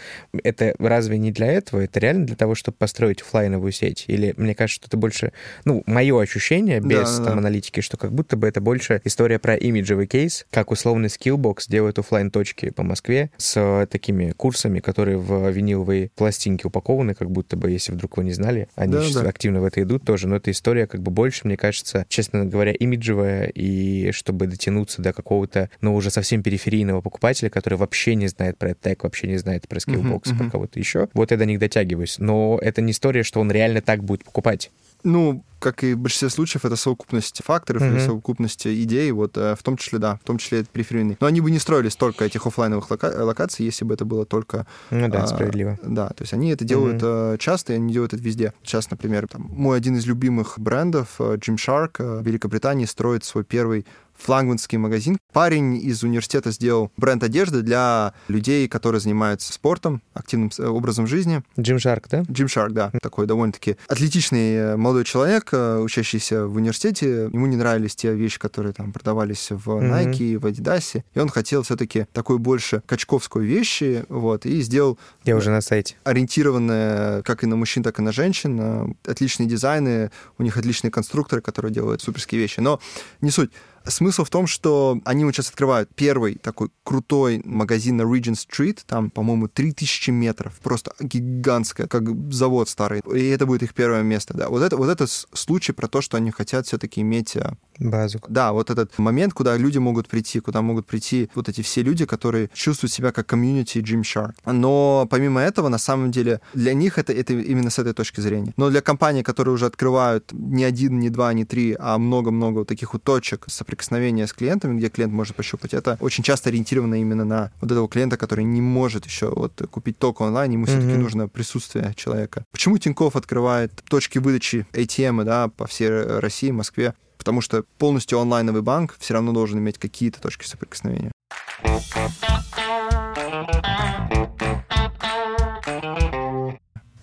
Это 0.45 0.73
разве 0.79 1.19
не 1.19 1.33
для 1.33 1.49
этого? 1.49 1.81
Это 1.81 1.99
реально 1.99 2.27
для 2.27 2.37
того, 2.37 2.55
чтобы 2.55 2.77
построить 2.79 3.23
офлайновую 3.23 3.73
сеть? 3.73 4.05
Или 4.07 4.35
мне 4.37 4.55
кажется, 4.55 4.77
что 4.77 4.87
это 4.87 4.97
больше, 4.97 5.33
ну, 5.65 5.83
мое 5.87 6.21
ощущение 6.23 6.79
без 6.79 7.19
да, 7.19 7.25
там, 7.25 7.25
да. 7.25 7.33
аналитики, 7.39 7.81
что 7.81 7.97
как 7.97 8.13
будто 8.13 8.37
бы 8.37 8.47
это 8.47 8.61
больше 8.61 9.01
история 9.03 9.41
про 9.41 9.57
имиджевый 9.57 10.07
кейс, 10.07 10.47
как 10.53 10.71
условный 10.71 11.09
Skillbox 11.09 11.65
делает 11.69 11.99
офлайн 11.99 12.31
точки 12.31 12.71
по 12.71 12.85
Москве 12.85 13.33
с 13.37 13.87
такими 13.91 14.31
курсами, 14.31 14.79
которые 14.79 15.19
в 15.19 15.51
виниловые 15.51 16.13
пластинки 16.15 16.67
упакованы, 16.67 17.15
как 17.15 17.33
будто 17.33 17.57
бы, 17.57 17.69
если 17.69 17.91
вдруг 17.91 18.17
вы 18.17 18.23
не 18.23 18.33
знали, 18.33 18.69
они 18.77 18.93
да, 18.93 19.03
сейчас 19.03 19.23
да. 19.23 19.29
активно 19.29 19.61
в 19.61 19.65
это 19.65 19.83
идут 19.83 20.05
тоже, 20.05 20.29
но 20.29 20.37
эта 20.37 20.53
история 20.53 20.87
как 20.87 21.03
бы 21.03 21.11
больше, 21.11 21.49
мне 21.49 21.57
кажется, 21.57 22.07
честно 22.09 22.45
говоря, 22.45 22.71
имиджевая, 22.71 23.47
и 23.47 24.13
чтобы 24.13 24.47
дотянуться 24.47 25.03
до 25.03 25.13
какого-то, 25.13 25.69
ну, 25.81 25.97
уже 25.97 26.11
совсем 26.11 26.45
периферийного 26.45 26.92
случайного 26.93 27.01
покупателя, 27.01 27.51
который 27.51 27.79
вообще 27.79 28.15
не 28.15 28.29
знает 28.29 28.59
про 28.59 28.75
tech, 28.75 29.05
вообще 29.05 29.27
не 29.27 29.39
знает 29.39 29.67
про 29.69 29.81
Skillbox, 29.81 30.31
uh-huh, 30.31 30.35
uh-huh. 30.35 30.39
про 30.39 30.51
кого-то 30.51 30.79
еще. 30.79 31.09
Вот 31.15 31.31
я 31.31 31.37
до 31.37 31.47
них 31.47 31.59
дотягиваюсь. 31.59 32.19
Но 32.19 32.59
это 32.61 32.83
не 32.83 32.93
история, 32.93 33.23
что 33.23 33.41
он 33.41 33.51
реально 33.51 33.81
так 33.81 34.05
будет 34.05 34.25
покупать. 34.25 34.71
Ну, 35.05 35.43
как 35.59 35.83
и 35.83 35.95
в 35.95 35.99
большинстве 35.99 36.31
случаев, 36.31 36.65
это 36.65 36.77
совокупность 36.77 37.43
факторов 37.45 37.83
mm-hmm. 37.83 37.93
или 37.93 37.99
совокупность 37.99 38.67
идей, 38.69 39.11
вот 39.11 39.37
э, 39.37 39.57
в 39.59 39.63
том 39.65 39.77
числе, 39.77 39.99
да, 39.99 40.21
в 40.23 40.25
том 40.25 40.39
числе 40.39 40.61
это 40.61 40.69
периферийный. 40.73 41.17
Но 41.19 41.27
они 41.27 41.41
бы 41.41 41.51
не 41.51 41.59
строили 41.59 41.89
столько 41.89 42.25
этих 42.25 42.47
офлайновых 42.47 42.89
лока- 42.89 43.25
локаций, 43.25 43.67
если 43.67 43.85
бы 43.85 43.95
это 43.95 44.05
было 44.05 44.25
только... 44.25 44.65
Ну 44.91 45.09
да, 45.09 45.25
а, 45.25 45.27
справедливо. 45.27 45.77
Да, 45.83 46.09
то 46.11 46.23
есть 46.23 46.33
они 46.33 46.51
это 46.51 46.65
делают 46.65 47.03
mm-hmm. 47.03 47.39
часто, 47.39 47.73
и 47.73 47.77
они 47.77 47.93
делают 47.93 48.15
это 48.15 48.23
везде. 48.23 48.53
Сейчас, 48.63 48.93
например, 48.93 49.27
там, 49.27 49.51
мой 49.51 49.77
один 49.77 49.97
из 49.97 50.07
любимых 50.07 50.55
брендов, 50.59 51.17
Gymshark 51.19 52.21
в 52.21 52.25
Великобритании, 52.25 52.85
строит 52.85 53.25
свой 53.25 53.43
первый 53.43 53.87
флагманский 54.23 54.79
магазин. 54.79 55.19
Парень 55.33 55.77
из 55.77 56.03
университета 56.03 56.51
сделал 56.51 56.93
бренд 56.97 57.23
одежды 57.23 57.63
для 57.63 58.15
людей, 58.29 58.69
которые 58.69 59.01
занимаются 59.01 59.53
спортом, 59.53 60.03
активным 60.15 60.51
э, 60.59 60.67
образом 60.67 61.07
жизни. 61.07 61.43
Gymshark, 61.57 62.05
да? 62.11 62.21
Gymshark, 62.23 62.71
да. 62.71 62.93
Такой 63.03 63.27
довольно-таки 63.27 63.77
атлетичный 63.89 64.55
э, 64.55 64.77
молодой 64.77 65.05
человек, 65.05 65.49
э, 65.53 65.79
учащийся 65.79 66.47
в 66.47 66.57
университете. 66.57 67.31
Ему 67.33 67.47
не 67.47 67.57
нравились 67.57 67.97
те 67.97 68.15
вещи, 68.15 68.39
которые 68.39 68.73
там 68.73 68.93
продавались 68.93 69.49
в 69.51 69.69
Nike, 69.69 70.13
mm-hmm. 70.13 70.39
в 70.39 70.47
Adidas. 70.47 71.03
И 71.15 71.19
он 71.19 71.29
хотел 71.29 71.63
все-таки 71.63 72.07
такой 72.13 72.39
больше 72.39 72.83
качковской 72.87 73.45
вещи, 73.45 74.05
вот, 74.09 74.47
и 74.47 74.61
сделал... 74.63 74.99
Я 75.25 75.37
уже 75.37 75.51
на 75.51 75.61
сайте. 75.61 75.97
Ориентированное 76.05 77.23
как 77.23 77.43
и 77.43 77.47
на 77.47 77.57
мужчин, 77.57 77.83
так 77.83 77.99
и 77.99 78.03
на 78.03 78.13
женщин. 78.13 78.97
Отличные 79.05 79.49
дизайны, 79.49 80.11
у 80.39 80.43
них 80.43 80.57
отличные 80.57 80.91
конструкторы, 80.91 81.41
которые 81.43 81.73
делают 81.73 82.03
суперские 82.03 82.41
вещи. 82.41 82.61
Но 82.61 82.81
не 83.21 83.31
суть. 83.31 83.51
Смысл 83.87 84.25
в 84.25 84.31
том, 84.31 84.47
что 84.47 85.01
они 85.05 85.25
вот 85.25 85.35
сейчас 85.35 85.49
открывают 85.49 85.91
первый 85.95 86.37
такой 86.37 86.71
крутой 86.85 87.43
магазин 87.45 87.97
на 87.97 88.03
Regent 88.03 88.37
Street, 88.37 88.81
там, 88.87 89.11
по-моему, 89.11 89.49
3000 89.49 90.11
метров, 90.11 90.55
просто 90.61 90.93
гигантское, 91.01 91.87
как 91.87 92.33
завод 92.33 92.69
старый, 92.69 93.03
и 93.15 93.27
это 93.29 93.47
будет 93.47 93.63
их 93.63 93.75
первое 93.75 94.03
место, 94.03 94.35
да. 94.35 94.49
Вот 94.49 94.63
это, 94.63 94.77
вот 94.77 94.89
это 94.89 95.07
случай 95.07 95.73
про 95.73 95.89
то, 95.89 96.01
что 96.01 96.17
они 96.17 96.31
хотят 96.31 96.67
все-таки 96.67 97.01
иметь 97.01 97.37
а, 97.81 97.85
базу. 97.85 98.21
Да, 98.29 98.53
вот 98.53 98.71
этот 98.71 98.99
момент, 98.99 99.33
куда 99.35 99.57
люди 99.57 99.79
могут 99.79 100.09
прийти, 100.09 100.41
куда 100.41 100.63
могут 100.63 100.87
прийти 100.87 101.31
вот 101.35 101.49
эти 101.49 101.63
все 101.63 101.83
люди, 101.83 102.07
которые 102.07 102.51
чувствуют 102.53 102.93
себя 102.93 103.13
как 103.13 103.27
комьюнити 103.27 103.79
Gymshark. 103.79 104.35
Но 104.47 105.07
помимо 105.11 105.41
этого, 105.41 105.69
на 105.69 105.79
самом 105.79 106.11
деле, 106.11 106.41
для 106.55 106.75
них 106.75 106.99
это, 106.99 107.13
это 107.13 107.33
именно 107.33 107.71
с 107.71 107.79
этой 107.79 107.93
точки 107.93 108.21
зрения. 108.21 108.53
Но 108.57 108.71
для 108.71 108.81
компаний, 108.81 109.23
которые 109.23 109.55
уже 109.55 109.67
открывают 109.67 110.33
не 110.33 110.65
один, 110.65 110.99
не 110.99 111.11
два, 111.11 111.33
не 111.33 111.45
три, 111.45 111.77
а 111.79 111.99
много-много 111.99 112.59
вот 112.59 112.69
таких 112.69 112.93
вот 112.93 113.03
точек 113.03 113.45
соприкосновения 113.49 114.27
с 114.27 114.33
клиентами, 114.33 114.79
где 114.79 114.89
клиент 114.89 115.13
может 115.13 115.37
пощупать, 115.37 115.75
это 115.75 115.97
очень 116.01 116.25
часто 116.25 116.51
ориентировано 116.51 117.01
именно 117.01 117.25
на 117.25 117.53
вот 117.61 117.71
этого 117.71 117.89
клиента, 117.89 118.17
который 118.17 118.45
не 118.45 118.61
может 118.61 119.07
еще 119.07 119.31
вот 119.35 119.61
купить 119.71 119.99
только 119.99 120.23
онлайн, 120.23 120.53
ему 120.53 120.65
mm-hmm. 120.65 120.69
все-таки 120.69 120.97
нужно 120.99 121.29
присутствие 121.29 121.95
человека. 121.97 122.45
Почему 122.53 122.79
Тиньков 122.79 123.17
открывает 123.17 123.73
точки 123.89 124.19
выдачи 124.19 124.67
ATM, 124.73 125.25
да, 125.25 125.49
по 125.49 125.67
всей 125.67 125.91
России, 125.91 126.51
Москве? 126.51 126.95
Потому 127.23 127.41
что 127.41 127.63
полностью 127.79 128.19
онлайновый 128.19 128.63
банк 128.63 128.97
все 128.99 129.15
равно 129.15 129.33
должен 129.33 129.61
иметь 129.61 129.79
какие-то 129.79 130.21
точки 130.21 130.45
соприкосновения. 130.45 131.13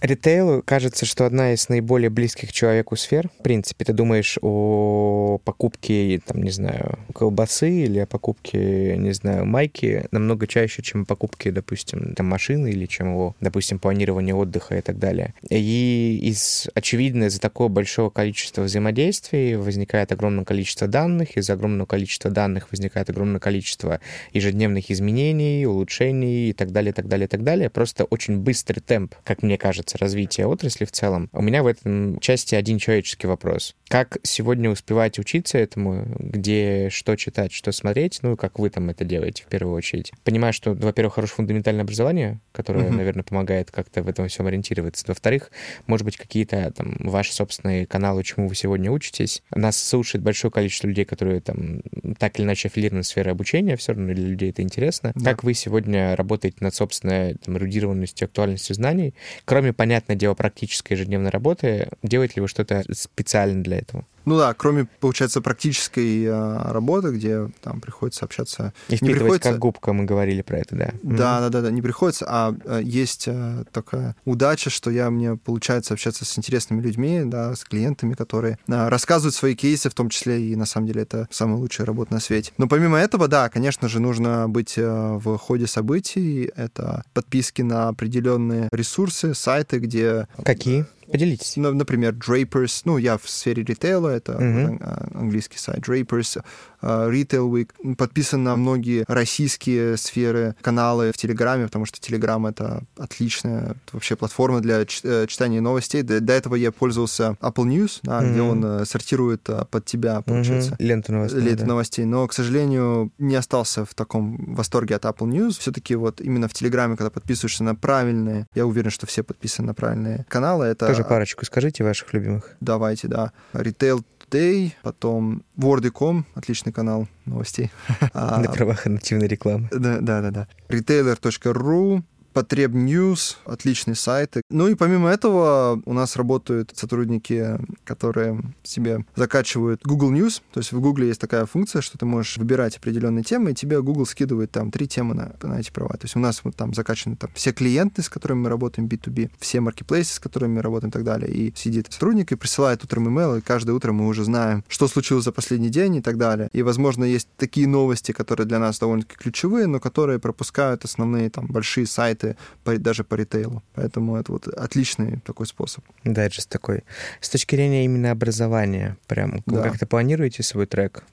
Ритейлу 0.10 0.64
кажется, 0.66 1.06
что 1.06 1.28
одна 1.28 1.54
из 1.54 1.70
наиболее 1.70 2.10
близких 2.10 2.52
человеку 2.52 2.96
сфер. 2.96 3.30
В 3.40 3.44
принципе, 3.44 3.86
ты 3.86 3.94
думаешь 3.94 4.40
о 4.42 5.40
покупке, 5.46 6.20
там, 6.26 6.42
не 6.42 6.50
знаю, 6.50 6.98
колбасы 7.14 7.70
или 7.70 8.00
о 8.00 8.08
покупке, 8.08 8.98
не 8.98 9.12
знаю, 9.12 9.46
майки 9.46 10.08
намного 10.10 10.48
чаще, 10.48 10.82
чем 10.82 11.04
о 11.04 11.06
покупке, 11.06 11.52
допустим, 11.52 12.16
там, 12.16 12.26
машины 12.26 12.72
или 12.72 12.88
чем 12.88 13.16
о, 13.16 13.36
допустим, 13.40 13.78
планировании 13.78 14.32
отдыха 14.32 14.78
и 14.78 14.82
так 14.82 14.98
далее. 14.98 15.36
И 15.48 16.20
из 16.24 16.68
очевидно, 16.74 17.26
из-за 17.26 17.40
такого 17.40 17.68
большого 17.68 18.10
количества 18.10 18.64
взаимодействий 18.64 19.58
возникает 19.58 20.12
огромное 20.12 20.44
количество 20.44 20.88
данных, 20.88 21.38
из-за 21.38 21.54
огромного 21.54 21.86
количества 21.86 22.32
данных 22.32 22.72
возникает 22.72 23.12
огромное 23.12 23.40
количество 23.40 24.00
ежедневных 24.34 24.90
изменений, 24.90 25.68
улучшений 25.68 26.50
и 26.50 26.54
так 26.54 26.72
далее, 26.72 26.94
так 26.94 27.08
далее, 27.08 27.28
так 27.28 27.44
далее. 27.44 27.70
Просто 27.70 28.06
очень 28.06 28.40
быстрый 28.40 28.80
темп, 28.80 29.14
как 29.24 29.44
мне 29.44 29.60
кажется, 29.60 29.99
развития 30.00 30.46
отрасли 30.46 30.86
в 30.86 30.92
целом, 30.92 31.30
у 31.34 31.42
меня 31.42 31.64
в 31.64 31.68
этом 31.68 32.20
части 32.20 32.56
один 32.56 32.78
человеческий 32.80 33.28
вопрос. 33.28 33.76
Как 33.88 34.18
сегодня 34.24 34.70
успевать 34.70 35.20
учиться 35.20 35.58
этому, 35.58 36.06
где 36.20 36.90
что 36.92 37.16
читать, 37.16 37.52
что 37.52 37.72
смотреть, 37.72 38.20
ну, 38.22 38.38
как 38.38 38.60
вы 38.60 38.70
там 38.70 38.90
это 38.90 39.04
делаете 39.04 39.44
в 39.44 39.48
первую 39.48 39.76
очередь? 39.76 40.12
Понимаю, 40.24 40.54
что, 40.54 40.74
во-первых, 40.74 41.16
хорошее 41.16 41.38
фундаментальное 41.38 41.84
образование, 41.84 42.40
которое, 42.52 42.86
uh-huh. 42.86 42.96
наверное, 42.96 43.24
помогает 43.24 43.72
как-то 43.72 44.04
в 44.04 44.08
этом 44.08 44.28
всем 44.28 44.48
ориентироваться. 44.48 45.06
Во-вторых, 45.08 45.52
может 45.88 46.06
быть, 46.06 46.18
какие-то 46.18 46.72
там 46.76 46.98
ваши 47.00 47.34
собственные 47.34 47.88
каналы, 47.88 48.24
чему 48.24 48.48
вы 48.48 48.56
сегодня 48.56 48.92
учитесь. 48.92 49.42
Нас 49.52 49.82
слушает 49.82 50.24
большое 50.24 50.52
количество 50.52 50.88
людей, 50.88 51.06
которые 51.06 51.42
там 51.42 51.82
так 52.20 52.38
или 52.38 52.46
иначе 52.46 52.68
аффилированы 52.68 53.02
в 53.02 53.08
сфере 53.08 53.32
обучения, 53.32 53.76
все 53.76 53.94
равно 53.94 54.14
для 54.14 54.28
людей 54.28 54.52
это 54.52 54.62
интересно. 54.62 55.12
Да. 55.16 55.32
Как 55.32 55.44
вы 55.44 55.54
сегодня 55.54 56.16
работаете 56.16 56.58
над 56.60 56.76
собственной 56.76 57.36
там, 57.36 57.58
эрудированностью, 57.58 58.26
актуальностью 58.26 58.76
знаний, 58.76 59.14
кроме 59.46 59.74
понятное 59.90 60.16
дело, 60.16 60.36
практической 60.36 60.94
ежедневной 60.94 61.32
работы, 61.32 61.90
делаете 62.04 62.36
ли 62.36 62.42
вы 62.44 62.48
что-то 62.48 62.84
специально 62.94 63.64
для 63.64 63.80
этого? 63.80 64.06
Ну 64.26 64.38
да, 64.38 64.54
кроме, 64.54 64.86
получается, 65.00 65.42
практической 65.42 66.26
а, 66.28 66.72
работы, 66.72 67.10
где 67.10 67.50
там 67.62 67.82
приходится 67.82 68.26
общаться... 68.26 68.74
И 68.88 68.96
впитывать 68.96 69.02
не 69.02 69.14
приходится... 69.14 69.50
как 69.52 69.60
губка, 69.60 69.94
мы 69.94 70.06
говорили 70.06 70.42
про 70.42 70.60
это, 70.60 70.76
да. 70.76 70.92
Да, 71.04 71.40
да, 71.40 71.50
да, 71.50 71.62
да, 71.62 71.72
не 71.72 71.82
приходится, 71.82 72.26
а, 72.28 72.56
а 72.66 72.80
есть 72.80 73.28
а, 73.28 73.64
такая 73.72 74.16
удача, 74.26 74.70
что 74.70 74.92
я, 74.92 75.10
мне 75.10 75.36
получается 75.36 75.94
общаться 75.94 76.26
с 76.26 76.38
интересными 76.38 76.82
людьми, 76.82 77.22
да, 77.26 77.56
с 77.56 77.64
клиентами, 77.64 78.14
которые 78.14 78.58
а, 78.68 78.90
рассказывают 78.90 79.36
свои 79.36 79.56
кейсы, 79.56 79.90
в 79.90 79.94
том 79.94 80.10
числе 80.10 80.42
и, 80.42 80.56
на 80.56 80.66
самом 80.66 80.88
деле, 80.88 81.04
это 81.04 81.28
самая 81.32 81.58
лучшая 81.58 81.88
работа 81.88 82.14
на 82.14 82.20
свете. 82.20 82.52
Но 82.58 82.68
помимо 82.68 82.98
этого, 82.98 83.28
да, 83.28 83.50
конечно 83.50 83.88
же, 83.88 84.00
нужно 84.00 84.48
быть 84.48 84.76
в 84.78 85.38
ходе 85.38 85.68
событий, 85.68 86.52
это 86.56 87.04
подписки 87.14 87.62
на 87.62 87.90
определенные 87.90 88.70
ресурсы, 88.72 89.34
сайты, 89.34 89.80
где... 89.80 90.28
Какие? 90.44 90.86
Поделитесь. 91.12 91.58
Например, 91.58 92.14
Drapers, 92.14 92.82
ну, 92.86 92.98
я 92.98 93.18
в 93.18 93.28
сфере 93.30 93.64
ритейла, 93.64 94.10
это 94.10 94.34
uh-huh. 94.34 95.18
английский 95.18 95.58
сайт 95.58 95.80
Drapers, 95.80 96.44
Retail 96.82 97.50
Week. 97.50 97.96
Подписан 97.96 98.44
на 98.44 98.56
многие 98.56 99.06
российские 99.08 99.98
сферы, 99.98 100.56
каналы 100.62 101.12
в 101.12 101.18
Телеграме, 101.18 101.66
потому 101.66 101.86
что 101.86 102.00
Телеграм— 102.00 102.46
это 102.48 102.84
отличная 102.98 103.76
вообще 103.92 104.16
платформа 104.16 104.62
для 104.62 104.82
э, 104.82 105.28
читания 105.28 105.62
новостей. 105.62 106.04
До, 106.04 106.34
этого 106.34 106.56
я 106.56 106.72
пользовался 106.72 107.38
Apple 107.42 107.66
News, 107.66 108.00
да, 108.04 108.22
uh-huh. 108.22 108.32
где 108.32 108.42
он 108.42 108.66
э, 108.66 108.86
сортирует 108.86 109.50
э, 109.50 109.66
под 109.70 109.86
тебя, 109.86 110.22
получается, 110.22 110.72
uh-huh. 110.72 110.84
ленту 110.84 111.14
новостей. 111.14 111.42
Ленту 111.42 111.62
да. 111.62 111.68
новостей. 111.68 112.06
Но, 112.06 112.28
к 112.28 112.34
сожалению, 112.34 113.12
не 113.18 113.36
остался 113.36 113.86
в 113.86 113.94
таком 113.94 114.56
восторге 114.56 114.96
от 114.96 115.06
Apple 115.06 115.28
News. 115.28 115.60
Все-таки 115.60 115.96
вот 115.96 116.22
именно 116.22 116.48
в 116.48 116.54
Телеграме, 116.54 116.96
когда 116.96 117.10
подписываешься 117.10 117.64
на 117.64 117.76
правильные, 117.76 118.48
я 118.56 118.66
уверен, 118.66 118.92
что 118.92 119.06
все 119.06 119.24
подписаны 119.24 119.68
на 119.68 119.74
правильные 119.74 120.26
каналы, 120.30 120.66
это 120.66 120.88
тоже 120.88 121.04
парочку 121.04 121.46
скажите 121.46 121.84
ваших 121.84 122.14
любимых. 122.14 122.56
Давайте, 122.60 123.08
да. 123.08 123.32
Retail 123.54 124.04
Today, 124.30 124.74
потом 124.84 125.44
Wordy.com, 125.58 126.26
отличный 126.36 126.72
канал 126.72 127.08
новостей. 127.26 127.72
На 128.14 128.44
правах 128.44 128.86
нативной 128.86 129.28
рекламы. 129.28 129.70
Да, 129.72 130.00
да. 130.00 130.30
да. 130.30 130.48
Retailer.ru, 130.68 132.04
Потреб 132.34 132.72
News, 132.72 133.38
отличные 133.46 133.96
сайты. 133.96 134.42
Ну 134.50 134.68
и 134.68 134.76
помимо 134.76 135.10
этого 135.10 135.82
у 135.86 135.94
нас 135.94 136.16
работают 136.16 136.72
сотрудники, 136.76 137.60
которые 137.84 138.42
себе 138.64 139.06
закачивают 139.16 139.82
Google 139.84 140.12
News. 140.12 140.42
То 140.54 140.60
есть 140.60 140.72
в 140.72 140.80
Google 140.80 141.04
есть 141.04 141.20
такая 141.20 141.46
функция, 141.46 141.82
что 141.82 141.98
ты 141.98 142.06
можешь 142.06 142.38
выбирать 142.38 142.78
определенные 142.78 143.24
темы, 143.24 143.52
и 143.52 143.54
тебе 143.56 143.82
Google 143.82 144.06
скидывает 144.06 144.52
там 144.52 144.72
три 144.72 144.88
темы 144.88 145.16
на, 145.16 145.36
на 145.42 145.60
эти 145.60 145.72
права. 145.72 145.94
То 145.94 146.06
есть 146.06 146.16
у 146.16 146.20
нас 146.20 146.42
вот 146.44 146.56
там 146.56 146.74
закачаны 146.74 147.16
там 147.16 147.30
все 147.34 147.52
клиенты, 147.52 148.02
с 148.02 148.10
которыми 148.10 148.42
мы 148.42 148.50
работаем, 148.50 148.88
B2B, 148.88 149.32
все 149.40 149.60
маркетплейсы, 149.60 150.16
с 150.16 150.20
которыми 150.20 150.56
мы 150.56 150.62
работаем 150.62 150.90
и 150.90 150.94
так 150.94 151.04
далее. 151.04 151.32
И 151.32 151.54
сидит 151.56 151.92
сотрудник 151.92 152.32
и 152.32 152.36
присылает 152.36 152.84
утром 152.84 153.08
email, 153.08 153.38
и 153.38 153.42
каждое 153.42 153.74
утро 153.74 153.92
мы 153.92 154.08
уже 154.08 154.24
знаем, 154.24 154.64
что 154.68 154.88
случилось 154.88 155.26
за 155.26 155.32
последний 155.32 155.70
день 155.70 155.96
и 155.96 156.02
так 156.02 156.18
далее. 156.18 156.50
И, 156.54 156.62
возможно, 156.62 157.04
есть 157.04 157.28
такие 157.38 157.68
новости, 157.68 158.12
которые 158.12 158.48
для 158.48 158.60
нас 158.60 158.80
довольно-таки 158.80 159.16
ключевые, 159.18 159.68
но 159.68 159.80
которые 159.80 160.20
пропускают 160.20 160.86
основные 160.86 161.30
там 161.30 161.48
большие 161.48 161.86
сайты, 161.86 162.19
по, 162.64 162.78
даже 162.78 163.04
по 163.04 163.16
ритейлу. 163.16 163.64
Поэтому 163.74 164.16
это 164.16 164.32
вот 164.32 164.48
отличный 164.48 165.20
такой 165.26 165.46
способ. 165.46 165.84
Дайджест 166.04 166.50
такой. 166.50 166.84
С 167.22 167.30
точки 167.30 167.56
зрения 167.56 167.86
именно 167.86 168.12
образования, 168.12 168.98
прям 169.08 169.44
да. 169.46 169.58
вы 169.58 169.64
как-то 169.64 169.86
планируете 169.86 170.44
свой 170.44 170.66
трек? 170.66 171.04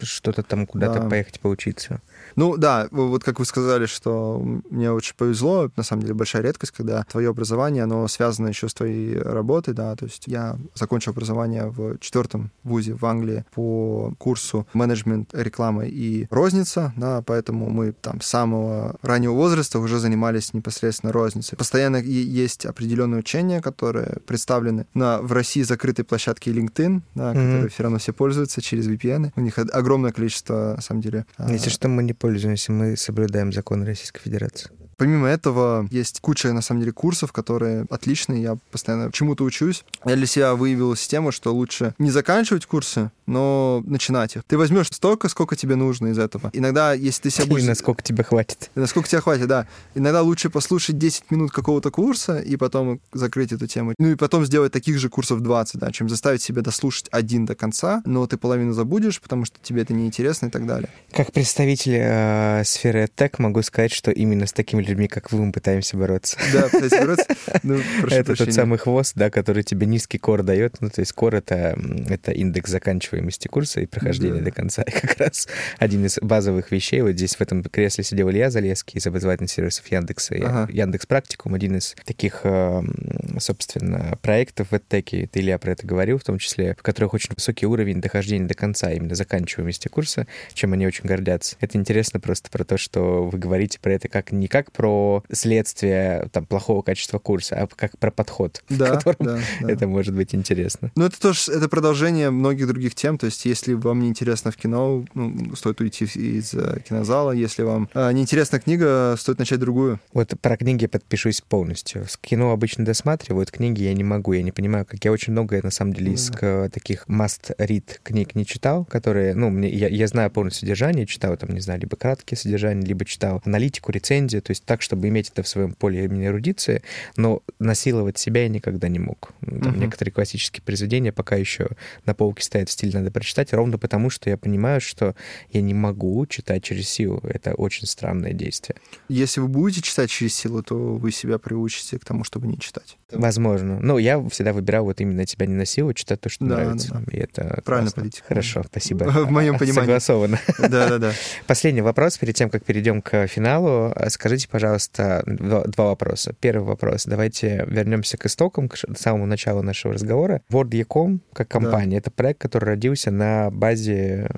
Что-то 0.00 0.42
там 0.42 0.66
куда-то 0.66 1.00
да. 1.00 1.08
поехать 1.08 1.40
поучиться? 1.40 2.00
Ну 2.36 2.56
да, 2.56 2.88
вот 2.90 3.24
как 3.24 3.38
вы 3.38 3.44
сказали, 3.44 3.86
что 3.86 4.40
мне 4.70 4.90
очень 4.92 5.14
повезло, 5.16 5.70
на 5.76 5.82
самом 5.82 6.02
деле 6.02 6.14
большая 6.14 6.42
редкость, 6.42 6.72
когда 6.72 7.04
твое 7.04 7.30
образование, 7.30 7.84
оно 7.84 8.06
связано 8.08 8.48
еще 8.48 8.68
с 8.68 8.74
твоей 8.74 9.18
работой, 9.18 9.74
да, 9.74 9.94
то 9.96 10.06
есть 10.06 10.24
я 10.26 10.56
закончил 10.74 11.12
образование 11.12 11.70
в 11.70 11.98
четвертом 11.98 12.50
вузе 12.62 12.94
в 12.94 13.04
Англии 13.04 13.44
по 13.54 14.14
курсу 14.18 14.66
менеджмент 14.74 15.30
рекламы 15.32 15.88
и 15.88 16.26
розница, 16.30 16.92
да, 16.96 17.22
поэтому 17.22 17.70
мы 17.70 17.92
там 17.92 18.20
с 18.20 18.26
самого 18.26 18.96
раннего 19.02 19.32
возраста 19.32 19.78
уже 19.78 19.98
занимались 19.98 20.54
непосредственно 20.54 21.12
розницей. 21.12 21.56
Постоянно 21.56 21.96
есть 21.96 22.66
определенные 22.66 23.20
учения, 23.20 23.60
которые 23.60 24.18
представлены 24.26 24.86
на, 24.94 25.20
в 25.20 25.32
России 25.32 25.62
закрытой 25.62 26.04
площадке 26.04 26.50
LinkedIn, 26.52 27.02
да, 27.14 27.32
mm-hmm. 27.32 27.34
которые 27.34 27.68
все 27.68 27.82
равно 27.82 27.98
все 27.98 28.12
пользуются 28.12 28.60
через 28.60 28.88
VPN. 28.88 29.32
У 29.36 29.40
них 29.40 29.58
огромное 29.58 30.12
количество, 30.12 30.74
на 30.76 30.82
самом 30.82 31.00
деле. 31.00 31.26
Если 31.48 31.68
а, 31.68 31.72
что, 31.72 31.88
мы 31.88 32.02
не 32.02 32.12
пользуемся, 32.24 32.72
мы 32.72 32.96
соблюдаем 32.96 33.52
законы 33.52 33.84
Российской 33.84 34.22
Федерации. 34.22 34.70
Помимо 34.96 35.28
этого, 35.28 35.86
есть 35.90 36.20
куча, 36.20 36.52
на 36.52 36.62
самом 36.62 36.80
деле, 36.80 36.92
курсов, 36.92 37.32
которые 37.32 37.86
отличные, 37.90 38.42
я 38.42 38.58
постоянно 38.70 39.12
чему-то 39.12 39.44
учусь. 39.44 39.84
Я 40.04 40.16
для 40.16 40.26
себя 40.26 40.54
выявил 40.54 40.96
систему, 40.96 41.32
что 41.32 41.54
лучше 41.54 41.94
не 41.98 42.10
заканчивать 42.10 42.66
курсы, 42.66 43.10
но 43.26 43.82
начинать 43.86 44.36
их. 44.36 44.44
Ты 44.46 44.58
возьмешь 44.58 44.88
столько, 44.88 45.28
сколько 45.28 45.56
тебе 45.56 45.76
нужно 45.76 46.08
из 46.08 46.18
этого. 46.18 46.50
Иногда, 46.52 46.92
если 46.92 47.22
ты 47.22 47.30
себя 47.30 47.46
будешь... 47.46 47.64
И 47.64 47.68
насколько 47.68 48.02
тебе 48.02 48.24
хватит. 48.24 48.70
И 48.74 48.80
насколько 48.80 49.08
тебе 49.08 49.20
хватит, 49.20 49.46
да. 49.46 49.66
Иногда 49.94 50.22
лучше 50.22 50.50
послушать 50.50 50.98
10 50.98 51.30
минут 51.30 51.50
какого-то 51.50 51.90
курса 51.90 52.38
и 52.38 52.56
потом 52.56 53.00
закрыть 53.12 53.52
эту 53.52 53.66
тему. 53.66 53.94
Ну 53.98 54.10
и 54.10 54.14
потом 54.14 54.44
сделать 54.44 54.72
таких 54.72 54.98
же 54.98 55.08
курсов 55.08 55.40
20, 55.40 55.80
да, 55.80 55.90
чем 55.92 56.08
заставить 56.08 56.42
себя 56.42 56.62
дослушать 56.62 57.08
один 57.10 57.46
до 57.46 57.54
конца, 57.54 58.02
но 58.04 58.26
ты 58.26 58.36
половину 58.36 58.72
забудешь, 58.72 59.20
потому 59.20 59.44
что 59.44 59.58
тебе 59.62 59.82
это 59.82 59.92
неинтересно 59.92 60.46
и 60.46 60.50
так 60.50 60.66
далее. 60.66 60.88
Как 61.12 61.32
представитель 61.32 61.96
э, 61.96 62.62
сферы 62.64 63.08
тег 63.14 63.38
могу 63.38 63.62
сказать, 63.62 63.92
что 63.92 64.10
именно 64.10 64.46
с 64.46 64.52
такими 64.52 64.82
людьми, 64.88 65.08
как 65.08 65.32
вы, 65.32 65.44
мы 65.44 65.52
пытаемся 65.52 65.96
бороться. 65.96 66.38
Да, 66.52 66.64
пытаемся 66.64 67.00
бороться. 67.00 67.26
Ну, 67.62 67.80
это 68.10 68.34
тот 68.34 68.52
самый 68.52 68.78
хвост, 68.78 69.12
да, 69.14 69.30
который 69.30 69.62
тебе 69.62 69.86
низкий 69.86 70.18
кор 70.18 70.42
дает. 70.42 70.80
Ну, 70.80 70.90
то 70.90 71.00
есть 71.00 71.12
кор— 71.12 71.34
это, 71.36 71.78
это 72.08 72.32
индекс 72.32 72.70
заканчиваемости 72.70 73.48
курса 73.48 73.80
и 73.80 73.86
прохождения 73.86 74.40
до 74.40 74.50
конца. 74.50 74.82
И 74.82 74.90
как 74.90 75.18
раз 75.18 75.48
один 75.78 76.04
из 76.04 76.18
базовых 76.20 76.70
вещей, 76.70 77.00
вот 77.02 77.12
здесь 77.12 77.36
в 77.36 77.40
этом 77.40 77.62
кресле 77.62 78.04
сидел 78.04 78.30
Илья 78.30 78.50
Залеский 78.50 78.98
из 78.98 79.06
образовательных 79.06 79.50
сервисов 79.50 79.86
Яндекса, 79.88 80.34
ага. 80.36 80.68
Яндекс 80.72 81.06
Практикум, 81.06 81.54
один 81.54 81.76
из 81.76 81.94
таких, 82.04 82.40
эм, 82.44 83.38
собственно, 83.38 84.18
проектов 84.22 84.68
в 84.70 84.74
EdTech, 84.74 85.28
ты, 85.28 85.40
Илья, 85.40 85.58
про 85.58 85.72
это 85.72 85.86
говорил, 85.86 86.18
в 86.18 86.24
том 86.24 86.38
числе, 86.38 86.74
в 86.78 86.82
которых 86.82 87.14
очень 87.14 87.34
высокий 87.34 87.66
уровень 87.66 88.00
дохождения 88.00 88.46
до 88.46 88.54
конца, 88.54 88.92
именно 88.92 89.14
заканчиваемости 89.14 89.88
курса, 89.88 90.26
чем 90.52 90.72
они 90.72 90.86
очень 90.86 91.04
гордятся. 91.04 91.56
Это 91.60 91.78
интересно 91.78 92.20
просто 92.20 92.50
про 92.50 92.64
то, 92.64 92.76
что 92.76 93.24
вы 93.24 93.38
говорите 93.38 93.78
про 93.80 93.92
это 93.92 94.08
как 94.08 94.32
не 94.32 94.48
как 94.48 94.72
про 94.74 95.22
следствие 95.32 96.28
там, 96.32 96.46
плохого 96.46 96.82
качества 96.82 97.18
курса, 97.18 97.56
а 97.56 97.66
как 97.66 97.98
про 97.98 98.10
подход, 98.10 98.62
да, 98.68 98.96
которым 98.96 99.18
да, 99.20 99.40
да. 99.60 99.70
это 99.70 99.86
может 99.86 100.14
быть 100.14 100.34
интересно. 100.34 100.90
Ну, 100.96 101.06
это 101.06 101.20
тоже 101.20 101.52
это 101.52 101.68
продолжение 101.68 102.30
многих 102.30 102.66
других 102.66 102.94
тем. 102.94 103.18
То 103.18 103.26
есть, 103.26 103.44
если 103.44 103.74
вам 103.74 104.00
не 104.00 104.08
интересно 104.08 104.50
в 104.50 104.56
кино, 104.56 105.04
ну, 105.14 105.54
стоит 105.54 105.80
уйти 105.80 106.04
из 106.04 106.54
э, 106.54 106.80
кинозала. 106.86 107.32
Если 107.32 107.62
вам 107.62 107.88
э, 107.94 108.12
не 108.12 108.22
интересна 108.22 108.60
книга, 108.60 109.14
стоит 109.18 109.38
начать 109.38 109.60
другую. 109.60 110.00
Вот 110.12 110.32
про 110.40 110.56
книги 110.56 110.86
подпишусь 110.86 111.40
полностью. 111.40 112.06
С 112.08 112.16
кино 112.16 112.52
обычно 112.52 112.84
досматривают, 112.84 113.50
книги 113.50 113.82
я 113.82 113.94
не 113.94 114.04
могу, 114.04 114.32
я 114.32 114.42
не 114.42 114.52
понимаю, 114.52 114.84
как 114.84 115.04
я 115.04 115.12
очень 115.12 115.32
много, 115.32 115.60
на 115.62 115.70
самом 115.70 115.92
деле, 115.92 116.12
из 116.12 116.28
да. 116.30 116.68
таких 116.68 117.06
must-read 117.08 118.00
книг 118.02 118.34
не 118.34 118.44
читал, 118.44 118.84
которые, 118.84 119.34
ну, 119.34 119.50
мне, 119.50 119.68
я, 119.68 119.88
я 119.88 120.06
знаю 120.06 120.30
полное 120.30 120.50
содержание, 120.50 121.06
читал 121.06 121.36
там, 121.36 121.50
не 121.50 121.60
знаю, 121.60 121.80
либо 121.80 121.96
краткие 121.96 122.38
содержания, 122.38 122.84
либо 122.84 123.04
читал 123.04 123.40
аналитику, 123.44 123.92
рецензию, 123.92 124.42
то 124.42 124.50
есть 124.50 124.63
так, 124.64 124.82
чтобы 124.82 125.08
иметь 125.08 125.30
это 125.30 125.42
в 125.42 125.48
своем 125.48 125.72
поле 125.72 126.04
имени 126.04 126.26
эрудиции, 126.26 126.82
но 127.16 127.42
насиловать 127.58 128.18
себя 128.18 128.42
я 128.42 128.48
никогда 128.48 128.88
не 128.88 128.98
мог. 128.98 129.32
Там 129.40 129.58
uh-huh. 129.58 129.78
Некоторые 129.78 130.12
классические 130.12 130.62
произведения 130.62 131.12
пока 131.12 131.36
еще 131.36 131.68
на 132.06 132.14
полке 132.14 132.42
стоят 132.42 132.68
в 132.68 132.72
стиле 132.72 132.98
«надо 132.98 133.10
прочитать», 133.10 133.52
ровно 133.52 133.78
потому, 133.78 134.10
что 134.10 134.30
я 134.30 134.36
понимаю, 134.36 134.80
что 134.80 135.14
я 135.52 135.60
не 135.60 135.74
могу 135.74 136.26
читать 136.26 136.62
через 136.62 136.88
силу. 136.88 137.20
Это 137.24 137.54
очень 137.54 137.86
странное 137.86 138.32
действие. 138.32 138.76
Если 139.08 139.40
вы 139.40 139.48
будете 139.48 139.82
читать 139.82 140.10
через 140.10 140.34
силу, 140.34 140.62
то 140.62 140.94
вы 140.94 141.12
себя 141.12 141.38
приучите 141.38 141.98
к 141.98 142.04
тому, 142.04 142.24
чтобы 142.24 142.46
не 142.46 142.58
читать. 142.58 142.96
Возможно. 143.10 143.78
Но 143.80 143.98
я 143.98 144.26
всегда 144.28 144.52
выбирал 144.52 144.84
вот 144.84 145.00
именно 145.00 145.24
тебя 145.26 145.46
не 145.46 145.54
на 145.54 145.64
силу, 145.64 145.92
читать 145.92 146.20
то, 146.20 146.28
что 146.28 146.44
да, 146.44 146.56
нравится. 146.56 146.94
Да, 146.94 147.00
да. 147.00 147.12
И 147.12 147.20
это 147.20 147.62
Правильно 147.64 147.90
политика. 147.90 148.26
Хорошо, 148.28 148.62
спасибо. 148.66 149.04
В 149.24 149.30
моем 149.30 149.58
понимании. 149.58 149.80
Согласовано. 149.80 150.40
Да-да-да. 150.58 151.12
Последний 151.46 151.82
вопрос 151.82 152.18
перед 152.18 152.34
тем, 152.34 152.50
как 152.50 152.64
перейдем 152.64 153.02
к 153.02 153.26
финалу. 153.26 153.94
Скажите, 154.08 154.48
пожалуйста, 154.54 155.24
два, 155.26 155.64
два 155.64 155.86
вопроса. 155.86 156.32
Первый 156.38 156.64
вопрос. 156.64 157.06
Давайте 157.06 157.64
вернемся 157.66 158.16
к 158.16 158.26
истокам, 158.26 158.68
к 158.68 158.76
самому 158.96 159.26
началу 159.26 159.62
нашего 159.62 159.94
разговора. 159.94 160.42
WordEcom 160.48 161.18
как 161.32 161.48
компания, 161.48 161.96
да. 161.96 161.96
это 161.96 162.10
проект, 162.12 162.40
который 162.40 162.66
родился 162.66 163.10
на 163.10 163.50
базе 163.50 164.28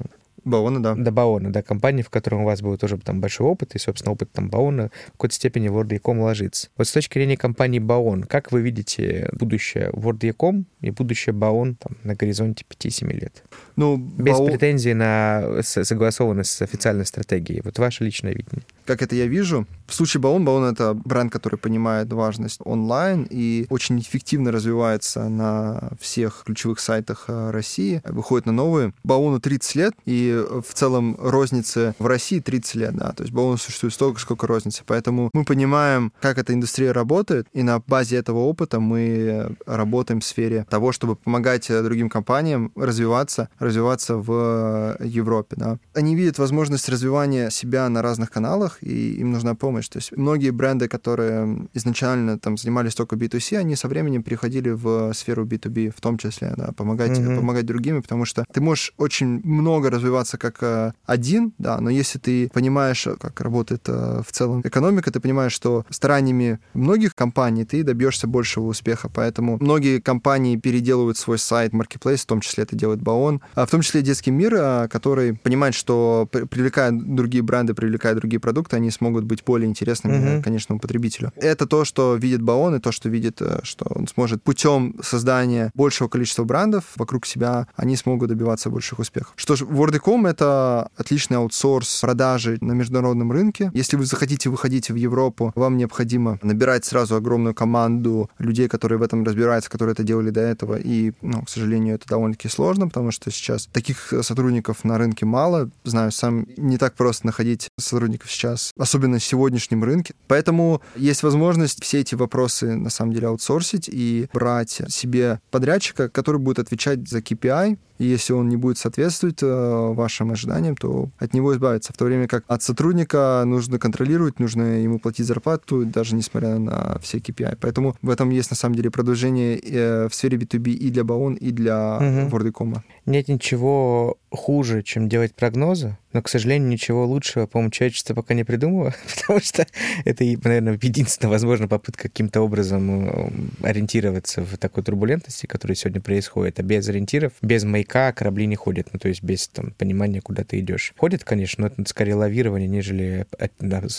Баона, 0.47 0.83
да. 0.83 0.95
До 0.95 1.11
Баона, 1.11 1.53
да, 1.53 1.63
компании, 1.63 2.03
в 2.03 2.11
которой 2.11 2.43
у 2.43 2.45
вас 2.45 2.63
был 2.63 2.77
тоже 2.79 2.97
там 2.99 3.21
большой 3.21 3.47
опыт, 3.47 3.75
и, 3.75 3.79
собственно, 3.79 4.13
опыт 4.13 4.31
там 4.33 4.49
Баона 4.49 4.91
в 5.09 5.13
какой-то 5.13 5.35
степени 5.35 5.69
в 5.69 5.79
WorldEcom 5.79 6.21
ложится. 6.21 6.69
Вот 6.77 6.87
с 6.87 6.93
точки 6.93 7.15
зрения 7.19 7.37
компании 7.37 7.79
Баон, 7.79 8.23
как 8.25 8.53
вы 8.53 8.61
видите 8.63 9.29
будущее 9.33 9.91
WorldEcom 9.93 10.65
и 10.81 10.91
будущее 10.91 11.33
Баон 11.33 11.75
там, 11.77 11.97
на 12.05 12.15
горизонте 12.15 12.65
5-7 12.69 13.13
лет? 13.13 13.43
Ну, 13.77 13.97
Без 13.97 14.39
Бао- 14.39 14.47
претензий 14.47 14.95
на 14.95 15.61
согласованность 15.63 16.51
с 16.53 16.63
официальной 16.63 17.07
стратегией. 17.07 17.61
Вот 17.65 17.79
ваше 17.79 18.05
личное 18.05 18.33
видение. 18.33 18.63
как 18.85 19.03
это 19.03 19.15
я 19.17 19.27
вижу. 19.27 19.67
В 19.87 19.95
случае 19.95 20.21
Баон, 20.21 20.45
Баон— 20.45 20.65
это 20.73 20.95
бренд, 20.95 21.33
который 21.33 21.59
понимает 21.59 22.13
важность 22.13 22.61
онлайн 22.65 23.27
и 23.29 23.67
очень 23.69 23.99
эффективно 24.01 24.53
развивается 24.53 25.29
на 25.29 25.91
всех 26.01 26.43
ключевых 26.47 26.79
сайтах 26.81 27.25
э, 27.29 27.51
России, 27.51 28.01
выходит 28.05 28.47
на 28.47 28.53
новые. 28.53 28.93
Баону 29.05 29.41
30 29.41 29.75
лет, 29.77 29.95
и 30.05 30.36
в 30.37 30.75
целом 30.75 31.17
розницы 31.19 31.95
в 31.99 32.07
России 32.07 32.41
30 32.41 32.75
лет, 32.77 32.95
да, 32.97 33.13
то 33.13 33.23
есть 33.23 33.33
Баон 33.35 33.59
существует 33.59 33.95
столько, 33.95 34.21
сколько 34.21 34.47
розницы. 34.47 34.83
Поэтому 34.87 35.31
мы 35.33 35.45
понимаем, 35.45 36.13
как 36.21 36.39
эта 36.39 36.53
индустрия 36.53 36.93
работает, 36.93 37.47
и 37.53 37.63
на 37.63 37.81
базе 37.87 38.17
этого 38.17 38.39
опыта 38.39 38.81
мы 38.81 39.57
работаем 39.67 40.21
в 40.21 40.25
сфере 40.25 40.67
того, 40.69 40.93
чтобы 40.93 41.17
помогать 41.17 41.71
э, 41.71 41.83
другим 41.83 42.09
компаниям 42.09 42.73
развиваться, 42.77 43.49
развиваться 43.59 44.17
в 44.17 44.97
э, 45.01 45.07
Европе, 45.07 45.57
да. 45.57 45.79
Они 45.95 46.15
видят 46.17 46.39
возможность 46.39 46.89
развивания 46.89 47.51
себя 47.51 47.89
на 47.89 48.03
разных 48.03 48.31
каналах, 48.31 48.79
и 48.83 49.15
им 49.21 49.33
нужна 49.33 49.55
помощь. 49.55 49.89
То 49.89 49.99
есть 49.99 50.13
многие 50.17 50.51
бренды, 50.51 50.89
которые 50.89 51.69
изначально 51.75 52.39
там 52.39 52.57
занимались 52.57 52.95
только 52.95 53.17
B2C, 53.17 53.57
они 53.59 53.77
со 53.77 53.89
временем 53.89 54.23
переходили 54.23 54.71
в 54.71 55.13
сферу 55.15 55.45
B2B, 55.45 55.93
в 55.97 56.01
том 56.01 56.19
числе, 56.19 56.53
да, 56.57 56.73
помогать, 56.73 57.19
Мгм. 57.19 57.37
помогать 57.37 57.67
другим, 57.67 58.03
потому 58.03 58.25
что 58.25 58.45
ты 58.53 58.61
можешь 58.61 58.93
очень 58.97 59.41
много 59.45 59.91
развиваться 59.91 60.26
как 60.39 60.57
э, 60.63 60.93
один, 61.07 61.53
да, 61.59 61.81
но 61.81 61.91
если 61.91 62.19
ты 62.19 62.49
понимаешь, 62.53 63.07
э, 63.07 63.15
как 63.21 63.41
работает 63.41 63.83
э, 63.89 64.23
в 64.27 64.33
целом 64.33 64.61
экономика, 64.65 65.11
ты 65.13 65.21
понимаешь, 65.21 65.53
что 65.53 65.85
стараниями 65.91 66.59
многих 66.75 67.15
компаний 67.15 67.65
ты 67.65 67.83
добьешься 67.85 68.27
большего 68.27 68.65
успеха. 68.67 69.09
Поэтому 69.15 69.59
многие 69.61 70.01
компании 70.01 70.57
переделывают 70.57 71.17
свой 71.19 71.39
сайт, 71.39 71.73
marketplace, 71.73 72.19
в 72.23 72.27
том 72.27 72.41
числе 72.41 72.65
это 72.65 72.75
делает 72.77 73.01
Баон, 73.03 73.41
а 73.55 73.65
в 73.67 73.71
том 73.71 73.81
числе 73.83 74.03
детский 74.03 74.31
мир, 74.33 74.89
который 74.89 75.35
понимает, 75.35 75.75
что 75.75 76.29
при- 76.31 76.45
привлекая 76.45 76.91
другие 76.93 77.43
бренды, 77.43 77.75
привлекая 77.75 78.15
другие 78.15 78.41
продукты, 78.41 78.77
они 78.77 78.91
смогут 78.91 79.25
быть 79.25 79.45
более 79.45 79.69
интересными, 79.69 80.17
Мгм. 80.19 80.29
э, 80.39 80.43
конечному 80.43 80.81
потребителю. 80.81 81.33
Это 81.37 81.67
то, 81.67 81.85
что 81.85 82.15
видит 82.17 82.43
Баон, 82.43 82.75
и 82.77 82.81
то, 82.81 82.93
что 82.93 83.09
видит, 83.09 83.41
что 83.63 83.87
он 83.95 84.09
сможет 84.09 84.43
путем 84.43 84.97
создания 85.03 85.71
большего 85.75 86.09
количества 86.09 86.45
брендов 86.45 86.85
вокруг 86.97 87.27
себя, 87.27 87.67
они 87.77 87.97
смогут 87.97 88.29
добиваться 88.29 88.71
больших 88.71 88.99
успехов. 88.99 89.33
Что 89.37 89.57
ж, 89.57 89.63
WorldEcom— 90.07 90.29
это 90.31 90.89
отличный 90.97 91.39
аутсорс 91.39 92.01
продажи 92.01 92.59
на 92.61 92.73
международном 92.73 93.33
рынке. 93.33 93.71
Если 93.75 93.97
вы 93.97 94.05
захотите 94.05 94.51
выходить 94.51 94.91
в 94.91 94.95
Европу, 94.95 95.53
вам 95.55 95.77
необходимо 95.77 96.39
набирать 96.43 96.85
сразу 96.85 97.17
огромную 97.17 97.55
команду 97.55 98.31
людей, 98.39 98.69
которые 98.69 98.99
в 98.99 99.03
этом 99.03 99.25
разбираются, 99.25 99.71
которые 99.71 99.93
это 99.93 100.03
делали 100.03 100.31
до 100.31 100.41
этого. 100.41 100.77
И, 100.77 101.13
ну, 101.23 101.43
к 101.43 101.49
сожалению, 101.49 101.97
это 101.97 102.09
довольно-таки 102.09 102.49
сложно, 102.49 102.89
потому 102.89 103.11
что 103.11 103.31
сейчас 103.31 103.67
таких 103.67 104.13
э, 104.13 104.23
сотрудников 104.23 104.85
на 104.85 104.99
рынке 104.99 105.27
мало. 105.27 105.71
Знаю, 105.85 106.13
сам 106.13 106.47
не 106.57 106.79
так 106.79 106.95
просто 106.95 107.27
находить 107.27 107.69
сотрудников 107.79 108.31
сейчас, 108.31 108.73
особенно 108.79 109.19
в 109.19 109.25
сегодняшнем 109.25 109.85
рынке. 109.85 110.15
Поэтому 110.29 110.83
есть 110.95 111.23
возможность 111.23 111.83
все 111.83 112.01
эти 112.01 112.15
вопросы 112.15 112.75
на 112.77 112.91
самом 112.91 113.13
деле 113.13 113.29
аутсорсить 113.29 113.89
и 113.91 114.29
брать 114.33 114.83
себе 114.89 115.41
подрядчика, 115.51 116.09
который 116.09 116.41
будет 116.41 116.59
отвечать 116.59 117.09
за 117.09 117.19
KPI, 117.19 117.79
и 117.99 118.05
если 118.05 118.33
он 118.33 118.49
не 118.49 118.57
будет 118.57 118.79
соответствовать 118.79 119.43
э, 119.43 119.93
вашим 119.95 120.31
ожиданиям, 120.33 120.77
то 120.77 121.09
от 121.19 121.35
него 121.35 121.55
избавиться. 121.55 121.93
В 121.93 121.97
то 121.97 122.05
время 122.05 122.29
как 122.29 122.45
от 122.49 122.63
сотрудника 122.63 123.43
нужно 123.47 123.79
контролировать, 123.79 124.39
нужно 124.39 124.83
ему 124.83 124.99
платить 124.99 125.27
зарплату, 125.27 125.85
даже 125.85 126.15
несмотря 126.15 126.59
на 126.59 126.99
все 127.01 127.19
KPI. 127.19 127.59
Поэтому 127.61 127.97
в 128.03 128.11
этом 128.11 128.31
есть 128.31 128.51
на 128.51 128.57
самом 128.57 128.75
деле 128.75 128.91
продолжение 128.91 129.59
э, 129.59 130.09
в 130.09 130.15
сфере 130.15 130.39
B2B 130.39 130.71
и 130.71 130.91
для 130.91 131.05
Баон, 131.05 131.35
и 131.35 131.51
для. 131.51 131.99
WorldEcom. 132.31 132.81
Нет 133.07 133.29
ничего 133.29 134.19
хуже, 134.31 134.83
чем 134.83 135.09
делать 135.09 135.35
прогнозы, 135.35 135.97
но, 136.13 136.23
к 136.23 136.29
сожалению, 136.29 136.69
ничего 136.69 137.05
лучшего, 137.05 137.47
по-моему, 137.47 137.71
человечество 137.71 138.15
пока 138.15 138.33
не 138.33 138.43
придумало, 138.43 138.95
потому 139.21 139.41
что 139.41 139.67
это, 140.05 140.25
наверное, 140.25 140.79
единственная 140.81 141.31
возможная 141.31 141.69
попытка 141.69 142.05
каким-то 142.05 142.41
образом 142.41 143.09
э, 143.09 143.31
ориентироваться 143.63 144.43
в 144.43 144.57
такой 144.57 144.83
турбулентности, 144.83 145.45
которая 145.45 145.77
сегодня 145.77 146.01
происходит. 146.01 146.59
А 146.59 146.63
без 146.63 146.89
ориентиров, 146.89 147.33
без 147.43 147.65
маяка 147.65 148.13
корабли 148.13 148.47
не 148.47 148.57
ходят, 148.57 148.89
ну, 148.93 148.99
то 148.99 149.09
есть 149.09 149.23
без 149.23 149.49
там, 149.49 149.73
понимания, 149.73 150.21
куда 150.21 150.43
ты 150.43 150.61
идешь. 150.61 150.95
Ходят, 150.97 151.23
конечно, 151.23 151.69
но 151.69 151.83
это 151.83 151.89
скорее 151.89 152.15
лавирование, 152.15 152.69
нежели 152.69 153.27
э, 153.39 153.49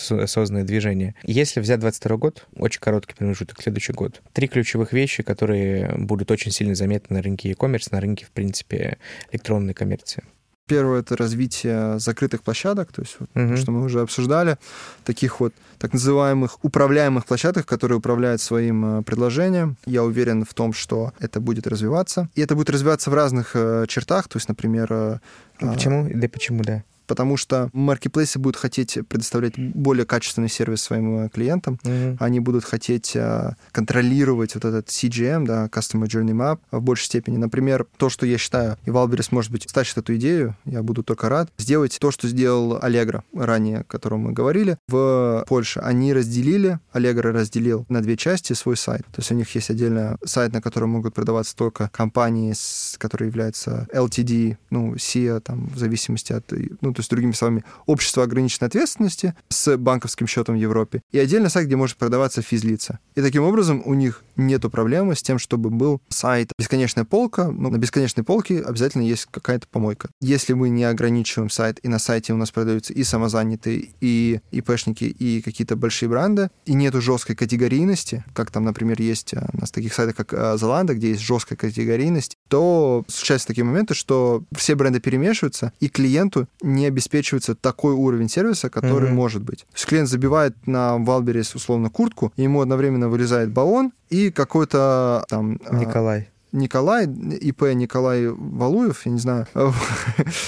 осознанное 0.10 0.64
движение. 0.64 1.14
Если 1.24 1.60
взять 1.60 1.80
22 1.80 2.18
год, 2.18 2.48
очень 2.56 2.80
короткий 2.80 3.14
промежуток, 3.14 3.62
следующий 3.62 3.94
год, 3.94 4.22
три 4.34 4.48
ключевых 4.48 4.92
вещи, 4.92 5.22
которые 5.22 5.94
будут 5.98 6.32
очень 6.32 6.52
сильно 6.52 6.74
заметны 6.74 7.18
на 7.18 7.22
рынке 7.22 7.50
e-commerce, 7.50 7.90
на 7.92 8.02
рынке, 8.02 8.26
в 8.26 8.32
принципе, 8.32 8.97
электронной 9.32 9.74
коммерции. 9.74 10.24
Первое— 10.68 11.00
это 11.02 11.16
развитие 11.16 11.98
закрытых 11.98 12.42
площадок, 12.44 12.92
то 12.92 13.02
есть 13.02 13.16
вот 13.20 13.30
Мгм. 13.36 13.56
что 13.56 13.72
мы 13.72 13.84
уже 13.86 14.02
обсуждали, 14.02 14.58
таких 15.06 15.40
вот 15.40 15.54
так 15.78 15.94
называемых 15.94 16.58
управляемых 16.62 17.26
площадок, 17.26 17.66
которые 17.66 18.00
управляют 18.00 18.42
своим 18.42 19.00
э, 19.00 19.02
предложением. 19.04 19.78
Я 19.86 20.04
уверен 20.04 20.44
в 20.44 20.54
том, 20.54 20.74
что 20.74 21.14
это 21.20 21.40
будет 21.40 21.68
развиваться. 21.68 22.28
И 22.36 22.42
это 22.42 22.56
будет 22.56 22.70
развиваться 22.70 23.10
в 23.10 23.14
разных 23.14 23.52
э, 23.56 23.86
чертах, 23.88 24.28
то 24.28 24.38
есть, 24.38 24.50
например... 24.50 24.88
э, 24.92 25.20
Ну, 25.62 25.70
а, 25.72 25.74
Почему? 25.74 26.10
Да 26.14 26.28
почему, 26.28 26.64
да. 26.64 26.84
Потому 27.08 27.38
что 27.38 27.70
маркетплейсы 27.74 28.38
будут 28.40 28.58
хотеть 28.58 28.98
предоставлять 29.08 29.58
более 29.58 30.06
качественный 30.06 30.50
сервис 30.50 30.82
своим 30.82 31.26
э, 31.26 31.30
клиентам, 31.30 31.80
Мгм. 31.84 32.18
они 32.20 32.40
будут 32.40 32.66
хотеть 32.66 33.16
э, 33.16 33.56
контролировать 33.72 34.56
вот 34.56 34.66
этот 34.66 34.88
CJM, 34.90 35.46
да, 35.46 35.66
Customer 35.68 36.04
Journey 36.06 36.32
Map, 36.34 36.60
в 36.72 36.82
большей 36.82 37.06
степени. 37.06 37.38
Например, 37.38 37.86
то, 37.98 38.10
что 38.10 38.26
я 38.26 38.38
считаю, 38.38 38.78
и 38.86 38.92
Wildberries, 38.92 39.32
может 39.32 39.52
быть, 39.52 39.70
стащит 39.70 39.98
эту 39.98 40.16
идею, 40.18 40.56
я 40.66 40.84
буду 40.84 41.04
только 41.04 41.30
рад, 41.30 41.50
сделать 41.58 41.98
то, 42.00 42.12
что 42.12 42.28
сделал 42.28 42.78
Allegro 42.78 43.22
ранее, 43.34 43.80
о 43.80 43.84
котором 43.84 44.22
мы 44.22 44.34
говорили, 44.34 44.78
в 44.88 45.46
Польше. 45.48 45.80
Они 45.80 46.14
разделили, 46.14 46.80
Allegro 46.94 47.32
разделил 47.32 47.86
на 47.90 48.02
две 48.02 48.18
части 48.18 48.54
свой 48.54 48.76
сайт. 48.78 49.04
То 49.08 49.20
есть 49.20 49.32
у 49.32 49.36
них 49.36 49.54
есть 49.56 49.70
отдельно 49.70 50.18
сайт, 50.26 50.54
на 50.54 50.62
котором 50.62 50.90
могут 50.90 51.14
продаваться 51.14 51.56
только 51.56 51.90
компании, 51.94 52.54
которые 52.98 53.28
являются 53.30 53.88
LTD, 53.94 54.58
ну, 54.70 54.96
SIA, 54.96 55.40
там, 55.40 55.68
в 55.74 55.78
зависимости 55.78 56.34
от, 56.34 56.52
ну, 56.82 56.94
то 56.98 57.02
есть, 57.02 57.12
другими 57.12 57.34
словами, 57.34 57.64
общество 57.86 58.24
ограниченной 58.24 58.70
ответственности 58.70 59.36
с 59.50 59.78
банковским 59.78 60.26
счетом 60.26 60.56
в 60.56 60.58
Европе, 60.58 61.04
и 61.12 61.20
отдельно 61.20 61.48
сайт, 61.50 61.68
где 61.68 61.76
может 61.76 61.96
продаваться 61.98 62.42
физлица. 62.42 62.98
И 63.14 63.22
таким 63.22 63.44
образом 63.44 63.84
у 63.86 63.94
них 63.94 64.24
нету 64.36 64.72
проблемы 64.72 65.16
с 65.16 65.22
тем, 65.22 65.38
чтобы 65.38 65.70
был 65.70 66.02
сайт 66.10 66.54
«Бесконечная 66.58 67.06
полка». 67.06 67.52
Ну, 67.52 67.70
на 67.70 67.78
бесконечной 67.78 68.24
полке 68.24 68.62
обязательно 68.62 69.04
есть 69.04 69.28
какая-то 69.30 69.68
помойка. 69.68 70.10
Если 70.22 70.54
мы 70.54 70.70
не 70.70 70.86
ограничиваем 70.86 71.52
сайт, 71.52 71.80
и 71.84 71.88
на 71.88 72.00
сайте 72.00 72.34
у 72.34 72.38
нас 72.38 72.50
продаются 72.50 72.94
и 72.94 73.04
самозанятые, 73.04 73.90
и 74.02 74.40
ИПшники, 74.50 75.04
и 75.04 75.44
какие-то 75.44 75.76
большие 75.76 76.10
бренды, 76.10 76.50
и 76.66 76.74
нету 76.74 77.00
жесткой 77.00 77.36
категорийности, 77.36 78.26
как 78.34 78.50
там, 78.50 78.66
например, 78.66 79.00
есть 79.00 79.36
а, 79.36 79.50
у 79.54 79.60
нас 79.60 79.70
таких 79.70 79.94
сайтах, 79.94 80.16
как 80.16 80.34
а, 80.34 80.56
Zalando, 80.56 80.96
где 80.96 81.10
есть 81.10 81.22
жесткая 81.22 81.58
категорийность, 81.58 82.38
то 82.48 83.06
случаются 83.08 83.48
такие 83.48 83.66
моменты, 83.66 83.94
что 83.94 84.44
все 84.56 84.74
бренды 84.74 85.00
перемешиваются, 85.00 85.74
и 85.80 85.90
клиенту 85.90 86.48
не 86.62 86.87
обеспечивается 86.88 87.56
такой 87.56 87.94
уровень 87.94 88.30
сервиса, 88.30 88.70
который 88.70 89.08
Мгм. 89.10 89.16
может 89.16 89.44
быть. 89.44 89.60
То 89.60 89.76
есть 89.76 89.86
клиент 89.86 90.10
забивает 90.10 90.56
на 90.68 90.98
Wildberries 90.98 91.56
условно 91.56 91.90
куртку, 91.90 92.32
ему 92.38 92.62
одновременно 92.62 93.10
вылезает 93.10 93.52
баллон 93.52 93.92
и 94.10 94.32
какой-то 94.32 95.26
там... 95.30 95.60
а, 95.66 95.76
Николай. 95.76 96.30
Николай, 96.52 97.06
ИП 97.06 97.64
Николай 97.74 98.28
Валуев, 98.28 99.06
я 99.06 99.12
не 99.12 99.20
знаю. 99.20 99.48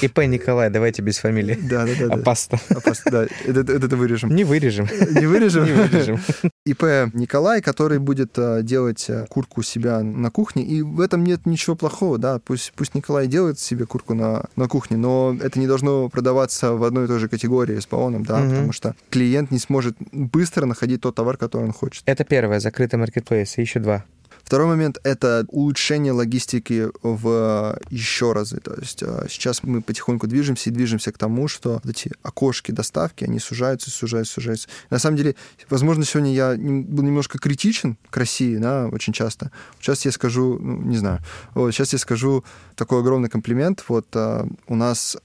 ИП 0.01 0.19
Николай, 0.19 0.69
давайте 0.69 1.01
без 1.01 1.17
фамилии. 1.17 1.57
Да, 1.69 1.85
да, 1.85 2.07
да. 2.07 2.13
Опасно. 2.15 2.57
Опасно, 2.69 3.11
да. 3.11 3.23
Это, 3.45 3.59
это, 3.59 3.73
это 3.85 3.97
вырежем. 3.97 4.33
Не 4.33 4.43
вырежем. 4.43 4.87
Не 5.11 5.25
вырежем? 5.25 5.65
Не 5.65 5.71
вырежем. 5.73 6.19
ИП 6.65 6.83
Николай, 7.13 7.61
который 7.61 7.99
будет 7.99 8.37
э, 8.37 8.61
делать 8.63 9.05
э, 9.09 9.25
куртку 9.29 9.61
у 9.61 9.63
себя 9.63 10.01
на 10.01 10.29
кухне, 10.31 10.63
и 10.63 10.81
в 10.81 11.01
этом 11.01 11.23
нет 11.23 11.45
ничего 11.45 11.75
плохого, 11.75 12.17
да, 12.17 12.39
пусть, 12.39 12.73
пусть 12.75 12.95
Николай 12.95 13.27
делает 13.27 13.59
себе 13.59 13.85
куртку 13.85 14.13
на, 14.13 14.45
на 14.55 14.67
кухне, 14.67 14.97
но 14.97 15.35
это 15.41 15.59
не 15.59 15.67
должно 15.67 16.09
продаваться 16.09 16.73
в 16.73 16.83
одной 16.83 17.05
и 17.05 17.07
той 17.07 17.19
же 17.19 17.27
категории 17.27 17.79
с 17.79 17.87
Баоном, 17.87 18.23
да, 18.23 18.39
Мгм. 18.39 18.49
потому 18.49 18.71
что 18.71 18.95
клиент 19.09 19.51
не 19.51 19.59
сможет 19.59 19.95
быстро 20.11 20.65
находить 20.65 21.01
тот 21.01 21.15
товар, 21.15 21.37
который 21.37 21.63
он 21.65 21.73
хочет. 21.73 22.03
Это 22.05 22.23
первое, 22.23 22.59
закрытый 22.59 22.99
маркетплейс. 22.99 23.57
И 23.57 23.61
еще 23.61 23.79
два. 23.79 24.03
Второй 24.49 24.65
момент— 24.65 24.97
это 25.03 25.45
улучшение 25.49 26.11
логистики 26.11 26.87
в 27.03 27.79
еще 27.91 28.33
разы. 28.33 28.57
То 28.57 28.73
есть 28.81 29.03
э, 29.03 29.27
сейчас 29.29 29.61
мы 29.61 29.83
потихоньку 29.83 30.25
движемся 30.25 30.71
и 30.71 30.73
движемся 30.73 31.11
к 31.11 31.19
тому, 31.19 31.47
что 31.47 31.79
эти 31.87 32.13
окошки 32.23 32.71
доставки, 32.71 33.25
они 33.25 33.37
сужаются, 33.37 33.91
сужаются, 33.91 34.33
сужаются. 34.33 34.67
На 34.89 34.97
самом 34.97 35.17
деле, 35.17 35.35
возможно, 35.69 36.03
сегодня 36.03 36.33
я 36.33 36.55
был 36.57 37.03
немножко 37.03 37.37
критичен 37.37 37.95
к 38.09 38.17
России, 38.17 38.57
да, 38.57 38.87
очень 38.87 39.13
часто. 39.13 39.51
Сейчас 39.79 40.03
я 40.05 40.11
скажу, 40.11 40.57
ну, 40.59 40.81
не 40.81 40.97
знаю, 40.97 41.19
вот, 41.53 41.71
сейчас 41.71 41.93
я 41.93 41.99
скажу 41.99 42.43
такой 42.75 43.01
огромный 43.01 43.29
комплимент. 43.29 43.85
Вот 43.87 44.07
а, 44.15 44.47
у 44.65 44.75
нас, 44.75 45.15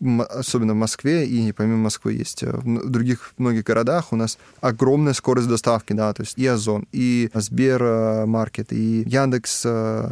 особенно 0.00 0.72
в 0.72 0.76
Москве, 0.76 1.26
и 1.26 1.52
помимо 1.52 1.76
Москвы 1.76 2.14
есть 2.14 2.42
э, 2.42 2.50
в 2.50 2.88
других 2.88 3.34
многих 3.36 3.64
городах, 3.64 4.14
у 4.14 4.16
нас 4.16 4.38
огромная 4.62 5.12
скорость 5.12 5.48
доставки, 5.48 5.92
да, 5.92 6.10
то 6.14 6.22
есть 6.22 6.38
и 6.38 6.46
Озон, 6.46 6.86
и 6.92 7.28
Сбермаркет, 7.34 8.61
и 8.70 9.02
Яндекс 9.06 9.64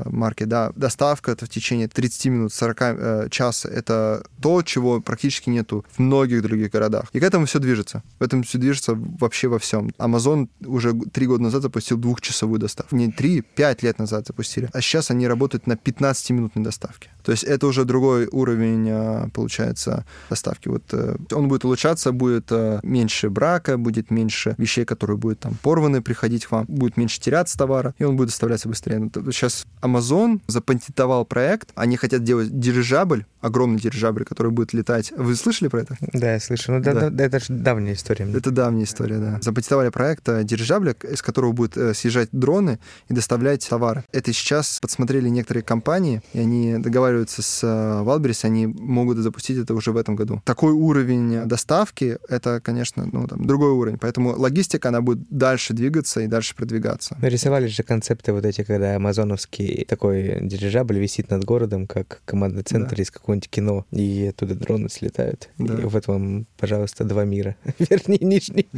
Маркет, 0.06 0.48
да, 0.48 0.72
доставка 0.74 1.32
это 1.32 1.46
в 1.46 1.48
течение 1.48 1.88
30 1.88 2.26
минут, 2.26 2.52
40 2.52 2.80
э, 2.80 3.28
часа, 3.30 3.68
это 3.68 4.24
то, 4.40 4.62
чего 4.62 5.00
практически 5.00 5.50
нету 5.50 5.84
в 5.90 5.98
многих 6.00 6.42
других 6.42 6.70
городах. 6.70 7.08
И 7.12 7.20
к 7.20 7.22
этому 7.22 7.46
все 7.46 7.58
движется. 7.58 8.02
В 8.18 8.22
этом 8.22 8.42
все 8.42 8.58
движется 8.58 8.94
вообще 8.94 9.48
во 9.48 9.58
всем. 9.58 9.90
Amazon 9.98 10.48
уже 10.64 10.92
три 11.12 11.26
года 11.26 11.42
назад 11.42 11.62
запустил 11.62 11.98
двухчасовую 11.98 12.58
доставку. 12.58 12.96
Не 12.96 13.10
три, 13.12 13.42
пять 13.42 13.82
лет 13.82 13.98
назад 13.98 14.26
запустили. 14.26 14.68
А 14.72 14.80
сейчас 14.80 15.10
они 15.10 15.28
работают 15.28 15.66
на 15.66 15.74
15-минутной 15.74 16.64
доставке. 16.64 17.10
То 17.22 17.32
есть 17.32 17.44
это 17.44 17.66
уже 17.66 17.84
другой 17.84 18.26
уровень, 18.30 18.88
а, 18.90 19.28
получается, 19.32 20.04
доставки. 20.28 20.68
Вот 20.68 20.82
э, 20.92 21.16
он 21.32 21.48
будет 21.48 21.64
улучшаться, 21.64 22.12
будет 22.12 22.46
э, 22.50 22.80
меньше 22.82 23.30
брака, 23.30 23.76
будет 23.76 24.10
меньше 24.10 24.54
вещей, 24.58 24.84
которые 24.84 25.16
будут 25.16 25.40
там 25.40 25.56
порваны, 25.62 26.02
приходить 26.02 26.46
к 26.46 26.50
вам, 26.50 26.64
будет 26.66 26.96
меньше 26.96 27.20
теряться 27.20 27.58
товара, 27.58 27.94
и 27.98 28.04
он 28.04 28.16
будет 28.16 28.30
доставляться 28.40 28.68
быстрее. 28.68 29.10
Сейчас 29.32 29.66
Amazon 29.82 30.40
запатентовал 30.46 31.26
проект, 31.26 31.70
они 31.74 31.96
хотят 31.96 32.24
делать 32.24 32.58
дирижабль, 32.58 33.26
огромный 33.40 33.78
дирижабль, 33.78 34.24
который 34.24 34.52
будет 34.52 34.72
летать. 34.72 35.12
Вы 35.16 35.34
слышали 35.36 35.68
про 35.68 35.82
это? 35.82 35.96
Да, 36.12 36.34
я 36.34 36.40
слышал. 36.40 36.74
Ну, 36.74 36.82
да. 36.82 37.10
Да, 37.10 37.24
это 37.24 37.40
же 37.40 37.46
давняя 37.48 37.94
история. 37.94 38.28
Это 38.32 38.50
давняя 38.50 38.84
история, 38.84 39.18
да. 39.18 39.38
Запатентовали 39.40 39.88
проект 39.90 40.28
э, 40.28 40.44
дирижабля, 40.44 40.94
из 41.10 41.22
которого 41.22 41.52
будут 41.52 41.96
съезжать 41.96 42.28
дроны 42.32 42.78
и 43.08 43.14
доставлять 43.14 43.66
товары. 43.68 44.04
Это 44.12 44.32
сейчас 44.32 44.78
подсмотрели 44.80 45.28
некоторые 45.28 45.62
компании, 45.62 46.22
и 46.32 46.40
они 46.40 46.78
договариваются 46.78 47.42
с 47.42 47.60
э, 47.62 47.66
Wildberries, 48.04 48.44
они 48.44 48.66
могут 48.66 49.18
запустить 49.18 49.58
это 49.58 49.74
уже 49.74 49.92
в 49.92 49.96
этом 49.96 50.16
году. 50.16 50.42
Такой 50.44 50.72
уровень 50.72 51.46
доставки— 51.46 52.18
это, 52.28 52.60
конечно, 52.60 53.08
ну, 53.10 53.26
там, 53.26 53.46
другой 53.46 53.70
уровень. 53.70 53.98
Поэтому 53.98 54.30
логистика, 54.36 54.88
она 54.88 55.00
будет 55.00 55.26
дальше 55.30 55.74
двигаться 55.74 56.20
и 56.20 56.26
дальше 56.26 56.54
продвигаться. 56.54 57.16
Нарисовали 57.20 57.66
же 57.66 57.82
концепты 57.82 58.32
вот 58.32 58.44
эти, 58.44 58.62
когда 58.62 58.96
амазоновский 58.96 59.84
такой 59.84 60.38
дирижабль 60.42 60.98
висит 60.98 61.30
над 61.30 61.44
городом, 61.44 61.86
как 61.86 62.22
командный 62.24 62.62
центр 62.62 62.96
да. 62.96 63.02
из 63.02 63.10
какого-нибудь 63.30 63.50
кино, 63.50 63.86
и 63.90 64.28
оттуда 64.30 64.54
дроны 64.54 64.88
слетают. 64.88 65.50
Да. 65.58 65.74
И 65.74 65.84
вот 65.84 66.06
вам, 66.06 66.46
пожалуйста, 66.58 67.04
два 67.04 67.24
мира. 67.24 67.56
Верхний 67.78 68.16
и 68.16 68.24
нижний. 68.24 68.68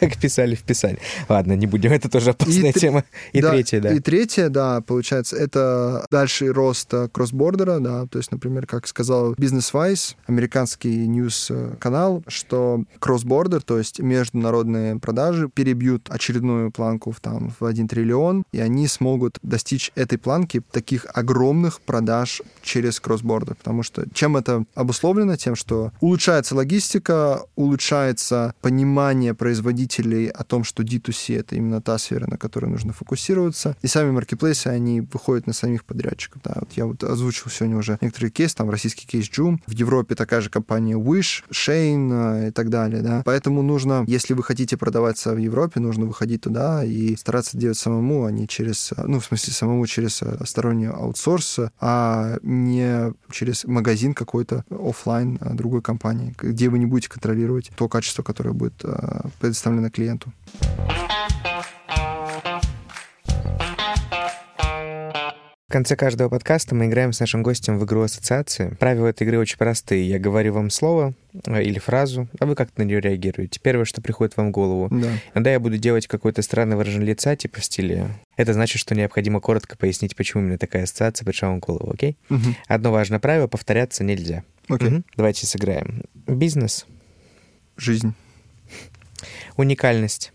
Как 0.00 0.16
писали 0.16 0.54
в 0.54 0.62
Писании. 0.62 1.00
Ладно, 1.28 1.54
не 1.54 1.66
будем, 1.66 1.92
это 1.92 2.08
тоже 2.08 2.30
опасная 2.30 2.70
и 2.70 2.72
тема. 2.72 3.04
И 3.32 3.40
да, 3.40 3.50
третья, 3.50 3.80
да. 3.80 3.92
И 3.92 4.00
третья, 4.00 4.48
да, 4.48 4.80
получается, 4.80 5.36
это 5.36 6.06
дальше 6.10 6.52
рост 6.52 6.92
кросс-бордер 7.12 7.64
блогера, 7.64 7.80
да, 7.80 8.06
то 8.06 8.18
есть, 8.18 8.30
например, 8.32 8.66
как 8.66 8.86
сказал 8.86 9.34
Business 9.34 9.72
Wise, 9.72 10.16
американский 10.26 11.06
ньюс-канал, 11.06 12.22
что 12.28 12.84
cross-border, 13.00 13.62
то 13.64 13.78
есть 13.78 14.00
международные 14.00 14.98
продажи, 14.98 15.48
перебьют 15.48 16.08
очередную 16.10 16.70
планку 16.70 17.12
в, 17.12 17.20
там, 17.20 17.52
в 17.58 17.64
1 17.64 17.88
триллион, 17.88 18.44
и 18.52 18.60
они 18.60 18.86
смогут 18.86 19.38
достичь 19.42 19.92
этой 19.94 20.18
планки 20.18 20.62
таких 20.70 21.06
огромных 21.12 21.80
продаж 21.80 22.42
через 22.62 23.00
cross-border, 23.00 23.54
потому 23.54 23.82
что 23.84 24.04
чем 24.12 24.36
это 24.36 24.64
обусловлено? 24.74 25.36
Тем, 25.36 25.54
что 25.54 25.92
улучшается 26.00 26.54
логистика, 26.54 27.42
улучшается 27.54 28.54
понимание 28.60 29.34
производителей 29.34 30.28
о 30.28 30.44
том, 30.44 30.64
что 30.64 30.82
D2C— 30.82 31.38
это 31.40 31.56
именно 31.56 31.80
та 31.80 31.98
сфера, 31.98 32.28
на 32.28 32.36
которой 32.36 32.66
нужно 32.66 32.92
фокусироваться, 32.92 33.76
и 33.82 33.86
сами 33.86 34.10
маркетплейсы, 34.10 34.68
они 34.68 35.00
выходят 35.00 35.46
на 35.46 35.52
самих 35.52 35.84
подрядчиков. 35.84 36.42
Да, 36.42 36.54
вот 36.56 36.72
я 36.72 36.86
вот 36.86 37.04
озвучил 37.04 37.50
сегодня 37.50 37.76
уже 37.76 37.98
некоторые 38.00 38.30
кейсы, 38.30 38.56
там 38.56 38.70
российский 38.70 39.06
кейс 39.06 39.28
Joom, 39.28 39.58
в 39.66 39.72
Европе 39.72 40.14
такая 40.14 40.40
же 40.40 40.50
компания 40.50 40.96
Wish, 40.96 41.44
Shane 41.50 42.44
э, 42.44 42.48
и 42.48 42.50
так 42.50 42.70
далее, 42.70 43.02
да. 43.02 43.22
Поэтому 43.24 43.62
нужно, 43.62 44.04
если 44.06 44.34
вы 44.34 44.42
хотите 44.42 44.76
продаваться 44.76 45.34
в 45.34 45.38
Европе, 45.38 45.80
нужно 45.80 46.06
выходить 46.06 46.42
туда 46.42 46.84
и 46.84 47.16
стараться 47.16 47.56
делать 47.56 47.78
самому, 47.78 48.24
а 48.24 48.32
не 48.32 48.48
через, 48.48 48.92
э, 48.92 49.04
ну, 49.06 49.20
в 49.20 49.24
смысле, 49.24 49.52
самому 49.52 49.86
через 49.86 50.22
э, 50.22 50.44
сторонний 50.44 50.88
аутсорс, 50.88 51.60
а 51.80 52.38
не 52.42 53.12
через 53.30 53.64
магазин 53.74 54.14
какой-то 54.14 54.64
офлайн 54.70 55.38
другой 55.52 55.82
компании, 55.82 56.34
где 56.38 56.68
вы 56.68 56.78
не 56.78 56.86
будете 56.86 57.08
контролировать 57.08 57.70
то 57.76 57.88
качество, 57.88 58.22
которое 58.22 58.52
будет 58.52 58.82
предоставлено 59.40 59.90
клиенту. 59.90 60.32
Конце 65.74 65.96
каждого 65.96 66.28
подкаста 66.28 66.76
мы 66.76 66.86
играем 66.86 67.12
с 67.12 67.18
нашим 67.18 67.42
гостем 67.42 67.80
в 67.80 67.84
игру 67.84 68.02
ассоциации. 68.02 68.76
Правила 68.78 69.08
этой 69.08 69.24
игры 69.24 69.40
очень 69.40 69.56
простые. 69.56 70.08
Я 70.08 70.20
говорю 70.20 70.52
вам 70.52 70.70
слово 70.70 71.14
э, 71.46 71.64
или 71.64 71.80
фразу, 71.80 72.28
а 72.38 72.46
вы 72.46 72.54
как-то 72.54 72.80
на 72.80 72.84
нее 72.86 73.00
реагируете. 73.00 73.58
Первое, 73.60 73.84
что 73.84 74.00
приходит 74.00 74.36
вам 74.36 74.50
в 74.50 74.50
голову. 74.52 74.86
Да. 74.92 75.10
Иногда 75.34 75.50
я 75.50 75.58
буду 75.58 75.76
делать 75.76 76.06
какое-то 76.06 76.42
странное 76.42 76.76
выражение 76.76 77.08
лица, 77.08 77.34
типа 77.34 77.58
в 77.60 77.64
стиле. 77.64 78.06
Это 78.36 78.52
значит, 78.52 78.78
что 78.78 78.94
необходимо 78.94 79.40
коротко 79.40 79.76
пояснить, 79.76 80.14
почему 80.14 80.44
именно 80.44 80.58
такая 80.58 80.84
ассоциация 80.84 81.26
пришла 81.26 81.48
вам 81.48 81.60
в 81.60 81.64
голову, 81.64 81.90
окей? 81.92 82.16
Угу. 82.30 82.54
Одно 82.68 82.92
важное 82.92 83.18
правило— 83.18 83.46
повторяться 83.48 84.04
нельзя. 84.04 84.44
Окей. 84.68 84.88
Угу. 84.90 85.02
Давайте 85.16 85.44
сыграем. 85.48 86.04
Бизнес. 86.28 86.86
Жизнь. 87.76 88.14
Уникальность. 89.56 90.32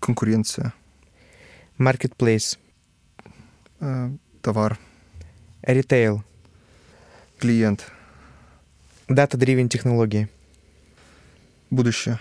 Конкуренция. 0.00 0.72
Marketplace. 1.78 2.58
Э, 3.82 4.10
товар. 4.42 4.78
Ритейл. 5.62 6.22
Клиент. 7.40 7.90
Дата-дривен 9.08 9.68
технологии. 9.68 10.28
Будущее. 11.68 12.20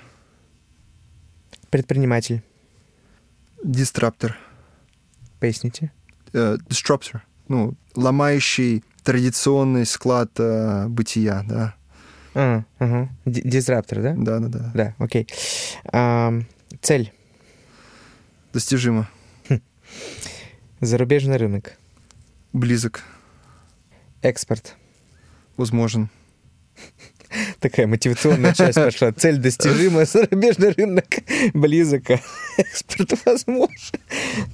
Предприниматель. 1.69 2.41
Дистраптор. 3.63 4.39
Поясните. 5.39 5.91
Uh, 6.33 6.57
disruptor. 6.67 7.19
Ну, 7.47 7.75
ломающий 7.95 8.83
традиционный 9.03 9.85
склад 9.85 10.31
uh, 10.39 10.87
бытия, 10.87 11.43
да. 11.47 11.75
А, 12.33 12.63
угу. 12.79 13.09
Дизраптор, 13.25 14.01
да? 14.01 14.15
Да, 14.17 14.39
да, 14.39 14.47
да. 14.47 14.71
Да, 14.73 14.95
окей. 14.97 15.27
А, 15.93 16.33
цель. 16.81 17.13
Достижимо. 18.51 19.07
Зарубежный 20.81 21.37
рынок. 21.37 21.77
Близок. 22.53 23.03
Экспорт. 24.23 24.75
Возможен. 25.55 26.09
Такая 27.59 27.85
мотивационная 27.85 28.55
часть 28.55 28.77
пошла. 28.77 29.11
Цель 29.11 29.37
достижима, 29.37 30.05
зарубежный 30.05 30.71
рынок 30.71 31.05
близок, 31.53 32.09
а 32.09 32.19
экспорт 32.57 33.13
возможен. 33.25 33.99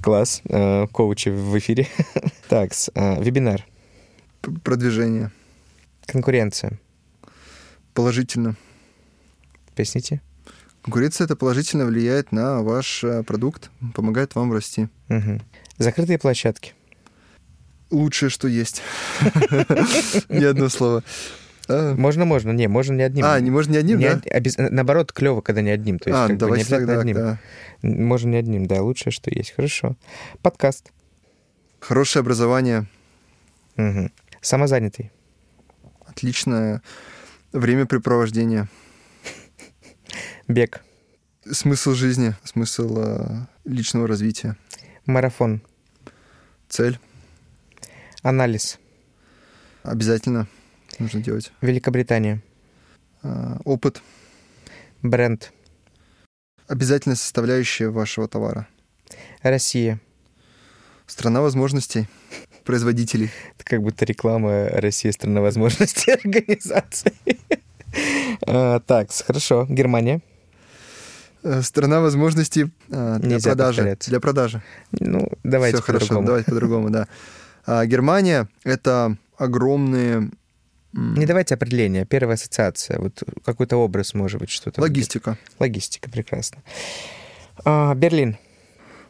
Класс. 0.02 0.42
А, 0.50 0.86
коучи 0.88 1.30
в 1.30 1.56
эфире. 1.58 1.88
Так, 2.50 2.72
а, 2.94 3.18
вебинар. 3.18 3.66
Продвижение. 4.64 5.30
Конкуренция. 6.04 6.78
Положительно. 7.94 8.54
Поясните. 9.74 10.20
Конкуренция 10.82 11.24
это 11.24 11.36
положительно 11.36 11.86
влияет 11.86 12.32
на 12.32 12.62
ваш 12.62 13.02
э, 13.02 13.22
продукт, 13.22 13.70
помогает 13.94 14.34
вам 14.34 14.52
расти. 14.52 14.88
Угу. 15.08 15.40
Закрытые 15.78 16.18
площадки. 16.18 16.74
Лучшее, 17.90 18.28
что 18.28 18.48
есть. 18.48 18.82
Ни 20.28 20.44
одно 20.44 20.68
слово. 20.68 21.02
А. 21.68 21.94
Можно, 21.94 22.24
можно. 22.24 22.50
Не, 22.50 22.66
можно 22.66 22.94
не 22.94 23.02
одним. 23.02 23.24
А, 23.24 23.38
не 23.40 23.50
можно 23.50 23.72
не 23.72 23.78
одним, 23.78 24.00
да? 24.00 24.20
Наоборот, 24.70 25.12
клево, 25.12 25.40
когда 25.40 25.60
не 25.62 25.70
одним. 25.70 25.98
То 25.98 26.10
есть, 26.10 26.32
а, 26.32 26.34
давайте 26.34 26.68
тогда, 26.68 27.00
одним. 27.00 27.16
да. 27.16 27.40
Можно 27.82 28.30
не 28.30 28.36
одним, 28.36 28.66
да, 28.66 28.82
лучшее, 28.82 29.12
что 29.12 29.30
есть. 29.30 29.52
Хорошо. 29.52 29.96
Подкаст. 30.42 30.90
Хорошее 31.80 32.20
образование. 32.22 32.86
Угу. 33.76 34.10
Самозанятый. 34.40 35.12
Отличное 36.06 36.82
времяпрепровождение. 37.52 38.68
Бег. 40.48 40.82
Смысл 41.50 41.92
жизни, 41.92 42.34
смысл 42.44 42.96
э, 42.98 43.46
личного 43.64 44.06
развития. 44.06 44.56
Марафон. 45.06 45.62
Цель. 46.68 46.98
Анализ. 48.22 48.78
Обязательно 49.82 50.46
нужно 50.98 51.22
делать. 51.22 51.52
Великобритания. 51.60 52.42
Э, 53.22 53.56
опыт. 53.64 54.02
Бренд. 55.02 55.52
Обязательная 56.66 57.16
составляющая 57.16 57.88
вашего 57.88 58.28
товара. 58.28 58.68
Россия. 59.42 60.00
Страна 61.06 61.40
возможностей 61.40 62.06
производителей. 62.64 63.30
Это 63.56 63.64
как 63.64 63.82
будто 63.82 64.04
реклама 64.04 64.68
России 64.68 65.10
страна 65.10 65.40
возможностей 65.40 66.10
организации. 66.24 67.14
А, 68.46 68.80
так, 68.80 69.10
хорошо. 69.10 69.66
Германия. 69.70 70.20
Э, 71.42 71.62
страна 71.62 72.00
возможностей 72.00 72.70
а, 72.90 73.18
для 73.18 73.30
Нельзя 73.30 73.50
продажи. 73.50 73.76
повторяться. 73.78 74.10
Для 74.10 74.20
продажи. 74.20 74.62
Ну, 74.92 75.28
давайте 75.44 75.76
Все 75.76 75.84
хорошо, 75.86 76.06
по-другому. 76.06 76.26
давайте 76.26 76.50
по-другому, 76.50 76.90
да. 76.90 77.06
А, 77.66 77.86
Германия— 77.86 78.48
это 78.64 79.16
огромные... 79.36 80.30
Не 80.92 81.26
давайте 81.26 81.54
определение. 81.54 82.06
Первая 82.06 82.34
ассоциация. 82.34 82.98
Вот 82.98 83.22
какой-то 83.44 83.76
образ, 83.76 84.14
может 84.14 84.40
быть, 84.40 84.50
что-то. 84.50 84.80
Логистика, 84.80 85.36
Логистика, 85.58 86.10
прекрасно. 86.10 86.62
А, 87.64 87.94
Берлин. 87.94 88.36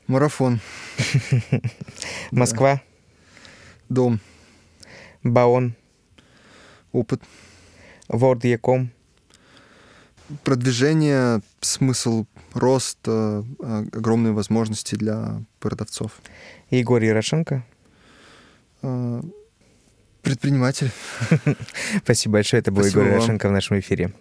марафон, 0.06 0.60
Москва. 2.30 2.82
дом, 3.88 4.20
Баон. 5.22 5.74
опыт, 6.92 7.22
Ворд.Яком. 8.08 8.90
продвижение, 10.44 11.40
смысл, 11.60 12.26
рост, 12.52 12.98
э, 13.06 13.42
э, 13.60 13.84
огромные 13.92 14.32
возможности 14.32 14.94
для 14.94 15.42
продавцов. 15.60 16.12
Егор 16.70 17.02
Ярошенко. 17.02 17.64
Э, 18.82 19.22
Предприниматель. 20.22 20.90
Спасибо 22.02 22.34
большое. 22.34 22.60
Это 22.60 22.70
был 22.72 22.82
Спасибо 22.82 23.00
Егор. 23.02 23.14
Ярошенко 23.14 23.48
в 23.48 23.52
нашем 23.52 23.78
эфире. 23.78 24.12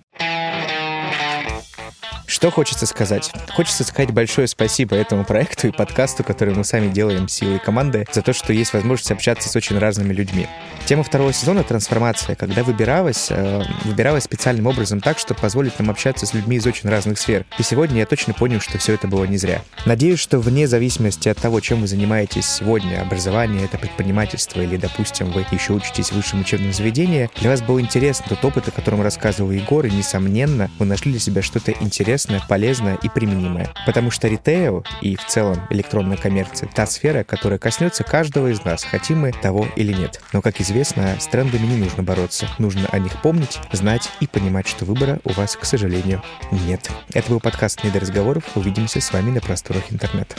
Что 2.37 2.51
хочется 2.51 2.85
сказать? 2.85 3.31
Хочется 3.49 3.83
сказать 3.83 4.11
большое 4.11 4.45
спасибо 4.45 4.95
этому 4.95 5.25
проекту 5.25 5.69
и 5.69 5.71
подкасту, 5.71 6.23
который 6.23 6.53
мы 6.53 6.63
сами 6.63 6.87
делаем 6.87 7.27
силой 7.27 7.57
команды, 7.57 8.05
за 8.11 8.21
то, 8.21 8.31
что 8.31 8.53
есть 8.53 8.73
возможность 8.73 9.11
общаться 9.11 9.49
с 9.49 9.55
очень 9.55 9.79
разными 9.79 10.13
людьми. 10.13 10.47
Тема 10.85 11.01
второго 11.01 11.33
сезона— 11.33 11.63
трансформация, 11.67 12.35
когда 12.35 12.63
выбиралась, 12.63 13.29
э, 13.31 13.63
выбиралась 13.85 14.25
специальным 14.25 14.67
образом 14.67 15.01
так, 15.01 15.17
чтобы 15.17 15.39
позволить 15.39 15.79
нам 15.79 15.89
общаться 15.89 16.27
с 16.27 16.35
людьми 16.35 16.57
из 16.57 16.67
очень 16.67 16.87
разных 16.87 17.17
сфер. 17.17 17.43
И 17.57 17.63
сегодня 17.63 17.97
я 17.97 18.05
точно 18.05 18.35
понял, 18.35 18.61
что 18.61 18.77
все 18.77 18.93
это 18.93 19.07
было 19.07 19.25
не 19.25 19.37
зря. 19.37 19.63
Надеюсь, 19.87 20.19
что 20.19 20.37
вне 20.37 20.67
зависимости 20.67 21.29
от 21.29 21.39
того, 21.39 21.59
чем 21.59 21.81
вы 21.81 21.87
занимаетесь 21.87 22.45
сегодня, 22.45 23.01
образование, 23.01 23.65
это 23.65 23.79
предпринимательство 23.79 24.61
или, 24.61 24.77
допустим, 24.77 25.31
вы 25.31 25.43
еще 25.49 25.73
учитесь 25.73 26.09
в 26.09 26.11
высшем 26.11 26.41
учебном 26.41 26.71
заведении, 26.71 27.31
для 27.41 27.49
вас 27.49 27.63
был 27.63 27.79
интересен 27.79 28.25
тот 28.29 28.45
опыт, 28.45 28.67
о 28.67 28.71
котором 28.71 29.01
рассказывал 29.01 29.49
Егор, 29.49 29.83
и, 29.87 29.89
несомненно, 29.89 30.69
вы 30.77 30.85
нашли 30.85 31.11
для 31.11 31.19
себя 31.19 31.41
что-то 31.41 31.73
интересное, 32.27 32.41
полезное 32.47 32.95
и 32.95 33.09
применимое. 33.09 33.69
Потому 33.85 34.11
что 34.11 34.27
ритейл 34.27 34.85
и 35.01 35.15
в 35.15 35.25
целом 35.27 35.57
электронная 35.69 36.17
коммерция— 36.17 36.69
та 36.75 36.85
сфера, 36.85 37.23
которая 37.23 37.59
коснется 37.59 38.03
каждого 38.03 38.47
из 38.47 38.63
нас, 38.63 38.83
хотим 38.83 39.21
мы 39.21 39.31
того 39.31 39.67
или 39.75 39.93
нет. 39.93 40.21
Но, 40.33 40.41
как 40.41 40.59
известно, 40.61 41.15
с 41.19 41.27
трендами 41.27 41.65
не 41.65 41.77
нужно 41.77 42.03
бороться. 42.03 42.47
Нужно 42.59 42.87
о 42.91 42.99
них 42.99 43.21
помнить, 43.21 43.59
знать 43.71 44.09
и 44.19 44.27
понимать, 44.27 44.67
что 44.67 44.85
выбора 44.85 45.19
у 45.23 45.31
вас, 45.33 45.55
к 45.55 45.65
сожалению, 45.65 46.21
нет. 46.51 46.89
Это 47.13 47.29
был 47.29 47.39
подкаст 47.39 47.83
«Не 47.83 47.89
до 47.89 47.99
разговоров». 47.99 48.43
Увидимся 48.55 49.01
с 49.01 49.11
вами 49.11 49.31
на 49.31 49.41
просторах 49.41 49.91
интернета. 49.91 50.35